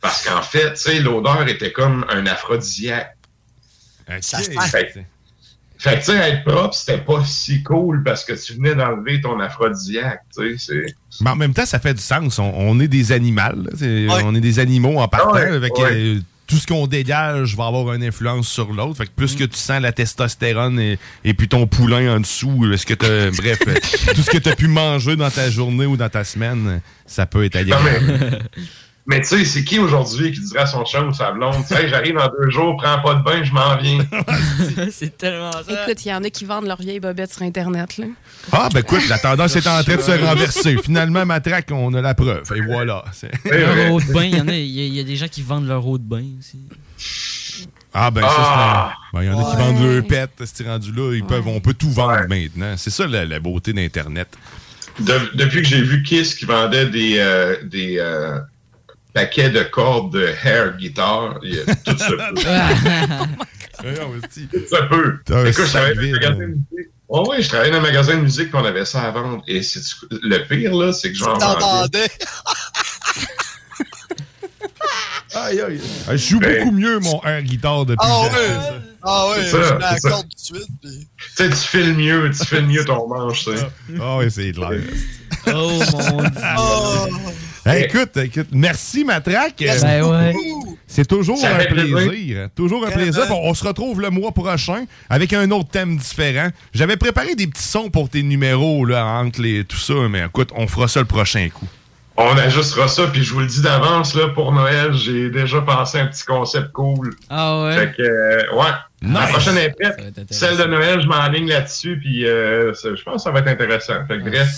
Parce 0.00 0.26
qu'en 0.26 0.42
fait, 0.42 0.72
tu 0.72 0.80
sais, 0.80 0.98
l'odeur 0.98 1.46
était 1.46 1.70
comme 1.70 2.04
un 2.08 2.26
aphrodisiaque. 2.26 3.16
Ça 4.20 4.38
se 4.42 4.50
Fait, 4.50 4.86
que- 4.94 5.00
fait 5.78 5.94
que, 5.94 5.98
tu 5.98 6.04
sais, 6.12 6.16
être 6.16 6.44
propre, 6.44 6.74
c'était 6.74 6.98
pas 6.98 7.24
si 7.24 7.62
cool 7.62 8.02
parce 8.04 8.24
que 8.24 8.32
tu 8.34 8.54
venais 8.54 8.74
d'enlever 8.74 9.20
ton 9.20 9.40
aphrodisiaque, 9.40 10.20
tu 10.36 10.56
sais. 10.58 10.94
Mais 11.20 11.30
en 11.30 11.36
même 11.36 11.52
temps, 11.54 11.66
ça 11.66 11.78
fait 11.80 11.94
du 11.94 12.00
sens. 12.02 12.38
On, 12.38 12.52
on 12.54 12.78
est 12.80 12.88
des 12.88 13.10
animaux. 13.12 13.40
On 14.24 14.34
est 14.34 14.40
des 14.40 14.58
animaux 14.60 14.98
en 14.98 15.08
partant. 15.08 15.32
Ouais, 15.32 15.46
avec, 15.46 15.76
ouais. 15.78 15.90
euh, 15.92 16.20
tout 16.46 16.56
ce 16.56 16.66
qu'on 16.66 16.86
dégage 16.86 17.56
va 17.56 17.66
avoir 17.66 17.94
une 17.94 18.04
influence 18.04 18.46
sur 18.46 18.72
l'autre. 18.72 18.98
Fait 18.98 19.06
que 19.06 19.10
plus 19.16 19.34
que 19.34 19.44
tu 19.44 19.56
sens 19.56 19.80
la 19.80 19.90
testostérone 19.90 20.78
et, 20.78 20.98
et 21.24 21.34
puis 21.34 21.48
ton 21.48 21.66
poulain 21.66 22.16
en 22.16 22.20
dessous, 22.20 22.70
est-ce 22.72 22.84
que 22.86 22.94
t'as- 22.94 23.30
bref, 23.36 23.58
tout 24.14 24.20
ce 24.22 24.30
que 24.30 24.38
tu 24.38 24.48
as 24.50 24.54
pu 24.56 24.68
manger 24.68 25.16
dans 25.16 25.30
ta 25.30 25.50
journée 25.50 25.86
ou 25.86 25.96
dans 25.96 26.10
ta 26.10 26.22
semaine, 26.24 26.80
ça 27.06 27.26
peut 27.26 27.44
être 27.44 27.56
agréable. 27.56 28.38
mais 29.06 29.20
tu 29.20 29.26
sais, 29.26 29.44
c'est 29.44 29.64
qui 29.64 29.78
aujourd'hui 29.80 30.30
qui 30.32 30.40
dirait 30.40 30.60
à 30.60 30.66
son 30.66 30.84
chum 30.84 31.08
ou 31.08 31.12
sa 31.12 31.32
blonde, 31.32 31.56
tu 31.68 31.74
sais, 31.74 31.88
j'arrive 31.88 32.14
dans 32.14 32.28
deux 32.40 32.50
jours, 32.50 32.76
prends 32.76 33.00
pas 33.00 33.14
de 33.14 33.22
bain, 33.22 33.42
je 33.42 33.52
m'en 33.52 33.76
viens. 33.76 33.98
c'est 34.90 35.16
tellement 35.18 35.50
ça. 35.52 35.60
Écoute, 35.84 36.04
il 36.04 36.08
y 36.08 36.14
en 36.14 36.22
a 36.22 36.30
qui 36.30 36.44
vendent 36.44 36.66
leurs 36.66 36.80
vieilles 36.80 37.00
bobettes 37.00 37.32
sur 37.32 37.42
Internet. 37.42 37.96
Là. 37.98 38.06
Ah, 38.52 38.68
ben 38.72 38.80
écoute, 38.80 39.08
la 39.08 39.18
tendance 39.18 39.56
est 39.56 39.66
en 39.66 39.82
train 39.82 39.96
de 39.96 40.00
se 40.02 40.10
renverser. 40.24 40.76
Finalement, 40.82 41.26
Matraque, 41.26 41.68
on 41.72 41.92
a 41.94 42.00
la 42.00 42.14
preuve. 42.14 42.44
Et 42.54 42.60
voilà. 42.60 43.04
Leur 43.50 43.92
eau 43.92 44.00
de 44.00 44.12
bain, 44.12 44.24
il 44.24 44.36
y 44.36 44.40
en 44.40 44.48
a, 44.48 44.54
il 44.54 44.66
y, 44.66 44.80
a- 44.80 44.84
il 44.86 44.94
y 44.94 45.00
a 45.00 45.04
des 45.04 45.16
gens 45.16 45.28
qui 45.28 45.42
vendent 45.42 45.66
leur 45.66 45.86
eau 45.86 45.98
de 45.98 46.04
bain 46.04 46.24
aussi. 46.38 46.60
Ah, 47.94 48.10
ben 48.10 48.22
ça, 48.22 48.28
Ah. 48.30 48.92
c'est 49.12 49.18
un- 49.18 49.20
ben, 49.20 49.26
Il 49.26 49.32
y 49.32 49.34
en 49.34 49.46
a 49.46 49.50
qui 49.50 49.56
vendent 49.56 49.82
leur 49.84 50.04
pet, 50.06 50.30
c'est 50.44 50.66
rendu 50.66 50.92
là. 50.92 51.12
Ils 51.14 51.24
peuvent, 51.24 51.46
on 51.48 51.60
peut 51.60 51.74
tout 51.74 51.90
vendre 51.90 52.26
maintenant. 52.28 52.74
C'est 52.76 52.90
ça 52.90 53.06
la, 53.06 53.24
la 53.26 53.38
beauté 53.40 53.72
d'Internet. 53.72 54.28
De- 55.00 55.30
depuis 55.34 55.62
que 55.62 55.68
j'ai 55.68 55.82
vu 55.82 56.02
Kiss 56.02 56.34
qui 56.34 56.44
vendait 56.44 56.86
des, 56.86 57.16
euh, 57.18 57.56
des 57.64 57.96
euh, 57.98 58.38
paquets 59.12 59.50
de 59.50 59.62
cordes 59.62 60.12
de 60.12 60.26
hair 60.44 60.76
guitar, 60.76 61.38
il 61.42 61.54
y 61.54 61.58
a 61.60 61.64
tout 61.74 61.98
ça 61.98 62.06
ça 64.70 64.82
peut. 64.88 65.18
Écoute, 65.46 65.64
je 65.66 65.70
travaillais 65.70 65.94
dans 65.94 66.02
un 66.02 66.10
magasin 66.12 66.34
de 66.38 66.46
musique. 66.46 66.90
Oh, 67.08 67.26
oui, 67.28 67.42
je 67.42 67.48
travaillais 67.48 67.72
dans 67.72 67.78
un 67.78 67.82
magasin 67.82 68.14
de 68.16 68.20
musique 68.22 68.50
puis 68.50 68.58
on 68.60 68.64
avait 68.64 68.84
ça 68.84 69.02
à 69.02 69.10
vendre. 69.10 69.42
Et 69.48 69.62
c'est 69.62 69.80
le 70.10 70.38
pire, 70.46 70.74
là, 70.74 70.92
c'est 70.92 71.10
que 71.10 71.18
j'en 71.18 71.36
vendais. 71.36 72.08
Aïe, 75.34 75.60
aïe. 75.62 75.80
Je 76.10 76.16
joue 76.16 76.38
beaucoup 76.40 76.70
mieux 76.72 76.98
mon 76.98 77.22
air 77.24 77.42
guitare 77.42 77.86
depuis 77.86 78.06
Ah 78.06 78.28
que- 78.30 78.34
ouais. 78.36 78.80
Ah 79.02 79.28
ouais, 79.28 79.36
C'est 79.38 79.44
je 79.58 79.62
ça, 79.62 79.74
mets 79.74 79.80
la 79.80 79.96
ça. 79.98 80.10
corde 80.10 80.26
tout 80.28 80.36
de 80.54 80.58
suite. 80.58 80.68
puis- 80.82 81.08
Tu 81.16 81.32
sais, 81.34 81.48
tu 81.48 81.56
files 81.56 81.94
mieux, 81.96 82.30
tu 82.30 82.44
files 82.44 82.66
mieux 82.66 82.84
ton 82.84 83.08
manche, 83.08 83.44
tu 83.44 83.56
sais. 83.56 83.66
Ah 84.00 84.18
oui, 84.18 84.30
c'est 84.30 84.52
clair. 84.52 84.72
Oh 85.46 85.80
mon 85.92 86.22
dieu. 86.22 86.30
Oh. 86.58 87.06
Hey, 87.64 87.84
écoute, 87.84 88.16
écoute, 88.16 88.48
merci 88.50 89.04
Matraque. 89.04 89.62
Ben 89.80 90.02
ouais. 90.02 90.34
C'est 90.86 91.06
toujours 91.06 91.38
un 91.44 91.64
plaisir. 91.64 92.48
Toujours 92.56 92.84
un 92.84 92.90
plaisir. 92.90 93.28
Bon, 93.28 93.40
on 93.44 93.54
se 93.54 93.64
retrouve 93.64 94.00
le 94.00 94.10
mois 94.10 94.32
prochain 94.32 94.84
avec 95.08 95.32
un 95.32 95.48
autre 95.52 95.68
thème 95.68 95.96
différent. 95.96 96.48
J'avais 96.74 96.96
préparé 96.96 97.36
des 97.36 97.46
petits 97.46 97.62
sons 97.62 97.88
pour 97.88 98.08
tes 98.08 98.24
numéros 98.24 98.84
là, 98.84 99.06
entre 99.06 99.40
les, 99.40 99.64
tout 99.64 99.76
ça, 99.76 99.94
mais 100.10 100.24
écoute, 100.24 100.50
on 100.56 100.66
fera 100.66 100.88
ça 100.88 101.00
le 101.00 101.06
prochain 101.06 101.48
coup. 101.50 101.68
On 102.16 102.36
ajustera 102.36 102.88
ça, 102.88 103.06
puis 103.06 103.22
je 103.24 103.32
vous 103.32 103.40
le 103.40 103.46
dis 103.46 103.62
d'avance, 103.62 104.14
là, 104.14 104.28
pour 104.28 104.52
Noël, 104.52 104.92
j'ai 104.92 105.30
déjà 105.30 105.62
pensé 105.62 105.98
à 105.98 106.02
un 106.02 106.06
petit 106.06 106.24
concept 106.24 106.70
cool. 106.72 107.14
Ah 107.30 107.62
ouais? 107.64 107.74
Fait 107.76 107.94
que, 107.96 108.02
euh, 108.02 108.54
ouais. 108.54 108.66
La 109.04 109.26
prochaine 109.26 109.56
est 109.58 109.70
prête. 109.70 109.96
Celle 110.30 110.56
de 110.58 110.62
Noël, 110.64 111.00
je 111.02 111.08
m'enligne 111.08 111.48
là-dessus, 111.48 111.98
puis 112.00 112.24
euh, 112.24 112.72
ça- 112.74 112.94
je 112.94 113.02
pense 113.02 113.16
que 113.16 113.22
ça 113.22 113.30
va 113.32 113.40
être 113.40 113.48
intéressant. 113.48 113.94
Fait 114.06 114.18
que 114.18 114.28
bref, 114.30 114.48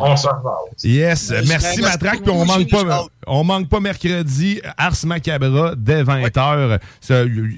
on 0.00 0.16
s'en 0.16 0.30
revoit. 0.36 0.58
Yes, 0.82 1.30
merci 1.46 1.82
Matraque, 1.82 2.22
puis 2.22 2.30
on 2.30 2.46
manque 2.46 2.70
pas, 2.70 3.04
on 3.26 3.44
manque 3.44 3.68
pas 3.68 3.80
mercredi 3.80 4.62
Ars 4.78 4.94
Macabra 5.04 5.74
dès 5.76 6.02
20h. 6.02 6.78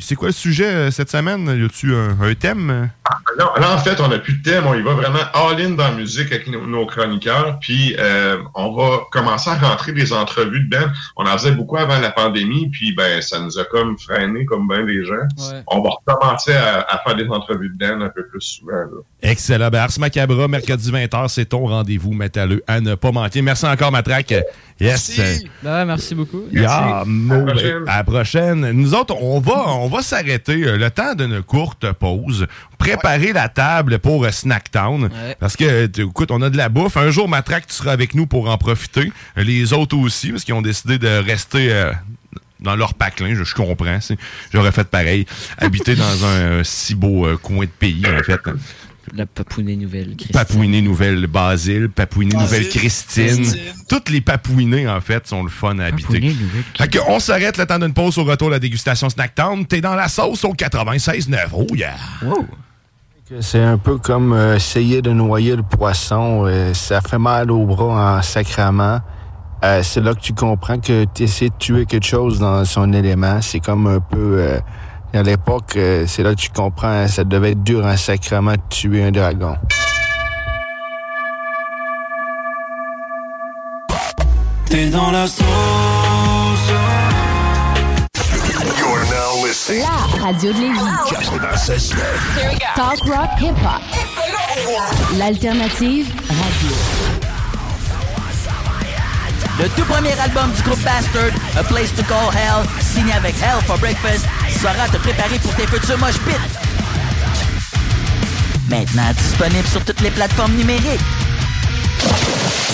C'est 0.00 0.14
quoi 0.16 0.28
le 0.28 0.32
sujet 0.34 0.66
euh, 0.66 0.90
cette 0.90 1.10
semaine? 1.10 1.46
Y 1.46 1.64
a-tu 1.64 1.94
un, 1.94 2.16
un 2.20 2.34
thème? 2.34 2.90
Non, 3.38 3.46
là, 3.56 3.74
en 3.74 3.78
fait, 3.78 4.00
on 4.00 4.08
n'a 4.08 4.18
plus 4.18 4.34
de 4.34 4.42
thème. 4.42 4.64
On 4.66 4.74
y 4.74 4.82
va 4.82 4.94
vraiment 4.94 5.20
all-in 5.34 5.70
dans 5.70 5.84
la 5.88 5.92
musique 5.92 6.30
avec 6.32 6.46
nos, 6.48 6.66
nos 6.66 6.86
chroniqueurs. 6.86 7.58
Puis, 7.60 7.94
euh, 7.98 8.38
on 8.54 8.72
va 8.72 9.00
commencer 9.10 9.50
à 9.50 9.54
rentrer 9.54 9.92
des 9.92 10.12
entrevues 10.12 10.64
de 10.64 10.68
Ben. 10.68 10.92
On 11.16 11.24
en 11.26 11.32
faisait 11.32 11.52
beaucoup 11.52 11.76
avant 11.76 11.98
la 11.98 12.10
pandémie. 12.10 12.68
Puis, 12.70 12.94
ben, 12.94 13.20
ça 13.22 13.38
nous 13.40 13.58
a 13.58 13.64
comme 13.64 13.98
freiné, 13.98 14.44
comme 14.44 14.68
bien 14.68 14.84
des 14.84 15.04
gens. 15.04 15.14
Ouais. 15.14 15.62
On 15.68 15.82
va 15.82 15.90
recommencer 15.90 16.52
à, 16.52 16.80
à 16.88 16.98
faire 16.98 17.16
des 17.16 17.28
entrevues 17.28 17.70
de 17.70 17.76
Ben 17.76 18.02
un 18.02 18.08
peu 18.08 18.26
plus 18.26 18.40
souvent. 18.40 18.72
là. 18.72 19.00
Excellent. 19.22 19.68
Ben, 19.70 19.80
Ars 19.80 19.98
Macabra, 19.98 20.48
mercredi 20.48 20.90
20h, 20.90 21.28
c'est 21.28 21.46
ton 21.46 21.66
rendez-vous. 21.66 22.12
Mettez-le 22.12 22.62
à 22.66 22.80
ne 22.80 22.94
pas 22.94 23.12
manquer. 23.12 23.40
Merci 23.42 23.66
encore, 23.66 23.92
Matraque. 23.92 24.34
Yes. 24.80 25.12
Ben, 25.62 25.84
merci 25.84 26.14
beaucoup. 26.14 26.42
Yeah, 26.52 26.72
À 26.72 27.04
la 27.04 27.44
prochaine. 27.44 27.84
à 27.86 27.96
la 27.98 28.04
prochaine. 28.04 28.70
Nous 28.72 28.94
autres, 28.94 29.14
on 29.20 29.38
va, 29.40 29.68
on 29.68 29.88
va 29.88 30.02
s'arrêter 30.02 30.64
euh, 30.64 30.76
le 30.76 30.90
temps 30.90 31.14
d'une 31.14 31.40
courte 31.42 31.92
pause, 31.92 32.46
préparer 32.78 33.32
la 33.32 33.48
table 33.48 33.98
pour 34.00 34.24
euh, 34.24 34.30
Snacktown. 34.30 35.04
Ouais. 35.04 35.36
Parce 35.38 35.56
que, 35.56 35.88
écoute, 36.00 36.30
on 36.32 36.42
a 36.42 36.50
de 36.50 36.56
la 36.56 36.68
bouffe. 36.68 36.96
Un 36.96 37.10
jour, 37.10 37.28
Matraque, 37.28 37.66
tu 37.68 37.74
seras 37.74 37.92
avec 37.92 38.14
nous 38.14 38.26
pour 38.26 38.48
en 38.50 38.58
profiter. 38.58 39.12
Euh, 39.38 39.42
Les 39.44 39.72
autres 39.72 39.96
aussi, 39.96 40.30
parce 40.32 40.44
qu'ils 40.44 40.54
ont 40.54 40.62
décidé 40.62 40.98
de 40.98 41.08
rester 41.24 41.72
euh, 41.72 41.92
dans 42.60 42.74
leur 42.76 42.94
paclin. 42.94 43.34
Je, 43.34 43.44
je 43.44 43.54
comprends. 43.54 43.98
J'aurais 44.52 44.72
fait 44.72 44.88
pareil. 44.88 45.26
Habiter 45.58 45.94
dans 45.94 46.24
un 46.24 46.28
euh, 46.40 46.64
si 46.64 46.94
beau 46.94 47.26
euh, 47.26 47.36
coin 47.36 47.64
de 47.66 47.70
pays, 47.70 48.02
en 48.06 48.22
fait. 48.22 48.40
La 49.14 49.26
Papouinée 49.26 49.76
Nouvelle, 49.76 50.14
Christine. 50.16 50.32
Papouiné 50.32 50.80
Nouvelle 50.82 51.26
Basile, 51.26 51.88
Papouiné 51.88 52.34
Basile, 52.34 52.44
Nouvelle 52.44 52.68
Christine. 52.68 53.36
Christine. 53.42 53.60
Toutes 53.88 54.10
les 54.10 54.20
Papouinés, 54.20 54.88
en 54.88 55.00
fait, 55.00 55.26
sont 55.26 55.42
le 55.42 55.48
fun 55.50 55.78
à 55.80 55.86
habiter. 55.86 56.34
Fait 56.78 56.88
que 56.88 56.98
on 57.08 57.18
s'arrête 57.18 57.58
le 57.58 57.66
temps 57.66 57.78
d'une 57.78 57.92
pause 57.92 58.16
au 58.18 58.24
retour 58.24 58.48
de 58.48 58.52
la 58.54 58.58
dégustation 58.60 59.08
Snacktown. 59.10 59.66
T'es 59.66 59.80
dans 59.80 59.94
la 59.94 60.08
sauce 60.08 60.44
au 60.44 60.54
96.9. 60.54 61.36
Oh 61.54 61.66
yeah! 61.74 61.94
Que 63.28 63.40
C'est 63.40 63.62
un 63.62 63.78
peu 63.78 63.98
comme 63.98 64.32
euh, 64.32 64.56
essayer 64.56 65.00
de 65.02 65.10
noyer 65.12 65.56
le 65.56 65.62
poisson. 65.62 66.44
euh, 66.46 66.74
ça 66.74 67.00
fait 67.00 67.18
mal 67.18 67.50
au 67.50 67.64
bras 67.66 68.18
en 68.18 68.22
sacrament. 68.22 69.00
euh, 69.64 69.82
c'est 69.82 70.00
là 70.00 70.14
que 70.14 70.20
tu 70.20 70.32
comprends 70.32 70.78
que 70.78 71.04
tu 71.14 71.22
essaies 71.24 71.48
de 71.48 71.54
tuer 71.58 71.86
quelque 71.86 72.06
chose 72.06 72.38
dans 72.40 72.64
son 72.64 72.92
élément. 72.92 73.40
C'est 73.42 73.60
comme 73.60 73.86
un 73.86 74.00
peu... 74.00 74.58
euh, 75.14 75.20
à 75.20 75.22
l'époque, 75.22 75.76
euh, 75.76 76.04
c'est 76.06 76.22
là 76.22 76.30
que 76.34 76.40
tu 76.40 76.50
comprends, 76.50 77.06
ça 77.08 77.24
devait 77.24 77.52
être 77.52 77.62
dur 77.62 77.86
un 77.86 77.96
sacrement 77.96 78.52
de 78.52 78.60
tuer 78.68 79.04
un 79.04 79.10
dragon. 79.10 79.56
T'es 84.66 84.88
dans 84.88 85.10
la 85.10 85.26
sauce. 85.26 85.44
You're 88.78 89.04
now 89.10 89.46
listening. 89.46 89.82
La 89.82 90.24
radio 90.24 90.52
de 90.52 90.58
Lévis. 90.58 91.92
Talk 92.74 92.98
rock 93.06 93.30
hip 93.38 93.54
hop. 93.62 93.82
L'alternative 95.18 96.08
radio. 96.28 96.81
Le 99.62 99.68
tout 99.68 99.84
premier 99.84 100.18
album 100.18 100.50
du 100.56 100.62
groupe 100.62 100.82
Bastard, 100.82 101.30
A 101.56 101.62
Place 101.62 101.94
to 101.94 102.02
Call 102.02 102.34
Hell, 102.34 102.66
signé 102.80 103.12
avec 103.12 103.32
Hell 103.40 103.62
for 103.64 103.78
Breakfast, 103.78 104.26
saura 104.60 104.88
te 104.88 104.96
préparer 104.96 105.38
pour 105.38 105.54
tes 105.54 105.68
futurs 105.68 105.98
mosh 105.98 106.18
pits. 106.26 106.34
Maintenant 108.68 109.12
disponible 109.16 109.68
sur 109.68 109.84
toutes 109.84 110.00
les 110.00 110.10
plateformes 110.10 110.54
numériques. 110.54 110.98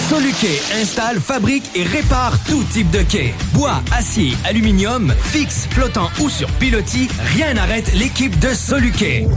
Soluquet 0.08 0.62
installe, 0.80 1.20
fabrique 1.20 1.68
et 1.74 1.82
répare 1.82 2.32
tout 2.48 2.64
type 2.72 2.90
de 2.90 3.02
quai. 3.02 3.34
Bois, 3.52 3.82
acier, 3.92 4.34
aluminium, 4.46 5.12
fixe, 5.22 5.68
flottant 5.70 6.08
ou 6.20 6.30
sur 6.30 6.48
pilotis, 6.52 7.10
rien 7.36 7.52
n'arrête 7.52 7.92
l'équipe 7.92 8.38
de 8.38 8.54
Soluquet. 8.54 9.28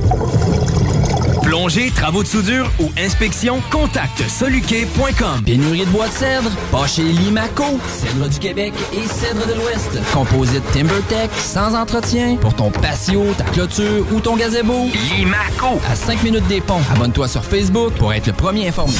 Plongée, 1.52 1.92
travaux 1.92 2.24
de 2.24 2.30
soudure 2.30 2.72
ou 2.80 2.90
inspection, 2.98 3.62
contacte 3.72 4.24
soluquet.com. 4.26 5.44
Pénurie 5.46 5.86
de 5.86 5.90
bois 5.92 6.08
de 6.08 6.14
cèdre, 6.14 6.50
pas 6.72 6.88
chez 6.88 7.04
Limaco. 7.04 7.78
Cèdre 7.90 8.30
du 8.30 8.40
Québec 8.40 8.74
et 8.94 9.06
cèdre 9.06 9.46
de 9.46 9.56
l'Ouest. 9.56 10.00
Composite 10.14 10.64
TimberTech, 10.72 11.30
sans 11.36 11.76
entretien, 11.76 12.38
pour 12.38 12.54
ton 12.54 12.72
patio, 12.72 13.34
ta 13.38 13.44
clôture 13.44 14.06
ou 14.14 14.22
ton 14.22 14.38
gazebo. 14.38 14.86
Limaco. 15.18 15.78
À 15.92 15.96
5 15.96 16.24
minutes 16.24 16.48
des 16.48 16.62
ponts. 16.62 16.80
Abonne-toi 16.96 17.28
sur 17.28 17.44
Facebook 17.44 17.96
pour 17.96 18.14
être 18.14 18.28
le 18.28 18.34
premier 18.34 18.70
informé. 18.70 18.96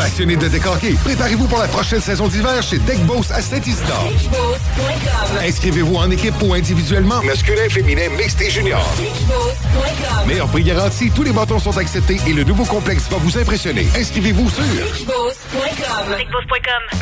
Passionné 0.00 0.34
de 0.34 0.48
décorquer, 0.48 0.94
préparez-vous 1.04 1.46
pour 1.46 1.58
la 1.58 1.68
prochaine 1.68 2.00
saison 2.00 2.26
d'hiver 2.26 2.62
chez 2.62 2.78
Deck 2.78 3.04
Boss 3.04 3.30
à 3.30 3.42
Saint-Isidore. 3.42 4.10
Inscrivez-vous 5.46 5.94
en 5.94 6.10
équipe 6.10 6.32
ou 6.40 6.54
individuellement. 6.54 7.22
Masculin, 7.22 7.68
féminin, 7.68 8.08
mixte 8.16 8.40
et 8.40 8.48
junior. 8.48 8.82
Meilleur 10.26 10.48
prix 10.48 10.62
garanti, 10.62 11.10
tous 11.10 11.22
les 11.22 11.32
bâtons 11.32 11.58
sont 11.58 11.76
acceptés 11.76 12.18
et 12.26 12.32
le 12.32 12.44
nouveau 12.44 12.64
complexe 12.64 13.10
va 13.10 13.18
vous 13.18 13.36
impressionner. 13.36 13.86
Inscrivez-vous 13.94 14.48
sur 14.48 14.64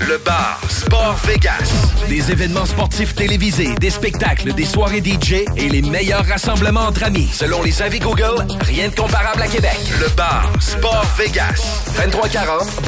Le 0.09 0.19
bar 0.19 0.61
Sport 0.69 1.17
Vegas. 1.25 1.71
Des 2.09 2.33
événements 2.33 2.67
sportifs 2.67 3.15
télévisés, 3.15 3.77
des 3.77 3.91
spectacles, 3.91 4.55
des 4.55 4.65
soirées 4.65 5.03
DJ 5.05 5.45
et 5.57 5.69
les 5.69 5.83
meilleurs 5.83 6.27
rassemblements 6.27 6.87
entre 6.87 7.05
amis. 7.05 7.29
Selon 7.33 7.63
les 7.63 7.81
avis 7.81 8.01
Google, 8.01 8.45
rien 8.61 8.89
de 8.89 8.95
comparable 8.97 9.43
à 9.43 9.47
Québec. 9.47 9.79
Le 10.01 10.09
bar 10.17 10.51
Sport 10.59 11.07
Vegas. 11.17 11.85
2340 11.97 12.88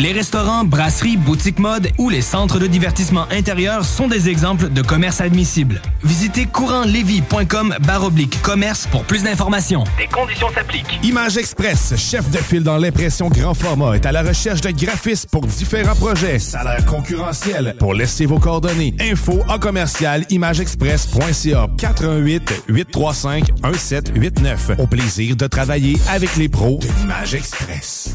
Les 0.00 0.12
restaurants, 0.12 0.64
brasseries, 0.64 1.18
boutiques 1.18 1.58
mode 1.58 1.90
ou 1.98 2.08
les 2.08 2.22
centres 2.22 2.58
de 2.58 2.66
divertissement 2.66 3.26
intérieur 3.30 3.84
sont 3.84 4.08
des 4.08 4.30
exemples 4.30 4.70
de 4.70 4.80
commerces 4.80 5.20
admissibles. 5.20 5.82
Visitez 6.02 6.46
courantlevis.com 6.46 7.74
baroblique 7.86 8.40
commerce 8.40 8.86
pour 8.86 9.04
plus 9.04 9.24
d'informations. 9.24 9.84
Des 9.98 10.06
conditions 10.06 10.48
s'appliquent. 10.54 11.00
Image 11.02 11.36
Express, 11.36 11.92
chef 11.98 12.30
de 12.30 12.38
file 12.38 12.62
dans 12.62 12.78
l'impression 12.78 13.28
grand 13.28 13.52
format, 13.52 13.92
est 13.94 14.06
à 14.06 14.12
la 14.12 14.22
recherche 14.22 14.62
de 14.62 14.70
graphistes 14.70 15.28
pour 15.30 15.44
différents 15.46 15.94
projets. 15.94 16.38
Salaire 16.38 16.86
concurrentiel. 16.86 17.76
Pour 17.78 17.92
laisser 17.92 18.24
vos 18.24 18.38
coordonnées. 18.38 18.94
Info 19.00 19.42
en 19.48 19.58
commercial 19.58 20.24
imageexpress.ca 20.30 21.68
418 21.76 22.64
835 22.68 23.50
1789. 23.62 24.70
Au 24.78 24.86
plaisir 24.86 25.36
de 25.36 25.46
travailler 25.46 25.98
avec 26.08 26.36
les 26.36 26.48
pros 26.48 26.78
de 26.78 26.88
l'Image 27.02 27.34
Express. 27.34 28.14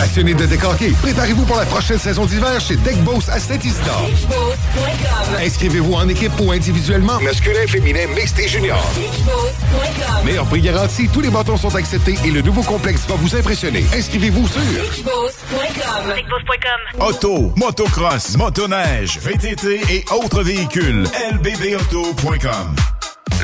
Passionné 0.00 0.32
de 0.32 0.46
décorquer, 0.46 0.92
préparez-vous 1.02 1.44
pour 1.44 1.58
la 1.58 1.66
prochaine 1.66 1.98
saison 1.98 2.24
d'hiver 2.24 2.58
chez 2.58 2.74
Deck 2.76 2.96
Boss 3.04 3.28
à 3.28 3.38
Saint-Isidore. 3.38 4.08
Inscrivez-vous 5.38 5.92
en 5.92 6.08
équipe 6.08 6.32
ou 6.40 6.52
individuellement. 6.52 7.20
Masculin, 7.20 7.66
féminin, 7.66 8.06
mixte 8.16 8.38
et 8.38 8.48
junior. 8.48 8.82
Meilleur 10.24 10.46
prix 10.46 10.62
garanti, 10.62 11.06
tous 11.12 11.20
les 11.20 11.28
bâtons 11.28 11.58
sont 11.58 11.74
acceptés 11.74 12.14
et 12.24 12.30
le 12.30 12.40
nouveau 12.40 12.62
complexe 12.62 13.02
va 13.06 13.16
vous 13.16 13.36
impressionner. 13.36 13.84
Inscrivez-vous 13.94 14.48
sur 14.48 14.62
Auto, 16.98 17.52
motocross, 17.56 18.38
motoneige, 18.38 19.18
VTT 19.18 19.82
et 19.90 20.04
autres 20.10 20.42
véhicules. 20.42 21.04
lbbauto.com 21.30 22.74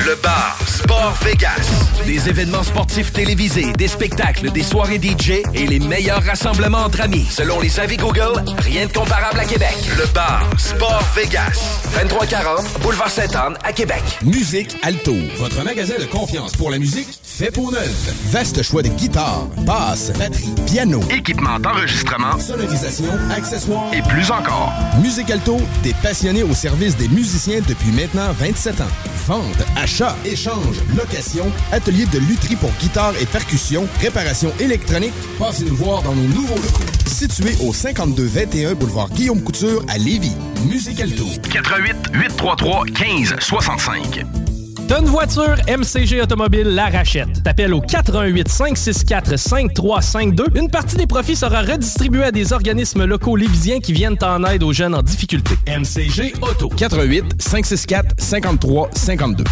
Le 0.04 0.14
bar 0.22 0.58
Sport 0.66 1.14
Vegas. 1.22 1.70
Des 2.04 2.28
événements 2.28 2.62
sportifs 2.62 3.12
télévisés, 3.12 3.72
des 3.72 3.88
spectacles, 3.88 4.50
des 4.50 4.62
soirées 4.62 5.00
DJ 5.00 5.42
et 5.54 5.66
les 5.66 5.78
meilleurs 5.78 6.22
rassemblements 6.22 6.84
entre 6.84 7.00
amis. 7.00 7.26
Selon 7.30 7.60
les 7.60 7.80
avis 7.80 7.96
Google, 7.96 8.44
rien 8.58 8.86
de 8.86 8.92
comparable 8.92 9.40
à 9.40 9.44
Québec. 9.44 9.74
Le 9.96 10.06
bar 10.12 10.48
Sport 10.58 11.02
Vegas. 11.16 11.80
2340 11.94 12.80
Boulevard 12.82 13.10
Sainte-Anne 13.10 13.56
à 13.64 13.72
Québec. 13.72 14.02
Musique 14.22 14.76
Alto, 14.82 15.14
votre 15.38 15.64
magasin 15.64 15.94
de 15.98 16.04
confiance 16.04 16.52
pour 16.52 16.70
la 16.70 16.78
musique 16.78 17.08
fait 17.22 17.50
pour 17.50 17.72
neuf. 17.72 17.90
Vaste 18.30 18.62
choix 18.62 18.82
de 18.82 18.88
guitares, 18.88 19.46
basses, 19.58 20.12
batteries, 20.18 20.54
piano, 20.66 21.00
équipement 21.10 21.58
d'enregistrement, 21.58 22.38
sonorisation, 22.38 23.12
accessoires 23.34 23.92
et 23.92 24.02
plus 24.02 24.30
encore. 24.30 24.72
Musique 25.00 25.30
Alto, 25.30 25.58
des 25.82 25.94
passionnés 26.02 26.42
au 26.42 26.54
service 26.54 26.96
des 26.96 27.08
musiciens 27.08 27.60
depuis 27.66 27.90
maintenant 27.92 28.32
27 28.38 28.80
ans. 28.80 28.84
Vente, 29.26 29.64
achat, 29.86 30.16
échange, 30.24 30.78
location, 30.96 31.46
atelier 31.70 32.06
de 32.06 32.18
lutherie 32.18 32.56
pour 32.56 32.72
guitare 32.80 33.14
et 33.20 33.24
percussion, 33.24 33.86
réparation 34.00 34.52
électronique. 34.58 35.12
Passez 35.38 35.64
nous 35.64 35.76
voir 35.76 36.02
dans 36.02 36.12
nos 36.12 36.26
nouveaux 36.26 36.56
locaux. 36.56 36.82
Situé 37.06 37.54
au 37.64 37.72
5221 37.72 38.74
boulevard 38.74 39.08
Guillaume 39.10 39.40
Couture 39.40 39.84
à 39.88 39.96
Lévis. 39.96 40.34
Musique 40.68 41.00
Alto. 41.00 41.24
88 41.52 41.96
833 42.14 42.84
15 42.96 43.36
65. 43.38 44.55
T'as 44.88 45.00
une 45.00 45.06
voiture, 45.06 45.56
MCG 45.66 46.22
Automobile 46.22 46.68
la 46.68 46.86
rachète. 46.86 47.42
T'appelles 47.42 47.74
au 47.74 47.80
418 47.80 48.48
564 48.48 49.36
5352. 49.36 50.44
Une 50.54 50.70
partie 50.70 50.96
des 50.96 51.08
profits 51.08 51.34
sera 51.34 51.62
redistribuée 51.62 52.24
à 52.24 52.30
des 52.30 52.52
organismes 52.52 53.04
locaux 53.04 53.34
lévisiens 53.34 53.80
qui 53.80 53.92
viennent 53.92 54.16
en 54.22 54.44
aide 54.44 54.62
aux 54.62 54.72
jeunes 54.72 54.94
en 54.94 55.02
difficulté. 55.02 55.56
MCG 55.66 56.34
Auto. 56.40 56.68
418 56.68 57.42
564 57.42 58.14
53 58.18 58.90
52. 58.94 59.44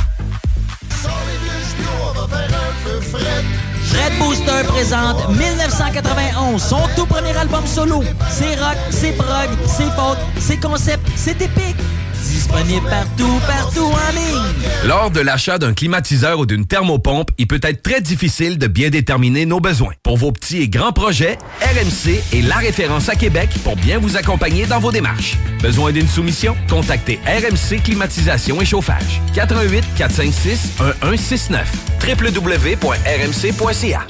Fred 3.82 4.19
Booster 4.19 4.62
présente 4.69 5.28
1991, 5.31 6.62
son 6.62 6.81
tout 6.97 7.06
premier 7.06 7.36
album 7.36 7.66
solo. 7.66 8.05
C'est 8.31 8.55
rock, 8.55 8.77
c'est 8.90 9.12
prog, 9.12 9.48
c'est 9.66 9.90
folk, 9.97 10.19
c'est 10.39 10.61
concept, 10.61 11.06
c'est 11.16 11.40
épique. 11.43 11.77
Disponible 12.25 12.89
partout, 12.89 13.41
partout 13.47 13.85
en 13.85 14.13
ligne. 14.13 14.53
Lors 14.87 15.11
de 15.11 15.21
l'achat 15.21 15.59
d'un 15.59 15.75
climatiseur 15.75 16.39
ou 16.39 16.47
d'une 16.47 16.67
thermopompe, 16.67 17.31
il 17.39 17.47
peut 17.47 17.61
être 17.63 17.83
très 17.83 18.01
difficile 18.01 18.59
de 18.59 18.67
bien 18.67 18.91
déterminer 18.91 19.47
nos 19.47 19.61
besoins. 19.61 19.93
Pour 20.03 20.17
vos 20.17 20.33
petits 20.33 20.63
et 20.63 20.69
grands 20.69 20.93
projets, 20.93 21.39
RMC 21.61 22.21
est 22.33 22.43
la 22.43 22.57
référence 22.57 23.09
à 23.09 23.15
Québec 23.15 23.51
pour 23.63 23.77
bien 23.77 23.99
vous 23.99 24.17
accompagner 24.17 24.67
dans 24.67 24.81
vos 24.81 24.93
démarches. 24.93 25.37
Besoin 25.61 25.93
d'une 25.93 26.09
soumission? 26.09 26.57
Contactez 26.69 27.19
RMC 27.27 27.83
Climatisation 27.83 28.61
et 28.61 28.65
Chauffage. 28.65 29.21
88 29.35 29.85
456 29.97 30.73
1169 31.03 31.73
www.rmc.ca 32.07 34.07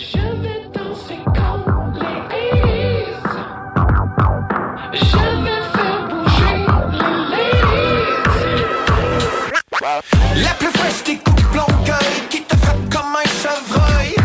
La 9.95 10.51
plus 10.59 10.71
fraîche 10.77 11.05
des 11.07 11.19
coupes 11.19 11.55
longueuil 11.55 12.29
qui 12.29 12.43
te 12.43 12.57
frappe 12.57 12.89
comme 12.91 13.15
un 13.15 13.29
chevreuil. 13.43 14.17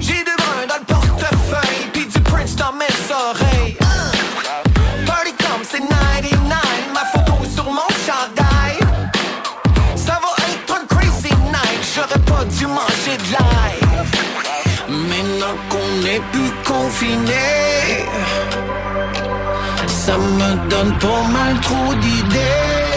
J'ai 0.00 0.24
deux 0.24 0.34
bruns 0.36 0.66
dans 0.68 0.78
le 0.80 0.84
portefeuille, 0.84 1.90
puis 1.92 2.06
du 2.06 2.20
Prince 2.22 2.56
dans 2.56 2.72
mes 2.72 2.86
oreilles. 3.12 3.76
Party 5.06 5.32
comme 5.38 5.62
c'est 5.62 5.78
99, 5.78 6.58
ma 6.92 7.04
photo 7.12 7.44
sur 7.54 7.66
mon 7.66 7.88
chandail. 8.04 8.78
Ça 9.94 10.18
va 10.20 10.34
être 10.50 10.74
un 10.74 10.86
crazy 10.92 11.32
night, 11.34 11.80
j'aurais 11.94 12.18
pas 12.24 12.44
dû 12.44 12.66
manger 12.66 13.16
de 13.16 13.32
l'ail. 13.34 13.78
Maintenant 14.88 15.56
qu'on 15.68 16.04
est 16.04 16.22
plus 16.32 16.52
confiné, 16.66 18.06
ça 19.86 20.16
me 20.18 20.68
donne 20.68 20.98
pas 20.98 21.22
mal 21.28 21.60
trop 21.60 21.94
d'idées. 21.94 22.87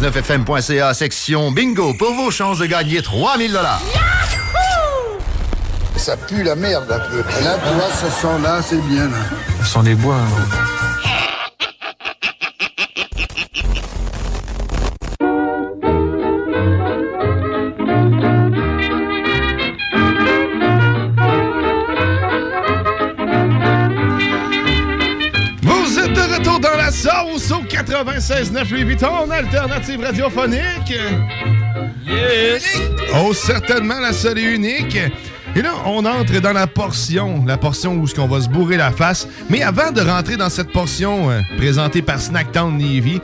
969fm.ca, 0.00 0.94
section 0.94 1.50
bingo, 1.50 1.92
pour 1.92 2.14
vos 2.14 2.30
chances 2.30 2.58
de 2.58 2.66
gagner 2.66 3.02
3000 3.02 3.52
dollars. 3.52 3.82
Ça 5.96 6.16
pue 6.16 6.42
la 6.42 6.54
merde 6.54 6.90
un 6.90 6.98
peu. 7.10 7.18
Là, 7.44 7.58
tu 7.62 7.74
vois, 7.74 7.90
ce 8.00 8.22
son-là, 8.22 8.62
c'est 8.62 8.80
bien. 8.88 9.04
Là. 9.04 9.18
Ce 9.62 9.66
sont 9.66 9.82
des 9.82 9.94
bois. 9.94 10.16
Hein. 10.16 10.59
96.9 28.30 28.70
Louis 28.70 28.84
Vuitton, 28.84 29.28
alternative 29.28 30.00
radiophonique. 30.04 30.94
Yes! 32.06 32.78
Oh, 33.16 33.32
certainement 33.34 33.98
la 33.98 34.12
seule 34.12 34.38
et 34.38 34.54
unique. 34.54 34.96
Et 35.56 35.62
là, 35.62 35.72
on 35.84 36.04
entre 36.06 36.38
dans 36.40 36.52
la 36.52 36.68
portion, 36.68 37.44
la 37.44 37.56
portion 37.56 37.94
où 37.96 38.06
ce 38.06 38.14
qu'on 38.14 38.28
va 38.28 38.40
se 38.40 38.48
bourrer 38.48 38.76
la 38.76 38.92
face. 38.92 39.26
Mais 39.48 39.62
avant 39.62 39.90
de 39.90 40.00
rentrer 40.00 40.36
dans 40.36 40.48
cette 40.48 40.70
portion 40.70 41.28
euh, 41.28 41.40
présentée 41.56 42.02
par 42.02 42.20
Snacktown 42.20 42.78
Navy, 42.78 43.20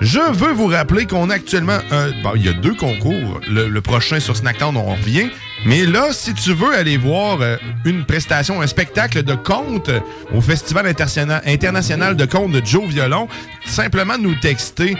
je 0.00 0.18
veux 0.18 0.50
vous 0.52 0.66
rappeler 0.66 1.06
qu'on 1.06 1.30
a 1.30 1.34
actuellement 1.34 1.78
un. 1.92 2.10
Bon, 2.24 2.32
il 2.34 2.44
y 2.44 2.48
a 2.48 2.52
deux 2.52 2.74
concours. 2.74 3.38
Le, 3.48 3.68
le 3.68 3.80
prochain 3.80 4.18
sur 4.18 4.36
Snacktown, 4.36 4.76
on 4.76 4.86
revient. 4.96 5.30
Mais 5.64 5.86
là, 5.86 6.08
si 6.10 6.34
tu 6.34 6.52
veux 6.52 6.74
aller 6.74 6.96
voir 6.96 7.38
euh, 7.40 7.56
une 7.84 8.04
prestation, 8.04 8.60
un 8.60 8.66
spectacle 8.66 9.22
de 9.22 9.34
conte 9.36 9.90
au 10.34 10.40
Festival 10.40 10.88
interna- 10.88 11.40
international 11.46 12.16
de 12.16 12.24
conte 12.24 12.50
de 12.50 12.60
Joe 12.66 12.88
Violon, 12.88 13.28
simplement 13.72 14.18
nous 14.18 14.34
texter 14.34 14.94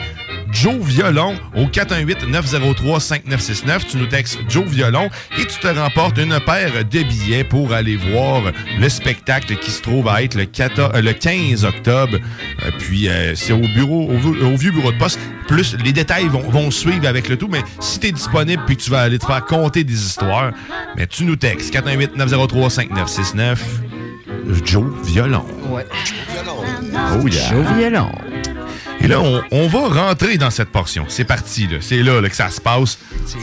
Joe 0.51 0.81
Violon 0.81 1.35
au 1.55 1.65
418-903-5969. 1.65 3.85
Tu 3.87 3.97
nous 3.97 4.07
textes 4.07 4.39
Joe 4.49 4.65
Violon 4.65 5.11
et 5.37 5.45
tu 5.45 5.59
te 5.59 5.67
remportes 5.67 6.17
une 6.17 6.39
paire 6.39 6.83
de 6.83 7.03
billets 7.03 7.43
pour 7.43 7.71
aller 7.71 7.97
voir 7.97 8.41
le 8.79 8.89
spectacle 8.89 9.57
qui 9.57 9.69
se 9.69 9.83
trouve 9.83 10.07
à 10.07 10.23
être 10.23 10.33
le, 10.33 10.45
14 10.45 10.93
euh, 10.95 11.01
le 11.01 11.13
15 11.13 11.65
octobre. 11.65 12.17
Euh, 12.63 12.71
puis 12.79 13.09
euh, 13.09 13.35
c'est 13.35 13.53
au 13.53 13.59
bureau, 13.59 14.09
au, 14.09 14.17
au 14.43 14.57
vieux 14.57 14.71
bureau 14.71 14.91
de 14.91 14.97
poste. 14.97 15.19
Plus 15.47 15.77
les 15.83 15.93
détails 15.93 16.29
vont, 16.29 16.41
vont 16.41 16.71
suivre 16.71 17.07
avec 17.07 17.29
le 17.29 17.37
tout, 17.37 17.47
mais 17.47 17.61
si 17.79 17.99
tu 17.99 18.07
es 18.07 18.11
disponible 18.11 18.63
puis 18.65 18.75
que 18.75 18.81
tu 18.81 18.89
vas 18.89 19.01
aller 19.01 19.19
te 19.19 19.25
faire 19.25 19.45
compter 19.45 19.83
des 19.83 20.03
histoires, 20.03 20.51
mais 20.97 21.05
tu 21.05 21.25
nous 21.25 21.35
textes 21.35 21.71
418-903-5969. 21.75 23.57
Joe 24.65 24.91
Violon. 25.03 25.45
Ouais. 25.69 25.85
Oh 27.13 27.27
yeah. 27.27 27.49
Joe 27.49 27.65
Violon. 27.77 28.11
Et 29.03 29.07
là, 29.09 29.19
on, 29.21 29.41
on 29.51 29.67
va 29.67 29.89
rentrer 30.07 30.37
dans 30.37 30.49
cette 30.49 30.69
portion. 30.69 31.03
C'est 31.09 31.25
parti, 31.25 31.67
là. 31.67 31.79
C'est 31.81 32.01
là, 32.01 32.21
là, 32.21 32.29
que 32.29 32.35
ça 32.35 32.49
se 32.49 32.61
passe. 32.61 32.97
C'est 33.25 33.37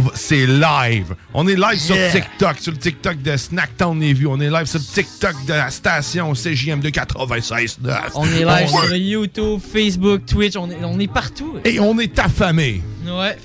va- 0.00 0.10
C'est 0.14 0.44
live. 0.46 1.14
On 1.32 1.46
est 1.46 1.54
live 1.54 1.78
sur. 1.78 1.94
TikTok, 2.10 2.58
sur 2.58 2.72
le 2.72 2.78
TikTok 2.78 3.22
de 3.22 3.36
Snacktown 3.36 3.96
Navy. 3.96 4.26
On 4.26 4.40
est 4.40 4.50
live 4.50 4.66
sur 4.66 4.80
le 4.80 4.84
TikTok 4.84 5.34
de 5.46 5.52
la 5.52 5.70
station 5.70 6.34
CJM 6.34 6.80
de 6.80 6.90
96. 6.90 7.78
On 8.16 8.24
est 8.26 8.44
live 8.44 8.68
sur 8.68 8.96
YouTube, 8.96 9.60
Facebook, 9.72 10.26
Twitch, 10.26 10.56
on 10.56 10.68
est, 10.70 10.82
on 10.82 10.98
est 10.98 11.12
partout. 11.12 11.54
Et 11.64 11.78
on 11.78 11.96
est 12.00 12.18
affamé. 12.18 12.82
Ouais, 13.06 13.36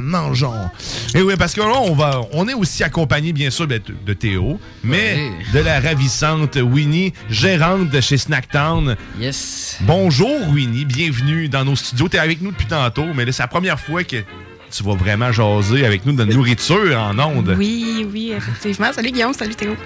Mangeons. 0.00 0.70
Et 1.14 1.22
oui, 1.22 1.34
parce 1.38 1.54
que 1.54 1.60
là, 1.60 1.80
on, 1.82 1.94
va, 1.94 2.22
on 2.32 2.48
est 2.48 2.54
aussi 2.54 2.82
accompagné, 2.82 3.32
bien 3.32 3.50
sûr, 3.50 3.66
ben, 3.66 3.80
de, 4.06 4.12
Théo, 4.14 4.58
mais 4.82 5.30
de 5.52 5.58
la 5.58 5.80
ravissante 5.80 6.56
Winnie, 6.56 7.12
gérante 7.28 7.90
de 7.90 8.00
chez 8.00 8.16
Snacktown. 8.16 8.96
Yes. 9.20 9.78
Bonjour, 9.82 10.48
Winnie. 10.48 10.84
Bienvenue 10.84 11.48
dans 11.48 11.64
nos 11.64 11.76
studios. 11.76 12.08
T'es 12.08 12.18
avec 12.18 12.40
nous 12.40 12.52
depuis 12.52 12.66
tantôt, 12.66 13.06
mais 13.14 13.30
c'est 13.32 13.42
la 13.42 13.48
première 13.48 13.78
fois 13.78 14.04
que 14.04 14.16
tu 14.70 14.82
vas 14.84 14.94
vraiment 14.94 15.32
jaser 15.32 15.84
avec 15.84 16.06
nous 16.06 16.12
de 16.12 16.24
nourriture 16.24 16.98
en 16.98 17.18
ondes. 17.18 17.54
Oui, 17.58 18.06
oui, 18.12 18.32
effectivement. 18.36 18.92
Salut 18.92 19.10
Guillaume, 19.10 19.32
salut 19.34 19.54
Théo. 19.54 19.76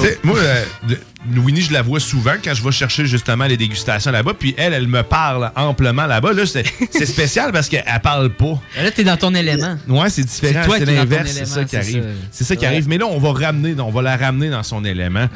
Sais, 0.00 0.18
Moi, 0.22 0.38
euh, 0.38 0.64
de- 0.88 0.98
Winnie, 1.40 1.60
je 1.60 1.72
la 1.72 1.82
vois 1.82 2.00
souvent 2.00 2.32
quand 2.42 2.54
je 2.54 2.62
vais 2.64 2.72
chercher 2.72 3.04
justement 3.06 3.44
les 3.46 3.56
dégustations 3.56 4.10
là-bas. 4.10 4.32
Puis 4.38 4.54
elle, 4.56 4.72
elle 4.72 4.88
me 4.88 5.02
parle 5.02 5.52
amplement 5.54 6.06
là-bas. 6.06 6.32
Là, 6.32 6.46
c'est 6.46 6.64
c'est 6.90 7.06
spécial 7.06 7.52
parce 7.52 7.68
qu'elle 7.68 7.84
parle 8.02 8.30
pas. 8.30 8.58
Là, 8.82 8.90
t'es 8.90 9.04
dans 9.04 9.16
ton 9.16 9.34
élément. 9.34 9.76
Ouais, 9.88 10.08
c'est 10.10 10.24
différent. 10.24 10.62
C'est 10.78 10.84
l'inverse. 10.86 11.30
C'est 11.32 11.46
ça 11.46 11.64
qui 11.64 11.76
arrive. 11.76 12.04
C'est 12.30 12.44
ça 12.44 12.56
qui 12.56 12.62
Ouais. 12.62 12.68
arrive. 12.68 12.88
Mais 12.88 12.98
là, 12.98 13.06
on 13.06 13.18
va 13.18 13.32
ramener, 13.46 13.74
on 13.80 13.90
va 13.90 14.02
la 14.02 14.16
ramener 14.16 14.48
dans 14.50 14.62
son 14.62 14.84
élément. 14.84 15.26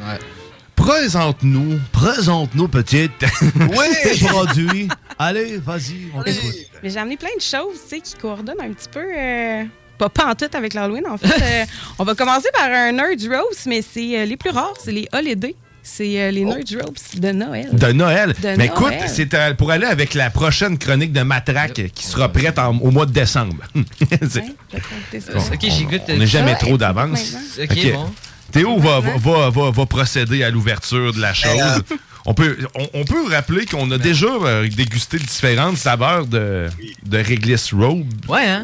Présente-nous, 0.75 1.79
présente-nous, 1.91 2.67
petite. 2.67 3.11
Oui. 3.55 3.85
Tes 4.03 4.25
produits. 4.25 4.87
Allez, 5.17 5.57
vas-y, 5.57 6.09
on 6.13 6.19
Mais 6.19 6.25
t'écoute. 6.33 6.55
mais 6.83 6.89
j'ai 6.89 6.97
amené 6.99 7.17
plein 7.17 7.29
de 7.35 7.41
choses, 7.41 7.79
tu 7.83 7.95
sais, 7.95 8.01
qui 8.01 8.13
coordonnent 8.15 8.61
un 8.61 8.71
petit 8.73 8.89
peu. 8.91 8.99
euh, 9.17 9.63
pas, 9.97 10.09
pas 10.09 10.25
en 10.27 10.35
tout 10.35 10.45
avec 10.53 10.73
l'Halloween, 10.73 11.07
en 11.07 11.17
fait. 11.17 11.41
Euh, 11.41 11.65
on 11.97 12.03
va 12.03 12.15
commencer 12.15 12.49
par 12.53 12.69
un 12.69 12.91
Nerd 12.91 13.21
Roast, 13.31 13.65
mais 13.65 13.81
c'est 13.81 14.19
euh, 14.19 14.25
les 14.25 14.35
plus 14.37 14.49
rares, 14.49 14.73
c'est 14.83 14.91
les 14.91 15.07
Holiday. 15.13 15.55
C'est 15.81 16.19
euh, 16.21 16.31
les 16.31 16.43
Nerd 16.43 16.67
Roast 16.81 17.19
de 17.19 17.31
Noël. 17.31 17.69
De 17.71 17.91
Noël. 17.93 18.33
De 18.41 18.55
Mais 18.57 18.65
écoute, 18.65 18.93
c'est 19.07 19.33
euh, 19.33 19.53
pour 19.53 19.71
aller 19.71 19.85
avec 19.85 20.13
la 20.13 20.29
prochaine 20.29 20.77
chronique 20.77 21.13
de 21.13 21.21
Matraque 21.21 21.81
qui 21.93 22.05
sera 22.05 22.27
prête 22.29 22.59
en- 22.59 22.77
au 22.79 22.91
mois 22.91 23.05
de 23.05 23.11
décembre. 23.13 23.57
C'est- 24.29 25.29
Ok, 25.53 25.61
j'y 25.61 25.85
goûte. 25.85 26.01
on 26.09 26.17
n'est 26.17 26.27
jamais 26.27 26.55
trop 26.55 26.77
d'avance. 26.77 27.35
Ok, 27.61 27.91
bon. 27.93 28.11
Théo 28.55 28.79
va, 28.79 28.99
va, 29.01 29.49
va, 29.49 29.69
va- 29.71 29.85
procéder 29.85 30.43
à 30.43 30.49
l'ouverture 30.49 31.13
de 31.13 31.19
la 31.21 31.33
chose. 31.33 31.57
Ben, 31.89 31.97
On 32.25 32.33
peut, 32.33 32.57
on, 32.73 32.87
on 32.93 33.03
peut 33.05 33.29
rappeler 33.29 33.65
qu'on 33.65 33.91
a 33.91 33.97
déjà 33.99 34.25
euh, 34.27 34.67
dégusté 34.67 35.19
différentes 35.19 35.77
saveurs 35.77 36.25
de, 36.25 36.67
de 37.05 37.17
réglisse 37.19 37.71
Road. 37.73 38.05
Ouais, 38.27 38.45
hein? 38.47 38.63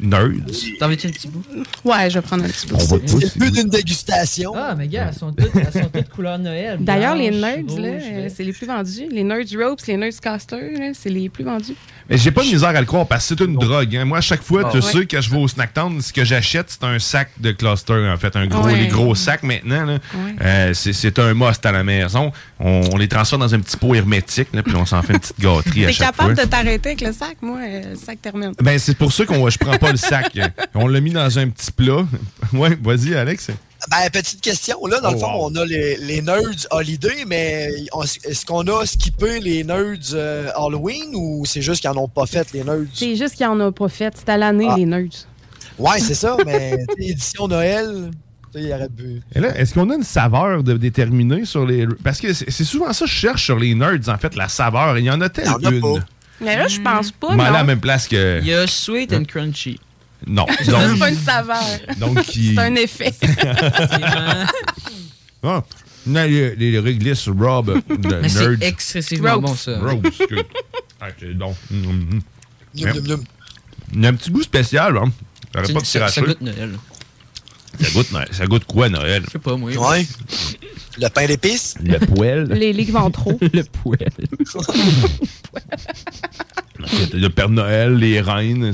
Nerds. 0.00 0.30
T'en 0.78 0.88
veux-tu 0.88 1.06
un 1.06 1.10
petit 1.10 1.28
bout? 1.28 1.42
Ouais, 1.84 2.10
je 2.10 2.14
vais 2.18 2.22
prendre 2.22 2.44
un 2.44 2.48
petit 2.48 2.66
bout. 2.66 2.76
On 2.80 2.84
va 2.84 2.98
tous. 2.98 3.30
plus 3.30 3.50
d'une 3.50 3.68
dégustation. 3.68 4.52
Ah, 4.56 4.74
mais 4.76 4.88
gars, 4.88 5.06
elles 5.08 5.18
sont 5.18 5.32
toutes, 5.32 5.50
elles 5.54 5.82
sont 5.82 5.88
toutes 5.88 6.08
couleur 6.10 6.38
Noël. 6.38 6.78
D'ailleurs, 6.80 7.14
les 7.14 7.30
Nerds, 7.30 7.78
là, 7.78 8.28
c'est 8.34 8.44
les 8.44 8.52
plus 8.52 8.66
vendus. 8.66 9.06
Les 9.10 9.24
Nerds 9.24 9.44
Ropes, 9.58 9.80
les 9.86 9.96
Nerds 9.96 10.20
Caster, 10.20 10.56
là, 10.78 10.90
c'est 10.94 11.08
les 11.10 11.28
plus 11.28 11.44
vendus. 11.44 11.74
Mais 12.08 12.18
j'ai 12.18 12.30
pas 12.30 12.42
de 12.42 12.48
misère 12.48 12.68
à 12.68 12.80
le 12.80 12.86
croire 12.86 13.06
parce 13.06 13.28
que 13.28 13.34
c'est 13.36 13.44
une 13.44 13.54
drogue. 13.56 13.96
hein. 13.96 14.04
Moi, 14.04 14.18
à 14.18 14.20
chaque 14.20 14.42
fois, 14.42 14.62
Ah, 14.66 14.70
tu 14.72 14.80
sais, 14.82 15.06
quand 15.06 15.20
je 15.20 15.30
vais 15.30 15.38
au 15.38 15.48
Snacktown, 15.48 16.00
ce 16.00 16.12
que 16.12 16.24
j'achète, 16.24 16.66
c'est 16.68 16.84
un 16.84 16.98
sac 17.00 17.30
de 17.40 17.50
cluster, 17.52 17.94
en 18.12 18.16
fait. 18.16 18.36
Un 18.36 18.46
gros, 18.46 18.68
les 18.68 18.86
gros 18.88 19.14
sacs 19.14 19.42
maintenant. 19.42 19.98
Euh, 20.40 20.72
c'est- 20.74 20.92
c'est 20.92 21.18
un 21.18 21.34
must 21.34 21.64
à 21.66 21.72
la 21.72 21.82
maison. 21.82 22.30
On, 22.60 22.82
on 22.92 22.96
les 22.96 23.08
transforme 23.08 23.42
dans 23.42 23.54
un 23.54 23.60
petit 23.60 23.76
pot 23.76 23.94
hermétique, 23.94 24.48
là, 24.52 24.62
puis 24.62 24.74
on 24.76 24.86
s'en 24.86 25.02
fait 25.02 25.14
une 25.14 25.18
petite 25.20 25.40
gâterie 25.40 25.84
à 25.84 25.86
T'es 25.88 25.92
chaque 25.94 26.06
capable 26.16 26.34
fois. 26.36 26.44
de 26.44 26.48
t'arrêter 26.50 26.88
avec 26.90 27.00
le 27.00 27.12
sac? 27.12 27.36
Moi, 27.42 27.58
euh, 27.62 27.90
le 27.90 27.96
sac 27.96 28.20
termine. 28.22 28.52
Ben, 28.62 28.78
c'est 28.78 28.96
pour 28.96 29.12
ça 29.12 29.24
qu'on 29.26 29.48
je 29.50 29.58
prends 29.58 29.76
pas 29.78 29.85
le 29.90 29.96
sac. 29.96 30.38
On 30.74 30.86
l'a 30.88 31.00
mis 31.00 31.10
dans 31.12 31.38
un 31.38 31.48
petit 31.48 31.70
plat. 31.72 32.04
ouais, 32.52 32.76
vas-y, 32.82 33.14
Alex. 33.14 33.50
Ben, 33.90 34.10
petite 34.12 34.40
question, 34.40 34.84
là, 34.86 35.00
dans 35.00 35.10
Oh, 35.10 35.12
le 35.12 35.18
fond, 35.18 35.32
wow. 35.34 35.50
on 35.50 35.54
a 35.56 35.64
les, 35.64 35.96
les 35.98 36.20
nerds 36.22 36.66
holiday, 36.70 37.24
mais 37.26 37.70
est-ce 38.24 38.44
qu'on 38.44 38.66
a 38.66 38.84
skippé 38.84 39.38
les 39.38 39.62
nerds 39.62 39.98
euh, 40.14 40.50
Halloween 40.56 41.10
ou 41.14 41.44
c'est 41.46 41.62
juste 41.62 41.82
qu'ils 41.82 41.90
en 41.90 41.96
ont 41.96 42.08
pas 42.08 42.26
fait, 42.26 42.50
les 42.52 42.64
nerds? 42.64 42.86
C'est 42.94 43.14
juste 43.14 43.34
qu'il 43.36 43.46
n'y 43.46 43.52
en 43.52 43.60
a 43.60 43.70
pas 43.70 43.88
fait. 43.88 44.12
C'est 44.16 44.28
à 44.30 44.36
l'année, 44.36 44.66
Ah. 44.70 44.74
les 44.76 44.86
Nerds. 44.86 45.26
Ouais, 45.78 46.00
c'est 46.00 46.14
ça, 46.14 46.36
mais 46.46 46.78
tu 46.96 47.04
sais, 47.04 47.10
édition 47.10 47.46
Noël, 47.48 48.10
tu 48.52 48.58
sais, 48.60 48.64
il 48.66 48.72
aurait 48.72 48.88
pu. 48.88 49.20
Et 49.34 49.40
là, 49.40 49.56
est-ce 49.56 49.74
qu'on 49.74 49.88
a 49.90 49.94
une 49.94 50.02
saveur 50.02 50.64
de 50.64 50.72
déterminée 50.76 51.44
sur 51.44 51.64
les. 51.66 51.86
Parce 52.02 52.20
que 52.20 52.32
c'est 52.32 52.50
c'est 52.50 52.64
souvent 52.64 52.92
ça 52.92 53.04
que 53.04 53.10
je 53.10 53.14
cherche 53.16 53.44
sur 53.44 53.58
les 53.58 53.74
nerds, 53.74 54.08
en 54.08 54.16
fait, 54.18 54.34
la 54.34 54.48
saveur. 54.48 54.98
Il 54.98 55.04
y 55.04 55.10
en 55.10 55.20
a 55.20 55.28
telle 55.28 55.48
une. 55.62 56.02
Mais 56.40 56.56
là, 56.56 56.68
je 56.68 56.80
pense 56.80 57.10
pas, 57.12 57.34
Mais 57.34 57.44
à 57.44 57.50
la 57.50 57.64
même 57.64 57.80
place 57.80 58.06
que. 58.08 58.40
Il 58.40 58.46
y 58.48 58.54
a 58.54 58.66
sweet 58.66 59.12
and 59.12 59.24
crunchy. 59.24 59.80
Non. 60.26 60.46
C'est 60.58 60.70
Donc, 60.70 60.98
pas 60.98 61.10
une 61.10 61.16
saveur. 61.18 61.62
C'est 62.24 62.58
un 62.58 62.74
effet. 62.74 63.12
Ah, 65.42 65.62
non, 66.06 66.24
les, 66.24 66.56
les 66.56 66.78
réglisses 66.80 67.28
Rob 67.28 67.80
de 67.88 68.14
Mais 68.20 68.28
c'est 68.28 68.60
excessivement 68.62 69.34
Rose. 69.34 69.42
bon, 69.42 69.54
ça. 69.54 69.78
Rose. 69.78 70.02
Ah, 71.00 71.06
c'est 71.20 71.36
donc. 71.38 71.54
Mm, 71.70 71.76
mm. 71.86 72.20
Il 72.74 72.80
y 72.80 74.06
a 74.06 74.08
un 74.08 74.14
petit 74.14 74.30
goût 74.30 74.42
spécial, 74.42 74.96
hein. 74.96 75.12
Ça 75.84 76.20
goûte 76.22 76.40
Noël. 76.40 76.72
Ça 77.80 77.90
goûte, 77.90 78.12
Noël. 78.12 78.28
ça 78.32 78.46
goûte 78.46 78.64
quoi, 78.64 78.88
Noël? 78.88 79.22
Je 79.26 79.30
sais 79.32 79.38
pas, 79.38 79.56
moi. 79.56 79.70
Ouais. 79.72 80.06
Le 80.98 81.08
pain 81.08 81.26
d'épices? 81.26 81.74
Le 81.82 81.98
poêle. 81.98 82.44
les 82.50 82.72
ligues 82.72 82.92
ventraux. 82.92 83.38
Le 83.52 83.62
poêle. 83.62 84.10
Le 87.12 87.28
Père 87.28 87.48
Noël, 87.48 87.94
les 87.96 88.20
reines. 88.20 88.72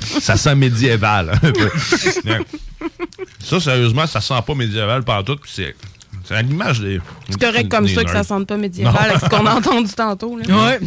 Ça 0.00 0.36
sent 0.36 0.54
médiéval, 0.54 1.30
un 1.42 1.52
peu. 1.52 1.70
ça, 3.40 3.60
sérieusement, 3.60 4.06
ça 4.06 4.20
sent 4.20 4.34
pas 4.46 4.54
médiéval 4.54 5.02
partout. 5.04 5.36
puis 5.36 5.50
C'est 5.52 5.74
c'est 6.24 6.34
à 6.34 6.42
l'image 6.42 6.80
des. 6.80 7.00
C'est 7.30 7.40
correct 7.40 7.68
comme 7.70 7.86
ça 7.88 8.04
que 8.04 8.10
ça 8.10 8.24
sente 8.24 8.46
pas 8.48 8.56
médiéval 8.56 9.10
avec 9.10 9.20
ce 9.20 9.28
qu'on 9.28 9.46
a 9.46 9.54
entendu 9.54 9.92
tantôt. 9.92 10.36
Là. 10.36 10.44
Ouais. 10.46 10.78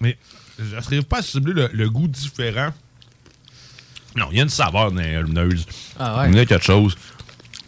Mais 0.00 0.18
je 0.58 0.74
n'arrive 0.74 1.04
pas 1.04 1.18
à 1.18 1.22
cibler 1.22 1.52
le, 1.54 1.70
le 1.72 1.88
goût 1.88 2.08
différent. 2.08 2.70
Non, 4.16 4.26
il 4.30 4.38
y 4.38 4.40
a 4.40 4.42
une 4.44 4.48
saveur 4.48 4.90
dans 4.92 5.00
les 5.00 5.22
nerds. 5.22 5.64
Ah 5.98 6.20
ouais. 6.22 6.30
Il 6.30 6.36
y 6.36 6.40
a 6.40 6.46
quelque 6.46 6.64
chose. 6.64 6.96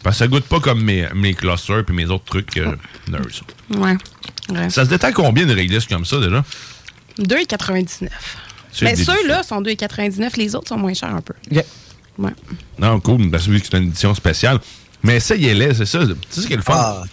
Parce 0.03 0.17
que 0.17 0.19
ça 0.19 0.27
goûte 0.27 0.43
pas 0.45 0.59
comme 0.59 0.83
mes, 0.83 1.07
mes 1.15 1.33
clusters 1.33 1.83
et 1.87 1.93
mes 1.93 2.05
autres 2.07 2.25
trucs 2.25 2.57
euh, 2.57 2.75
nerds. 3.07 3.21
Ouais. 3.69 3.95
ouais. 4.49 4.69
Ça 4.69 4.83
se 4.83 4.89
détaille 4.89 5.13
combien 5.13 5.45
de 5.45 5.53
réglisses 5.53 5.85
comme 5.85 6.05
ça 6.05 6.19
déjà? 6.19 6.43
2,99. 7.19 8.09
C'est 8.71 8.85
Mais 8.85 8.93
délicieux. 8.93 9.13
ceux-là 9.21 9.43
sont 9.43 9.61
2,99. 9.61 10.37
Les 10.37 10.55
autres 10.55 10.67
sont 10.67 10.77
moins 10.77 10.93
chers 10.93 11.13
un 11.15 11.21
peu. 11.21 11.33
Ouais. 12.17 12.31
Non, 12.77 12.99
cool, 12.99 13.29
parce 13.31 13.47
que 13.47 13.57
c'est 13.59 13.77
une 13.77 13.87
édition 13.87 14.13
spéciale. 14.13 14.59
Mais 15.03 15.17
essayez-les, 15.17 15.73
c'est 15.75 15.85
ça. 15.85 15.99
Tu 16.05 16.13
sais 16.29 16.41
ce 16.41 16.47
qui 16.47 16.53
est 16.53 16.57
le 16.57 16.61
fun? 16.61 16.73
Ah. 16.75 17.03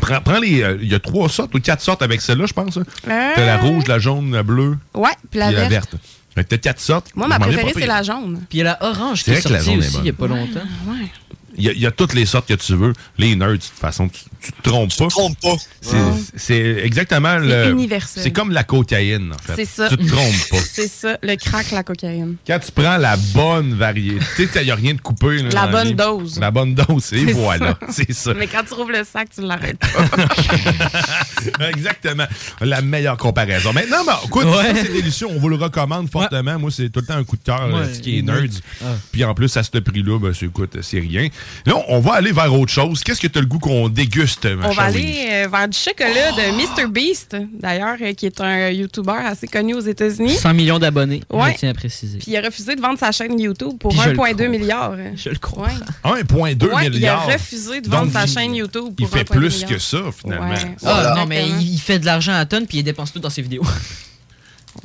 Prends, 0.00 0.20
prends 0.20 0.38
les. 0.40 0.62
euh, 0.62 0.78
Il 0.82 0.90
y 0.90 0.94
a 0.94 0.98
trois 1.00 1.28
sortes 1.28 1.54
ou 1.54 1.60
quatre 1.60 1.80
sortes 1.82 2.02
avec 2.02 2.20
celle-là, 2.20 2.46
je 2.46 2.52
pense. 2.52 2.76
hein. 2.76 2.82
Euh, 3.08 3.32
T'as 3.34 3.46
la 3.46 3.58
rouge, 3.58 3.86
la 3.86 3.98
jaune, 3.98 4.32
la 4.32 4.42
bleue. 4.42 4.76
Ouais, 4.94 5.10
puis 5.30 5.38
la 5.40 5.48
puis 5.52 5.68
verte. 5.68 5.94
t'as 6.34 6.42
quatre 6.58 6.80
sortes. 6.80 7.10
Moi, 7.14 7.28
ma 7.28 7.38
préférée, 7.38 7.72
c'est 7.74 7.86
la 7.86 8.02
jaune. 8.02 8.40
Puis 8.48 8.58
il 8.58 8.58
y 8.58 8.60
a 8.62 8.64
la 8.64 8.82
orange 8.82 9.18
qui 9.24 9.30
C'est 9.30 9.32
est 9.32 9.50
la 9.50 9.58
sortie 9.60 9.64
jaune 9.64 9.74
est 9.74 9.78
aussi 9.78 9.88
il 9.88 9.96
bonne. 9.96 10.06
y 10.06 10.10
a 10.10 10.12
pas 10.12 10.26
longtemps. 10.26 10.68
Ouais. 10.88 11.10
Il 11.56 11.64
y, 11.64 11.68
a, 11.68 11.72
il 11.72 11.78
y 11.80 11.86
a 11.86 11.90
toutes 11.90 12.14
les 12.14 12.26
sortes 12.26 12.48
que 12.48 12.54
tu 12.54 12.74
veux. 12.74 12.92
Les 13.18 13.36
nerds, 13.36 13.50
de 13.52 13.56
toute 13.56 13.64
façon, 13.78 14.08
tu, 14.08 14.20
tu 14.40 14.52
te 14.52 14.62
trompes 14.68 14.94
pas. 14.96 15.06
Trompe 15.08 15.38
pas. 15.40 15.56
C'est 15.80 15.96
c'est 16.36 16.82
exactement 16.84 17.36
le. 17.38 17.70
universel. 17.70 18.22
C'est 18.22 18.32
comme 18.32 18.50
la 18.50 18.64
cocaïne, 18.64 19.32
en 19.32 19.38
fait. 19.38 19.54
C'est 19.56 19.64
ça. 19.64 19.88
Tu 19.88 19.96
te 19.96 20.06
trompes 20.10 20.48
pas. 20.50 20.56
C'est 20.72 20.88
ça, 20.88 21.16
le 21.22 21.36
crack, 21.36 21.70
la 21.70 21.82
cocaïne. 21.84 22.36
Quand 22.46 22.58
tu 22.58 22.72
prends 22.72 22.96
la 22.96 23.16
bonne 23.16 23.74
variété, 23.74 24.48
il 24.56 24.62
n'y 24.64 24.70
a 24.70 24.74
rien 24.74 24.94
de 24.94 25.00
coupé. 25.00 25.42
là, 25.42 25.48
La 25.52 25.66
bonne 25.68 25.92
dose. 25.92 26.38
La 26.40 26.50
bonne 26.50 26.74
dose, 26.74 27.12
et 27.12 27.24
C'est 27.26 27.32
voilà. 27.32 27.78
ça. 27.80 27.86
C'est 27.92 28.12
ça. 28.12 28.34
Mais 28.34 28.46
quand 28.48 28.62
tu 28.66 28.74
rouvres 28.74 28.90
le 28.92 29.04
sac, 29.04 29.28
tu 29.34 29.40
l'arrêtes 29.42 29.78
pas. 29.78 31.68
Exactement. 31.68 32.24
La 32.60 32.80
meilleure 32.82 33.16
comparaison. 33.16 33.72
Maintenant, 33.72 34.04
ben, 34.04 34.16
écoute, 34.24 34.44
Ouais. 34.44 34.74
ça, 34.74 34.82
c'est 34.82 34.92
délicieux. 34.92 35.26
On 35.30 35.38
vous 35.38 35.48
le 35.48 35.56
recommande 35.56 36.10
fortement. 36.10 36.58
Moi, 36.58 36.70
c'est 36.70 36.90
tout 36.90 37.00
le 37.00 37.06
temps 37.06 37.14
un 37.16 37.24
coup 37.24 37.36
de 37.36 37.42
cœur, 37.42 37.68
Ouais, 37.68 37.80
euh, 37.80 37.94
ce 37.94 38.00
qui 38.00 38.18
est 38.18 38.22
nerds. 38.22 38.42
nerds. 38.42 38.50
Ah. 38.84 38.86
Puis 39.12 39.24
en 39.24 39.34
plus, 39.34 39.56
à 39.56 39.62
ce 39.62 39.70
prix-là, 39.78 40.18
ben, 40.18 40.32
c'est, 40.34 40.46
écoute, 40.46 40.76
c'est 40.82 41.00
rien. 41.00 41.28
Là, 41.66 41.74
on 41.88 42.00
va 42.00 42.14
aller 42.14 42.32
vers 42.32 42.52
autre 42.52 42.72
chose. 42.72 43.02
Qu'est-ce 43.02 43.20
que 43.20 43.26
tu 43.26 43.38
as 43.38 43.40
le 43.40 43.46
goût 43.46 43.58
qu'on 43.58 43.88
déguste, 43.88 44.44
ma 44.46 44.68
On 44.68 44.72
va 44.72 44.82
aller 44.84 45.26
euh, 45.30 45.48
vers 45.50 45.68
du 45.68 45.76
chocolat 45.78 46.32
de 46.32 46.56
Mr. 46.56 46.88
Beast, 46.90 47.36
d'ailleurs, 47.52 47.96
euh, 48.00 48.12
qui 48.12 48.26
est 48.26 48.40
un 48.40 48.68
YouTuber 48.70 49.12
assez 49.26 49.46
connu 49.48 49.74
aux 49.74 49.80
États-Unis. 49.80 50.34
100 50.36 50.54
millions 50.54 50.78
d'abonnés, 50.78 51.22
Ouais. 51.30 51.52
je 51.54 51.58
tiens 51.58 51.70
à 51.70 51.74
préciser. 51.74 52.18
Puis 52.18 52.32
il 52.32 52.36
a 52.36 52.42
refusé 52.42 52.76
de 52.76 52.80
vendre 52.80 52.98
sa 52.98 53.12
chaîne 53.12 53.38
YouTube 53.38 53.78
pour 53.78 53.90
Puis 53.92 54.00
je 54.04 54.10
le 54.10 54.16
1,2 54.16 54.34
crois. 54.34 54.48
milliard. 54.48 54.92
Je 55.16 55.28
le 55.30 55.38
crois. 55.38 55.68
1,2 56.04 56.66
Ouais, 56.66 56.82
il 56.82 56.86
a 56.86 56.90
milliard. 56.90 57.26
refusé 57.26 57.80
de 57.80 57.88
vendre 57.88 58.04
Donc, 58.04 58.12
sa 58.12 58.24
il- 58.24 58.30
chaîne 58.32 58.54
YouTube 58.54 58.94
Il 58.98 59.06
pour 59.06 59.16
fait 59.16 59.24
1,2 59.24 59.38
plus 59.38 59.54
milliard. 59.54 59.70
que 59.70 59.78
ça, 59.78 59.98
finalement. 60.16 60.48
Ouais. 60.50 60.76
Ah 60.84 61.14
non, 61.16 61.26
mais 61.26 61.48
il, 61.48 61.74
il 61.74 61.78
fait 61.80 61.98
de 61.98 62.06
l'argent 62.06 62.34
à 62.34 62.44
tonnes 62.46 62.66
puis 62.66 62.78
il 62.78 62.82
dépense 62.82 63.12
tout 63.12 63.18
dans 63.20 63.30
ses 63.30 63.42
vidéos. 63.42 63.64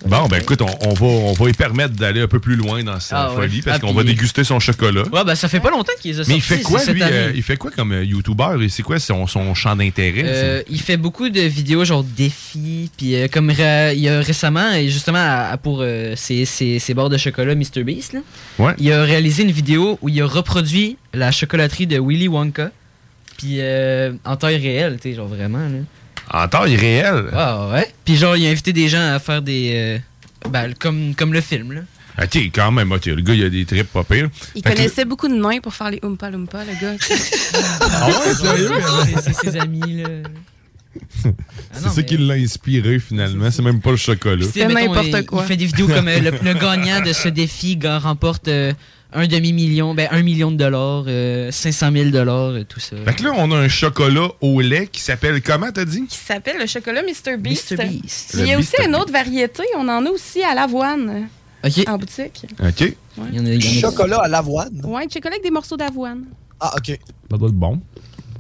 Bon, 0.06 0.28
ben 0.28 0.38
écoute, 0.42 0.62
on, 0.62 0.68
on 0.88 0.94
va, 0.94 1.06
on 1.06 1.34
va 1.34 1.46
lui 1.48 1.54
permettre 1.54 1.94
d'aller 1.96 2.22
un 2.22 2.28
peu 2.28 2.40
plus 2.40 2.56
loin 2.56 2.84
dans 2.84 3.00
sa 3.00 3.18
Ah 3.26 3.30
ouais. 3.32 3.36
folie 3.48 3.62
parce 3.62 3.78
Ah, 3.78 3.80
qu'on 3.80 3.94
va 3.94 4.04
déguster 4.04 4.44
son 4.44 4.60
chocolat. 4.60 5.04
Ouais, 5.12 5.24
ben 5.26 5.36
ça 5.36 5.48
fait 5.50 5.60
pas 5.60 5.72
longtemps 5.72 5.92
qu'il 6.00 6.12
les 6.12 6.20
a 6.22 6.24
Mais 6.28 6.36
il 6.36 6.42
fait 6.42 6.62
quoi, 6.62 6.84
lui? 6.86 7.02
euh, 7.04 7.32
il 7.36 7.44
fait 7.44 7.58
quoi 7.58 7.72
comme 7.72 7.92
euh, 7.92 8.04
YouTuber? 8.06 8.68
C'est 8.70 8.84
quoi 8.84 9.00
son, 9.00 9.28
son 9.28 9.54
champ 9.56 9.76
d'intérêt? 9.76 10.24
Euh, 10.26 10.64
il 10.70 10.80
fait 10.80 10.96
beaucoup 10.98 11.30
de 11.30 11.42
vidéos 11.42 11.84
genre 11.86 12.04
défis, 12.04 12.90
puis 12.98 13.16
euh, 13.16 13.28
comme 13.28 13.50
il 13.52 14.00
y 14.00 14.08
a 14.10 14.20
récemment, 14.22 14.72
justement 14.88 15.18
à- 15.20 15.50
à- 15.52 15.58
pour 15.58 15.84
ses, 16.16 16.46
ses, 16.46 16.80
ses 16.80 16.94
barres 16.94 17.10
de 17.10 17.18
chocolat 17.18 17.56
MrBeast, 17.56 18.14
là, 18.14 18.20
Ouais. 18.60 18.74
il 18.78 18.92
a 18.92 19.04
réalisé 19.04 19.44
une 19.44 19.52
vidéo 19.52 19.98
où 20.02 20.10
il 20.10 20.22
a 20.22 20.26
reproduit 20.28 20.98
la 21.14 21.32
chocolaterie 21.32 21.88
de 21.88 22.00
Willy 22.00 22.28
Wonka, 22.28 22.72
puis 23.38 23.56
euh, 23.60 24.14
en 24.24 24.36
taille 24.36 24.58
réelle, 24.58 24.98
tu 25.02 25.10
sais, 25.10 25.16
genre 25.16 25.28
vraiment. 25.28 25.60
Là. 25.60 25.80
En 26.32 26.48
taille 26.48 26.76
réelle? 26.76 27.26
Ah 27.34 27.70
ouais. 27.72 27.94
Puis 28.06 28.16
genre, 28.16 28.36
il 28.38 28.46
a 28.48 28.50
invité 28.50 28.72
des 28.74 28.88
gens 28.88 29.14
à 29.16 29.20
faire 29.20 29.42
des... 29.42 29.72
euh, 29.76 30.50
ben, 30.50 30.74
comme, 30.80 31.16
comme 31.16 31.34
le 31.34 31.42
film, 31.42 31.72
là. 31.74 31.82
Ok, 32.22 32.36
quand 32.54 32.72
même, 32.72 32.90
le 32.94 33.22
gars, 33.22 33.34
il 33.34 33.44
a 33.46 33.50
des 33.50 33.66
trips 33.66 33.92
pas 33.94 34.04
pires. 34.04 34.30
Il 34.54 34.62
Fait 34.62 34.72
que- 34.72 34.76
connaissait 34.76 35.06
beaucoup 35.06 35.28
de 35.30 35.36
nains 35.36 35.60
pour 35.62 35.74
faire 35.74 35.90
les 35.90 36.00
Oompa 36.04 36.30
Loompa, 36.30 36.60
le 36.66 36.74
gars. 36.80 36.96
Ah 37.92 38.08
ouais, 38.08 38.36
sérieux? 38.36 38.72
C'est- 39.06 39.22
C'est 39.34 39.52
ses 39.52 39.58
amis, 39.58 40.02
là. 40.04 40.10
Ah 41.26 41.30
C'est 41.84 41.90
ça 41.90 42.04
qui 42.04 42.18
l'a 42.18 42.34
inspiré, 42.34 43.00
finalement. 43.00 43.50
C'est 43.52 43.62
même 43.62 43.80
pas 43.80 43.92
le 43.92 43.98
chocolat. 43.98 44.46
Tu 44.46 44.52
sais, 44.52 44.68
mettons, 44.68 45.02
il- 45.02 45.48
fait 45.48 45.56
des 45.56 45.66
vidéos 45.68 45.88
comme 45.88 46.08
euh, 46.08 46.20
le, 46.20 46.32
le 46.32 46.54
gagnant 46.54 47.02
de 47.02 47.14
ce 47.14 47.30
défi 47.30 47.78
ga- 47.78 48.00
remporte 48.00 48.48
euh, 48.48 48.74
un 49.12 49.28
demi-million, 49.28 49.96
ben 49.96 50.08
un 50.12 50.22
million 50.22 50.52
de 50.52 50.58
dollars, 50.58 51.06
euh, 51.08 51.52
500 51.52 51.92
000 51.92 52.10
dollars, 52.10 52.52
euh, 52.52 52.64
tout 52.64 52.80
ça. 52.80 52.96
Fait 53.06 53.16
que 53.16 53.24
là, 53.24 53.34
on 53.36 53.52
a 53.52 53.56
un 53.58 53.68
chocolat 53.68 54.30
au 54.42 54.62
lait 54.62 54.88
qui 54.88 55.02
s'appelle 55.02 55.42
comment, 55.42 55.72
t'as 55.72 55.86
dit? 55.86 56.06
qui 56.06 56.18
s'appelle 56.18 56.58
le 56.60 56.68
chocolat 56.68 57.02
Mr. 57.02 57.38
Beast. 57.38 57.72
Mr. 57.72 57.86
Beast. 57.88 58.38
Il 58.40 58.48
y 58.48 58.54
a 58.54 58.60
aussi 58.60 58.76
une 58.86 58.96
autre 58.96 59.12
variété. 59.12 59.64
On 59.78 59.88
en 59.88 60.06
a 60.06 60.10
aussi 60.10 60.44
à 60.44 60.54
l'avoine 60.54 61.28
en 61.88 61.98
boutique. 61.98 62.46
OK. 62.64 62.96
Chocolat 63.62 64.20
à 64.24 64.28
l'avoine. 64.28 64.82
Ouais, 64.84 65.08
du 65.08 65.14
chocolat 65.14 65.34
avec 65.36 65.44
des 65.44 65.52
morceaux 65.52 65.78
d'avoine. 65.78 66.26
Ah, 66.60 66.74
OK. 66.78 67.00
Ça 67.32 67.38
doit 67.38 67.50
être 67.50 67.56
bon. 67.56 67.80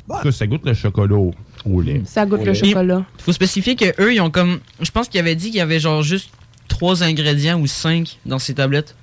En 0.07 0.17
tout 0.17 0.23
cas, 0.23 0.31
ça 0.31 0.47
goûte 0.47 0.65
le 0.65 0.73
chocolat 0.73 1.15
au, 1.15 1.33
au 1.65 1.81
lait. 1.81 2.01
Ça 2.05 2.25
goûte 2.25 2.43
le 2.43 2.53
chocolat. 2.53 3.05
faut 3.17 3.33
spécifier 3.33 3.75
que 3.75 4.01
eux, 4.01 4.13
ils 4.13 4.21
ont 4.21 4.31
comme. 4.31 4.59
Je 4.81 4.91
pense 4.91 5.07
qu'ils 5.07 5.19
avaient 5.19 5.35
dit 5.35 5.47
qu'il 5.47 5.57
y 5.57 5.61
avait 5.61 5.79
genre 5.79 6.01
juste 6.01 6.29
trois 6.67 7.03
ingrédients 7.03 7.59
ou 7.59 7.67
cinq 7.67 8.17
dans 8.25 8.39
ces 8.39 8.53
tablettes. 8.55 8.95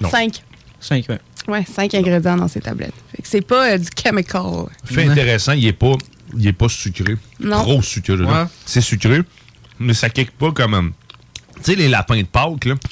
Non. 0.00 0.10
Cinq. 0.10 0.42
Cinq, 0.80 1.06
ouais. 1.08 1.18
Ouais, 1.48 1.64
cinq 1.64 1.94
ingrédients 1.94 2.36
dans 2.36 2.48
ces 2.48 2.60
tablettes. 2.60 2.94
Fait 3.14 3.22
que 3.22 3.28
c'est 3.28 3.40
pas 3.40 3.70
euh, 3.72 3.78
du 3.78 3.86
chemical. 4.02 4.42
Fait 4.84 5.04
intéressant, 5.08 5.52
il 5.52 5.66
est 5.66 5.72
pas, 5.72 5.94
il 6.36 6.46
est 6.46 6.52
pas 6.52 6.68
sucré. 6.68 7.16
Non. 7.40 7.62
Trop 7.62 7.82
sucré. 7.82 8.16
là. 8.16 8.42
Ouais. 8.44 8.48
C'est 8.64 8.80
sucré, 8.80 9.20
mais 9.78 9.94
ça 9.94 10.10
kick 10.10 10.32
pas 10.32 10.50
comme. 10.52 10.74
euh, 10.74 10.82
Tu 11.56 11.62
sais, 11.72 11.74
les 11.76 11.88
lapins 11.88 12.16
de 12.20 12.26
Pâques, 12.26 12.64
là. 12.66 12.74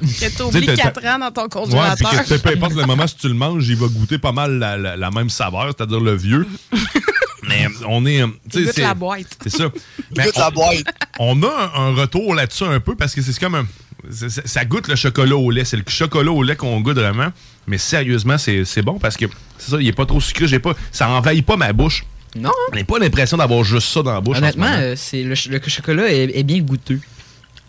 Que 0.00 0.60
t'as- 0.64 0.76
4 0.76 1.04
ans 1.06 1.18
dans 1.18 1.30
ton 1.32 1.42
Ouais, 1.42 1.48
puis 1.48 1.70
congélateur. 1.72 2.10
que 2.12 2.16
tu 2.22 2.24
sais, 2.28 2.38
peu 2.38 2.50
importe 2.50 2.74
le 2.74 2.84
moment, 2.86 3.06
si 3.08 3.16
tu 3.16 3.26
le 3.28 3.34
manges, 3.34 3.66
il 3.68 3.74
va 3.76 3.88
goûter 3.88 4.18
pas 4.18 4.30
mal 4.30 4.56
la, 4.58 4.76
la- 4.76 4.96
la 4.96 5.10
même 5.10 5.28
saveur, 5.28 5.66
c'est-à-dire 5.76 5.98
le 6.00 6.14
vieux. 6.14 6.46
Mais 7.48 7.66
on 7.86 8.04
est. 8.06 8.22
euh, 8.22 8.26
tu 8.50 8.58
sais, 8.58 8.60
Il 8.60 8.64
goûte 8.66 8.74
c'est- 8.74 8.82
la 8.82 8.94
boîte. 8.94 9.26
C'est 9.42 9.50
ça. 9.50 9.64
Il 9.98 10.04
Mais 10.18 10.24
goûte 10.26 10.34
on, 10.36 10.40
la 10.40 10.50
boîte. 10.50 10.84
on 11.18 11.42
a 11.42 11.72
un, 11.74 11.86
un 11.88 11.94
retour 11.94 12.34
là-dessus 12.34 12.64
un 12.64 12.78
peu 12.80 12.94
parce 12.94 13.14
que 13.14 13.22
c'est 13.22 13.38
comme 13.40 13.54
un. 13.56 13.66
Ça 14.10 14.64
goûte 14.64 14.88
le 14.88 14.96
chocolat 14.96 15.36
au 15.36 15.50
lait. 15.50 15.64
C'est 15.64 15.76
le 15.76 15.82
chocolat 15.86 16.30
au 16.30 16.42
lait 16.42 16.56
qu'on 16.56 16.80
goûte 16.80 16.96
vraiment. 16.98 17.28
Mais 17.66 17.78
sérieusement, 17.78 18.38
c'est 18.38 18.64
c'est 18.64 18.82
bon 18.82 18.98
parce 18.98 19.16
que 19.16 19.26
c'est 19.58 19.70
ça, 19.72 19.76
il 19.80 19.86
est 19.88 19.92
pas 19.92 20.06
trop 20.06 20.20
sucré. 20.20 20.46
J'ai 20.46 20.58
pas, 20.60 20.74
ça 20.92 21.08
envahit 21.10 21.44
pas 21.44 21.56
ma 21.56 21.72
bouche. 21.72 22.04
Non. 22.36 22.52
J'ai 22.74 22.84
pas 22.84 22.98
l'impression 22.98 23.36
d'avoir 23.36 23.64
juste 23.64 23.88
ça 23.88 24.02
dans 24.02 24.12
la 24.12 24.20
bouche. 24.20 24.36
en 24.36 24.40
ce 24.40 24.44
Honnêtement, 24.44 24.66
euh, 24.72 24.94
c'est 24.96 25.22
le, 25.22 25.34
ch- 25.34 25.48
le 25.48 25.60
chocolat 25.68 26.10
est, 26.12 26.30
est 26.38 26.42
bien 26.44 26.60
goûteux. 26.60 27.00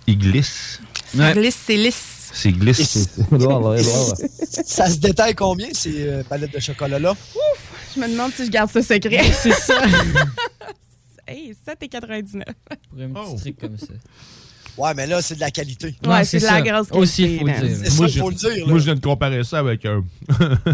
il 0.06 0.18
glisse. 0.18 0.80
Ça 1.16 1.34
glisse, 1.34 1.58
c'est 1.66 1.78
lisse. 1.78 2.30
C'est 2.32 2.52
glisse. 2.52 3.10
Ça 4.66 4.88
se 4.90 4.98
détaille 4.98 5.34
combien, 5.34 5.68
ces 5.74 6.08
euh, 6.08 6.24
palettes 6.24 6.54
de 6.54 6.60
chocolat-là? 6.60 7.16
Je 7.96 8.00
me 8.02 8.08
demande 8.08 8.32
si 8.34 8.46
je 8.46 8.52
garde 8.52 8.70
ce 8.72 8.82
secret. 8.82 9.24
C'est 9.34 9.52
ça. 9.54 9.82
hey, 11.28 11.56
7,99. 11.68 12.44
Pour 13.14 13.22
un 13.22 13.36
petit 13.36 13.42
truc 13.42 13.60
comme 13.60 13.78
ça. 13.78 13.88
Ouais, 14.80 14.94
mais 14.96 15.06
là, 15.08 15.22
c'est 15.22 15.36
de 15.36 15.40
la 15.42 15.52
qualité. 15.52 15.94
Ouais, 16.06 16.24
c'est 16.24 16.40
de 16.40 16.46
la 16.46 16.62
grosse 16.62 16.88
qualité. 16.88 16.98
Aussi, 16.98 17.24
il 17.34 17.40
faut 17.40 17.46
le 17.46 17.52
là. 17.52 17.60
dire. 17.62 17.78
C'est 17.84 17.90
ça, 17.90 17.96
Moi, 17.98 18.08
il 18.08 18.14
je, 18.14 18.20
faut 18.20 18.30
le 18.30 18.36
dire. 18.36 18.68
moi, 18.68 18.80
je 18.80 18.84
viens 18.86 18.96
de 18.96 19.00
comparer 19.02 19.44
ça 19.44 19.60
avec 19.60 19.86
un, 19.86 20.04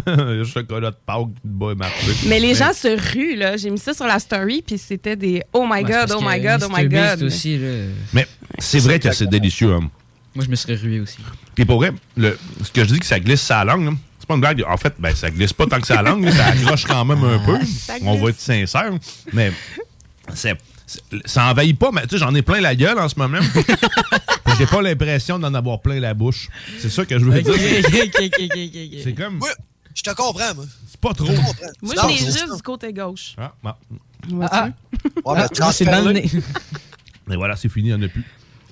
un 0.06 0.44
chocolat 0.54 0.92
de 0.92 0.96
Pâques 1.06 1.28
de 1.44 1.74
marché. 1.74 2.12
Mais 2.28 2.40
les 2.40 2.54
gens 2.54 2.72
se 2.74 2.88
ruent, 3.14 3.36
là. 3.36 3.58
J'ai 3.58 3.70
mis 3.72 3.80
ça 3.80 3.94
sur 3.94 4.06
la 4.06 4.20
story, 4.20 4.62
puis 4.66 4.78
c'était 4.78 5.16
des 5.16 5.42
Oh 5.54 5.66
my 5.66 5.82
Ouais, 5.84 5.84
c'est 5.88 6.08
god, 6.08 6.12
oh 6.18 6.22
my 6.24 6.40
god, 6.40 6.64
oh 6.70 6.74
my 6.76 6.88
god. 6.88 7.24
aussi, 7.24 7.58
là. 7.58 7.68
Mais 8.14 8.28
c'est 8.60 8.80
vrai 8.80 9.00
que 9.00 9.12
c'est 9.12 9.28
délicieux. 9.28 9.74
hein. 9.74 9.90
Moi, 10.36 10.46
je 10.46 10.50
me 10.52 10.56
serais 10.56 10.76
rué 10.76 11.00
aussi. 11.00 11.18
Et 11.58 11.66
pour 11.66 11.78
vrai, 11.78 11.92
le, 12.18 12.38
ce 12.64 12.70
que 12.72 12.84
je 12.84 12.94
dis 12.94 13.00
que 13.00 13.06
ça 13.06 13.20
glisse 13.20 13.42
sa 13.42 13.64
langue, 13.64 13.86
là, 13.86 13.92
c'est 14.20 14.28
pas 14.28 14.36
une 14.36 14.42
blague. 14.42 14.64
En 14.68 14.78
fait, 14.78 14.94
ben, 15.00 15.16
ça 15.16 15.30
glisse 15.32 15.54
pas 15.54 15.66
tant 15.66 15.80
que 15.80 15.88
sa 15.88 16.02
langue, 16.02 16.30
ça 16.30 16.46
accroche 16.48 16.84
quand 16.86 17.06
même 17.06 17.24
un 17.24 17.40
peu. 17.40 17.58
Ça 17.66 17.94
On 18.04 18.16
va 18.22 18.30
être 18.30 18.40
sincère. 18.40 18.92
Mais 19.34 19.52
c'est- 20.34 20.58
ça 21.26 21.50
envahit 21.50 21.78
pas. 21.78 21.92
Mais 21.92 22.04
tu 22.04 22.10
sais, 22.10 22.18
j'en 22.18 22.34
ai 22.36 22.42
plein 22.42 22.62
la 22.62 22.76
gueule 22.76 23.00
en 23.00 23.10
ce 23.10 23.18
moment. 23.18 23.40
J'ai 24.58 24.66
pas 24.68 24.82
l'impression 24.82 25.38
d'en 25.40 25.54
avoir 25.54 25.82
plein 25.82 26.00
la 26.00 26.14
bouche. 26.14 26.50
C'est 26.80 26.90
ça 26.90 27.06
que 27.06 27.18
je 27.20 27.26
veux 27.26 27.42
dire. 27.42 27.54
C'est 29.04 29.14
comme. 29.14 29.40
Oui, 29.42 29.50
je 29.94 30.02
te 30.02 30.10
comprends, 30.12 30.54
moi. 30.56 30.66
C'est 30.88 31.00
pas 31.00 31.14
trop. 31.14 31.26
Je. 31.28 31.32
Moi, 31.82 31.96
je 32.02 32.08
l'ai 32.08 32.18
juste 32.18 32.56
du 32.56 32.62
côté 32.62 32.94
gauche. 32.94 33.36
Ah, 33.38 33.54
ah. 33.66 33.78
Ah, 34.52 34.70
Ouais, 35.26 35.46
Ah, 35.60 35.72
c'est 35.72 35.86
dans 35.86 36.04
le 36.04 36.14
nez. 36.14 36.30
Mais 37.28 37.36
voilà, 37.36 37.56
c'est 37.56 37.70
fini, 37.70 37.90
il 37.90 37.96
n'y 37.96 38.04
en 38.04 38.06
a 38.06 38.10
plus. 38.10 38.24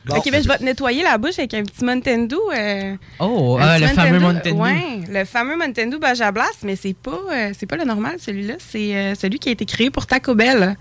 Bon. 0.06 0.18
ok, 0.18 0.30
ben 0.32 0.44
je 0.44 0.48
vais 0.50 0.58
te 0.58 0.64
nettoyer 0.64 1.02
la 1.02 1.18
bouche 1.18 1.40
avec 1.40 1.54
un 1.54 1.64
petit 1.64 1.86
Mountain 1.86 2.24
Dew. 2.26 2.36
euh, 2.54 2.96
Oh, 3.20 3.58
ah, 3.62 3.76
petit 3.78 3.82
le 3.84 3.88
fameux 3.90 4.20
Mountain 4.20 4.52
Dew. 4.52 4.58
Ouais, 4.60 5.00
le 5.10 5.24
fameux 5.26 5.56
Mountain 5.58 5.88
Dew 5.88 5.98
Baja 5.98 6.32
Blast, 6.32 6.58
mais 6.64 6.76
c'est 6.76 6.94
pas, 6.96 7.20
euh, 7.32 7.52
c'est 7.58 7.66
pas 7.66 7.78
le 7.78 7.86
normal, 7.86 8.16
celui-là. 8.20 8.56
C'est 8.60 8.96
euh, 8.96 9.16
celui 9.16 9.40
qui 9.40 9.48
a 9.50 9.54
été 9.54 9.66
créé 9.66 9.90
pour 9.90 10.06
Taco 10.06 10.36
Bell. 10.36 10.76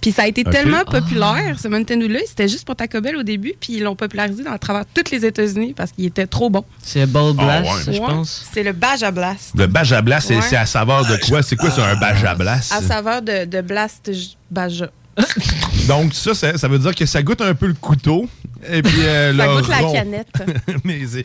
Puis 0.00 0.12
ça 0.12 0.22
a 0.22 0.26
été 0.28 0.44
tellement 0.44 0.84
populaire, 0.84 1.56
ce 1.60 1.66
Mountain 1.66 1.96
Dew-là. 1.96 2.20
C'était 2.28 2.46
juste 2.48 2.64
pour 2.64 2.76
Taco 2.76 3.00
Bell 3.00 3.16
au 3.16 3.22
début, 3.24 3.54
puis 3.58 3.74
ils 3.74 3.82
l'ont 3.82 3.96
popularisé 3.96 4.44
dans, 4.44 4.52
à 4.52 4.58
travers 4.58 4.84
tous 4.94 5.10
les 5.10 5.24
États-Unis 5.26 5.74
parce 5.76 5.90
qu'il 5.92 6.04
était 6.06 6.26
trop 6.28 6.48
bon. 6.48 6.64
C'est 6.82 7.06
Ball 7.06 7.32
Blast, 7.34 7.66
Ah, 7.68 7.74
ouais. 7.76 7.82
ça, 7.82 7.92
je 7.92 8.00
Ouais, 8.00 8.06
pense. 8.06 8.46
C'est 8.52 8.62
le 8.62 8.72
Baja 8.72 9.10
Blast. 9.10 9.52
Le 9.56 9.66
Bajablas, 9.66 10.20
c'est 10.20 10.36
Ouais. 10.36 10.42
c'est 10.42 10.56
à 10.56 10.66
saveur 10.66 11.04
de 11.04 11.16
quoi? 11.28 11.42
C'est 11.42 11.56
quoi, 11.56 11.70
c'est 11.72 11.82
un 11.82 11.96
Bajablas? 11.96 12.70
À 12.72 12.80
saveur 12.80 13.22
de, 13.22 13.44
de 13.44 13.60
Blast 13.60 14.12
J- 14.12 14.36
Baja. 14.50 14.88
Donc, 15.88 16.14
ça, 16.14 16.34
ça, 16.34 16.56
ça 16.56 16.68
veut 16.68 16.78
dire 16.78 16.94
que 16.94 17.04
ça 17.06 17.22
goûte 17.22 17.40
un 17.40 17.54
peu 17.54 17.66
le 17.66 17.74
couteau. 17.74 18.28
Et 18.70 18.82
puis, 18.82 19.02
euh, 19.02 19.36
Ça 19.36 19.46
goûte 19.46 19.68
la 19.68 19.76
rond. 19.78 19.92
canette. 19.92 20.28
Mais 20.84 21.00
c'est. 21.06 21.24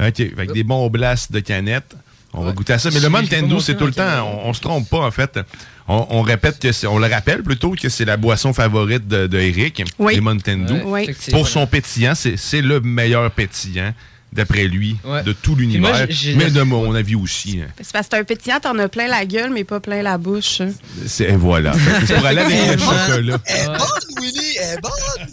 OK, 0.00 0.32
avec 0.36 0.52
des 0.52 0.64
bons 0.64 0.88
blasts 0.90 1.30
de 1.32 1.40
canette. 1.40 1.94
On 2.36 2.42
va 2.42 2.50
goûter 2.50 2.72
à 2.72 2.78
ça. 2.80 2.90
Mais 2.92 2.98
le 2.98 3.08
Mountain 3.08 3.46
c'est 3.60 3.76
tout 3.76 3.86
le 3.86 3.92
temps. 3.92 4.40
On, 4.44 4.48
on 4.48 4.52
se 4.52 4.60
trompe 4.60 4.88
pas, 4.88 4.98
en 5.06 5.10
fait. 5.12 5.38
On, 5.86 6.04
on 6.10 6.22
répète 6.22 6.58
que 6.58 6.72
c'est. 6.72 6.88
On 6.88 6.98
le 6.98 7.06
rappelle 7.06 7.44
plutôt 7.44 7.70
que 7.80 7.88
c'est 7.88 8.04
la 8.04 8.16
boisson 8.16 8.52
favorite 8.52 9.06
de, 9.06 9.28
de 9.28 9.38
Eric, 9.38 9.84
Oui. 10.00 10.14
les 10.16 10.20
Mountain 10.20 10.56
Dew. 10.58 10.72
Ouais, 10.72 10.82
Oui. 10.86 11.02
effectivement. 11.04 11.38
Pour 11.38 11.48
son 11.48 11.66
pétillant, 11.68 12.14
c'est 12.16 12.36
c'est 12.36 12.60
le 12.60 12.80
meilleur 12.80 13.30
pétillant, 13.30 13.94
d'après 14.32 14.64
lui, 14.64 14.96
Ouais. 15.04 15.22
de 15.22 15.32
tout 15.32 15.54
l'univers. 15.54 16.08
Mais 16.36 16.50
de 16.50 16.62
mon 16.62 16.92
avis 16.96 17.14
aussi. 17.14 17.60
hein. 17.62 17.68
C'est 17.80 17.92
parce 17.92 18.08
que 18.08 18.14
c'est 18.16 18.20
un 18.20 18.24
pétillant, 18.24 18.58
t'en 18.60 18.76
as 18.80 18.88
plein 18.88 19.06
la 19.06 19.24
gueule, 19.24 19.50
mais 19.52 19.62
pas 19.62 19.78
plein 19.78 20.02
la 20.02 20.18
bouche. 20.18 20.60
C'est 21.06 21.30
et 21.30 21.36
voilà. 21.36 21.72
C'est 22.06 22.16
pour 22.16 22.26
aller 22.26 22.40
avec 22.40 22.72
le 22.72 22.78
chocolat. 22.78 23.38
Elle 23.46 23.56
est 23.60 23.66
bonne, 23.68 24.22
Willy, 24.22 24.56
elle 24.60 24.78
est 24.78 24.80
bonne. 24.82 25.28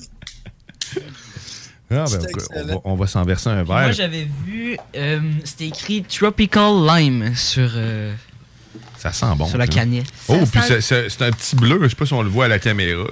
Ah, 1.91 2.05
ben, 2.09 2.19
on, 2.55 2.65
va, 2.65 2.73
on 2.85 2.95
va 2.95 3.07
s'en 3.07 3.23
verser 3.23 3.49
un 3.49 3.63
Puis 3.63 3.71
Moi, 3.71 3.81
verre. 3.85 3.93
j'avais 3.93 4.27
vu, 4.45 4.77
euh, 4.95 5.19
c'était 5.43 5.67
écrit 5.67 6.03
Tropical 6.03 6.71
Lime 6.87 7.35
sur, 7.35 7.69
euh, 7.75 8.13
Ça 8.97 9.11
sent 9.11 9.25
bon. 9.37 9.45
sur 9.47 9.57
la 9.57 9.65
ça. 9.65 9.71
canette. 9.73 10.05
Oh, 10.27 10.37
puis 10.51 10.61
sent- 10.61 10.81
c'est- 10.81 11.21
un 11.21 11.31
petit 11.31 11.55
bleu. 11.55 11.79
Je 11.83 11.89
sais 11.89 11.95
pas 11.95 12.05
si 12.05 12.13
on 12.13 12.21
le 12.21 12.29
voit 12.29 12.45
à 12.45 12.47
la 12.47 12.59
caméra. 12.59 13.03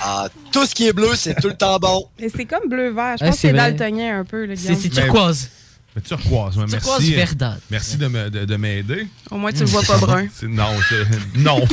Ah, 0.00 0.28
tout 0.52 0.66
ce 0.66 0.74
qui 0.74 0.86
est 0.88 0.92
bleu, 0.92 1.10
c'est 1.14 1.34
tout 1.40 1.48
le 1.48 1.56
temps 1.56 1.78
bon. 1.78 2.06
Mais 2.20 2.28
c'est 2.34 2.44
comme 2.44 2.68
bleu-vert. 2.68 3.16
Je 3.18 3.24
Ouais, 3.24 3.30
pense 3.30 3.36
que 3.36 3.40
c'est 3.40 3.52
daltonien 3.52 4.20
un 4.20 4.24
peu, 4.24 4.44
le 4.46 4.56
C'est 4.56 4.74
c'est 4.74 4.94
Mais- 4.94 5.02
turquoise. 5.02 5.48
Mais 5.96 6.02
turquoise, 6.02 6.54
Turquoise 6.54 6.70
merci. 7.00 7.14
verdâtre. 7.14 7.60
Merci 7.70 7.96
de 7.96 8.06
me- 8.06 8.30
de- 8.30 8.44
de 8.44 8.56
m'aider. 8.56 9.08
Au 9.30 9.36
moins, 9.38 9.50
tu 9.52 9.60
le 9.60 9.64
vois 9.66 9.82
pas 9.82 9.98
brun. 9.98 10.26
Non, 10.42 10.68
c'est- 10.88 11.38
non. 11.38 11.64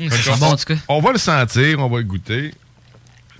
Hum, 0.00 0.10
ça 0.10 0.16
sent 0.16 0.30
bon, 0.40 0.46
en 0.46 0.56
tout 0.56 0.64
cas. 0.64 0.74
on 0.88 1.00
va 1.00 1.12
le 1.12 1.18
sentir, 1.18 1.78
on 1.78 1.88
va 1.88 1.98
le 1.98 2.04
goûter. 2.04 2.52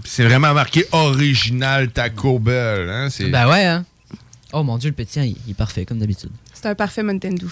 Puis 0.02 0.10
C'est 0.12 0.24
vraiment 0.24 0.52
marqué 0.54 0.84
original 0.92 1.90
Taco 1.90 2.38
Bell. 2.38 2.88
Hein? 2.90 3.08
c'est- 3.10 3.28
Ben 3.28 3.48
ouais, 3.48 3.64
hein. 3.64 3.84
Oh 4.52 4.62
mon 4.62 4.76
dieu, 4.78 4.90
le 4.90 4.94
pétillant, 4.94 5.24
il, 5.24 5.36
il 5.46 5.52
est 5.52 5.54
parfait, 5.54 5.84
comme 5.84 5.98
d'habitude. 5.98 6.30
C'est 6.52 6.66
un 6.66 6.74
parfait 6.74 7.02
Mountain 7.02 7.30
Dew. 7.34 7.46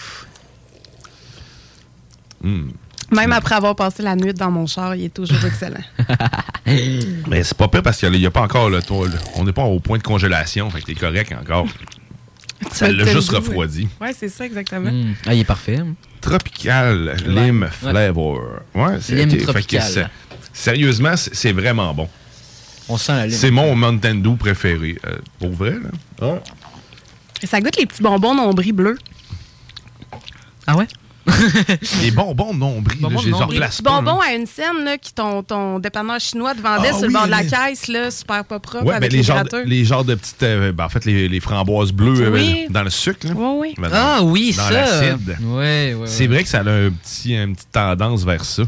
Hmm. 2.43 2.69
Même 3.11 3.33
après 3.33 3.55
avoir 3.55 3.75
passé 3.75 4.01
la 4.03 4.15
nuit 4.15 4.33
dans 4.33 4.49
mon 4.51 4.65
char, 4.67 4.95
il 4.95 5.05
est 5.05 5.13
toujours 5.13 5.43
excellent. 5.45 5.83
Mais 7.27 7.43
c'est 7.43 7.57
pas 7.57 7.67
pire 7.67 7.83
parce 7.83 7.97
qu'il 7.97 8.11
n'y 8.11 8.25
a 8.25 8.31
pas 8.31 8.41
encore 8.41 8.69
le 8.69 8.77
le- 8.77 9.19
On 9.35 9.43
n'est 9.43 9.51
pas 9.51 9.63
au 9.63 9.79
point 9.79 9.97
de 9.97 10.03
congélation, 10.03 10.69
fait 10.69 10.79
que 10.81 10.85
t'es 10.85 10.93
correct 10.95 11.33
encore. 11.39 11.67
Ça 12.71 12.89
l'a 12.91 13.03
juste 13.05 13.29
refroidi. 13.31 13.89
Ouais, 13.99 14.13
c'est 14.17 14.29
ça, 14.29 14.45
exactement. 14.45 14.91
Hmm. 14.91 15.13
Ah, 15.25 15.33
il 15.33 15.41
est 15.41 15.45
parfait. 15.45 15.79
Tropical 16.21 17.17
Lime 17.25 17.67
Flavor. 17.71 18.39
Ouais, 18.75 18.97
c'est 19.01 19.15
Lime 19.15 19.29
ok. 19.29 19.31
Fait 19.31 19.37
que 19.45 19.51
tropical. 19.51 19.83
c'est- 19.83 20.07
Sérieusement, 20.53 21.15
c'est 21.17 21.51
vraiment 21.53 21.93
bon. 21.93 22.07
On 22.91 22.97
sent 22.97 23.11
la 23.13 23.27
lime. 23.27 23.37
C'est 23.37 23.51
mon 23.51 23.75
Mountain 23.75 24.15
Dew 24.15 24.35
préféré. 24.35 24.97
euh, 25.05 25.17
pour 25.39 25.51
vrai, 25.51 25.75
là. 26.19 26.39
Ça 27.43 27.59
goûte 27.61 27.77
les 27.77 27.85
petits 27.85 28.03
bonbons 28.03 28.35
nombris 28.35 28.71
bleus. 28.71 28.97
Ah 30.67 30.75
ouais? 30.77 30.87
Les 32.01 32.09
bonbons 32.11 32.51
nombrils, 32.53 32.99
là, 32.99 33.09
je 33.21 33.53
les 33.53 33.59
petits 33.59 33.83
bonbons 33.83 34.19
là. 34.19 34.25
à 34.29 34.33
une 34.33 34.47
scène 34.47 34.83
là, 34.83 34.97
qui 34.97 35.13
ton, 35.13 35.43
ton 35.43 35.77
dépanneur 35.77 36.19
chinois 36.19 36.55
te 36.55 36.61
vendait 36.61 36.89
Ah 36.91 36.97
sur 36.97 37.07
le 37.07 37.13
bord 37.13 37.25
de 37.25 37.31
la 37.31 37.43
les- 37.43 37.49
caisse, 37.49 37.87
là, 37.87 38.09
super 38.09 38.43
pas 38.43 38.59
propre, 38.59 38.85
Ouais, 38.85 38.91
ben, 38.93 38.97
avec 38.97 39.11
les, 39.11 39.17
les, 39.19 39.23
genres, 39.23 39.35
gratteurs. 39.37 39.65
les 39.65 39.85
genres 39.85 40.03
de 40.03 40.15
petites. 40.15 40.41
euh, 40.41 40.71
ben, 40.71 40.85
en 40.85 40.89
fait, 40.89 41.05
les, 41.05 41.29
les 41.29 41.39
framboises 41.39 41.91
bleues 41.91 42.21
euh, 42.21 42.31
Oui. 42.31 42.65
dans 42.71 42.81
le 42.83 42.89
sucre. 42.89 43.27
Là. 43.27 43.33
Oui, 43.35 43.55
oui. 43.59 43.75
Ben, 43.77 43.89
dans- 43.89 43.95
Ah 43.95 44.19
oui, 44.23 44.53
dans 44.57 44.63
ça. 44.63 44.71
l'acide. 44.71 45.37
C'est 46.07 46.27
vrai 46.27 46.43
que 46.43 46.49
ça 46.49 46.59
a 46.59 46.69
un 46.69 46.89
petit, 46.89 47.35
une 47.35 47.55
petite 47.55 47.71
tendance 47.71 48.23
vers 48.23 48.43
ça. 48.43 48.63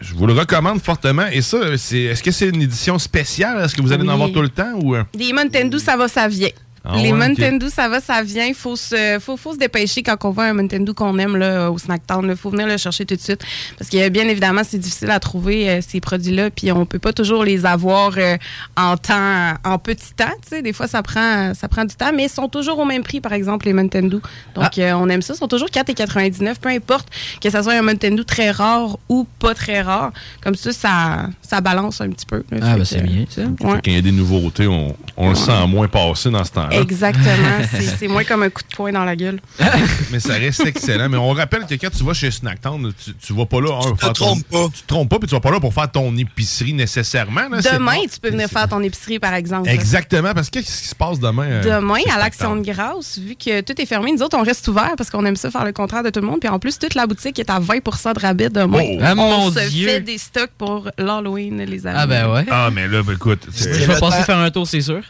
Je 0.00 0.14
vous 0.14 0.26
le 0.26 0.32
recommande 0.32 0.80
fortement. 0.80 1.26
Et 1.32 1.42
ça, 1.42 1.76
c'est, 1.76 2.00
est-ce 2.00 2.22
que 2.22 2.30
c'est 2.30 2.48
une 2.48 2.62
édition 2.62 2.98
spéciale? 2.98 3.64
Est-ce 3.64 3.74
que 3.74 3.82
vous 3.82 3.92
allez 3.92 4.04
en 4.04 4.12
avoir 4.12 4.30
tout 4.30 4.42
le 4.42 4.48
temps? 4.48 4.72
ou 4.82 4.94
euh? 4.94 5.04
Les 5.14 5.32
Mountain 5.32 5.66
Dew, 5.66 5.78
ça 5.78 5.96
va, 5.96 6.08
ça 6.08 6.28
vient. 6.28 6.48
Ah 6.84 6.96
les 6.96 7.12
ouais, 7.12 7.18
Mountain. 7.18 7.56
Dew, 7.58 7.68
ça 7.68 7.88
va, 7.88 8.00
ça 8.00 8.22
vient. 8.22 8.46
Il 8.46 8.54
faut 8.54 8.76
se, 8.76 9.18
faut, 9.20 9.36
faut 9.36 9.52
se 9.54 9.58
dépêcher 9.58 10.02
quand 10.02 10.16
on 10.24 10.30
voit 10.30 10.44
un 10.44 10.52
Mountain 10.54 10.80
Dew 10.80 10.92
qu'on 10.92 11.18
aime 11.18 11.36
là, 11.36 11.70
au 11.70 11.78
Snack 11.78 12.06
Town. 12.06 12.26
Il 12.28 12.36
faut 12.36 12.50
venir 12.50 12.66
le 12.66 12.76
chercher 12.76 13.04
tout 13.06 13.16
de 13.16 13.20
suite. 13.20 13.42
Parce 13.78 13.90
que 13.90 14.08
bien 14.08 14.28
évidemment, 14.28 14.62
c'est 14.64 14.78
difficile 14.78 15.10
à 15.10 15.20
trouver 15.20 15.68
euh, 15.68 15.80
ces 15.86 16.00
produits-là. 16.00 16.50
Puis 16.50 16.70
on 16.72 16.86
peut 16.86 16.98
pas 16.98 17.12
toujours 17.12 17.44
les 17.44 17.66
avoir 17.66 18.12
euh, 18.16 18.36
en 18.76 18.96
temps, 18.96 19.54
en 19.64 19.78
petit 19.78 20.14
temps. 20.14 20.26
tu 20.42 20.48
sais. 20.48 20.62
Des 20.62 20.72
fois, 20.72 20.86
ça 20.86 21.02
prend, 21.02 21.52
ça 21.54 21.68
prend 21.68 21.84
du 21.84 21.94
temps. 21.94 22.12
Mais 22.14 22.24
ils 22.24 22.30
sont 22.30 22.48
toujours 22.48 22.78
au 22.78 22.84
même 22.84 23.02
prix, 23.02 23.20
par 23.20 23.32
exemple, 23.32 23.66
les 23.66 23.72
Mountain 23.72 24.02
Dew. 24.02 24.18
Donc, 24.54 24.78
euh, 24.78 24.92
on 24.92 25.08
aime 25.08 25.22
ça. 25.22 25.34
Ils 25.34 25.38
sont 25.38 25.48
toujours 25.48 25.68
4,99. 25.68 26.56
Peu 26.60 26.68
importe 26.68 27.08
que 27.40 27.50
ça 27.50 27.62
soit 27.62 27.74
un 27.74 27.82
Mountain 27.82 28.12
Dew 28.12 28.22
très 28.24 28.50
rare 28.50 28.98
ou 29.08 29.26
pas 29.38 29.54
très 29.54 29.82
rare. 29.82 30.12
Comme 30.42 30.54
ça, 30.54 30.72
ça, 30.72 31.26
ça 31.42 31.60
balance 31.60 32.00
un 32.00 32.10
petit 32.10 32.26
peu. 32.26 32.42
là. 32.50 32.58
Ah, 32.62 32.76
ben 32.76 32.84
c'est 32.84 33.02
bien, 33.02 33.24
ça. 33.28 33.42
ouais. 33.42 33.56
Quand 33.60 33.80
il 33.86 33.94
y 33.94 33.98
a 33.98 34.02
des 34.02 34.12
nouveautés, 34.12 34.66
on, 34.66 34.96
on 35.16 35.30
le 35.30 35.34
sent 35.34 35.66
moins 35.66 35.88
passer 35.88 36.30
dans 36.30 36.44
ce 36.44 36.50
Exactement. 36.70 37.58
C'est- 37.98 38.08
moins 38.08 38.24
comme 38.24 38.42
un 38.42 38.50
coup 38.50 38.62
de 38.62 38.74
poing 38.76 38.92
dans 38.92 39.04
la 39.04 39.16
gueule. 39.16 39.40
Mais 40.12 40.20
ça 40.20 40.34
reste 40.34 40.64
excellent. 40.66 41.08
Mais 41.08 41.16
on 41.16 41.30
rappelle 41.32 41.66
que 41.66 41.74
quand 41.74 41.90
tu 41.90 42.04
vas 42.04 42.14
chez 42.14 42.30
Snacktown, 42.30 42.92
tu, 43.04 43.14
tu 43.14 43.32
vas 43.34 43.46
pas 43.46 43.60
là. 43.60 43.80
faire 43.98 44.12
ton- 44.12 44.24
trompes 44.26 44.44
pas. 44.50 44.66
Tu 44.74 44.82
te 44.82 44.86
trompes 44.86 45.08
pas, 45.08 45.18
puis 45.18 45.28
tu 45.28 45.34
vas 45.34 45.40
pas 45.40 45.50
là 45.50 45.60
pour 45.60 45.74
faire 45.74 45.90
ton 45.90 46.16
épicerie 46.16 46.72
nécessairement. 46.72 47.48
là. 47.50 47.60
Demain, 47.60 47.98
tu 48.12 48.20
peux 48.20 48.30
venir 48.30 48.48
faire 48.48 48.68
ton 48.68 48.82
épicerie, 48.82 49.18
par 49.18 49.34
exemple. 49.34 49.68
Exactement, 49.68 50.32
parce 50.34 50.48
que 50.50 50.58
qu'est-ce 50.60 50.82
qui 50.82 50.88
se 50.88 50.94
passe 50.94 51.18
demain? 51.20 51.44
euh, 51.46 51.62
Demain, 51.80 52.00
à 52.14 52.18
l'Action 52.18 52.56
de 52.56 52.62
grâce, 52.64 53.18
vu 53.18 53.34
que 53.36 53.60
tout 53.60 53.80
est 53.80 53.86
fermé, 53.86 54.12
nous 54.12 54.22
autres, 54.22 54.36
on 54.38 54.42
reste 54.42 54.66
ouvert 54.68 54.92
parce 54.96 55.10
qu'on 55.10 55.24
aime 55.26 55.36
ça 55.36 55.50
faire 55.50 55.64
le 55.64 55.72
contraire 55.72 56.02
de 56.02 56.10
tout 56.10 56.20
le 56.20 56.26
monde. 56.26 56.40
Puis 56.40 56.48
en 56.48 56.58
plus, 56.58 56.78
toute 56.78 56.94
la 56.94 57.06
boutique 57.06 57.38
est 57.38 57.50
à 57.50 57.60
20% 57.60 58.14
de 58.14 58.20
rabais 58.20 58.48
demain. 58.48 58.82
Oh. 58.82 58.98
Ah, 59.02 59.12
on 59.12 59.16
mon 59.16 59.52
se 59.52 59.68
Dieu. 59.68 59.88
fait 59.88 60.00
des 60.00 60.18
stocks 60.18 60.50
pour 60.56 60.88
l'Halloween, 60.98 61.62
les 61.64 61.86
amis. 61.86 61.96
Ah, 62.00 62.06
ben 62.06 62.30
ouais. 62.32 62.44
Ah, 62.50 62.70
mais 62.72 62.86
là, 62.88 63.02
ben, 63.02 63.14
écoute, 63.14 63.40
Je 63.54 63.68
vais 63.84 63.98
passer 63.98 64.22
faire 64.22 64.38
un 64.38 64.50
tour, 64.50 64.66
c'est 64.66 64.80
sûr. 64.80 65.00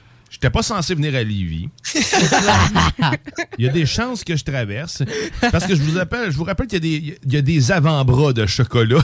J'étais 0.41 0.51
pas 0.51 0.63
censé 0.63 0.95
venir 0.95 1.17
à 1.17 1.25
Lévis. 1.25 1.69
Il 3.59 3.65
y 3.65 3.69
a 3.69 3.73
des 3.73 3.87
chances 3.87 4.23
que 4.23 4.37
je 4.37 4.45
traverse. 4.45 5.03
Parce 5.51 5.67
que 5.67 5.75
je 5.75 5.83
vous 5.83 5.99
appelle, 5.99 6.31
je 6.31 6.37
vous 6.37 6.45
rappelle 6.45 6.69
qu'il 6.69 6.77
y 6.77 6.97
a 6.97 7.01
des, 7.01 7.19
il 7.25 7.35
y 7.35 7.37
a 7.37 7.43
des 7.43 7.73
avant-bras 7.73 8.33
de 8.33 8.47
chocolat 8.47 9.03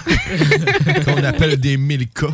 qu'on 1.05 1.25
appelle 1.25 1.57
des 1.57 1.77
Milka. 1.77 2.29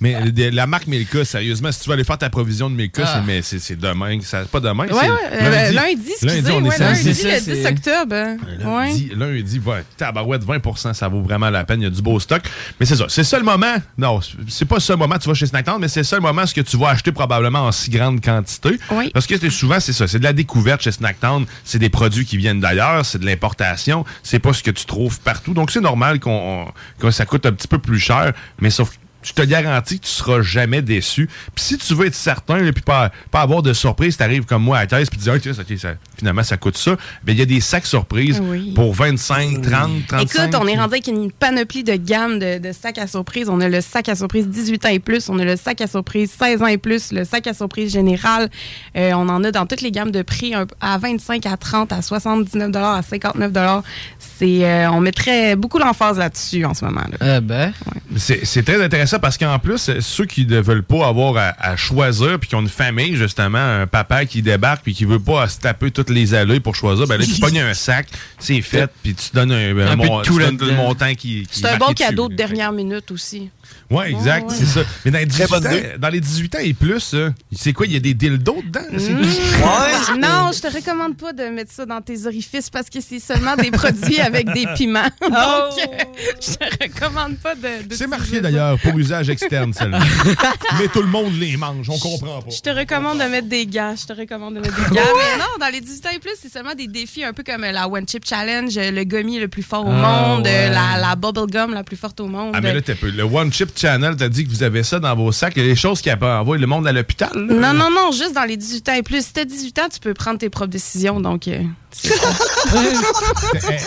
Mais 0.00 0.30
de- 0.30 0.50
la 0.54 0.66
marque 0.66 0.86
Milka, 0.86 1.24
sérieusement, 1.24 1.70
si 1.72 1.80
tu 1.80 1.88
veux 1.88 1.94
aller 1.94 2.04
faire 2.04 2.16
ta 2.18 2.30
provision 2.30 2.70
de 2.70 2.74
Milka, 2.74 3.02
Ah. 3.04 3.14
c'est, 3.20 3.26
mais 3.26 3.42
c'est, 3.42 3.58
c'est 3.58 3.76
demain. 3.76 4.18
Ça, 4.22 4.44
pas 4.44 4.60
demain, 4.60 4.84
Ouais, 4.86 4.90
c'est 4.92 5.10
ouais, 5.10 5.16
euh, 5.32 5.72
lundi, 5.72 6.10
excusez, 6.10 6.42
on 6.52 6.64
est 6.64 6.68
ouais, 6.68 6.76
samedi. 6.76 7.04
lundi, 7.04 7.14
C'est 7.14 7.24
le 7.24 7.30
ça, 7.40 7.40
10 7.54 7.62
c'est- 7.62 7.68
octobre. 7.68 8.14
hein. 8.14 8.36
Ouais. 8.64 8.86
Lundi, 8.88 9.10
lundi, 9.14 9.58
ouais, 9.64 9.84
tabarouette, 9.96 10.42
20% 10.44 10.94
ça 10.94 11.08
vaut 11.08 11.20
vraiment 11.22 11.50
la 11.50 11.64
peine. 11.64 11.80
Il 11.80 11.84
y 11.84 11.86
a 11.86 11.90
du 11.90 12.00
beau 12.02 12.18
stock. 12.18 12.42
Mais 12.78 12.86
c'est 12.86 12.96
ça. 12.96 13.06
C'est 13.08 13.24
ça 13.24 13.38
le 13.38 13.44
moment. 13.44 13.74
Non, 13.98 14.20
c'est 14.48 14.64
pas 14.64 14.80
ça 14.80 14.94
le 14.94 14.98
moment. 14.98 15.18
Tu 15.18 15.28
vas 15.28 15.34
chez 15.34 15.46
Snacktown, 15.46 15.80
mais 15.80 15.88
c'est 15.88 16.04
ça 16.04 16.16
le 16.16 16.22
moment 16.22 16.46
ce 16.46 16.54
que 16.54 16.60
tu 16.62 16.76
vas 16.78 16.88
acheter 16.90 17.12
probablement 17.12 17.66
en 17.66 17.72
si 17.72 17.90
grande 17.90 18.20
quantité. 18.22 18.78
Oui. 18.92 19.10
Parce 19.12 19.26
que 19.26 19.38
c'est- 19.38 19.50
souvent, 19.50 19.80
c'est 19.80 19.92
ça. 19.92 20.08
C'est 20.08 20.18
de 20.18 20.24
la 20.24 20.32
découverte 20.32 20.80
chez 20.82 20.92
Snacktown. 20.92 21.44
C'est 21.64 21.78
des 21.78 21.90
produits 21.90 22.24
qui 22.24 22.36
viennent 22.38 22.60
d'ailleurs. 22.60 23.04
C'est 23.04 23.18
de 23.18 23.26
l'importation. 23.26 24.04
C'est 24.22 24.38
pas 24.38 24.52
ce 24.52 24.62
que 24.62 24.70
tu 24.70 24.86
trouves 24.86 25.20
partout. 25.20 25.52
Donc, 25.52 25.70
c'est 25.70 25.80
normal 25.80 26.20
qu'on, 26.20 26.66
que 26.98 27.10
ça 27.10 27.26
coûte 27.26 27.44
un 27.46 27.52
petit 27.52 27.68
peu 27.68 27.78
plus 27.78 27.98
cher. 27.98 28.32
Mais 28.60 28.70
sauf 28.70 28.90
que 28.90 28.96
je 29.22 29.32
te 29.32 29.42
garantis 29.42 29.98
que 30.00 30.04
tu 30.06 30.10
seras 30.12 30.42
jamais 30.42 30.82
déçu. 30.82 31.28
Puis 31.54 31.64
si 31.64 31.78
tu 31.78 31.94
veux 31.94 32.06
être 32.06 32.14
certain, 32.14 32.64
et 32.64 32.72
puis 32.72 32.82
pas, 32.82 33.10
pas 33.30 33.40
avoir 33.42 33.62
de 33.62 33.72
surprise, 33.72 34.16
t'arrives 34.16 34.44
comme 34.44 34.62
moi 34.62 34.78
à 34.78 34.80
la 34.80 34.86
caisse, 34.86 35.10
puis 35.10 35.18
tu 35.18 35.24
dis, 35.24 35.30
Ah, 35.30 35.38
tiens, 35.38 35.52
ça- 35.52 35.94
finalement, 36.16 36.42
ça 36.42 36.56
coûte 36.56 36.76
ça. 36.78 36.96
Ben, 37.24 37.32
il 37.32 37.38
y 37.38 37.42
a 37.42 37.46
des 37.46 37.60
sacs 37.60 37.86
surprises 37.86 38.40
Oui. 38.42 38.72
pour 38.74 38.94
25, 38.94 39.62
30, 39.62 40.06
35. 40.08 40.20
Écoute, 40.22 40.60
on 40.62 40.66
est 40.66 40.76
rendu 40.76 40.94
avec 40.94 41.06
une 41.06 41.30
panoplie 41.32 41.84
de 41.84 41.94
gamme 41.96 42.38
de, 42.38 42.58
de 42.58 42.72
sacs 42.72 42.98
à 42.98 43.06
surprise. 43.06 43.48
On 43.48 43.60
a 43.60 43.68
le 43.68 43.80
sac 43.80 44.08
à 44.08 44.14
surprise 44.16 44.48
18 44.48 44.84
ans 44.86 44.90
et 44.90 44.98
plus, 44.98 45.28
on 45.28 45.38
a 45.38 45.44
le 45.44 45.56
sac 45.56 45.80
à 45.80 45.86
surprise 45.86 46.30
16 46.38 46.62
ans 46.62 46.66
et 46.66 46.78
plus, 46.78 47.12
le 47.12 47.24
sac 47.24 47.46
à 47.46 47.54
surprise 47.54 47.92
général. 47.92 48.48
Euh, 48.96 49.12
on 49.14 49.28
en 49.28 49.42
a 49.44 49.50
dans 49.52 49.66
toutes 49.66 49.80
les 49.82 49.90
gammes 49.90 50.10
de 50.10 50.22
prix, 50.22 50.54
un- 50.54 50.66
à 50.80 50.98
25, 50.98 51.46
à 51.46 51.56
30, 51.56 51.92
à 51.92 52.02
79 52.02 52.74
à 52.76 53.02
59 53.02 53.82
C'est, 54.18 54.64
euh, 54.64 54.90
On 54.90 55.00
mettrait 55.00 55.56
beaucoup 55.56 55.78
l'emphase 55.78 56.18
là-dessus 56.18 56.64
en 56.64 56.74
ce 56.74 56.84
moment. 56.84 57.02
là. 57.10 57.16
Ah 57.20 57.40
ben. 57.40 57.72
C'est 58.16 58.44
c'est 58.44 58.62
très 58.62 58.82
intéressant 58.82 59.09
parce 59.18 59.36
qu'en 59.38 59.58
plus, 59.58 59.90
ceux 60.00 60.24
qui 60.26 60.46
ne 60.46 60.60
veulent 60.60 60.82
pas 60.82 61.06
avoir 61.06 61.36
à, 61.36 61.54
à 61.58 61.76
choisir 61.76 62.38
puis 62.38 62.48
qui 62.48 62.54
ont 62.54 62.60
une 62.60 62.68
famille, 62.68 63.16
justement, 63.16 63.58
un 63.58 63.86
papa 63.86 64.24
qui 64.26 64.42
débarque 64.42 64.82
puis 64.82 64.94
qui 64.94 65.04
veut 65.04 65.18
pas 65.18 65.48
se 65.48 65.58
taper 65.58 65.90
toutes 65.90 66.10
les 66.10 66.34
allées 66.34 66.60
pour 66.60 66.74
choisir, 66.76 67.06
ben 67.06 67.16
là, 67.18 67.24
tu 67.24 67.40
pognes 67.40 67.60
un 67.60 67.74
sac, 67.74 68.06
c'est 68.38 68.60
fait, 68.62 68.90
puis 69.02 69.14
tu 69.14 69.30
donnes 69.34 69.52
un, 69.52 69.70
Un 69.70 69.96
peu 69.96 70.02
de 70.02 70.08
mon- 70.08 70.22
tout 70.22 70.32
tu 70.34 70.38
donnes 70.38 70.42
là-dedans. 70.58 70.66
le 70.66 70.74
montant 70.74 71.14
qui, 71.14 71.46
qui 71.50 71.60
C'est 71.60 71.68
un 71.68 71.76
bon 71.78 71.92
cadeau 71.92 72.28
dessus. 72.28 72.36
de 72.36 72.36
dernière 72.36 72.72
minute 72.72 73.10
aussi. 73.10 73.50
Oui, 73.90 74.04
exact, 74.06 74.46
Ouais, 74.46 74.50
ouais. 74.52 74.56
c'est 74.58 74.66
ça. 74.66 74.80
Mais 75.04 75.10
dans 75.10 75.18
les, 75.18 75.26
18 75.26 75.48
bonne 75.50 75.66
ans, 75.66 75.70
dans 75.98 76.08
les 76.08 76.20
18 76.20 76.54
ans 76.54 76.58
et 76.62 76.74
plus, 76.74 77.14
euh, 77.14 77.30
c'est 77.52 77.72
quoi, 77.72 77.86
il 77.86 77.92
y 77.92 77.96
a 77.96 78.00
des 78.00 78.14
dildos 78.14 78.62
dedans? 78.64 78.80
Mmh. 78.92 80.18
Non, 80.20 80.50
je 80.52 80.60
te 80.60 80.72
recommande 80.72 81.16
pas 81.16 81.32
de 81.32 81.44
mettre 81.44 81.72
ça 81.72 81.86
dans 81.86 82.00
tes 82.00 82.26
orifices 82.26 82.70
parce 82.70 82.88
que 82.88 83.00
c'est 83.00 83.18
seulement 83.18 83.56
des 83.56 83.70
produits 83.70 84.20
avec 84.20 84.52
des 84.52 84.66
piments. 84.76 85.08
Donc, 85.20 85.32
euh, 85.32 86.04
je 86.40 86.54
te 86.54 86.84
recommande 86.84 87.36
pas 87.38 87.54
de. 87.54 87.86
de 87.88 87.94
C'est 87.94 88.06
marqué 88.06 88.40
d'ailleurs 88.40 88.78
pour 88.78 88.96
usage 88.98 89.28
externe, 89.30 89.72
celle-là. 89.72 90.00
Mais 90.78 90.88
tout 90.88 91.02
le 91.02 91.08
monde 91.08 91.32
les 91.38 91.56
mange, 91.56 91.88
on 91.90 91.98
comprend 91.98 92.40
pas. 92.42 92.50
Je 92.50 92.60
te 92.60 92.70
recommande 92.70 93.18
de 93.18 93.24
mettre 93.24 93.48
des 93.48 93.66
gants. 93.66 93.94
Je 94.00 94.06
te 94.06 94.12
recommande 94.12 94.54
de 94.54 94.60
mettre 94.60 94.76
des 94.76 94.94
gants. 94.96 95.02
Mais 95.16 95.38
non, 95.38 95.46
dans 95.58 95.72
les 95.72 95.80
18 95.80 96.06
ans 96.06 96.10
et 96.14 96.18
plus, 96.18 96.32
c'est 96.40 96.52
seulement 96.52 96.74
des 96.74 96.86
défis 96.86 97.24
un 97.24 97.32
peu 97.32 97.42
comme 97.42 97.62
la 97.62 97.88
One 97.88 98.06
Chip 98.08 98.24
Challenge, 98.26 98.72
le 98.76 99.04
gummy 99.04 99.38
le 99.40 99.48
plus 99.48 99.62
fort 99.62 99.86
au 99.86 99.90
Ah, 99.90 100.26
monde, 100.36 100.44
ouais. 100.46 100.70
la, 100.70 100.98
la 101.00 101.16
Bubble 101.16 101.50
Gum 101.50 101.74
la 101.74 101.84
plus 101.84 101.96
forte 101.96 102.20
au 102.20 102.26
monde. 102.26 102.52
Ah, 102.54 102.60
mais 102.60 102.72
là, 102.72 102.80
t'as 102.80 102.94
peu. 102.94 103.10
Le 103.10 103.22
One 103.24 103.52
Chip 103.52 103.59
Channel 103.74 104.16
t'a 104.16 104.28
dit 104.28 104.44
que 104.44 104.50
vous 104.50 104.62
avez 104.62 104.82
ça 104.82 104.98
dans 104.98 105.14
vos 105.14 105.32
sacs. 105.32 105.54
Il 105.56 105.62
y 105.62 105.66
a 105.66 105.68
des 105.68 105.76
choses 105.76 106.00
qui 106.00 106.10
envoient 106.12 106.58
le 106.58 106.66
monde 106.66 106.86
à 106.86 106.92
l'hôpital. 106.92 107.30
non, 107.34 107.72
non, 107.74 107.90
non, 107.90 108.10
juste 108.12 108.34
dans 108.34 108.44
les 108.44 108.56
18 108.56 108.88
ans 108.88 108.94
et 108.94 109.02
plus. 109.02 109.24
Si 109.26 109.32
t'as 109.32 109.44
18 109.44 109.78
ans, 109.78 109.88
tu 109.92 110.00
peux 110.00 110.14
prendre 110.14 110.38
tes 110.38 110.50
propres 110.50 110.70
décisions. 110.70 111.20
Donc, 111.20 111.48
euh. 111.48 111.62
Elle, 112.04 112.86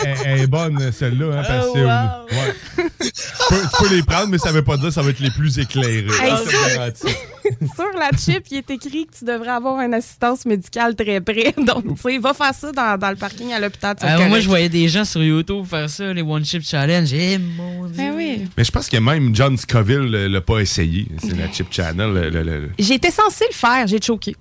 elle- 0.04 0.16
elle 0.24 0.40
est 0.42 0.46
bonne, 0.46 0.92
celle-là, 0.92 1.38
hein, 1.38 1.42
parce 1.46 1.66
que, 1.72 1.78
Oh, 1.78 2.34
ouais. 2.34 2.84
tu, 3.00 3.12
peux, 3.48 3.56
tu 3.62 3.82
peux 3.88 3.94
les 3.94 4.02
prendre, 4.02 4.28
mais 4.28 4.38
ça 4.38 4.52
veut 4.52 4.62
pas 4.64 4.76
dire 4.76 4.88
que 4.88 4.94
ça 4.94 5.02
va 5.02 5.10
être 5.10 5.20
les 5.20 5.30
plus 5.30 5.58
éclairés. 5.58 6.06
Hey. 6.20 6.32
Sur 7.74 7.84
la 7.98 8.10
chip, 8.16 8.44
il 8.50 8.58
est 8.58 8.70
écrit 8.70 9.06
que 9.06 9.18
tu 9.18 9.24
devrais 9.24 9.50
avoir 9.50 9.80
une 9.80 9.92
assistance 9.94 10.46
médicale 10.46 10.94
très 10.94 11.20
près. 11.20 11.54
Donc, 11.66 11.84
tu 11.96 12.02
sais, 12.12 12.18
va 12.18 12.32
faire 12.34 12.54
ça 12.54 12.72
dans, 12.72 12.98
dans 12.98 13.10
le 13.10 13.16
parking 13.16 13.52
à 13.52 13.60
l'hôpital. 13.60 13.96
être 14.00 14.28
moi, 14.28 14.40
je 14.40 14.48
voyais 14.48 14.68
des 14.68 14.88
gens 14.88 15.04
sur 15.04 15.22
YouTube 15.22 15.64
faire 15.68 15.88
ça, 15.90 16.12
les 16.12 16.22
One 16.22 16.44
Chip 16.44 16.62
Challenge. 16.64 17.12
Eh, 17.12 17.38
mon 17.38 17.84
Dieu. 17.86 18.04
Oui. 18.16 18.48
Mais 18.56 18.64
je 18.64 18.70
pense 18.70 18.88
que 18.88 18.96
même 18.96 19.34
John 19.34 19.56
Scoville 19.56 20.14
euh, 20.14 20.28
l'a 20.28 20.40
pas 20.40 20.60
essayé. 20.60 21.06
C'est 21.20 21.36
la 21.36 21.50
Chip 21.52 21.66
Channel. 21.70 22.12
le- 22.12 22.70
J'étais 22.78 23.10
censé 23.10 23.44
le 23.50 23.54
faire, 23.54 23.86
j'ai 23.86 24.00
choqué. 24.00 24.34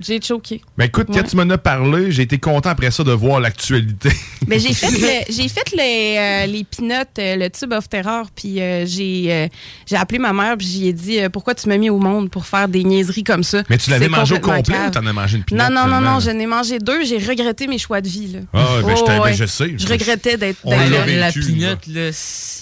J'ai 0.00 0.20
choqué. 0.22 0.60
Mais 0.76 0.86
écoute, 0.86 1.08
Ouais. 1.08 1.16
quand 1.16 1.28
tu 1.28 1.36
m'en 1.36 1.48
as 1.50 1.58
parlé, 1.58 2.10
j'ai 2.12 2.22
été 2.22 2.38
content 2.38 2.70
après 2.70 2.90
ça 2.90 3.02
de 3.04 3.12
voir 3.12 3.40
l'actualité. 3.40 4.10
Mais 4.46 4.58
j'ai 4.60 4.72
fait, 4.72 4.90
le- 4.90 5.32
j'ai 5.32 5.48
fait 5.48 5.72
les, 5.76 6.16
euh, 6.18 6.46
les 6.46 6.64
peanuts, 6.64 6.92
euh, 7.18 7.36
le 7.36 7.48
tube 7.50 7.72
of 7.72 7.88
terror, 7.88 8.26
puis 8.34 8.60
euh, 8.60 8.86
j'ai, 8.86 9.26
euh, 9.32 9.48
j'ai 9.86 9.96
appelé 9.96 10.18
ma 10.18 10.32
mère, 10.32 10.56
puis 10.56 10.66
j'y 10.66 10.88
ai 10.88 10.92
dit 10.92 11.18
euh, 11.20 11.28
pourquoi 11.28 11.54
tu 11.54 11.68
m'as 11.68 11.76
mis 11.78 11.90
au 11.90 11.98
monde 11.98 12.30
pour 12.30 12.46
faire 12.46 12.68
des 12.68 12.84
niaiseries 12.84 13.24
comme 13.24 13.42
ça? 13.42 13.62
Mais 13.68 13.78
tu 13.78 13.90
l'avais 13.90 14.04
C'est 14.04 14.10
mangé 14.10 14.34
au 14.36 14.38
complet 14.40 14.76
ou 14.86 14.90
t'en 14.90 15.04
as 15.06 15.12
mangé 15.12 15.36
une 15.38 15.44
peanut? 15.44 15.58
Non, 15.60 15.68
non, 15.70 15.86
non, 15.88 16.00
non, 16.00 16.20
je 16.20 16.30
n'ai 16.30 16.46
mangé 16.46 16.78
deux, 16.78 17.04
j'ai 17.04 17.18
regretté 17.18 17.66
mes 17.66 17.78
choix 17.78 18.00
de 18.00 18.08
vie. 18.08 18.28
Là. 18.32 18.38
Ah, 18.54 18.66
ben, 18.84 18.96
je 18.96 19.02
t'ai- 19.04 19.18
ben, 19.18 19.32
je 19.34 19.44
sais. 19.46 19.74
Je 19.76 19.86
regrettais 19.88 20.36
d'être. 20.36 20.58
On 20.64 20.70
l'a 20.76 21.32
peanut, 21.32 21.86
là. 21.88 22.10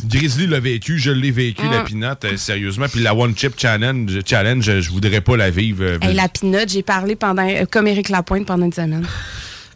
Grizzly 0.04 0.46
l'a 0.46 0.60
vécu, 0.60 0.98
je 0.98 1.10
l'ai 1.10 1.30
vécu, 1.30 1.62
la 1.70 1.82
Mm. 1.82 1.84
peanut, 1.84 2.24
euh, 2.24 2.36
sérieusement. 2.36 2.86
Puis 2.90 3.02
la 3.02 3.14
One 3.14 3.36
Chip 3.36 3.54
Challenge, 3.58 4.10
challenge 4.24 4.80
je 4.80 4.90
voudrais 4.90 5.20
pas 5.20 5.36
la 5.36 5.50
vivre. 5.50 5.82
euh, 5.82 5.98
Hey, 6.00 6.14
la 6.14 6.28
peanut, 6.28 6.68
j'ai 6.68 6.82
parlé 6.82 7.16
pendant, 7.16 7.25
euh, 7.34 7.64
comme 7.70 7.86
Éric 7.86 8.08
Lapointe 8.08 8.46
pendant 8.46 8.66
une 8.66 8.72
semaine. 8.72 9.06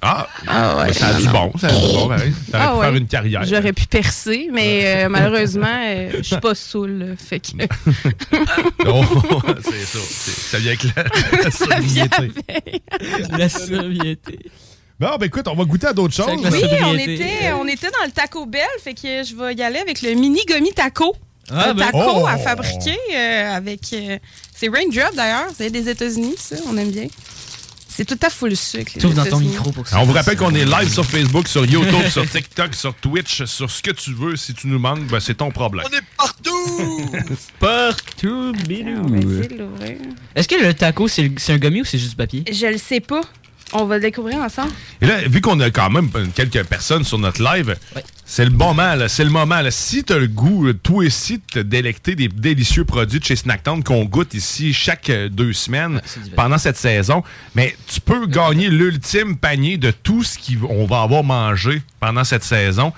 Ah, 0.02 0.26
Ah 0.46 0.78
ouais. 0.78 0.92
Ça 0.94 1.08
a 1.08 1.12
du 1.14 1.28
bon, 1.28 1.52
ça 1.60 1.66
a 1.66 1.72
du 1.72 1.76
bon, 1.92 2.08
pareil. 2.08 2.32
T'aurais 2.50 2.64
Ah 2.64 2.70
pu 2.72 2.78
ouais. 2.78 2.84
faire 2.86 2.94
une 2.96 3.06
carrière. 3.06 3.44
J'aurais 3.44 3.72
pu 3.74 3.86
percer, 3.86 4.48
mais 4.50 4.82
euh, 5.04 5.08
malheureusement, 5.10 5.66
euh, 5.78 6.10
je 6.16 6.22
suis 6.22 6.36
pas 6.40 6.54
saoule. 6.54 6.90
là. 6.98 7.06
Fait 7.18 7.38
que. 7.40 7.48
Oh, 8.86 9.04
c'est 9.62 9.84
ça. 9.84 9.98
Ça 10.50 10.58
vient 10.58 10.72
avec 10.72 10.84
la, 10.96 11.04
la 11.44 11.50
sobriété. 11.50 12.82
La 13.36 13.48
sobriété. 13.50 14.38
Bon, 14.98 15.16
ben 15.18 15.26
écoute, 15.26 15.46
on 15.48 15.54
va 15.54 15.64
goûter 15.64 15.88
à 15.88 15.92
d'autres 15.92 16.14
choses. 16.14 16.26
Oui, 16.50 16.62
on 16.82 16.94
était, 16.96 17.52
on 17.58 17.66
était 17.68 17.90
dans 17.90 18.04
le 18.06 18.10
Taco 18.10 18.46
Bell, 18.46 18.62
fait 18.82 18.94
que 18.94 19.22
je 19.22 19.34
vais 19.34 19.54
y 19.54 19.62
aller 19.62 19.78
avec 19.78 20.02
le 20.02 20.12
mini 20.14 20.40
gummy 20.46 20.72
taco. 20.72 21.14
Ah, 21.50 21.70
un 21.70 21.74
ben. 21.74 21.86
taco 21.86 22.20
Oh! 22.22 22.26
à 22.26 22.36
fabriquer 22.38 22.96
euh, 23.14 23.54
avec. 23.56 23.80
euh, 23.92 24.18
c'est 24.54 24.68
Raindrop 24.68 25.14
d'ailleurs, 25.16 25.46
c'est 25.56 25.70
des 25.70 25.88
États-Unis, 25.88 26.34
ça, 26.38 26.56
on 26.70 26.76
aime 26.76 26.90
bien. 26.90 27.06
C'est 28.00 28.06
tout 28.06 28.26
à 28.26 28.30
full 28.30 28.56
sucre. 28.56 28.92
les 28.94 29.00
T'ouvres 29.02 29.12
dans 29.12 29.24
ton 29.24 29.28
États-Unis. 29.40 29.48
micro 29.50 29.72
pour 29.72 29.84
que 29.84 29.90
Alors, 29.90 30.04
on 30.04 30.06
vous 30.06 30.14
rappelle 30.14 30.38
qu'on 30.38 30.54
est 30.54 30.64
live 30.64 30.90
sur 30.90 31.04
Facebook, 31.04 31.46
sur 31.46 31.66
YouTube, 31.66 32.08
sur 32.08 32.26
TikTok, 32.26 32.74
sur 32.74 32.94
Twitch, 32.94 33.44
sur 33.44 33.70
ce 33.70 33.82
que 33.82 33.90
tu 33.90 34.14
veux. 34.14 34.36
Si 34.36 34.54
tu 34.54 34.68
nous 34.68 34.78
manques, 34.78 35.06
ben, 35.08 35.20
c'est 35.20 35.34
ton 35.34 35.50
problème. 35.50 35.84
On 35.86 35.94
est 35.94 36.00
partout! 36.16 37.10
Partout, 37.60 38.52
l'ouvrir. 38.52 39.98
Est-ce 40.34 40.48
que 40.48 40.54
le 40.54 40.72
taco, 40.72 41.08
c'est 41.08 41.30
un 41.50 41.58
gummy 41.58 41.82
ou 41.82 41.84
c'est 41.84 41.98
juste 41.98 42.12
du 42.12 42.16
papier? 42.16 42.44
Je 42.50 42.66
le 42.68 42.78
sais 42.78 43.00
pas. 43.00 43.20
On 43.72 43.84
va 43.84 43.96
le 43.96 44.02
découvrir 44.02 44.38
ensemble. 44.38 44.72
Et 45.00 45.06
là, 45.06 45.22
vu 45.26 45.40
qu'on 45.40 45.58
a 45.60 45.70
quand 45.70 45.90
même 45.90 46.10
quelques 46.34 46.64
personnes 46.64 47.04
sur 47.04 47.18
notre 47.18 47.42
live, 47.42 47.76
c'est 48.24 48.44
le 48.44 48.50
moment, 48.50 48.94
là, 48.94 49.08
c'est 49.08 49.24
le 49.24 49.30
moment. 49.30 49.60
Là. 49.60 49.70
Si 49.70 50.04
tu 50.04 50.12
as 50.12 50.18
le 50.18 50.26
goût, 50.26 50.72
toi 50.72 51.04
aussi, 51.04 51.38
de 51.38 51.42
te 51.50 51.58
délecter 51.58 52.14
des 52.14 52.28
délicieux 52.28 52.84
produits 52.84 53.20
de 53.20 53.24
chez 53.24 53.36
Snacktown 53.36 53.82
qu'on 53.82 54.04
goûte 54.04 54.34
ici 54.34 54.72
chaque 54.72 55.10
euh, 55.10 55.28
deux 55.28 55.52
semaines 55.52 56.00
pendant 56.36 56.58
cette 56.58 56.76
saison, 56.76 57.22
mais 57.54 57.76
tu 57.86 58.00
peux 58.00 58.26
gagner 58.26 58.68
l'ultime 58.68 59.36
panier 59.36 59.78
de 59.78 59.90
tout 59.90 60.22
ce 60.22 60.38
qu'on 60.38 60.86
va 60.86 61.02
avoir 61.02 61.24
mangé 61.24 61.82
pendant 62.00 62.24
cette 62.24 62.44
saison. 62.44 62.92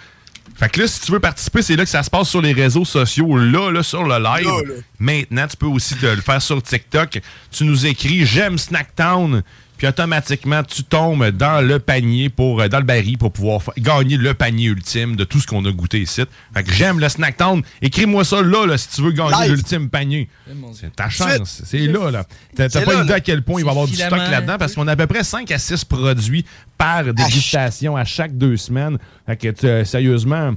Fait 0.57 0.69
que 0.69 0.81
là, 0.81 0.87
si 0.87 1.01
tu 1.01 1.13
veux 1.13 1.21
participer, 1.21 1.63
c'est 1.63 1.77
là 1.77 1.85
que 1.85 1.91
ça 1.91 2.03
se 2.03 2.11
passe 2.11 2.29
sur 2.29 2.43
les 2.43 2.53
réseaux 2.53 2.85
sociaux, 2.85 3.37
là, 3.37 3.71
là, 3.71 3.83
sur 3.83 4.05
le 4.05 4.17
live. 4.17 4.47
Là, 4.47 4.63
là. 4.67 4.75
Maintenant, 4.99 5.47
tu 5.49 5.57
peux 5.57 5.67
aussi 5.67 5.97
te 5.97 6.07
le 6.07 6.21
faire 6.21 6.43
sur 6.43 6.63
TikTok. 6.63 7.21
Tu 7.51 7.65
nous 7.65 7.87
écris 7.87 8.25
J'aime 8.27 8.59
Snacktown. 8.59 9.43
Puis 9.83 9.89
automatiquement, 9.89 10.63
tu 10.63 10.85
tombes 10.85 11.27
dans 11.31 11.61
le 11.61 11.81
panier 11.81 12.29
pour 12.29 12.61
euh, 12.61 12.69
dans 12.69 12.79
le 12.79 12.85
baril 12.85 13.19
pour 13.19 13.33
pouvoir 13.33 13.63
gagner 13.79 14.17
le 14.17 14.33
panier 14.33 14.67
ultime 14.67 15.17
de 15.17 15.25
tout 15.25 15.41
ce 15.41 15.47
qu'on 15.49 15.65
a 15.65 15.73
goûté 15.73 15.99
ici. 16.03 16.23
Fait 16.55 16.63
que 16.63 16.73
j'aime 16.73 17.01
le 17.01 17.09
Snacktown. 17.09 17.63
Écris-moi 17.81 18.25
ça 18.25 18.43
là, 18.43 18.65
là, 18.65 18.79
si 18.79 18.87
tu 18.91 19.03
veux 19.03 19.11
gagner 19.11 19.33
l'ultime 19.49 19.91
panier. 19.91 20.29
C'est 20.75 20.95
ta 20.95 21.09
chance. 21.09 21.63
C'est 21.67 21.79
là, 21.79 22.13
là. 22.13 22.25
T'as 22.55 22.69
pas 22.85 22.93
là, 22.95 23.03
idée 23.03 23.13
à 23.15 23.19
quel 23.21 23.43
point 23.43 23.59
il 23.61 23.65
va 23.65 23.71
y 23.71 23.73
avoir 23.73 23.87
du 23.89 23.97
stock 24.07 24.19
là-dedans 24.31 24.57
parce 24.57 24.73
qu'on 24.77 24.87
a 24.87 24.93
à 24.93 24.97
peu 24.97 25.09
près 25.09 25.25
5 25.25 25.51
à 25.51 25.59
6 25.59 25.85
produits 25.85 26.45
par 26.79 27.03
dégustation 27.13 27.97
à 27.97 28.05
chaque 28.05 28.39
deux 28.39 28.57
semaines. 28.57 28.99
Fait 29.27 29.37
que 29.37 29.49
tu- 29.49 29.67
euh, 29.67 29.85
sérieusement, 29.85 30.53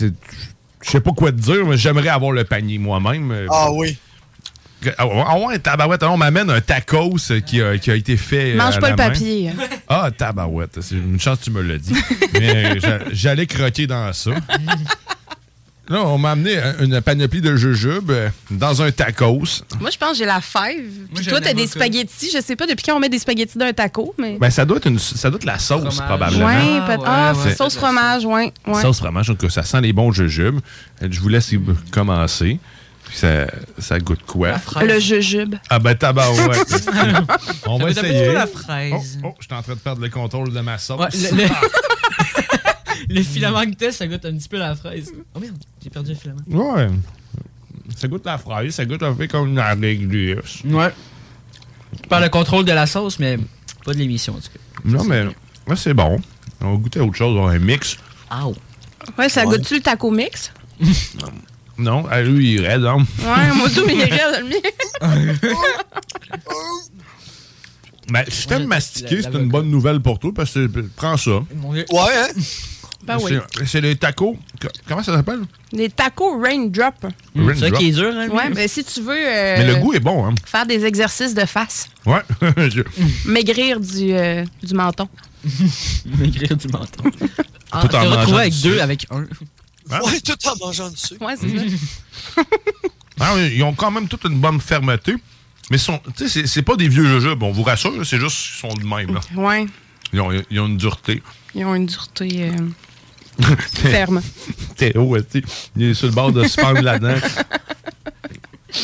je 0.00 0.10
sais 0.84 1.00
pas 1.00 1.10
quoi 1.10 1.32
te 1.32 1.38
dire, 1.40 1.66
mais 1.66 1.76
j'aimerais 1.76 2.08
avoir 2.10 2.30
le 2.30 2.44
panier 2.44 2.78
moi-même. 2.78 3.32
Euh, 3.32 3.46
Ah 3.50 3.72
oui. 3.72 3.98
Ah 4.98 5.06
ouais, 5.06 5.54
ah 5.54 5.58
tabarouette, 5.58 6.02
on 6.04 6.16
m'amène 6.16 6.50
un 6.50 6.60
tacos 6.60 7.16
qui 7.46 7.60
a, 7.60 7.76
qui 7.78 7.90
a 7.90 7.94
été 7.96 8.16
fait. 8.16 8.52
euh, 8.54 8.56
Mange 8.56 8.76
à 8.76 8.80
pas 8.80 8.90
la 8.90 8.96
le 8.96 8.96
main. 9.02 9.08
papier. 9.10 9.50
Ah, 9.88 10.10
tabarouette. 10.16 10.78
C'est 10.80 10.94
une 10.94 11.18
chance 11.20 11.38
que 11.40 11.44
tu 11.44 11.50
me 11.50 11.62
l'as 11.62 11.78
dit. 11.78 11.94
Mais 12.34 12.78
j'a- 12.80 13.00
j'allais 13.12 13.46
croquer 13.46 13.86
dans 13.86 14.12
ça. 14.12 14.30
Là, 15.90 16.02
on 16.04 16.18
m'a 16.18 16.32
amené 16.32 16.58
un- 16.58 16.84
une 16.84 17.00
panoplie 17.00 17.40
de 17.40 17.56
jujubes 17.56 18.10
euh, 18.10 18.28
dans 18.50 18.82
un 18.82 18.90
tacos. 18.90 19.62
Moi, 19.80 19.88
je 19.90 19.96
pense 19.96 20.10
que 20.12 20.16
j'ai 20.18 20.26
la 20.26 20.42
fève. 20.42 20.84
Puis 21.14 21.24
toi, 21.26 21.40
t'as 21.40 21.54
des 21.54 21.66
spaghettis. 21.66 22.30
Je 22.30 22.42
sais 22.42 22.56
pas 22.56 22.66
depuis 22.66 22.84
quand 22.84 22.94
on 22.94 23.00
met 23.00 23.08
des 23.08 23.18
spaghettis 23.18 23.56
dans 23.56 23.64
un 23.64 23.72
taco, 23.72 24.14
mais. 24.18 24.36
Ben, 24.38 24.50
ça 24.50 24.66
doit 24.66 24.76
être, 24.76 24.86
une, 24.86 24.98
ça 24.98 25.30
doit 25.30 25.38
être 25.38 25.46
la 25.46 25.58
sauce, 25.58 25.96
Fromage. 25.96 26.06
probablement. 26.06 26.86
peut- 26.86 27.02
ah, 27.06 27.32
ouais. 27.34 27.54
sauce 27.54 27.76
fromage, 27.76 28.26
ouais. 28.26 28.52
ouais. 28.66 28.82
Sauce 28.82 28.98
fromage, 28.98 29.28
donc 29.28 29.50
ça 29.50 29.62
sent 29.62 29.80
les 29.80 29.94
bons 29.94 30.12
jujubes. 30.12 30.60
Je 31.00 31.20
vous 31.20 31.28
laisse 31.30 31.52
y- 31.52 31.60
commencer. 31.90 32.58
Puis 33.08 33.16
ça, 33.16 33.46
ça 33.78 33.98
goûte 33.98 34.22
quoi? 34.26 34.54
Le 34.82 35.00
jujube. 35.00 35.54
Ah 35.70 35.78
ben 35.78 35.94
tabarouette. 35.94 36.66
On 37.66 37.78
Ça 37.78 37.84
va 37.84 37.88
goûte 37.90 37.98
un 37.98 38.02
peu 38.02 38.06
essayer. 38.08 38.32
la 38.32 38.46
fraise. 38.46 39.18
Oh, 39.24 39.28
oh, 39.28 39.34
je 39.40 39.46
suis 39.46 39.54
en 39.54 39.62
train 39.62 39.74
de 39.74 39.78
perdre 39.78 40.02
le 40.02 40.08
contrôle 40.10 40.52
de 40.52 40.60
ma 40.60 40.76
sauce. 40.78 41.00
Ouais, 41.00 41.08
le, 41.32 41.36
le- 41.44 43.14
le 43.14 43.22
filament 43.22 43.64
que 43.70 43.74
t'as, 43.76 43.92
ça 43.92 44.06
goûte 44.06 44.24
un 44.24 44.36
petit 44.36 44.48
peu 44.48 44.58
la 44.58 44.74
fraise. 44.74 45.10
Oh 45.34 45.40
merde, 45.40 45.56
j'ai 45.82 45.90
perdu 45.90 46.10
le 46.10 46.16
filament. 46.16 46.40
Ouais. 46.48 46.88
Ça 47.96 48.06
goûte 48.08 48.26
la 48.26 48.36
fraise, 48.36 48.74
ça 48.74 48.84
goûte 48.84 49.02
un 49.02 49.14
peu 49.14 49.26
comme 49.26 49.48
une 49.48 49.60
réglisse. 49.60 50.62
Ouais. 50.66 50.92
Tu 52.02 52.08
parles 52.08 52.24
le 52.24 52.28
contrôle 52.28 52.66
de 52.66 52.72
la 52.72 52.86
sauce, 52.86 53.18
mais 53.18 53.38
pas 53.84 53.94
de 53.94 53.98
l'émission, 53.98 54.34
en 54.34 54.36
tout 54.40 54.48
cas. 54.52 54.60
Non, 54.84 55.04
mais 55.04 55.24
ouais, 55.66 55.76
c'est 55.76 55.94
bon. 55.94 56.20
On 56.60 56.72
va 56.72 56.76
goûter 56.76 57.00
à 57.00 57.04
autre 57.04 57.16
chose, 57.16 57.34
on 57.38 57.46
va 57.46 57.52
un 57.52 57.58
mix. 57.58 57.96
Ow. 58.30 58.54
Ouais, 59.16 59.30
ça 59.30 59.46
Ouais. 59.46 59.56
goûte-tu 59.56 59.76
le 59.76 59.80
taco 59.80 60.10
mix? 60.10 60.52
Non, 61.78 62.04
ah, 62.10 62.20
lui, 62.22 62.54
il 62.54 62.64
est 62.64 62.68
raide, 62.68 62.84
hein. 62.84 62.98
Ouais, 63.20 63.54
moi, 63.54 63.68
tout, 63.70 63.84
mais 63.86 63.94
il 63.94 64.00
est 64.00 64.04
raide, 64.06 64.44
le 64.44 64.48
mien. 64.48 65.34
Ben, 68.10 68.24
si 68.26 68.46
t'aimes 68.46 68.66
mastiquer, 68.66 69.20
c'est 69.22 69.34
une 69.34 69.48
bonne 69.50 69.68
nouvelle 69.70 70.00
pour 70.00 70.18
toi 70.18 70.32
parce 70.34 70.54
que 70.54 70.66
prends 70.96 71.18
ça. 71.18 71.30
Ouais, 71.62 71.84
hein? 71.92 72.28
Ben 73.04 73.18
oui. 73.22 73.32
C'est- 73.66 73.80
les 73.82 73.96
tacos. 73.96 74.36
Co- 74.60 74.68
Comment 74.88 75.02
ça 75.02 75.14
s'appelle? 75.14 75.40
Des 75.72 75.88
tacos 75.90 76.40
raindrop. 76.40 76.94
Raindrop. 77.36 77.54
C'est 77.54 77.60
ça 77.60 77.70
qui 77.70 77.88
est 77.88 77.92
dur, 77.92 78.12
hein? 78.14 78.28
Ouais, 78.28 78.50
ben 78.50 78.66
si 78.66 78.82
tu 78.82 79.02
veux. 79.02 79.10
euh, 79.14 79.56
Mais 79.58 79.66
le 79.66 79.76
goût 79.76 79.92
est 79.92 80.00
bon, 80.00 80.24
hein? 80.26 80.34
Faire 80.46 80.64
des 80.66 80.84
exercices 80.86 81.34
de 81.34 81.44
face. 81.44 81.88
Ouais. 82.06 82.20
Maigrir 83.26 83.78
du, 83.78 84.12
euh, 84.14 84.42
du 84.62 84.74
menton. 84.74 85.06
Maigrir 86.18 86.56
du 86.56 86.68
menton. 86.68 87.04
Ah, 87.70 87.82
Tout 87.86 87.94
en 87.94 88.00
te 88.02 88.06
retrouver 88.06 88.40
avec 88.40 88.60
deux, 88.62 88.80
avec 88.80 89.06
un. 89.10 89.24
Hein? 89.90 90.00
Ouais, 90.04 90.20
tout 90.20 90.36
en 90.48 90.66
mangeant 90.66 90.90
dessus. 90.90 91.14
Ouais, 91.20 91.34
c'est 91.40 91.48
ça. 91.48 92.42
Ah, 93.20 93.32
oui, 93.34 93.50
ils 93.56 93.62
ont 93.64 93.74
quand 93.74 93.90
même 93.90 94.06
toute 94.06 94.24
une 94.26 94.38
bonne 94.38 94.60
fermeté. 94.60 95.12
Mais 95.72 95.78
sont- 95.78 96.00
tu 96.16 96.28
sais, 96.28 96.46
c'est- 96.46 96.62
pas 96.62 96.76
des 96.76 96.86
vieux 96.88 97.04
jujubes, 97.04 97.42
on 97.42 97.50
vous 97.50 97.64
rassure, 97.64 97.92
c'est 98.06 98.20
juste 98.20 98.36
qu'ils 98.36 98.70
sont 98.70 98.74
de 98.76 98.84
même. 98.86 99.12
Là. 99.12 99.20
Ouais. 99.34 99.66
Ils, 100.12 100.20
ont, 100.20 100.30
ils 100.50 100.60
ont 100.60 100.66
une 100.68 100.76
dureté. 100.76 101.20
Ils 101.54 101.64
ont 101.64 101.74
une 101.74 101.86
dureté 101.86 102.48
euh, 103.40 103.44
ferme. 103.74 104.22
Théo, 104.76 105.02
ouais, 105.02 105.22
tu 105.24 105.40
sais, 105.40 105.46
il 105.76 105.82
est 105.82 105.94
sur 105.94 106.06
le 106.06 106.12
bord 106.12 106.30
de 106.32 106.46
se 106.46 106.60
fendre 106.60 106.80
là-dedans. 106.80 107.16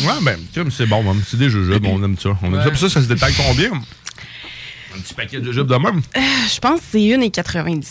Ouais, 0.01 0.15
ben, 0.23 0.39
tu 0.53 0.63
sais, 0.63 0.71
c'est 0.71 0.87
bon, 0.87 1.05
c'est 1.29 1.37
des 1.37 1.51
jujubes, 1.51 1.85
on 1.87 2.03
aime 2.03 2.17
ça. 2.19 2.31
On 2.43 2.47
aime 2.55 2.63
ça. 2.65 2.71
Puis 2.71 2.79
ça, 2.81 2.89
ça 2.89 3.03
se 3.03 3.07
détaille 3.07 3.35
combien? 3.35 3.71
Un 4.97 5.01
petit 5.01 5.15
paquet 5.15 5.41
de 5.41 5.45
jujubes 5.45 5.67
de 5.67 5.75
même? 5.75 6.01
Euh, 6.17 6.21
je 6.53 6.59
pense 6.61 6.81
que 6.81 6.87
c'est 6.93 6.99
1,99. 6.99 7.83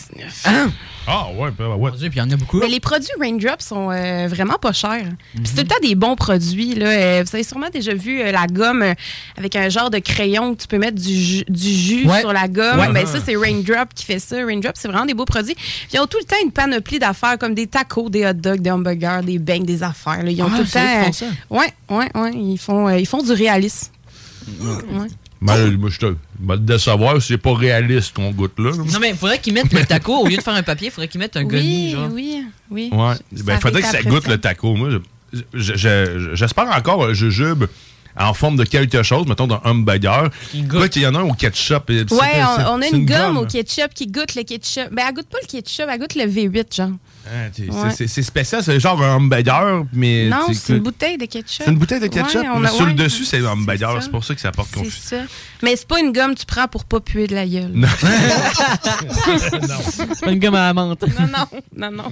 Hein? 0.46 0.70
Ah, 1.06 1.26
ouais, 1.36 1.50
ben, 1.50 1.68
ouais. 1.74 1.90
Puis 1.90 2.08
il 2.14 2.16
y 2.16 2.20
en 2.22 2.30
a 2.30 2.36
beaucoup. 2.36 2.58
Mais 2.60 2.66
les 2.68 2.80
produits 2.80 3.10
Raindrop 3.20 3.60
sont 3.60 3.90
euh, 3.90 4.26
vraiment 4.26 4.54
pas 4.54 4.72
chers. 4.72 5.04
Puis 5.34 5.42
c'est 5.44 5.54
tout 5.56 5.60
le 5.60 5.66
temps 5.66 5.86
des 5.86 5.94
bons 5.94 6.16
produits. 6.16 6.74
Là. 6.74 6.86
Euh, 6.86 7.24
vous 7.26 7.34
avez 7.36 7.44
sûrement 7.44 7.68
déjà 7.70 7.92
vu 7.92 8.22
euh, 8.22 8.32
la 8.32 8.46
gomme 8.46 8.82
avec 9.36 9.54
un 9.54 9.68
genre 9.68 9.90
de 9.90 9.98
crayon 9.98 10.54
que 10.54 10.62
tu 10.62 10.66
peux 10.66 10.78
mettre 10.78 10.96
du 11.00 11.14
jus, 11.14 11.44
du 11.46 11.68
jus 11.68 12.06
Ouais. 12.08 12.20
sur 12.20 12.32
la 12.32 12.48
gomme. 12.48 12.80
Ouais. 12.80 12.90
Ben, 12.92 13.06
ça, 13.06 13.18
c'est 13.22 13.36
Raindrop 13.36 13.92
qui 13.94 14.06
fait 14.06 14.18
ça. 14.18 14.36
Raindrop, 14.42 14.72
c'est 14.76 14.88
vraiment 14.88 15.04
des 15.04 15.12
beaux 15.14 15.26
produits. 15.26 15.54
Puis 15.56 15.88
ils 15.92 16.00
ont 16.00 16.06
tout 16.06 16.18
le 16.18 16.24
temps 16.24 16.36
une 16.42 16.52
panoplie 16.52 16.98
d'affaires 16.98 17.36
comme 17.38 17.54
des 17.54 17.66
tacos, 17.66 18.08
des 18.08 18.24
hot 18.26 18.32
dogs, 18.32 18.60
des 18.62 18.70
hamburgers, 18.70 19.20
des 19.24 19.38
beignes, 19.38 19.66
des 19.66 19.82
affaires. 19.82 20.22
là. 20.22 20.30
Ils 20.30 20.42
ont 20.42 20.48
Ah, 20.50 20.56
tout 20.56 20.62
le 20.62 20.68
temps. 20.68 21.00
qui 21.00 21.04
font 21.04 21.12
ça? 21.12 21.26
ouais, 21.50 21.72
ouais, 21.90 22.10
ouais. 22.14 22.32
Ils 22.34 22.58
font, 22.58 22.88
euh, 22.88 22.98
ils 22.98 23.06
font 23.06 23.22
du 23.22 23.32
réalisme. 23.32 23.88
Ouais. 24.60 25.08
Ben, 25.40 25.76
moi, 25.76 25.90
je 25.90 25.98
te. 25.98 26.14
Ben, 26.38 26.56
de 26.56 26.78
savoir 26.78 27.20
si 27.20 27.28
c'est 27.28 27.38
pas 27.38 27.54
réaliste 27.54 28.14
qu'on 28.16 28.30
goûte 28.30 28.58
là. 28.58 28.70
Non, 28.76 28.98
mais 29.00 29.10
il 29.10 29.16
faudrait 29.16 29.38
qu'ils 29.38 29.52
mettent 29.52 29.72
le 29.72 29.84
taco, 29.84 30.18
au 30.20 30.26
lieu 30.26 30.36
de 30.36 30.42
faire 30.42 30.54
un 30.54 30.62
papier, 30.62 30.88
il 30.88 30.90
faudrait 30.90 31.08
qu'ils 31.08 31.20
mettent 31.20 31.36
un 31.36 31.44
gummy, 31.44 31.86
Oui, 31.86 31.90
genre. 31.90 32.08
oui, 32.12 32.42
oui. 32.70 32.88
Ouais. 32.92 33.14
Ben, 33.42 33.54
Ça 33.54 33.60
faudrait 33.60 33.82
que 33.82 33.88
ça 33.88 34.02
goûte 34.02 34.24
ça. 34.24 34.30
le 34.30 34.38
taco. 34.38 34.74
Moi, 34.74 34.88
je- 35.32 35.40
je- 35.52 35.74
je- 35.76 36.34
j'espère 36.34 36.64
encore 36.74 37.04
un 37.04 37.12
jujube 37.12 37.64
en 38.16 38.32
forme 38.32 38.56
de 38.56 38.64
quelque 38.64 39.02
chose, 39.02 39.26
mettons 39.26 39.46
d'un 39.48 39.60
hamburger. 39.64 40.30
Quoi 40.70 40.88
qu'il 40.88 41.02
y 41.02 41.06
en 41.06 41.14
a 41.14 41.18
un 41.18 41.24
au 41.24 41.32
ketchup. 41.34 41.90
Ouais, 41.90 42.04
on, 42.10 42.76
on 42.76 42.80
a 42.82 42.86
une, 42.86 43.04
gomme, 43.04 43.34
gomme. 43.34 43.36
au 43.38 43.44
ketchup 43.46 43.92
qui 43.92 44.06
goûte 44.06 44.34
le 44.36 44.44
ketchup. 44.44 44.92
Ben, 44.92 45.04
elle 45.08 45.14
goûte 45.14 45.26
pas 45.28 45.38
le 45.42 45.48
ketchup, 45.48 45.86
elle 45.90 45.98
goûte 45.98 46.14
le 46.14 46.22
V8, 46.24 46.74
genre. 46.76 46.90
Ah, 47.26 47.48
Ouais. 47.58 47.90
c'est- 47.96 48.06
C'est 48.06 48.22
spécial, 48.22 48.62
c'est 48.62 48.78
genre 48.78 49.00
un 49.02 49.16
hamburger, 49.16 49.84
mais. 49.92 50.28
Non, 50.28 50.46
c'est 50.52 50.74
une 50.74 50.80
bouteille 50.80 51.16
de 51.16 51.24
ketchup. 51.24 51.62
C'est 51.64 51.70
une 51.70 51.78
bouteille 51.78 52.00
de 52.00 52.06
ketchup, 52.08 52.42
Ouais, 52.42 52.48
mais 52.60 52.68
a- 52.68 52.70
sur 52.70 52.84
le 52.86 52.92
dessus, 52.92 53.24
c'est 53.24 53.38
un 53.38 53.52
hamburger. 53.52 54.02
C'est 54.02 54.10
pour 54.10 54.24
ça 54.24 54.34
que 54.34 54.40
ça 54.40 54.52
porte 54.52 54.68
C'est 54.72 54.80
confusion. 54.80 55.00
ça. 55.02 55.16
Mais 55.62 55.74
c'est 55.76 55.88
pas 55.88 56.00
une 56.00 56.12
gomme 56.12 56.34
que 56.34 56.40
tu 56.40 56.46
prends 56.46 56.68
pour 56.68 56.84
pas 56.84 57.00
puer 57.00 57.26
de 57.26 57.34
la 57.34 57.46
gueule. 57.46 57.70
Non. 57.72 57.88
C'est 59.90 60.20
pas 60.20 60.30
une 60.32 60.38
gomme 60.38 60.54
à 60.54 60.66
la 60.66 60.74
menthe. 60.74 61.02
non, 61.02 61.26
non, 61.26 61.90
non, 61.90 62.02
non. 62.02 62.10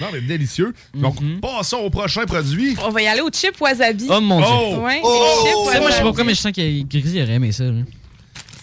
Non, 0.00 0.06
mais 0.12 0.20
délicieux. 0.20 0.74
Donc, 0.92 1.16
passons 1.40 1.76
au 1.78 1.88
prochain 1.90 2.24
produit. 2.26 2.76
On 2.84 2.90
va 2.90 3.00
y 3.02 3.06
aller 3.06 3.20
au 3.20 3.30
chip 3.32 3.60
wasabi. 3.60 4.08
Oh 4.10 4.20
mon 4.20 4.38
dieu. 4.40 4.48
Oh! 4.50 4.76
Ouais, 4.84 5.00
Oh! 5.04 5.64
moi, 5.64 5.72
je 5.90 5.92
sais 5.92 5.98
pas 5.98 6.02
pourquoi, 6.06 6.24
mais 6.24 6.34
je 6.34 6.40
sens 6.40 6.52
que 6.52 6.82
Grisy 6.82 7.22
aurait 7.22 7.34
aimé 7.34 7.52
ça. 7.52 7.64
là. 7.64 7.72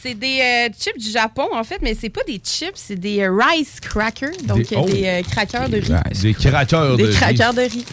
C'est 0.01 0.15
des 0.15 0.39
euh, 0.41 0.69
chips 0.79 0.97
du 0.97 1.11
Japon, 1.11 1.47
en 1.53 1.63
fait, 1.63 1.77
mais 1.81 1.95
c'est 1.99 2.09
pas 2.09 2.23
des 2.25 2.41
chips, 2.43 2.71
c'est 2.75 2.95
des 2.95 3.21
euh, 3.21 3.31
rice 3.39 3.79
crackers. 3.79 4.31
Donc, 4.45 4.67
Des- 4.67 4.75
euh, 4.75 4.79
oh! 4.81 4.89
des 4.89 5.05
euh, 5.05 5.21
crackers 5.21 5.69
de 5.69 5.77
riz. 5.77 6.21
Des 6.21 6.33
craqueurs 6.33 6.91
de 6.91 6.95
Des 6.97 7.05
riz. 7.05 7.15
crackers 7.15 7.53
de 7.53 7.61
riz. 7.61 7.85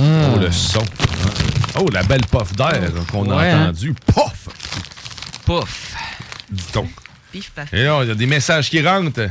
Oh, 0.00 0.38
le 0.40 0.50
son. 0.50 0.82
Oh, 1.78 1.86
la 1.92 2.02
belle 2.02 2.24
puff 2.26 2.52
d'air 2.56 2.90
qu'on 3.12 3.30
a 3.30 3.36
Ouais, 3.36 3.50
hein. 3.50 3.62
entendu. 3.68 3.94
Puff! 4.06 4.48
Pouf. 5.44 5.94
dit-on. 6.50 6.88
Pif, 7.30 7.50
paf. 7.50 7.72
Et 7.72 7.84
là, 7.84 8.00
il 8.02 8.08
y 8.08 8.10
a 8.10 8.14
des 8.14 8.26
messages 8.26 8.70
qui 8.70 8.80
rentrent. 8.80 9.28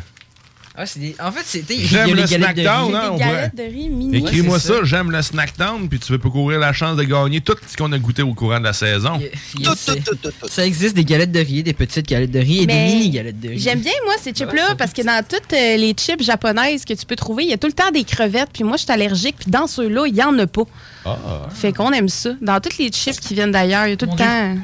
Ah, 0.76 0.86
des... 0.96 1.16
En 1.24 1.32
fait, 1.32 1.44
c'était. 1.46 1.76
y 1.76 1.86
J'aime 1.86 2.08
les 2.08 2.14
le 2.24 2.28
galettes 2.28 2.56
de 2.56 2.62
Snackdown, 2.64 2.96
hein, 2.96 3.50
de 3.54 3.62
riz 3.64 3.90
mini. 3.90 4.18
Écris-moi 4.18 4.58
ça, 4.60 4.70
ça. 4.70 4.84
j'aime 4.84 5.12
le 5.12 5.22
Snackdown, 5.22 5.88
puis 5.88 6.00
tu 6.00 6.12
veux 6.12 6.18
pas 6.18 6.30
courir 6.32 6.58
la 6.60 6.74
chance 6.74 6.98
de 6.98 7.04
gagner 7.04 7.42
tout 7.42 7.56
ce 7.68 7.78
qu'on 7.78 7.92
a 7.92 8.00
goûté 8.00 8.24
au 8.24 8.34
courant 8.34 8.58
de 8.60 8.64
la 8.64 8.74
saison. 8.74 9.20
Il 9.56 9.62
y 9.66 9.68
a- 9.68 9.76
c'est- 9.78 10.02
Ça 10.50 10.66
existe 10.66 10.96
des 10.96 11.06
galettes 11.06 11.32
de 11.32 11.40
riz, 11.40 11.62
des 11.62 11.74
petites 11.74 12.08
galettes 12.08 12.32
de 12.32 12.40
riz 12.40 12.64
et 12.64 12.66
Mais 12.66 12.88
des 12.88 12.96
mini 12.96 13.10
galettes 13.12 13.40
de 13.40 13.50
riz. 13.50 13.60
J'aime 13.60 13.82
bien, 13.82 13.92
moi, 14.04 14.16
ces 14.20 14.32
chips-là, 14.32 14.74
parce 14.76 14.94
que 14.94 15.04
dans 15.04 15.24
toutes 15.24 15.54
euh, 15.54 15.78
les 15.78 15.94
chips 15.94 16.24
japonaises 16.24 16.86
que 16.86 16.94
tu 16.94 17.06
peux 17.06 17.16
trouver, 17.16 17.44
il 17.44 17.50
y 17.52 17.54
a 17.54 17.58
tout 17.58 17.68
le 17.68 17.74
temps 17.74 17.92
des 17.92 18.04
crevettes. 18.04 18.50
Puis 18.52 18.64
moi, 18.64 18.78
je 18.78 18.84
suis 18.84 18.92
allergique. 18.92 19.36
Puis 19.40 19.52
dans 19.52 19.68
ceux-là, 19.68 20.06
il 20.08 20.14
n'y 20.14 20.24
en 20.24 20.38
a 20.40 20.48
pas. 20.48 20.64
Ah. 21.06 21.18
Fait 21.54 21.72
qu'on 21.72 21.92
aime 21.92 22.10
ça. 22.10 22.32
Dans 22.42 22.60
toutes 22.60 22.80
les 22.80 22.90
chips 22.90 23.20
qui 23.20 23.36
viennent 23.36 23.52
d'ailleurs, 23.52 23.86
il 23.86 23.92
y 23.92 23.94
a 23.94 23.98
tout 23.98 24.08
le 24.10 24.18
temps. 24.18 24.56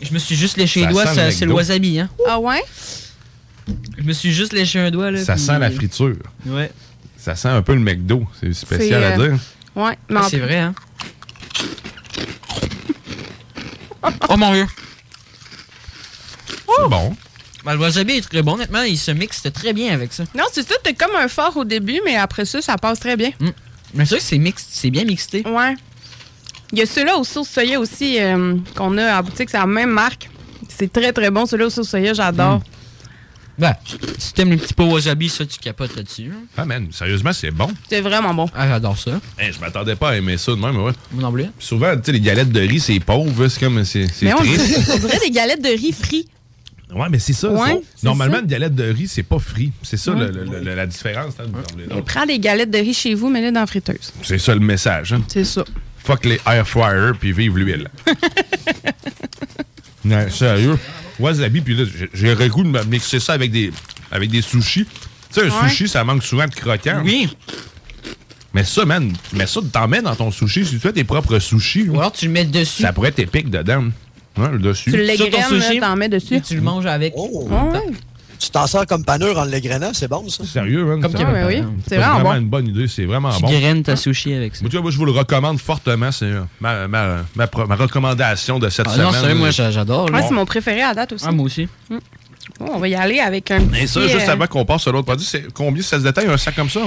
Je 0.00 0.12
me 0.12 0.18
suis 0.18 0.34
juste 0.34 0.56
léché 0.56 0.80
les 0.80 0.86
doigts, 0.88 1.06
c'est 1.06 1.46
le 1.46 1.52
wasabi, 1.52 2.00
hein. 2.00 2.08
Ah 2.28 2.40
ouais? 2.40 2.60
Je 3.98 4.02
me 4.02 4.12
suis 4.12 4.32
juste 4.32 4.52
léché 4.52 4.78
un 4.80 4.90
doigt, 4.90 5.10
là. 5.10 5.24
Ça 5.24 5.34
puis- 5.34 5.42
sent 5.42 5.58
la 5.58 5.70
friture. 5.70 6.16
Ouais. 6.46 6.70
Ça 7.16 7.36
sent 7.36 7.48
un 7.48 7.62
peu 7.62 7.74
le 7.74 7.80
McDo. 7.80 8.26
C'est 8.40 8.52
spécial 8.52 9.02
à 9.04 9.10
euh, 9.18 9.28
dire. 9.28 9.38
Ouais. 9.76 9.96
mais 10.08 10.20
Ah, 10.22 10.26
c'est 10.28 10.38
vrai, 10.38 10.58
hein. 10.58 10.74
oh 14.28 14.36
mon 14.36 14.52
dieu. 14.52 14.66
C'est 16.76 16.88
bon. 16.88 17.16
Ben, 17.64 17.74
le 17.74 17.78
wasabi 17.78 18.14
est 18.14 18.28
très 18.28 18.42
bon, 18.42 18.54
honnêtement. 18.54 18.82
Il 18.82 18.98
se 18.98 19.12
mixe 19.12 19.42
très 19.54 19.72
bien 19.72 19.92
avec 19.92 20.12
ça. 20.12 20.24
Non, 20.36 20.44
c'est 20.52 20.66
ça, 20.66 20.74
t'es 20.82 20.94
comme 20.94 21.14
un 21.16 21.28
fort 21.28 21.56
au 21.56 21.64
début, 21.64 22.00
mais 22.04 22.16
après 22.16 22.44
ça, 22.44 22.60
ça 22.60 22.76
passe 22.76 22.98
très 22.98 23.16
bien. 23.16 23.30
Mais 23.94 24.04
c'est 24.04 24.14
vrai 24.14 24.18
que 24.18 24.24
c'est 24.24 24.38
mixte, 24.38 24.68
c'est 24.72 24.90
bien 24.90 25.04
mixté. 25.04 25.46
Ouais. 25.46 25.74
Il 26.72 26.78
y 26.78 26.82
a 26.82 26.86
ceux-là 26.86 27.16
aux 27.18 27.24
sauces 27.24 27.50
soya 27.50 27.78
aussi 27.78 28.18
euh, 28.20 28.56
qu'on 28.74 28.96
a 28.98 29.16
à 29.16 29.22
boutique, 29.22 29.50
c'est 29.50 29.58
la 29.58 29.66
même 29.66 29.90
marque. 29.90 30.28
C'est 30.68 30.90
très 30.92 31.12
très 31.12 31.30
bon, 31.30 31.44
ceux-là 31.46 31.66
aux 31.66 31.70
sauces 31.70 31.90
soya, 31.90 32.14
j'adore. 32.14 32.58
Mm. 32.58 32.62
Ben, 33.58 33.74
si 34.18 34.32
t'aimes 34.32 34.50
les 34.50 34.56
petits 34.56 34.72
pots 34.74 34.86
wasabi, 34.90 35.28
ça, 35.28 35.44
tu 35.44 35.58
capotes 35.58 35.94
là-dessus. 35.94 36.30
hein. 36.32 36.44
Ah, 36.56 36.64
man, 36.64 36.88
sérieusement, 36.90 37.32
c'est 37.32 37.50
bon. 37.50 37.68
C'est 37.88 38.00
vraiment 38.00 38.32
bon. 38.32 38.48
Ah, 38.54 38.66
j'adore 38.66 38.96
ça. 38.98 39.20
Hey, 39.38 39.52
je 39.52 39.60
m'attendais 39.60 39.94
pas 39.94 40.10
à 40.10 40.16
aimer 40.16 40.38
ça 40.38 40.52
de 40.52 40.56
même, 40.56 40.76
ouais. 40.78 40.92
Mon 41.12 41.22
non 41.22 41.32
plus. 41.32 41.44
Souvent, 41.58 41.94
tu 41.96 42.02
sais, 42.06 42.12
les 42.12 42.20
galettes 42.20 42.50
de 42.50 42.60
riz, 42.60 42.80
c'est 42.80 42.98
pauvre, 43.00 43.48
c'est 43.48 43.60
comme. 43.60 43.84
C'est 43.84 44.06
on 44.32 44.36
triste. 44.38 44.66
dirait, 44.66 44.92
on 44.94 44.98
dirait 44.98 45.18
des 45.20 45.30
galettes 45.30 45.62
de 45.62 45.68
riz 45.68 45.92
frits. 45.92 46.28
Ouais, 46.94 47.06
mais 47.10 47.18
c'est 47.18 47.32
ça. 47.34 47.48
Ouais, 47.50 47.80
Normalement, 48.02 48.36
ça. 48.36 48.40
une 48.42 48.46
galette 48.48 48.74
de 48.74 48.84
riz, 48.84 49.08
c'est 49.08 49.22
pas 49.22 49.38
frit. 49.38 49.72
C'est 49.82 49.96
ça 49.96 50.12
Ouais. 50.12 50.26
le- 50.30 50.44
le- 50.44 50.60
le- 50.60 50.74
la 50.74 50.86
différence. 50.86 51.34
hein, 51.38 51.44
autres. 51.90 52.04
prends 52.04 52.26
des 52.26 52.38
galettes 52.38 52.70
de 52.70 52.78
riz 52.78 52.92
chez 52.94 53.14
vous, 53.14 53.30
mets-les 53.30 53.50
dans 53.52 53.60
la 53.60 53.66
friteuse. 53.66 54.12
C'est 54.22 54.38
ça 54.38 54.52
le 54.54 54.60
message. 54.60 55.12
Hein. 55.14 55.22
C'est 55.28 55.44
ça. 55.44 55.64
Fuck 55.98 56.24
les 56.26 56.40
air 56.46 56.66
fryers 56.68 57.12
puis 57.18 57.32
vive 57.32 57.56
l'huile. 57.56 57.88
non, 60.04 60.28
sérieux? 60.30 60.78
Wasabi, 61.22 61.60
puis 61.60 61.74
là, 61.74 61.84
j'ai- 62.12 62.34
le 62.34 62.48
goût 62.48 62.62
de 62.64 62.68
me 62.68 62.82
mixer 62.84 63.20
ça 63.20 63.32
avec 63.32 63.50
des, 63.50 63.70
avec 64.10 64.30
des 64.30 64.42
sushis. 64.42 64.84
Tu 64.84 65.40
sais, 65.40 65.46
un 65.46 65.62
Ouais. 65.62 65.68
sushi, 65.68 65.88
ça 65.88 66.04
manque 66.04 66.22
souvent 66.22 66.46
de 66.46 66.54
croquant. 66.54 67.00
Oui. 67.04 67.28
Mais 68.54 68.64
ça, 68.64 68.84
man, 68.84 69.10
tu 69.30 69.36
mets 69.36 69.46
ça, 69.46 69.60
t'en 69.72 69.88
mets 69.88 70.02
dans 70.02 70.14
ton 70.14 70.30
sushi. 70.30 70.64
Si 70.66 70.72
tu 70.72 70.78
fais 70.78 70.92
tes 70.92 71.04
propres 71.04 71.38
sushis. 71.38 71.88
Ou 71.88 71.98
alors 71.98 72.12
tu 72.12 72.26
le 72.26 72.32
mets 72.32 72.44
dessus. 72.44 72.82
Ça 72.82 72.92
pourrait 72.92 73.08
être 73.08 73.18
épique 73.20 73.48
dedans. 73.48 73.84
Ouais, 74.36 74.50
le 74.50 74.58
dessus. 74.58 74.90
Tu 74.92 75.06
sushi, 75.46 75.78
là, 75.80 75.88
t'en 75.88 75.96
mets 75.96 76.08
dessus. 76.10 76.34
Et 76.36 76.40
tu 76.42 76.54
le 76.54 76.60
manges 76.60 76.86
avec. 76.86 77.14
Oh. 77.16 77.48
Ouais. 77.50 77.80
Tu 78.42 78.50
t'en 78.50 78.66
sers 78.66 78.86
comme 78.88 79.04
panure 79.04 79.38
en 79.38 79.44
l'égrenant, 79.44 79.90
c'est 79.94 80.08
bon 80.08 80.28
ça? 80.28 80.42
Sérieux, 80.44 80.84
man? 80.84 81.00
Comme 81.00 81.12
ça- 81.16 81.46
oui, 81.46 81.62
c'est 81.86 81.96
vraiment 81.96 82.20
bon. 82.22 82.34
une 82.34 82.48
bonne 82.48 82.66
idée. 82.66 82.88
C'est 82.88 83.04
vraiment 83.04 83.30
Tu 83.30 83.40
bon. 83.42 83.48
graines 83.48 83.84
ta 83.84 83.94
sushi 83.94 84.34
avec 84.34 84.56
ça. 84.56 84.62
Moi, 84.62 84.70
tu 84.70 84.76
vois, 84.76 84.82
moi, 84.82 84.90
je 84.90 84.96
vous 84.98 85.04
le 85.04 85.12
recommande 85.12 85.60
fortement. 85.60 86.10
C'est 86.10 86.24
euh, 86.24 86.42
ma, 86.60 86.88
ma, 86.88 87.18
ma, 87.36 87.48
ma 87.68 87.76
recommandation 87.76 88.58
de 88.58 88.68
cette 88.68 88.86
Ah 88.88 88.94
semaine. 88.94 89.06
non, 89.06 89.12
sérieux, 89.12 89.34
moi, 89.36 89.50
j'a- 89.50 89.70
j'adore. 89.70 90.10
Ouais, 90.10 90.22
c'est 90.26 90.34
mon 90.34 90.44
préféré 90.44 90.82
à 90.82 90.92
date 90.92 91.12
aussi. 91.12 91.24
Ah, 91.28 91.30
moi 91.30 91.44
aussi. 91.46 91.68
Mm. 91.88 91.98
Bon, 92.58 92.72
on 92.74 92.78
va 92.80 92.88
y 92.88 92.94
aller 92.96 93.20
avec 93.20 93.48
un 93.52 93.60
petit... 93.64 93.82
Et 93.84 93.86
ça, 93.86 94.00
juste 94.08 94.28
euh, 94.28 94.32
avant 94.32 94.48
qu'on 94.48 94.64
passe 94.64 94.82
sur 94.82 94.92
l'autre 94.92 95.06
produit, 95.06 95.24
c'est 95.24 95.44
combien 95.54 95.80
ça 95.82 95.98
se 95.98 96.02
détaille 96.02 96.26
un 96.26 96.36
sac 96.36 96.56
comme 96.56 96.68
ça? 96.68 96.80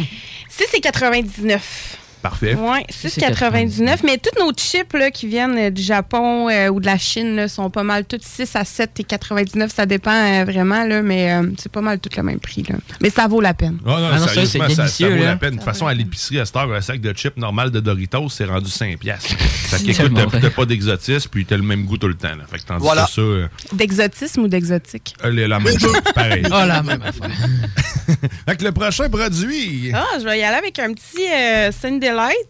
6 0.50 0.66
et 0.76 0.82
99. 0.82 1.98
Parfait. 2.26 2.58
Oui, 2.60 2.80
6,99. 2.90 4.00
Mais 4.04 4.18
toutes 4.18 4.40
nos 4.40 4.52
chips 4.52 4.94
là, 4.94 5.12
qui 5.12 5.28
viennent 5.28 5.58
euh, 5.60 5.70
du 5.70 5.84
Japon 5.84 6.50
euh, 6.50 6.70
ou 6.70 6.80
de 6.80 6.88
la 6.88 6.98
Chine 6.98 7.36
là, 7.36 7.48
sont 7.48 7.70
pas 7.70 7.84
mal 7.84 8.04
toutes 8.06 8.24
6 8.24 8.56
à 8.56 8.66
7 8.66 9.00
et 9.00 9.04
99. 9.04 9.72
Ça 9.72 9.86
dépend 9.86 10.10
euh, 10.12 10.44
vraiment, 10.44 10.84
là, 10.86 11.04
mais 11.04 11.32
euh, 11.34 11.44
c'est 11.60 11.72
pas 11.72 11.82
mal 11.82 12.00
tout 12.00 12.10
le 12.18 12.24
même 12.24 12.40
prix. 12.40 12.64
Là. 12.68 12.78
Mais 13.00 13.12
ça 13.12 13.28
vaut 13.28 13.42
la 13.42 13.54
peine. 13.54 13.78
Ah 13.86 13.90
non, 13.90 13.96
Ah 14.12 14.20
non, 14.20 14.26
ça, 14.26 14.34
sérieusement, 14.34 14.66
c'est 14.70 14.74
ça, 14.76 14.88
ça 14.88 15.08
vaut 15.08 15.16
là. 15.18 15.26
la 15.26 15.36
peine. 15.36 15.52
De 15.52 15.56
toute 15.58 15.66
façon, 15.66 15.86
à 15.86 15.94
l'épicerie, 15.94 16.40
à 16.40 16.46
cette 16.46 16.56
heure, 16.56 16.74
un 16.74 16.82
sac 16.82 17.00
de 17.00 17.14
chips 17.14 17.38
normal 17.38 17.70
de 17.70 17.80
Doritos, 17.80 18.30
c'est 18.30 18.46
rendu 18.46 18.72
5 18.72 18.98
piastres. 18.98 19.36
Fait 19.40 19.84
qu'écoute, 19.84 20.12
t'as 20.32 20.50
pas 20.50 20.66
d'exotisme, 20.66 21.30
puis 21.32 21.46
t'as 21.46 21.58
le 21.58 21.64
même 21.64 21.86
goût 21.86 21.98
tout 22.00 22.08
le 22.08 22.16
temps. 22.16 22.30
Là. 22.30 22.46
Fait 22.50 22.58
que 22.58 22.64
tandis 22.64 22.82
Voilà. 22.82 23.04
que 23.06 23.12
ça, 23.12 23.22
euh, 23.22 23.48
D'exotisme 23.72 24.42
ou 24.42 24.48
d'exotique? 24.48 25.14
elle 25.24 25.38
est 25.38 25.48
la 25.48 25.60
même 25.60 25.80
chose. 25.80 25.94
Pareil. 26.16 26.44
Ah, 26.52 26.66
la 26.68 26.82
même 26.82 27.04
affaire. 27.04 27.30
Fait 28.48 28.56
que 28.56 28.64
le 28.64 28.72
prochain 28.72 29.10
produit. 29.10 29.92
Ah, 29.94 30.06
je 30.20 30.24
vais 30.26 30.40
y 30.40 30.44
aller 30.44 30.58
avec 30.58 30.80
un 30.80 30.92
petit 30.94 31.26
euh, 31.32 31.72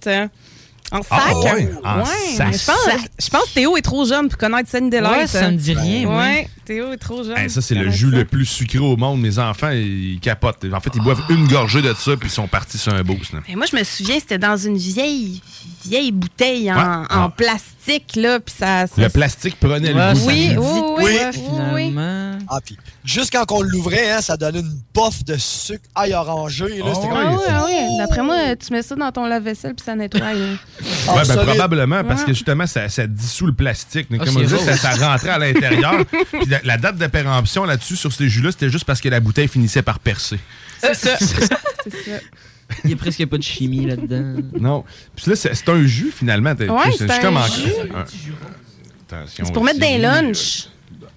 Euh, 0.08 0.28
en 0.92 1.02
sac. 1.02 1.10
Ah, 1.12 1.34
ouais, 1.56 1.70
en 1.84 2.00
Ouais, 2.00 2.06
sac. 2.38 2.54
Je 2.54 2.66
pense, 2.66 3.02
je 3.20 3.30
pense 3.30 3.44
que 3.46 3.54
Théo 3.56 3.76
est 3.78 3.82
trop 3.82 4.06
jeune 4.06 4.30
pour 4.30 4.38
connaître 4.38 4.70
Sun 4.70 4.90
Delight. 4.90 5.18
Ouais, 5.18 5.28
ça 5.28 5.50
me 5.52 5.58
dit 5.58 5.74
rien. 5.74 6.08
Ouais, 6.08 6.48
Théo 6.64 6.92
est 6.94 6.98
trop 6.98 7.24
jeune. 7.24 7.38
Hey, 7.38 7.50
ça, 7.50 7.62
c'est 7.62 7.76
le 7.76 7.90
jus 7.92 8.12
ça. 8.12 8.18
le 8.18 8.26
plus 8.26 8.46
sucré 8.46 8.80
au 8.80 8.96
monde. 8.96 9.20
Mes 9.22 9.38
enfants, 9.40 9.70
ils 9.72 10.20
capotent. 10.22 10.66
En 10.72 10.80
fait, 10.80 10.92
ils 10.96 11.02
boivent 11.02 11.24
une 11.30 11.48
gorgée 11.48 11.82
de 11.82 11.94
ça, 11.94 12.16
puis 12.18 12.30
ils 12.30 12.32
sont 12.32 12.48
partis 12.48 12.78
sur 12.78 12.94
un 12.94 13.04
boost. 13.04 13.34
là. 13.34 13.40
Et 13.48 13.56
moi, 13.56 13.66
je 13.72 13.76
me 13.76 13.84
souviens, 13.84 14.20
c'était 14.20 14.38
dans 14.38 14.58
une 14.58 14.78
vieille, 14.78 15.42
vieille 15.86 16.12
bouteille 16.12 16.72
en, 16.72 16.76
Ouais. 16.76 16.82
en 16.84 17.06
Ah. 17.26 17.34
plastique, 17.36 18.16
là, 18.16 18.40
puis 18.40 18.54
ça... 18.58 18.88
ça- 18.88 19.02
Le 19.02 19.10
plastique 19.10 19.60
prenait 19.60 19.94
Ouais, 19.94 20.14
le 20.14 20.20
goût. 20.20 20.28
Oui, 20.28 20.56
oui, 20.58 21.04
oui, 21.04 21.34
finalement? 21.34 22.38
Ah, 22.50 22.60
puis 22.64 22.78
juste 23.04 23.32
quand 23.32 23.52
on 23.52 23.62
l'ouvrait, 23.62 24.12
hein, 24.12 24.22
ça 24.22 24.38
donnait 24.38 24.60
une 24.60 24.80
bof 24.94 25.24
de 25.26 25.36
sucre 25.38 25.84
ail 25.96 26.14
orangé. 26.14 26.78
Là, 26.80 26.86
Oh, 26.96 27.10
Ah 27.12 27.32
oui, 27.32 27.44
ah 27.50 27.66
oui. 27.68 27.98
D'après 27.98 28.22
moi, 28.24 28.56
tu 28.56 28.72
mets 28.74 28.82
ça 28.82 28.96
dans 28.96 29.12
ton 29.12 29.26
lave-vaisselle 29.26 29.74
puis 29.76 29.84
ça 29.86 29.96
nettoie. 29.96 30.22
Ah, 31.08 31.16
Ouais, 31.16 31.22
ben, 31.28 31.38
probablement, 31.46 32.04
parce 32.04 32.24
que 32.24 32.34
justement, 32.34 32.68
ça, 32.68 32.90
ça 32.90 33.08
dissout 33.08 33.46
le 33.48 33.54
plastique. 33.54 34.08
Ah, 34.12 34.18
Comme 34.26 34.38
on 34.38 34.42
dit, 34.42 34.58
ça, 34.66 34.76
ça 34.76 34.92
rentrait 34.92 35.30
à 35.30 35.40
l'intérieur. 35.40 36.04
Puis 36.32 36.46
la, 36.50 36.60
la 36.64 36.78
date 36.78 36.98
de 36.98 37.08
péremption 37.08 37.64
là-dessus, 37.64 37.96
sur 37.96 38.12
ces 38.12 38.28
jus-là, 38.28 38.52
c'était 38.52 38.70
juste 38.70 38.86
parce 38.86 39.00
que 39.02 39.08
la 39.10 39.20
bouteille 39.20 39.48
finissait 39.48 39.82
par 39.84 40.00
percer. 40.00 40.40
C'est 40.82 40.94
ça. 40.96 41.18
C'est 41.18 41.48
ça. 41.48 41.56
Il 42.84 42.88
n'y 42.88 42.94
a 42.94 42.98
presque 42.98 43.26
pas 43.28 43.38
de 43.38 43.44
chimie 43.44 43.86
là-dedans. 43.86 44.42
Non. 44.60 44.84
Puis 45.16 45.30
là, 45.30 45.36
c'est 45.36 45.70
un 45.70 45.86
jus, 45.86 46.12
finalement. 46.16 46.52
Ouais, 46.52 46.68
c'est 46.98 47.22
comme 47.22 47.38
un 47.38 47.48
jus. 47.48 47.72
un- 47.94 48.06
Attention. 49.08 49.46
C'est 49.46 49.54
pour 49.54 49.64
mettre 49.64 49.80
des 49.80 49.98
lunchs. 50.00 50.68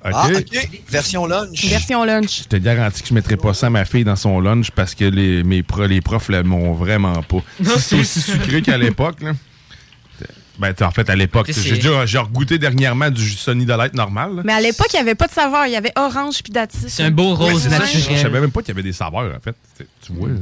OK. 0.04 0.12
Ah, 0.14 0.28
OK. 0.32 0.82
Version 0.88 1.26
lunch. 1.26 1.64
Version 1.64 2.04
lunch. 2.04 2.42
Je 2.42 2.48
te 2.48 2.56
garantis 2.56 3.02
que 3.02 3.08
je 3.08 3.12
ne 3.14 3.18
mettrais 3.18 3.36
pas 3.36 3.52
ça 3.54 3.66
à 3.66 3.70
ma 3.70 3.84
fille 3.84 4.04
dans 4.04 4.14
son 4.14 4.38
lunch 4.40 4.70
parce 4.70 4.94
que 4.94 5.04
les, 5.04 5.42
mes 5.42 5.62
pro- 5.64 5.86
les 5.86 6.00
profs 6.00 6.28
ne 6.28 6.42
m'ont 6.42 6.72
vraiment 6.74 7.20
pas. 7.22 7.38
Si 7.62 7.70
c'est 7.80 7.98
aussi 7.98 8.20
sucré 8.20 8.62
qu'à 8.62 8.78
l'époque, 8.78 9.20
là. 9.22 9.32
Ben, 10.58 10.74
en 10.80 10.90
fait, 10.90 11.08
à 11.08 11.14
l'époque, 11.16 11.50
j'ai 11.52 11.76
déjà 11.76 12.04
j'ai 12.04 12.20
goûté 12.32 12.58
dernièrement 12.58 13.10
du 13.10 13.28
Sonny 13.30 13.64
de 13.64 13.72
Light 13.72 13.94
normal. 13.94 14.36
là. 14.36 14.42
Mais 14.44 14.52
à 14.52 14.60
l'époque, 14.60 14.88
il 14.92 14.96
n'y 14.96 15.00
avait 15.02 15.14
pas 15.14 15.28
de 15.28 15.32
saveur. 15.32 15.66
Il 15.66 15.72
y 15.72 15.76
avait 15.76 15.92
orange 15.96 16.42
puis 16.42 16.52
datis. 16.52 16.88
C'est 16.88 17.04
un 17.04 17.10
beau 17.12 17.36
Ouais, 17.36 17.52
rose 17.52 17.62
ça. 17.62 17.68
Je 17.70 17.96
naturel. 17.96 18.18
savais 18.18 18.40
même 18.40 18.50
pas 18.50 18.60
qu'il 18.60 18.68
y 18.68 18.72
avait 18.72 18.82
des 18.82 18.92
saveurs, 18.92 19.36
en 19.36 19.40
fait. 19.40 19.54
Tu 20.04 20.12
vois, 20.12 20.28
là. 20.28 20.34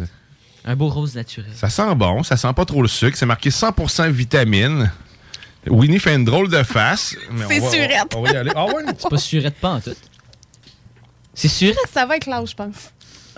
Un 0.64 0.74
beau 0.74 0.88
rose 0.88 1.14
naturel. 1.14 1.50
ça 1.54 1.68
sent 1.68 1.94
bon, 1.94 2.22
ça 2.24 2.36
sent 2.36 2.52
pas 2.56 2.64
trop 2.64 2.82
le 2.82 2.88
sucre. 2.88 3.16
C'est 3.16 3.26
marqué 3.26 3.50
100% 3.50 4.10
vitamine. 4.10 4.90
Winnie 5.68 5.98
fait 6.00 6.14
une 6.14 6.24
drôle 6.24 6.48
de 6.48 6.62
face. 6.62 7.14
C'est 7.48 7.60
surette. 7.60 8.14
On, 8.14 8.18
on 8.18 8.22
va 8.22 8.30
y 8.32 8.36
aller. 8.36 8.52
Ah 8.56 8.64
ouais? 8.66 8.84
C'est 8.98 9.08
pas 9.10 9.18
surette 9.18 9.54
pas 9.56 9.70
en 9.74 9.80
tout. 9.80 9.94
C'est 11.34 11.48
surette? 11.48 11.76
Ça 11.92 12.06
va 12.06 12.12
avec 12.12 12.26
l'âge, 12.26 12.50
je 12.50 12.54
pense. 12.56 12.90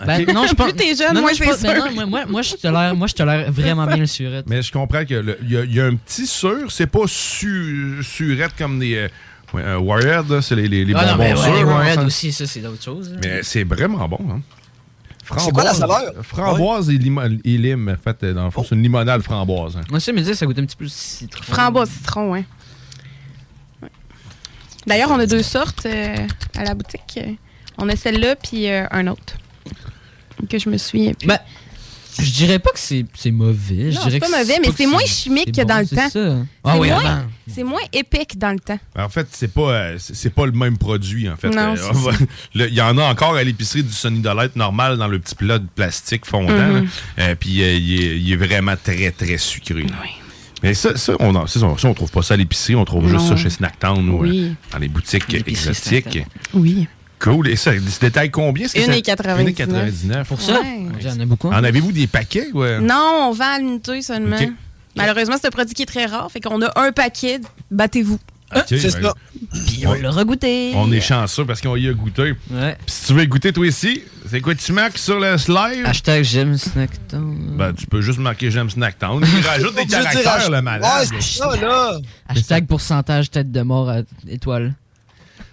Ben, 0.05 0.25
non, 0.33 0.45
je 0.47 0.53
pense. 0.55 0.71
Plus 0.71 0.75
t'es 0.77 0.95
jeune, 0.95 1.13
non, 1.13 1.21
moins 1.21 1.31
non, 1.31 1.35
je 1.37 1.43
ben 1.43 1.57
sûr. 1.57 1.73
non, 1.85 1.91
moi, 1.93 2.05
moi, 2.05 2.25
moi, 2.27 2.41
je 2.41 2.55
tolère, 2.55 2.95
moi, 2.95 3.07
je 3.07 3.13
tolère 3.15 3.51
vraiment 3.51 3.85
bien 3.85 3.97
le 3.97 4.05
surette. 4.05 4.45
Mais 4.49 4.61
je 4.61 4.71
comprends 4.71 5.03
qu'il 5.05 5.35
y, 5.47 5.53
y 5.75 5.79
a 5.79 5.85
un 5.85 5.95
petit 5.95 6.25
sûr. 6.27 6.71
C'est 6.71 6.87
pas 6.87 7.03
su, 7.07 7.97
surette 8.03 8.53
comme 8.57 8.79
des. 8.79 9.09
euh, 9.55 9.77
Warhead, 9.79 10.29
là, 10.29 10.41
c'est 10.41 10.55
les, 10.55 10.67
les, 10.67 10.85
les 10.85 10.93
ah 10.95 10.99
bonbons 11.01 11.11
non, 11.11 11.17
mais 11.17 11.33
ouais, 11.33 11.57
sûrs, 11.59 11.79
les 11.83 11.93
ça. 11.95 12.03
aussi, 12.03 12.31
ça, 12.31 12.45
c'est 12.45 12.59
d'autres 12.61 12.83
choses. 12.83 13.11
là. 13.11 13.19
Mais 13.23 13.39
c'est 13.43 13.63
vraiment 13.63 14.07
bon. 14.07 14.19
Hein. 14.31 14.41
C'est 15.37 15.51
quoi 15.51 15.63
la 15.63 15.73
saveur? 15.73 16.01
Framboise 16.23 16.89
et, 16.89 16.97
limo- 16.97 17.21
et 17.43 17.57
lime. 17.57 17.95
En 17.99 18.01
fait, 18.01 18.25
dans 18.25 18.45
le 18.45 18.51
fond, 18.51 18.63
c'est 18.63 18.73
une 18.75 18.81
limonade 18.83 19.21
framboise. 19.21 19.75
hein. 19.77 19.81
Moi, 19.91 19.99
ça 19.99 20.11
me 20.11 20.21
dit, 20.21 20.33
ça 20.33 20.45
goûte 20.45 20.57
un 20.59 20.65
petit 20.65 20.75
peu 20.75 20.87
citron. 20.87 21.43
Framboise 21.43 21.89
citron, 21.89 22.31
ouais. 22.31 22.45
Ouais. 23.83 23.89
D'ailleurs, 24.87 25.11
on 25.11 25.19
a 25.19 25.25
deux 25.27 25.43
sortes 25.43 25.85
euh, 25.85 26.15
à 26.57 26.63
la 26.63 26.73
boutique. 26.73 27.19
On 27.77 27.89
a 27.89 27.95
celle-là 27.95 28.35
puis 28.37 28.69
euh, 28.69 28.85
un 28.91 29.05
autre. 29.07 29.35
Que 30.49 30.57
je 30.57 30.69
me 30.69 30.77
souviens 30.77 31.13
plus. 31.13 31.27
Ben, 31.27 31.37
je 32.17 32.31
dirais 32.31 32.59
pas 32.59 32.71
que 32.71 32.79
c'est 32.79 33.05
c'est 33.13 33.31
mauvais. 33.31 33.91
je 33.91 33.95
Non, 33.97 34.05
dirais 34.07 34.19
c'est 34.23 34.31
pas 34.31 34.37
mauvais, 34.39 34.57
mais 34.61 34.69
c'est 34.75 34.85
moins 34.87 35.05
chimique 35.05 35.51
c'est 35.53 35.61
que 35.63 35.67
dans 35.67 35.79
le 35.79 35.85
c'est 35.85 35.95
temps. 35.95 36.09
ça. 36.09 36.35
Ah 36.63 36.71
C'est 36.73 36.79
oui, 36.79 36.87
moins- 36.89 36.99
avant. 37.05 37.23
C'est 37.53 37.63
moins 37.63 37.81
épique 37.93 38.37
dans 38.37 38.51
le 38.51 38.59
temps. 38.59 38.79
En 38.97 39.09
fait, 39.09 39.27
c'est 39.31 39.51
pas, 39.53 39.61
euh, 39.71 39.95
c'est 39.99 40.15
c'est 40.15 40.29
pas 40.29 40.45
le 40.45 40.51
même 40.51 40.77
produit, 40.77 41.29
en 41.29 41.35
fait. 41.35 41.49
Non, 41.49 41.75
Euh, 41.75 42.11
Il 42.55 42.73
y 42.73 42.81
en 42.81 42.97
a 42.97 43.03
encore 43.03 43.35
à 43.35 43.43
l'épicerie 43.43 43.83
du 43.83 43.91
Sonny 43.93 44.19
Dolite 44.19 44.55
normal 44.55 44.97
dans 44.97 45.07
le 45.07 45.19
petit 45.19 45.35
plat 45.35 45.59
de 45.59 45.67
plastique 45.75 46.25
fondant. 46.25 46.53
Mhm. 46.53 46.87
Euh, 47.19 47.35
Puis 47.35 47.61
euh, 47.63 47.73
il, 47.73 48.01
est, 48.01 48.19
il 48.19 48.31
est 48.31 48.35
vraiment 48.37 48.75
très, 48.81 49.11
très 49.11 49.37
sucré. 49.37 49.85
Mais 50.61 50.73
ça, 50.73 50.97
ça, 50.97 51.13
on, 51.19 51.33
en- 51.35 51.47
ça, 51.47 51.59
on, 51.63 51.77
ça, 51.77 51.87
on 51.87 51.93
trouve 51.93 52.11
pas 52.11 52.21
ça 52.21 52.33
à 52.33 52.37
l'épicerie. 52.37 52.75
On 52.75 52.85
trouve 52.85 53.07
juste 53.09 53.27
ça 53.27 53.37
chez 53.37 53.49
Snacktown 53.49 54.09
ou 54.09 54.21
Oui. 54.23 54.49
euh, 54.49 54.53
dans 54.73 54.79
les 54.79 54.89
boutiques 54.89 55.27
L'épicerie 55.31 55.69
exotiques. 55.69 56.23
Oui. 56.53 56.87
Cool. 57.19 57.49
Et 57.49 57.55
ça, 57.55 57.71
se 57.73 57.99
détaille 57.99 58.31
combien? 58.31 58.65
est-ce 58.65 58.73
que 58.75 58.81
ça- 58.81 58.91
1,99. 58.91 59.45
1,99. 59.45 60.23
Pour 60.27 60.41
ça? 60.41 60.53
Ouais. 60.61 60.85
J'en 61.01 61.19
ai 61.19 61.25
beaucoup. 61.25 61.49
En 61.49 61.63
avez-vous 61.63 61.91
des 61.91 62.07
paquets? 62.07 62.47
Ouais? 62.53 62.79
Non, 62.79 63.27
on 63.29 63.33
vend 63.33 63.55
à 63.55 63.59
l'unité 63.59 64.01
seulement. 64.01 64.37
Malheureusement, 64.95 65.35
c'est 65.39 65.47
un 65.47 65.51
produit 65.51 65.73
qui 65.75 65.83
est 65.83 65.85
très 65.85 66.05
rare. 66.05 66.31
Fait 66.31 66.39
qu'on 66.41 66.61
a 66.61 66.71
un 66.79 66.91
paquet, 66.91 67.39
battez-vous. 67.71 68.19
Ok, 68.55 68.65
ben, 68.71 69.11
Puis 69.67 69.85
on 69.85 69.93
l'a 69.93 70.09
regoûté. 70.09 70.71
On 70.73 70.91
est 70.91 71.01
chanceux 71.01 71.45
parce 71.45 71.61
qu'on 71.61 71.75
y 71.75 71.87
a 71.87 71.93
goûté. 71.93 72.33
Ouais. 72.49 72.75
Puis 72.83 72.95
si 72.95 73.05
tu 73.05 73.13
veux 73.13 73.23
goûter 73.27 73.53
toi 73.53 73.67
ici, 73.67 74.01
c'est 74.27 74.41
quoi 74.41 74.55
tu 74.55 74.73
marques 74.73 74.97
sur 74.97 75.19
le 75.19 75.37
slide? 75.37 75.85
Hashtag 75.85 76.23
j'aime 76.23 76.57
Snacktown. 76.57 77.55
Ben, 77.57 77.73
tu 77.73 77.85
peux 77.85 78.01
juste 78.01 78.17
marquer 78.17 78.49
j'aime 78.49 78.71
Snacktown. 78.71 79.23
Il 79.37 79.45
rajoute 79.45 79.75
des 79.75 79.85
caractères, 79.85 80.49
le 80.49 80.55
Ouais, 80.55 80.61
malade. 80.63 81.07
c'est 81.21 81.37
ça, 81.37 81.55
là. 81.61 81.99
Hashtag 82.27 82.65
pourcentage 82.65 83.29
tête 83.29 83.51
de 83.51 83.61
mort 83.61 83.87
à 83.87 83.99
étoile. 84.27 84.73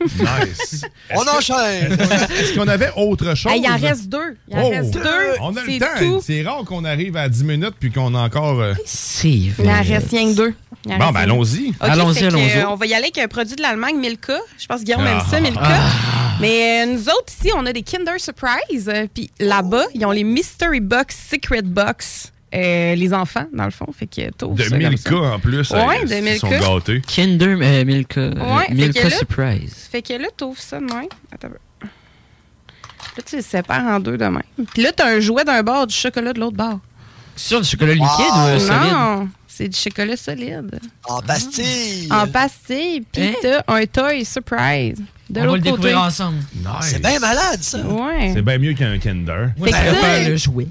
Nice. 0.01 0.83
On 1.15 1.23
enchaîne. 1.23 1.93
Est-ce 1.93 2.55
qu'on 2.55 2.69
avait 2.69 2.91
autre 2.97 3.35
chose? 3.35 3.53
Il 3.57 3.67
en 3.69 3.77
reste 3.77 4.09
deux. 4.09 4.37
Il 4.49 4.57
en 4.57 4.63
Oh! 4.65 4.71
reste 4.71 4.93
deux. 4.95 5.01
On 5.41 5.57
a 5.57 5.63
le 5.63 5.73
C'est 5.73 5.79
temps. 5.79 5.87
tout. 5.99 6.21
C'est 6.25 6.43
rare 6.43 6.65
qu'on 6.65 6.85
arrive 6.85 7.17
à 7.17 7.29
10 7.29 7.45
minutes 7.45 7.75
puis 7.79 7.91
qu'on 7.91 8.15
a 8.15 8.21
encore. 8.21 8.61
euh, 8.61 8.75
C'est 8.85 9.29
Il 9.31 9.55
en 9.69 9.83
reste 9.83 10.11
rien 10.11 10.31
que 10.31 10.37
deux. 10.37 10.55
Bon, 10.85 10.97
ben 10.99 11.17
allons-y. 11.17 11.73
Allons-y, 11.81 12.25
allons-y. 12.25 12.59
euh, 12.59 12.69
on 12.69 12.77
va 12.77 12.87
y 12.87 12.95
aller 12.95 13.05
avec 13.05 13.19
un 13.19 13.27
produit 13.29 13.57
de 13.57 13.63
l'Allemagne, 13.63 13.97
Milka. 13.99 14.39
Je 14.59 14.67
pense 14.67 14.81
que 14.81 14.85
Guillaume 14.85 15.07
aime 15.07 15.19
Ah. 15.21 15.27
ça, 15.29 15.41
Milka. 15.41 15.81
Mais 16.41 16.85
euh, 16.85 16.93
nous 16.93 17.09
autres, 17.09 17.33
ici, 17.41 17.51
on 17.57 17.65
a 17.67 17.73
des 17.73 17.83
Kinder 17.83 18.19
Surprise. 18.19 18.89
euh, 18.93 19.07
Puis 19.13 19.31
là-bas, 19.41 19.85
ils 19.95 20.05
ont 20.07 20.11
les 20.13 20.23
Mystery 20.25 20.81
Box, 20.81 21.17
Secret 21.31 21.63
Box. 21.63 22.33
Euh, 22.55 22.95
les 22.95 23.13
enfants, 23.13 23.47
dans 23.53 23.65
le 23.65 23.71
fond. 23.71 23.87
Fait 23.97 24.07
que 24.07 24.31
t'ouvres 24.31 24.55
De 24.55 24.63
ça 24.63 24.71
comme 24.71 24.79
Milka 24.79 25.11
ça. 25.11 25.17
en 25.17 25.39
plus. 25.39 25.71
Ouais, 25.71 25.79
euh, 26.03 26.07
de 26.07 26.15
Ils 26.15 26.23
Milka. 26.23 26.39
sont 26.61 26.75
gâtés. 26.77 27.01
Kinder 27.07 27.57
euh, 27.61 27.85
Milka. 27.85 28.21
euh, 28.21 28.57
Ouais, 28.57 28.67
fait 28.69 28.75
Milka 28.75 29.01
que 29.03 29.09
là- 29.09 29.17
Surprise. 29.17 29.89
Fait 29.91 30.03
que 30.03 30.13
là, 30.15 30.29
t'ouvres 30.37 30.59
ça 30.61 30.79
de 30.79 30.85
même. 30.85 31.07
Attends. 31.33 31.49
Là, 33.17 33.23
tu 33.25 33.37
les 33.37 33.43
sépares 33.43 33.85
en 33.85 34.01
deux 34.01 34.19
de 34.19 34.25
même. 34.25 34.43
Puis 34.75 34.83
là, 34.83 34.93
t'as 34.93 35.09
un 35.17 35.21
jouet 35.21 35.45
d'un 35.45 35.63
bord, 35.63 35.87
du 35.87 35.95
chocolat 35.95 36.33
de 36.33 36.41
l'autre 36.41 36.57
bord. 36.57 36.81
Sur 37.35 37.61
du 37.61 37.69
chocolat 37.69 37.95
liquide 37.95 38.07
ou 38.09 38.39
euh, 38.39 38.59
solide? 38.59 38.93
Non, 38.93 39.29
c'est 39.49 39.69
du 39.69 39.77
chocolat 39.77 40.17
solide. 40.17 40.79
En 41.05 41.21
pastille. 41.23 42.09
En 42.11 42.27
pastille. 42.27 43.03
Puis 43.13 43.23
Hein? 43.23 43.35
t'as 43.43 43.75
un 43.75 43.85
toy 43.87 44.25
surprise. 44.25 44.99
De 45.29 45.41
On 45.41 45.45
va 45.45 45.47
le 45.47 45.51
côté. 45.59 45.63
découvrir 45.65 46.01
ensemble. 46.03 46.39
Nice. 46.55 46.67
C'est 46.83 47.03
bien 47.03 47.19
malade, 47.19 47.61
ça. 47.61 47.79
Ouais. 47.85 48.31
C'est 48.35 48.43
bien 48.43 48.59
mieux 48.59 48.75
qu'un 48.75 48.97
Kinder. 48.99 49.49
Je 49.59 49.65
Fait 49.65 49.71
que 49.71 49.77
ça- 49.77 50.29
le 50.29 50.37
jouet. 50.37 50.69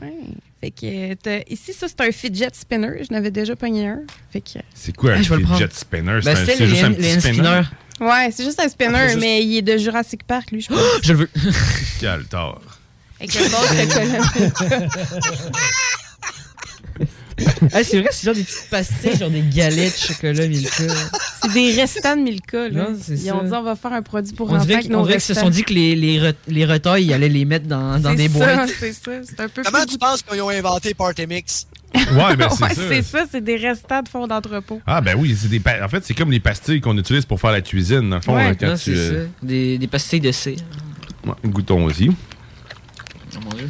Ouais. 0.00 0.14
Fait 0.60 0.70
que 0.72 1.14
t'as- 1.14 1.42
ici, 1.48 1.72
ça, 1.72 1.86
c'est 1.88 2.00
un 2.00 2.10
fidget 2.10 2.48
spinner. 2.52 3.04
Je 3.08 3.12
n'avais 3.12 3.30
déjà 3.30 3.54
pogné 3.54 3.86
un. 3.88 4.00
Fait 4.32 4.40
que. 4.40 4.58
C'est 4.74 4.94
quoi 4.96 5.12
un 5.12 5.20
Ah, 5.20 5.22
vais 5.22 5.36
le 5.36 5.46
fidget 5.46 5.68
spinner? 5.72 6.20
Ben, 6.24 6.36
C'est 6.46 6.62
un- 6.62 6.66
juste 6.66 6.82
un 6.84 6.92
petit 6.92 7.20
spinner? 7.20 7.60
Ouais, 8.00 8.30
c'est 8.32 8.44
juste 8.44 8.60
un 8.60 8.68
spinner, 8.68 8.94
Ah, 8.96 9.08
juste- 9.08 9.20
mais 9.20 9.42
il 9.44 9.56
est 9.58 9.62
de 9.62 9.76
Jurassic 9.76 10.24
Park, 10.24 10.50
lui, 10.52 10.60
je 10.60 10.68
pense. 10.68 10.78
Je 11.02 11.12
le 11.12 11.18
veux. 11.20 11.30
Quel 12.00 12.24
tort. 12.26 12.60
Avec 13.20 13.34
le 13.34 13.48
bord 13.50 13.62
de. 13.70 14.88
Ah, 17.72 17.84
c'est 17.84 18.00
vrai, 18.00 18.08
c'est 18.12 18.24
genre 18.26 18.34
des 18.34 18.42
petites 18.44 18.70
pastilles, 18.70 19.16
genre 19.18 19.30
des 19.30 19.42
galettes 19.42 19.94
de 20.00 20.06
chocolat 20.14 20.46
Milka. 20.46 20.70
C'est 21.42 21.52
des 21.52 21.72
restants 21.74 22.16
de 22.16 22.22
Milka, 22.22 22.68
là. 22.68 22.90
Non, 22.90 22.96
c'est 23.00 23.12
Ils 23.12 23.18
ça. 23.26 23.36
ont 23.36 23.42
dit, 23.44 23.52
on 23.52 23.62
va 23.62 23.76
faire 23.76 23.92
un 23.92 24.02
produit 24.02 24.32
pour 24.32 24.50
On 24.50 24.56
enfants 24.56 24.64
avec 24.64 24.88
nos 24.88 24.98
on 25.00 25.02
dirait 25.02 25.14
qu'ils 25.14 25.22
se 25.22 25.34
sont 25.34 25.50
dit 25.50 25.62
que 25.64 25.72
les, 25.74 25.94
les, 25.94 26.18
re- 26.18 26.34
les 26.48 26.64
retails, 26.64 27.04
ils 27.04 27.12
allaient 27.12 27.28
les 27.28 27.44
mettre 27.44 27.66
dans, 27.66 27.98
dans 28.00 28.14
des 28.14 28.28
ça, 28.28 28.38
boîtes. 28.38 28.70
C'est 28.80 28.92
ça, 28.92 29.10
c'est 29.22 29.40
un 29.40 29.48
peu 29.48 29.62
Comment 29.62 29.84
tu 29.84 29.98
penses 29.98 30.22
qu'ils 30.22 30.40
ont 30.42 30.48
inventé 30.48 30.94
Party 30.94 31.26
Mix? 31.26 31.66
Ouais, 31.94 32.36
ben 32.36 32.48
c'est 32.50 32.62
Ouais, 32.64 32.74
ça. 32.74 32.82
c'est 32.88 33.02
ça, 33.02 33.24
c'est 33.30 33.42
des 33.44 33.56
restants 33.56 34.02
de 34.02 34.08
fond 34.08 34.26
d'entrepôt. 34.26 34.80
Ah, 34.86 35.00
ben 35.00 35.16
oui, 35.18 35.36
c'est 35.40 35.48
des 35.48 35.60
pa- 35.60 35.84
en 35.84 35.88
fait, 35.88 36.04
c'est 36.04 36.14
comme 36.14 36.30
les 36.30 36.40
pastilles 36.40 36.80
qu'on 36.80 36.96
utilise 36.98 37.24
pour 37.24 37.40
faire 37.40 37.52
la 37.52 37.60
cuisine, 37.62 38.08
dans 38.10 38.16
le 38.16 38.22
fond, 38.22 38.34
Ouais. 38.36 38.48
là, 38.48 38.54
quand 38.54 38.66
Non, 38.68 38.74
tu. 38.74 38.94
c'est 38.94 38.96
euh, 38.96 39.24
ça. 39.24 39.30
Des, 39.42 39.78
des 39.78 39.86
pastilles 39.86 40.20
de 40.20 40.32
cire. 40.32 40.58
ouais, 41.26 41.32
goûtons 41.46 41.84
aussi. 41.84 42.10
Oh 43.36 43.38
mon 43.44 43.50
dieu. 43.56 43.68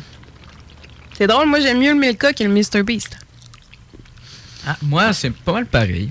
C'est 1.16 1.26
drôle, 1.26 1.48
moi 1.48 1.58
j'aime 1.60 1.78
mieux 1.80 1.92
le 1.92 1.98
Milka 1.98 2.32
que 2.32 2.44
le 2.44 2.50
Mr 2.50 2.82
Beast. 2.84 3.16
Ah, 4.70 4.76
moi, 4.82 5.12
c'est 5.14 5.30
pas 5.30 5.52
mal 5.52 5.66
pareil. 5.66 6.10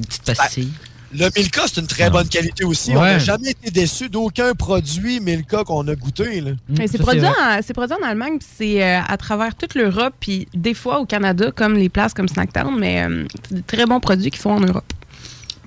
Une 0.00 0.04
petite 0.06 0.24
pastille. 0.36 0.72
Le 1.14 1.30
Milka, 1.34 1.62
c'est 1.66 1.80
une 1.80 1.86
très 1.86 2.04
Ah. 2.04 2.10
bonne 2.10 2.28
qualité 2.28 2.64
aussi. 2.64 2.90
Ouais. 2.90 2.96
On 2.98 3.00
n'a 3.02 3.18
jamais 3.18 3.50
été 3.52 3.70
déçus 3.70 4.10
d'aucun 4.10 4.52
produit 4.54 5.20
Milka 5.20 5.64
qu'on 5.64 5.86
a 5.88 5.94
goûté. 5.94 6.40
Là. 6.42 6.50
Mm, 6.50 6.56
Mais 6.78 6.86
c'est 6.88 6.98
produit, 6.98 7.24
en- 7.24 7.60
c'est 7.64 7.72
produit 7.72 7.96
en 8.02 8.06
Allemagne, 8.06 8.38
puis 8.38 8.48
c'est 8.58 8.82
euh, 8.84 9.00
à 9.06 9.16
travers 9.16 9.54
toute 9.54 9.74
l'Europe, 9.74 10.12
puis 10.20 10.48
des 10.52 10.74
fois 10.74 10.98
au 11.00 11.06
Canada, 11.06 11.50
comme 11.54 11.76
les 11.76 11.88
places 11.88 12.12
comme 12.12 12.28
Snacktown, 12.28 12.76
mais 12.78 13.04
euh, 13.08 13.24
c'est 13.48 13.54
des 13.54 13.62
très 13.62 13.86
bons 13.86 14.00
produits 14.00 14.30
qu'ils 14.30 14.40
font 14.42 14.54
en 14.56 14.60
Europe. 14.60 14.84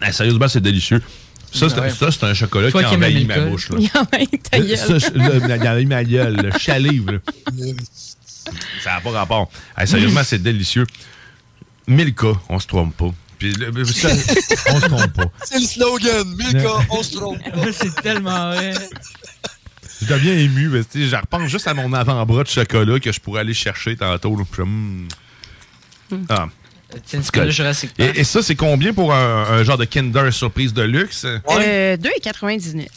Ah, 0.02 0.12
sérieusement, 0.12 0.48
c'est 0.48 0.62
délicieux. 0.62 1.02
Ça, 1.54 1.70
c'est 1.70 1.80
Ouais. 1.80 1.90
ça, 1.90 2.12
c'est 2.12 2.24
un 2.24 2.34
chocolat 2.34 2.70
Toi 2.72 2.84
qui 2.84 2.96
envahit 2.96 3.28
ma 3.28 3.40
bouche. 3.40 3.70
Là. 3.70 3.78
Il 4.32 4.40
ta 4.40 4.60
gueule. 4.60 4.78
Ça, 4.78 4.94
envahit 4.94 5.88
ma 5.88 6.04
gueule, 6.04 6.36
le 6.38 6.52
chalive. 6.60 7.10
là. 7.12 7.18
Ça 8.84 8.92
n'a 8.96 9.02
pas 9.02 9.12
rapport. 9.12 9.52
Sérieusement, 9.86 10.22
c'est 10.24 10.42
délicieux. 10.42 10.86
Milka, 11.88 12.28
on 12.50 12.60
se 12.60 12.68
trompe 12.68 12.96
pas. 12.96 13.12
Puis, 13.40 13.54
le- 13.54 13.86
ça, 13.86 14.10
on 14.70 14.80
se 14.80 14.86
trompe 14.86 15.14
pas. 15.14 15.26
C'est 15.44 15.60
le 15.60 15.66
slogan. 15.66 16.36
Milka, 16.38 16.70
on 16.90 17.04
se 17.04 17.18
trompe. 17.18 17.40
c'est 17.74 18.02
tellement 18.02 18.52
vrai. 18.54 18.74
Je 20.02 20.08
deviens 20.08 20.34
ému. 20.34 20.70
que, 20.72 20.78
tu 20.84 21.04
sais, 21.04 21.08
Je 21.10 21.16
repense 21.16 21.50
juste 21.50 21.68
à 21.68 21.74
mon 21.74 21.92
avant-bras 21.94 22.44
de 22.44 22.50
chocolat 22.50 23.00
que 23.00 23.12
je 23.12 23.20
pourrais 23.20 23.42
aller 23.42 23.54
chercher 23.54 23.96
tantôt. 23.96 24.36
là. 24.36 24.44
Puis 24.50 24.64
hmm. 24.64 25.08
Ah. 26.30 26.48
Et, 27.98 28.20
et 28.20 28.24
ça, 28.24 28.42
c'est 28.42 28.56
combien 28.56 28.94
pour 28.94 29.14
un, 29.14 29.44
un 29.50 29.64
genre 29.64 29.78
de 29.78 29.86
Kinder 29.86 30.32
surprise 30.32 30.74
de 30.74 30.82
luxe? 30.84 31.26
Euh, 31.26 31.96
2,99. 31.98 32.88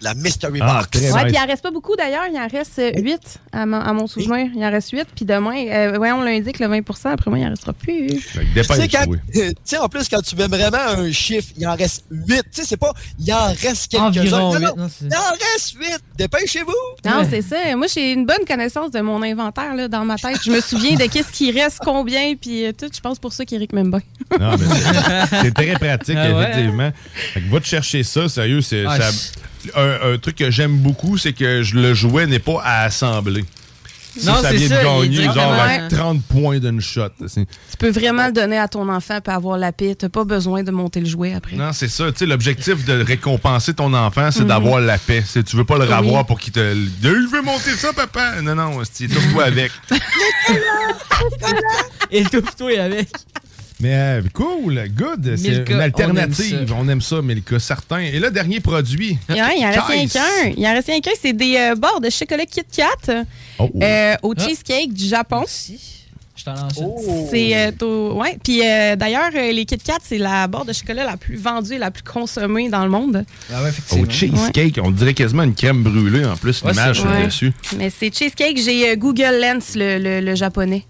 La 0.00 0.14
Mystery 0.14 0.58
Ah, 0.62 0.80
Box. 0.82 1.00
nice. 1.00 1.12
puis 1.12 1.32
il 1.32 1.38
en 1.38 1.46
reste 1.46 1.62
pas 1.62 1.70
beaucoup 1.70 1.96
d'ailleurs. 1.96 2.24
Il 2.30 2.36
en 2.38 2.46
reste 2.48 2.80
8 2.96 3.20
à, 3.52 3.64
mon- 3.64 3.80
à 3.80 3.92
mon 3.92 4.06
souvenir. 4.06 4.48
Il 4.54 4.62
en 4.64 4.70
reste 4.70 4.90
8. 4.90 5.06
Puis 5.16 5.24
demain, 5.24 5.66
euh, 5.68 5.94
voyons, 5.96 6.18
on 6.18 6.22
l'indique, 6.22 6.58
le 6.58 6.66
20% 6.68 7.10
après 7.12 7.30
moi, 7.30 7.38
il 7.38 7.46
en 7.46 7.50
restera 7.50 7.72
plus. 7.72 8.06
Que 8.08 8.60
Tu 8.60 8.64
sais, 8.64 8.88
quand- 8.88 9.06
oui. 9.08 9.18
en 9.80 9.88
plus, 9.88 10.08
quand 10.08 10.20
tu 10.20 10.36
veux 10.36 10.46
vraiment 10.46 10.76
un 10.98 11.10
chiffre, 11.12 11.48
il 11.56 11.66
en 11.66 11.74
reste 11.74 12.04
8. 12.10 12.42
Tu 12.52 12.60
sais, 12.60 12.64
c'est 12.66 12.76
pas, 12.76 12.92
il 13.18 13.32
en 13.32 13.46
reste 13.46 13.90
quelques-uns. 13.90 14.38
Non, 14.38 14.58
non, 14.58 14.88
il 15.00 15.14
en 15.16 15.30
reste 15.52 15.74
8. 15.80 15.98
Dépêchez-vous. 16.18 16.72
Non, 17.08 17.20
Ouais. 17.20 17.26
c'est 17.30 17.42
ça. 17.42 17.76
Moi, 17.76 17.86
j'ai 17.92 18.12
une 18.12 18.26
bonne 18.26 18.44
connaissance 18.46 18.90
de 18.90 19.00
mon 19.00 19.22
inventaire 19.22 19.74
là, 19.74 19.88
dans 19.88 20.04
ma 20.04 20.16
tête. 20.16 20.38
Je 20.44 20.50
me 20.50 20.60
souviens 20.60 20.96
de 20.96 21.04
qu'est-ce 21.06 21.32
qui 21.32 21.50
reste, 21.50 21.78
combien, 21.84 22.34
puis 22.36 22.66
euh, 22.66 22.72
tout. 22.72 22.88
Je 22.94 23.00
pense 23.00 23.18
pour 23.18 23.32
ça 23.32 23.44
qu'Éric 23.44 23.72
m'aime 23.72 23.90
bien. 23.90 24.00
Non, 24.38 24.56
mais 24.58 24.66
c'est- 25.42 25.50
très 25.52 25.72
pratique, 25.74 26.16
Ah 26.18 26.32
ouais, 26.34 26.42
effectivement. 26.50 26.90
Fait 27.32 27.40
que 27.40 27.50
va 27.50 27.60
te 27.60 27.66
chercher 27.66 28.02
ça, 28.02 28.28
sérieux. 28.28 28.60
C'est, 28.60 28.84
Ah, 28.86 29.00
ça- 29.00 29.10
c'est- 29.12 29.32
un, 29.76 30.12
un 30.14 30.18
truc 30.18 30.36
que 30.36 30.50
j'aime 30.50 30.76
beaucoup, 30.78 31.18
c'est 31.18 31.32
que 31.32 31.62
je- 31.62 31.76
le 31.76 31.94
jouet 31.94 32.26
n'est 32.26 32.38
pas 32.38 32.60
à 32.62 32.84
assembler. 32.84 33.44
Si 34.16 34.26
Non, 34.26 34.34
ça 34.40 34.50
c'est 34.50 34.58
vient 34.58 34.68
ça, 34.68 34.76
de 34.76 35.04
il 35.06 35.10
gagner, 35.10 35.24
genre 35.24 35.32
directement- 35.34 35.60
avec 35.60 35.88
30 35.88 36.22
points 36.26 36.58
d'une 36.60 36.80
shot. 36.80 37.08
Tu 37.18 37.44
peux 37.80 37.90
vraiment 37.90 38.26
le 38.26 38.32
donner 38.32 38.58
à 38.58 38.68
ton 38.68 38.88
enfant 38.88 39.18
puis 39.20 39.34
avoir 39.34 39.58
la 39.58 39.72
paix. 39.72 39.96
T'as 39.96 40.08
pas 40.08 40.22
besoin 40.22 40.62
de 40.62 40.70
monter 40.70 41.00
le 41.00 41.06
jouet 41.06 41.34
après. 41.34 41.56
Non, 41.56 41.72
c'est 41.72 41.88
ça. 41.88 42.12
Tu 42.12 42.18
sais, 42.18 42.26
l'objectif 42.26 42.84
de 42.84 43.02
récompenser 43.02 43.74
ton 43.74 43.92
enfant, 43.92 44.30
c'est 44.30 44.42
Mhm. 44.42 44.46
d'avoir 44.48 44.80
la 44.80 44.98
paix. 44.98 45.24
C'est, 45.26 45.42
tu 45.42 45.56
veux 45.56 45.64
pas 45.64 45.78
le 45.78 45.86
Oui. 45.86 45.90
ravoir 45.90 46.26
pour 46.26 46.38
qu'il 46.38 46.52
te. 46.52 46.60
le- 46.60 46.86
Je 47.02 47.28
veux 47.28 47.42
monter 47.42 47.72
ça, 47.72 47.92
papa. 47.92 48.40
Non, 48.40 48.54
non, 48.54 48.82
c'est 48.88 49.08
toi 49.08 49.46
avec. 49.46 49.72
Étouffe-toi 52.10 52.78
avec. 52.80 53.08
Mais 53.80 53.94
euh, 53.94 54.22
cool, 54.32 54.84
good. 54.96 55.34
C'est 55.36 55.48
une 55.68 55.76
on 55.76 55.80
alternative. 55.80 56.54
aime 56.60 56.68
ça. 56.68 56.74
On 56.78 56.88
aime 56.88 57.00
ça, 57.00 57.20
Milka, 57.22 57.58
certain. 57.58 57.98
Et 57.98 58.18
là, 58.20 58.30
dernier 58.30 58.60
produit. 58.60 59.18
Ouais, 59.28 59.36
il 59.58 59.64
en 59.64 59.70
reste 59.70 60.12
qu'un. 60.12 60.50
Il 60.56 60.66
en 60.66 60.72
reste 60.74 60.86
rien 60.88 61.00
qu'un. 61.00 61.10
C'est 61.20 61.32
des 61.32 61.56
euh, 61.56 61.74
barres 61.74 62.00
de 62.00 62.08
chocolat 62.10 62.46
Kit 62.46 62.62
Kat 62.74 63.24
Oh. 63.58 63.70
euh, 63.82 64.14
au 64.22 64.32
Ah. 64.36 64.42
cheesecake 64.42 64.92
du 64.92 65.06
Japon. 65.06 65.44
Je 66.36 66.44
t'en 66.44 66.54
lance. 66.54 66.72
Oh. 66.80 67.28
C'est 67.30 67.56
euh, 67.56 67.70
au- 67.82 68.20
ouais. 68.20 68.36
Puis 68.42 68.60
euh, 68.66 68.96
d'ailleurs, 68.96 69.30
euh, 69.34 69.52
les 69.52 69.64
Kit 69.64 69.78
Kat, 69.78 69.98
c'est 70.02 70.18
la 70.18 70.46
barre 70.48 70.64
de 70.64 70.72
chocolat 70.72 71.04
la 71.04 71.16
plus 71.16 71.36
vendue 71.36 71.74
et 71.74 71.78
la 71.78 71.90
plus 71.90 72.02
consommée 72.02 72.68
dans 72.68 72.84
le 72.84 72.90
monde. 72.90 73.24
Ah 73.52 73.58
ouais, 73.62 73.66
Au 73.66 73.68
effectivement. 73.68 74.10
cheesecake, 74.10 74.78
on 74.82 74.90
dirait 74.90 75.14
quasiment 75.14 75.44
une 75.44 75.54
crème 75.54 75.82
brûlée 75.82 76.24
en 76.24 76.36
plus, 76.36 76.62
Ouais, 76.62 76.70
l'image 76.72 77.02
dessus. 77.24 77.52
Mais 77.76 77.90
c'est 77.90 78.12
cheesecake. 78.16 78.58
J'ai 78.60 78.90
euh, 78.90 78.96
Google 78.96 79.38
Lens, 79.40 79.74
le, 79.76 79.98
le- 79.98 80.20
le 80.20 80.34
japonais. 80.34 80.84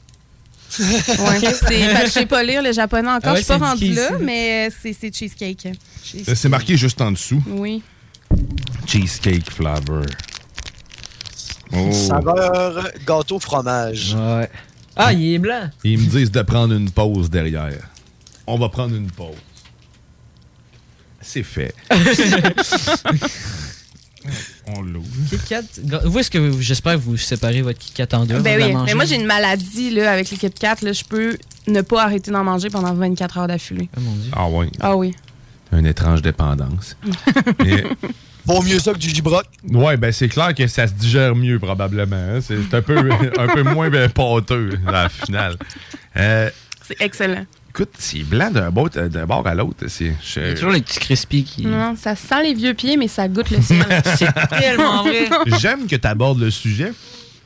Ouais, 0.78 1.54
c'est, 1.54 2.04
je 2.06 2.10
sais 2.10 2.26
pas 2.34 2.42
lire 2.42 2.62
le 2.62 2.72
japonais 2.72 3.08
encore. 3.08 3.20
Ah 3.24 3.32
ouais, 3.32 3.38
je 3.40 3.44
suis 3.44 3.58
pas 3.58 3.66
indiqué 3.66 3.94
là, 3.94 4.10
ici. 4.10 4.22
mais 4.22 4.68
euh, 4.68 4.74
c'est, 4.82 4.92
c'est 4.92 5.14
cheesecake. 5.14 5.66
Euh, 5.66 6.34
C'est 6.34 6.48
marqué 6.48 6.76
juste 6.76 7.00
en 7.00 7.12
dessous. 7.12 7.42
Oui. 7.46 7.82
Cheesecake 8.86 9.50
flavor. 9.50 10.04
Oh. 11.72 11.90
Saveur 11.92 12.88
gâteau 13.06 13.38
fromage. 13.38 14.14
Ouais. 14.14 14.50
Ah, 14.96 15.12
il 15.12 15.34
est 15.34 15.38
blanc. 15.38 15.68
Ils 15.82 15.98
me 15.98 16.06
disent 16.06 16.30
de 16.30 16.42
prendre 16.42 16.74
une 16.74 16.90
pause 16.90 17.28
derrière. 17.30 17.88
On 18.46 18.58
va 18.58 18.68
prendre 18.68 18.94
une 18.94 19.10
pause. 19.10 19.34
C'est 21.20 21.42
fait. 21.42 21.74
On 24.76 24.82
l'ouvre. 24.82 25.06
Kit 25.30 25.38
Kat. 25.48 25.62
Où 26.06 26.18
est-ce 26.18 26.30
que 26.30 26.38
vous- 26.38 26.60
j'espère 26.60 26.94
que 26.94 26.98
vous 27.00 27.16
séparez 27.16 27.62
votre 27.62 27.78
Kit 27.78 27.92
Kat 27.92 28.08
en 28.16 28.24
deux? 28.24 28.40
Ben 28.40 28.60
oui, 28.62 28.72
manger? 28.72 28.84
mais 28.86 28.94
moi 28.94 29.04
j'ai 29.04 29.16
une 29.16 29.26
maladie 29.26 29.90
là, 29.90 30.12
avec 30.12 30.30
les 30.30 30.36
Kit 30.36 30.50
Kat. 30.50 30.76
Là, 30.82 30.92
je 30.92 31.04
peux 31.04 31.36
ne 31.66 31.80
pas 31.82 32.04
arrêter 32.04 32.30
d'en 32.30 32.44
manger 32.44 32.70
pendant 32.70 32.94
24 32.94 33.38
heures 33.38 33.46
d'affilée. 33.48 33.88
Mon 34.00 34.12
dieu. 34.16 34.30
Ah 34.34 34.48
ouais. 34.48 34.68
Ah 34.80 34.96
oui. 34.96 35.14
Une 35.72 35.86
étrange 35.86 36.22
dépendance. 36.22 36.96
Et 37.66 37.84
Vaut 38.46 38.60
mieux 38.62 38.78
ça 38.78 38.92
que 38.92 38.98
du 38.98 39.08
gibroc. 39.08 39.44
Ouais, 39.70 39.96
ben 39.96 40.12
c'est 40.12 40.28
clair 40.28 40.54
que 40.54 40.66
ça 40.66 40.86
se 40.86 40.92
digère 40.92 41.34
mieux 41.34 41.58
probablement. 41.58 42.14
hein. 42.14 42.40
C'est 42.42 42.74
un 42.74 42.82
peu, 42.82 42.98
un 43.38 43.46
peu 43.48 43.62
moins 43.62 43.88
ben, 43.88 44.10
pâteux, 44.10 44.78
la 44.86 45.08
finale. 45.08 45.56
Euh, 46.16 46.50
C'est 46.86 47.00
excellent. 47.00 47.46
Écoute, 47.74 47.90
c'est 47.98 48.22
blanc 48.22 48.50
d'un 48.50 48.70
bord, 48.70 48.88
d'un 48.90 49.26
bord 49.26 49.46
à 49.46 49.54
l'autre. 49.54 49.86
C'est, 49.88 50.14
je- 50.22 50.40
Il 50.40 50.46
y 50.46 50.50
a 50.50 50.54
toujours 50.54 50.70
les 50.72 50.80
petits 50.82 51.00
crispy 51.00 51.44
qui. 51.44 51.66
Non, 51.66 51.96
ça 51.96 52.14
sent 52.16 52.42
les 52.42 52.54
vieux 52.54 52.74
pieds, 52.74 52.96
mais 52.96 53.08
ça 53.08 53.26
goûte 53.28 53.50
le 53.50 53.60
ciel. 53.60 53.84
C'est 54.16 54.32
tellement 54.48 55.02
vrai. 55.02 55.28
J'aime 55.58 55.86
que 55.86 55.96
tu 55.96 56.06
abordes 56.06 56.38
le 56.40 56.50
sujet. 56.50 56.92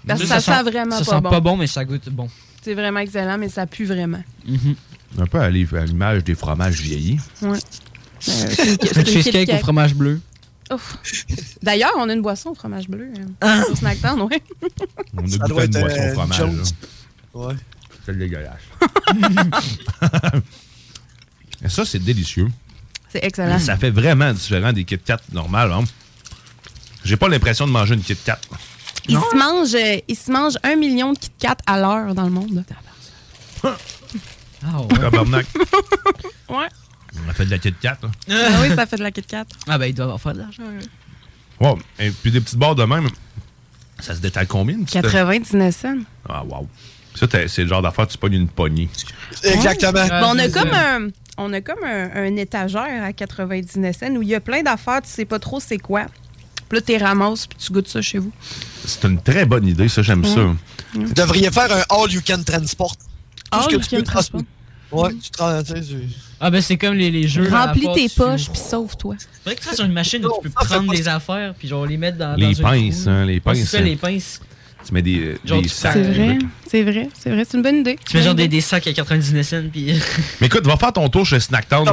Parce 0.07 0.21
que 0.21 0.27
ça, 0.27 0.41
sent 0.41 0.63
vraiment 0.63 0.97
ça 0.99 1.05
pas 1.05 1.17
sent 1.17 1.21
bon. 1.23 1.31
pas 1.31 1.41
bon, 1.41 1.57
mais 1.57 1.67
ça 1.67 1.85
goûte 1.85 2.09
bon. 2.11 2.29
C'est 2.63 2.75
vraiment 2.75 3.01
excellent, 3.01 3.39
mais 3.39 3.49
ça 3.49 3.67
pue 3.67 3.85
vraiment. 3.85 4.23
Un 5.19 5.27
peu 5.27 5.39
à 5.41 5.49
l'i- 5.51 5.67
à 5.77 5.85
l'image 5.85 6.25
des 6.25 6.35
fromages 6.35 6.81
vieillis. 6.81 7.19
Ouais. 7.43 7.59
Euh, 8.29 8.77
une 8.97 9.07
cheesecake 9.07 9.49
au 9.53 9.59
fromage 9.59 9.95
bleu. 9.95 10.21
Ouf. 10.73 10.99
D'ailleurs, 11.63 11.93
on 11.99 12.09
a 12.09 12.13
une 12.13 12.21
boisson 12.21 12.51
au 12.51 12.55
fromage 12.55 12.89
bleu 12.89 13.11
euh, 13.19 13.25
Ah. 13.41 13.63
au 13.71 13.75
Snackdown, 13.75 14.21
ouais. 14.23 14.43
On 15.17 15.25
a 15.25 15.29
Ça 15.29 15.39
goûté 15.39 15.65
une 15.65 15.71
boisson 15.81 16.01
euh, 16.01 16.11
au 16.11 16.15
fromage. 16.15 16.43
Ouais. 17.35 17.55
C'est 18.05 18.19
dégueulasse. 18.19 18.55
Et 21.65 21.69
ça, 21.69 21.85
c'est 21.85 21.99
délicieux. 21.99 22.49
C'est 23.11 23.25
excellent. 23.25 23.59
Ça 23.59 23.77
fait 23.77 23.91
vraiment 23.91 24.33
différent 24.33 24.73
des 24.73 24.85
Kit 24.85 24.99
Kat 24.99 25.19
normales. 25.33 25.73
Hein? 25.73 25.85
J'ai 27.05 27.17
pas 27.17 27.29
l'impression 27.29 27.67
de 27.67 27.73
manger 27.73 27.95
une 27.95 28.03
Kit 28.03 28.17
Kat. 28.25 28.39
Il 29.09 29.17
se, 29.19 29.37
mange, 29.37 29.75
euh, 29.75 29.99
il 30.07 30.17
se 30.17 30.31
mange 30.31 30.55
un 30.63 30.77
million 30.77 31.13
de 31.15 31.19
Kit 31.19 31.31
Kat 31.39 31.57
à 31.67 31.79
l'heure 31.81 32.15
dans 32.15 32.25
le 32.25 32.31
monde. 32.31 32.65
Ah 33.65 33.77
Tabarnak. 35.01 35.47
Ouais. 36.49 36.67
On 37.27 37.29
a 37.29 37.35
fait 37.35 37.45
de 37.45 37.51
la 37.51 37.59
Kit 37.59 37.75
Kat. 37.81 37.99
hein. 38.03 38.11
Ah 38.31 38.61
oui, 38.63 38.75
ça 38.75 38.87
fait 38.87 38.97
de 38.97 39.03
la 39.03 39.11
Kit 39.11 39.23
Kat. 39.23 39.45
Ah 39.67 39.77
ben, 39.79 39.87
il 39.87 39.95
doit 39.95 40.05
avoir 40.05 40.21
fait 40.21 40.33
de 40.33 40.39
l'argent. 40.39 40.63
Ouais, 41.61 41.75
et 41.99 42.11
puis 42.11 42.31
des 42.31 42.41
petites 42.41 42.59
barres 42.59 42.75
de 42.75 42.85
même. 42.85 43.09
Ça 44.01 44.15
se 44.15 44.21
détaille 44.21 44.47
combien? 44.47 44.77
une 44.77 44.85
petite- 44.85 45.03
99 45.03 45.75
cents. 45.77 45.97
Ah, 46.29 46.45
wow. 46.45 46.69
Ça, 47.15 47.27
c'est 47.49 47.63
le 47.63 47.69
genre 47.69 47.83
d'affaire, 47.83 48.07
tu 48.07 48.17
pognes 48.19 48.35
une 48.35 48.49
poignée. 48.49 48.89
Exactement. 49.43 50.07
Bon, 50.21 50.31
on 50.35 50.39
a 50.39 50.49
comme 50.49 50.71
un, 50.73 51.09
on 51.37 51.53
a 51.53 51.61
comme 51.61 51.85
un, 51.85 52.11
un 52.15 52.37
étagère 52.37 53.03
à 53.05 53.13
99 53.13 53.97
cents 53.97 54.15
où 54.17 54.23
il 54.23 54.29
y 54.29 54.35
a 54.35 54.41
plein 54.41 54.63
d'affaires, 54.63 55.03
tu 55.03 55.09
sais 55.11 55.25
pas 55.25 55.39
trop 55.39 55.61
c'est 55.61 55.79
quoi. 55.79 56.07
Puis 56.69 56.79
là, 56.79 56.83
tu 56.87 56.97
ramasses 57.03 57.47
puis 57.47 57.59
tu 57.59 57.73
goûtes 57.73 57.89
ça 57.89 58.03
chez 58.03 58.19
vous. 58.19 58.31
C'est 58.85 59.05
une 59.05 59.21
très 59.21 59.47
bonne 59.47 59.67
idée, 59.67 59.89
ça, 59.89 60.03
j'aime 60.03 60.25
ça. 60.25 60.55
Vous 60.95 61.13
devriez 61.15 61.51
faire 61.51 61.71
un 61.73 61.83
all 61.91 62.11
you 62.13 62.21
can 62.27 62.43
transport. 62.45 62.95
Tout 62.97 63.05
All 63.51 63.63
ce 63.63 63.69
que 63.69 63.73
you 63.75 63.81
tu 63.81 63.89
can 63.91 63.97
peux 63.97 64.03
transporter. 64.03 64.47
Ouais, 64.91 65.11
tu 65.23 65.31
trans- 65.31 65.63
tu 65.63 65.73
sais, 65.75 65.81
tu- 65.83 65.97
Ah 66.41 66.51
ben, 66.51 66.63
c'est 66.63 66.79
comme 66.79 66.95
les, 66.95 67.11
les 67.11 67.29
jeux. 67.29 67.47
Remplis 67.51 67.89
tes 67.95 68.09
tu- 68.09 68.15
poches 68.17 68.49
puis 68.49 68.59
sauve-toi. 68.61 69.17
Faudrait 69.45 69.57
que 69.57 69.61
tu 69.63 69.69
fasses 69.69 69.81
une 69.81 69.93
machine 69.93 70.25
où 70.25 70.31
tu 70.43 70.49
peux 70.49 70.65
prendre 70.65 70.91
des 70.93 71.09
affaires 71.09 71.53
puis 71.59 71.69
genre 71.69 71.85
les 71.85 71.99
mettre 71.99 72.17
dans, 72.17 72.35
Les 72.37 72.55
dans 72.55 72.63
pinces, 72.71 73.07
hein, 73.07 73.25
les 73.27 73.39
pinces. 73.41 73.59
c'est 73.59 73.65
ça, 73.67 73.81
les 73.83 73.97
pinces. 73.97 74.41
Tu 74.89 74.95
mets 74.95 75.03
des, 75.03 75.37
Genre, 75.45 75.61
des 75.61 75.69
tu 75.69 75.75
sacs. 75.75 75.93
C'est 75.93 76.03
vrai, 76.03 76.39
c'est 76.67 76.83
vrai, 76.83 77.09
c'est 77.13 77.29
vrai, 77.29 77.45
c'est 77.47 77.59
une 77.59 77.63
bonne 77.63 77.77
idée. 77.81 77.99
Tu 78.09 78.17
mets 78.17 78.23
genre 78.23 78.35
des, 78.35 78.49
des 78.49 78.63
sacs 78.63 78.87
à 78.87 78.93
99 78.95 79.47
cents 79.47 79.63
puis... 79.71 79.93
Mais 80.41 80.47
écoute, 80.47 80.67
va 80.67 80.79
faire 80.79 80.95
ton 80.95 81.11
tour 81.11 81.27
chez 81.27 81.41
Snacktown 81.41 81.85
T'as 81.85 81.93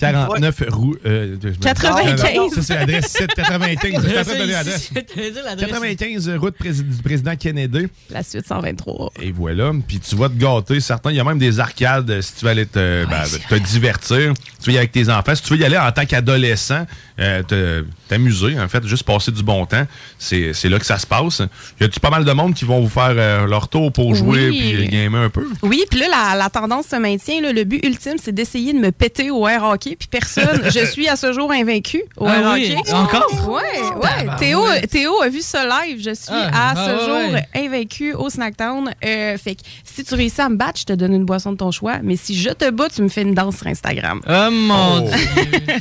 pas 0.00 0.12
le 0.12 0.16
Lévis. 0.18 0.26
choix. 0.26 0.38
49 0.40 0.62
rue. 0.70 0.98
euh, 1.06 1.36
je 1.42 1.48
me- 1.48 1.54
95. 1.54 2.54
Ça, 2.54 2.62
c'est 2.62 2.74
l'adresse 2.74 3.06
795. 3.12 4.02
J'étais 4.02 4.18
en 4.18 4.22
train 4.24 4.32
de 4.34 4.38
donner 4.38 4.52
l'adresse. 4.52 4.90
T'allais 5.14 5.30
dire 5.30 5.44
l'adresse. 5.44 5.68
95 5.68 6.30
route 6.38 6.54
du 6.62 7.02
président 7.02 7.36
Kennedy. 7.36 7.86
La 8.10 8.22
suite 8.22 8.46
123. 8.46 9.12
Et 9.22 9.32
voilà. 9.32 9.70
Puis 9.86 10.00
tu 10.00 10.16
vas 10.16 10.28
te 10.28 10.34
gâter. 10.34 10.80
Certains, 10.80 11.10
il 11.10 11.16
y 11.16 11.20
a 11.20 11.24
même 11.24 11.38
des 11.38 11.60
arcades 11.60 12.10
euh, 12.10 12.22
si 12.22 12.34
tu 12.34 12.44
veux 12.44 12.50
aller 12.50 12.66
te, 12.66 13.04
ben, 13.06 13.22
te 13.48 13.54
divertir. 13.54 14.32
Tu 14.62 14.66
veux 14.66 14.72
y 14.72 14.76
aller 14.76 14.78
avec 14.78 14.92
tes 14.92 15.08
enfants. 15.10 15.34
Si 15.34 15.42
tu 15.42 15.54
veux 15.54 15.58
y 15.60 15.64
aller 15.64 15.78
en 15.78 15.90
tant 15.92 16.04
qu'adolescent, 16.06 16.86
euh, 17.18 17.82
t'amuser, 18.08 18.58
en 18.58 18.68
fait, 18.68 18.84
juste 18.86 19.04
passer 19.04 19.30
du 19.32 19.42
bon 19.42 19.66
temps, 19.66 19.86
c'est 20.18 20.52
c'est 20.54 20.68
là 20.68 20.78
que 20.78 20.86
ça 20.86 20.98
se 20.98 21.06
passe. 21.06 21.42
Y 21.80 21.84
a-tu 21.84 22.00
pas 22.00 22.10
mal 22.10 22.24
de 22.24 22.32
monde 22.32 22.54
qui 22.54 22.64
vont 22.64 22.80
vous 22.80 22.88
faire 22.88 23.12
euh, 23.16 23.46
leur 23.46 23.68
tour 23.68 23.92
pour 23.92 24.14
jouer 24.14 24.48
Oui. 24.50 24.74
puis 24.76 24.88
gamer 24.88 25.22
un 25.22 25.30
peu? 25.30 25.46
Oui, 25.62 25.82
puis 25.90 26.00
là, 26.00 26.06
la, 26.10 26.36
la 26.36 26.50
tendance 26.50 26.86
se 26.86 26.96
maintient. 26.96 27.40
là. 27.40 27.52
Le 27.52 27.64
but 27.64 27.84
ultime, 27.84 28.16
c'est 28.22 28.32
d'essayer 28.32 28.72
de 28.72 28.78
me 28.78 28.90
péter 28.90 29.30
au 29.30 29.46
air 29.46 29.62
hockey. 29.64 29.89
Puis 29.96 30.08
personne, 30.08 30.62
je 30.70 30.84
suis 30.86 31.08
à 31.08 31.16
ce 31.16 31.32
jour 31.32 31.50
invaincu 31.52 32.02
au 32.16 32.26
Ah 32.26 32.38
air 32.40 32.50
oui, 32.54 32.74
hockey. 32.78 32.92
encore? 32.92 33.48
Ouais, 33.48 33.62
ouais. 34.02 34.36
Théo, 34.38 34.64
Théo 34.90 35.20
a 35.22 35.28
vu 35.28 35.40
ce 35.40 35.56
live. 35.86 35.98
Je 36.02 36.14
suis 36.14 36.32
Ah, 36.32 36.50
à 36.52 36.74
ah, 36.76 36.86
ce 36.86 36.90
ouais, 36.90 37.06
jour 37.24 37.32
ouais. 37.34 37.48
invaincu 37.56 38.12
au 38.14 38.28
Snacktown. 38.30 38.90
Euh, 39.04 39.36
fait 39.38 39.54
que 39.54 39.62
si 39.84 40.04
tu 40.04 40.14
réussis 40.14 40.40
à 40.40 40.48
me 40.48 40.56
battre, 40.56 40.80
je 40.80 40.84
te 40.84 40.92
donne 40.92 41.14
une 41.14 41.24
boisson 41.24 41.52
de 41.52 41.56
ton 41.56 41.70
choix. 41.70 41.98
Mais 42.02 42.16
si 42.16 42.34
je 42.36 42.50
te 42.50 42.70
bats, 42.70 42.88
tu 42.88 43.02
me 43.02 43.08
fais 43.08 43.22
une 43.22 43.34
danse 43.34 43.58
sur 43.58 43.66
Instagram. 43.66 44.20
Oh 44.28 44.50
mon 44.50 45.06
Oh. 45.06 45.10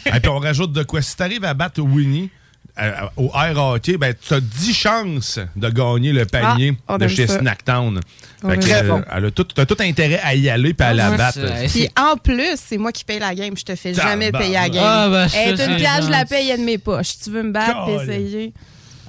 Et 0.06 0.20
puis 0.20 0.30
on 0.30 0.40
rajoute 0.40 0.72
de 0.74 0.84
quoi? 0.84 1.02
Si 1.02 1.16
t'arrives 1.16 1.46
à 1.46 1.54
battre 1.54 1.82
Winnie 1.82 2.30
euh, 2.82 2.92
au 3.18 3.32
air 3.36 3.58
hockey, 3.58 3.98
ben 3.98 4.14
tu 4.20 4.34
as 4.34 4.40
10 4.42 4.74
chances 4.74 5.40
de 5.56 5.70
gagner 5.70 6.12
le 6.14 6.26
panier 6.26 6.78
Ah, 6.88 6.96
on 6.96 6.98
de 6.98 7.04
aime 7.04 7.10
chez 7.10 7.28
ça. 7.28 7.40
Snacktown. 7.40 8.00
Ça. 8.42 8.48
euh, 8.48 9.02
elle 9.16 9.26
a 9.26 9.32
tout, 9.32 9.44
t'as 9.44 9.66
tout 9.66 9.78
intérêt 9.82 10.20
à 10.24 10.34
y 10.36 10.50
aller 10.50 10.74
puis 10.74 10.88
à 10.88 10.94
la 10.94 11.12
Ouais, 11.12 11.18
battre. 11.18 11.40
Puis 11.68 11.90
en 12.00 12.16
plus, 12.18 12.56
c'est 12.56 12.78
moi 12.78 12.92
qui 12.92 13.04
paye 13.04 13.20
la 13.20 13.36
game. 13.36 13.56
Je 13.58 13.64
te 13.66 13.76
fais 13.76 13.94
jamais 13.94 14.32
payer 14.32 14.54
la 14.54 14.70
game. 14.70 14.84
Ah, 14.86 15.08
ben, 15.10 15.26
est 15.26 15.30
c'est 15.58 15.66
une 15.66 15.76
piège, 15.78 16.06
je 16.06 16.10
la 16.10 16.26
paye 16.26 16.58
de 16.58 16.64
mes 16.64 16.78
poches. 16.78 17.08
Si 17.10 17.20
tu 17.26 17.30
veux 17.32 17.44
me 17.44 17.52
battre, 17.52 17.90
essayer? 17.90 18.54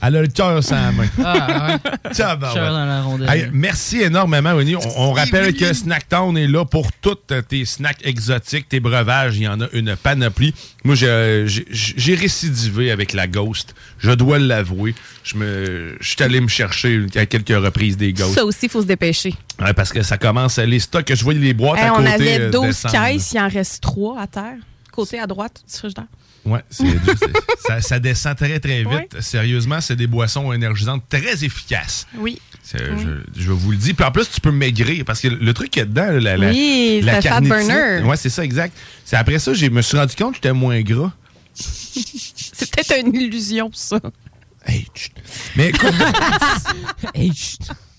Elle 0.02 0.16
a 0.16 0.22
le 0.22 0.28
cœur 0.28 0.64
sans 0.64 0.76
la 0.76 0.92
main. 0.92 1.06
Ah, 1.22 1.76
ouais. 1.84 2.12
Tabarouette. 2.14 2.54
Cœur 2.62 2.72
dans 2.72 2.84
la 2.86 3.02
rondelle. 3.02 3.28
Hey, 3.30 3.50
merci 3.52 4.00
énormément, 4.00 4.52
Winnie. 4.54 4.76
On, 4.76 4.80
on 4.96 5.12
rappelle 5.12 5.54
que 5.54 5.72
Snacktown 5.72 6.36
est 6.38 6.46
là 6.46 6.64
pour 6.64 6.90
tous 7.02 7.16
tes 7.48 7.64
snacks 7.64 8.00
exotiques, 8.04 8.68
tes 8.68 8.80
breuvages. 8.80 9.36
Il 9.36 9.42
y 9.42 9.48
en 9.48 9.60
a 9.60 9.66
une 9.72 9.94
panoplie. 9.96 10.54
Moi, 10.84 10.94
j'ai- 10.94 12.14
récidivé 12.14 12.90
avec 12.90 13.12
la 13.12 13.26
Ghost. 13.26 13.74
Je 13.98 14.10
dois 14.12 14.38
l'avouer. 14.38 14.94
Je 15.22 15.36
me, 15.36 15.96
je 16.00 16.08
suis 16.08 16.22
allé 16.22 16.40
me 16.40 16.48
chercher 16.48 17.04
à 17.14 17.26
quelques 17.26 17.48
reprises 17.62 17.96
des 17.96 18.12
Ghosts. 18.12 18.34
Ça 18.34 18.44
aussi, 18.44 18.60
il 18.66 18.68
faut 18.70 18.82
se 18.82 18.86
dépêcher. 18.86 19.34
Ouais, 19.60 19.74
parce 19.74 19.92
que 19.92 20.02
ça 20.02 20.16
commence, 20.16 20.58
les 20.58 20.80
stocks, 20.80 21.12
je 21.14 21.22
vois 21.22 21.34
les 21.34 21.52
boîtes 21.54 21.78
Hey, 21.78 21.86
à 21.88 21.92
on 21.94 21.96
côté. 21.98 22.08
avait 22.12 22.40
euh, 22.40 22.50
12 22.50 22.62
descendre. 22.66 22.94
caisses, 23.06 23.32
il 23.32 23.38
en 23.40 23.48
reste 23.48 23.82
3 23.82 24.20
à 24.20 24.26
terre. 24.26 24.54
Côté 24.92 25.18
à 25.20 25.26
droite 25.26 25.62
du 25.70 25.76
frigidaire. 25.78 26.04
Ouais, 26.44 26.60
ça, 27.66 27.80
ça 27.80 27.98
descend 27.98 28.36
très, 28.36 28.58
très 28.60 28.82
vite. 28.82 29.20
Sérieusement, 29.20 29.80
c'est 29.80 29.96
des 29.96 30.06
boissons 30.06 30.52
énergisantes 30.52 31.04
très 31.08 31.44
efficaces. 31.44 32.06
Oui. 32.16 32.40
Je, 32.72 33.20
je 33.36 33.50
vous 33.50 33.72
le 33.72 33.76
dis. 33.76 33.94
Puis 33.94 34.04
en 34.04 34.10
plus, 34.12 34.30
tu 34.30 34.40
peux 34.40 34.50
maigrir 34.50 35.04
parce 35.04 35.20
que 35.20 35.28
le 35.28 35.54
truc 35.54 35.70
qu'il 35.70 35.80
y 35.80 35.82
a 35.82 35.86
dedans, 35.86 36.10
la, 36.12 36.36
la, 36.36 36.50
Oui, 36.50 37.00
la 37.02 37.20
fat 37.20 37.40
burner. 37.40 38.02
Ouais, 38.04 38.16
c'est 38.16 38.30
ça, 38.30 38.44
exact. 38.44 38.76
C'est 39.04 39.16
après 39.16 39.38
ça, 39.38 39.52
je 39.54 39.66
me 39.66 39.82
suis 39.82 39.96
rendu 39.98 40.14
compte 40.14 40.30
que 40.32 40.36
j'étais 40.36 40.52
moins 40.52 40.80
gras. 40.80 41.12
C'est 41.54 42.70
peut-être 42.70 43.06
une 43.06 43.14
illusion, 43.14 43.70
ça. 43.72 43.98
Mais 45.56 45.68
écoute, 45.68 45.94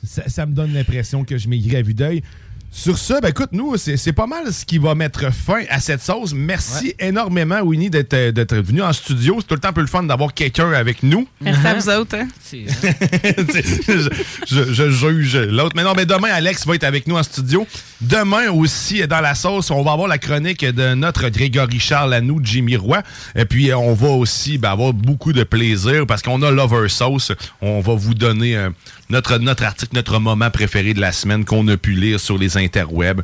ça, 0.04 0.30
ça 0.30 0.46
me 0.46 0.54
donne 0.54 0.74
l'impression 0.74 1.24
que 1.24 1.38
je 1.38 1.48
maigris 1.48 1.78
à 1.78 1.82
vue 1.82 1.94
d'œil. 1.94 2.24
Sur 2.74 2.98
ça, 2.98 3.20
ben 3.20 3.28
écoute, 3.28 3.50
nous, 3.52 3.76
c'est 3.76 3.98
c'est 3.98 4.14
pas 4.14 4.28
mal 4.28 4.52
ce 4.54 4.64
qui 4.66 4.78
va 4.78 4.96
mettre 4.96 5.32
fin 5.34 5.64
à 5.70 5.82
cette 5.82 6.02
sauce. 6.02 6.34
Merci 6.34 6.96
énormément, 7.00 7.60
Winnie, 7.60 7.90
d'être 7.90 8.14
euh, 8.14 8.32
d'être 8.32 8.56
venu 8.56 8.82
en 8.82 8.94
studio. 8.94 9.36
C'est 9.42 9.48
tout 9.48 9.56
le 9.56 9.60
temps 9.60 9.68
un 9.70 9.74
peu 9.74 9.82
le 9.82 9.88
fun 9.88 10.04
d'avoir 10.04 10.34
quelqu'un 10.34 10.72
avec 10.72 11.04
nous. 11.04 11.28
Merci 11.42 11.68
à 11.68 11.74
vous 11.76 11.90
autres. 11.90 12.16
hein. 12.16 12.28
je, 12.54 14.10
je- 14.48 14.74
je 14.74 14.90
juge 14.90 15.36
l'autre. 15.38 15.74
Mais 15.76 15.84
non, 15.84 15.94
mais 15.96 16.06
demain, 16.06 16.30
Alex 16.32 16.66
va 16.66 16.76
être 16.76 16.84
avec 16.86 17.08
nous 17.08 17.18
en 17.18 17.24
studio. 17.24 17.68
Demain 18.00 18.50
aussi, 18.52 19.06
dans 19.08 19.22
la 19.22 19.36
sauce, 19.36 19.70
on 19.72 19.84
va 19.84 19.92
avoir 19.92 20.08
la 20.08 20.18
chronique 20.18 20.64
de 20.66 20.94
notre 20.94 21.28
Grégory 21.30 21.80
Charles 21.80 22.14
à 22.14 22.22
nous, 22.22 22.40
Jimmy 22.44 22.78
Roy. 22.78 23.02
Et 23.36 23.46
puis, 23.46 23.70
euh, 23.72 23.78
on 23.78 23.94
va 23.94 24.10
aussi 24.10 24.58
ben, 24.58 24.72
avoir 24.72 24.94
beaucoup 24.94 25.34
de 25.34 25.44
plaisir 25.44 26.06
parce 26.08 26.22
qu'on 26.22 26.42
a 26.42 26.52
Lover 26.52 26.88
Sauce. 26.90 27.32
On 27.62 27.82
va 27.82 27.96
vous 27.96 28.14
donner 28.14 28.56
euh, 28.56 28.70
notre, 29.12 29.38
notre 29.38 29.64
article, 29.64 29.94
notre 29.94 30.20
moment 30.20 30.50
préféré 30.50 30.94
de 30.94 31.02
la 31.02 31.12
semaine 31.12 31.46
qu'on 31.46 31.68
a 31.68 31.78
pu 31.78 31.92
lire 31.92 32.20
sur 32.20 32.38
les 32.38 32.58
interwebs. 32.58 33.22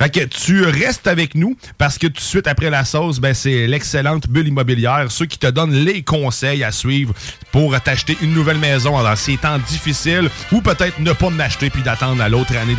Fait 0.00 0.10
que 0.10 0.24
tu 0.24 0.64
restes 0.64 1.06
avec 1.06 1.34
nous 1.34 1.56
parce 1.78 1.98
que 1.98 2.06
tout 2.06 2.14
de 2.14 2.20
suite 2.20 2.46
après 2.46 2.70
la 2.70 2.84
sauce, 2.84 3.18
ben, 3.18 3.34
c'est 3.34 3.66
l'excellente 3.66 4.28
bulle 4.28 4.48
immobilière, 4.48 5.06
ceux 5.10 5.26
qui 5.26 5.38
te 5.38 5.46
donnent 5.46 5.74
les 5.74 6.02
conseils 6.02 6.62
à 6.62 6.70
suivre 6.70 7.14
pour 7.52 7.78
t'acheter 7.80 8.16
une 8.22 8.34
nouvelle 8.34 8.58
maison 8.58 9.02
dans 9.02 9.16
ces 9.16 9.36
temps 9.36 9.58
difficiles 9.58 10.28
ou 10.52 10.60
peut-être 10.60 11.00
ne 11.00 11.12
pas 11.12 11.30
m'acheter 11.30 11.70
puis 11.70 11.82
d'attendre 11.82 12.22
à 12.22 12.28
l'autre 12.28 12.56
année 12.56 12.74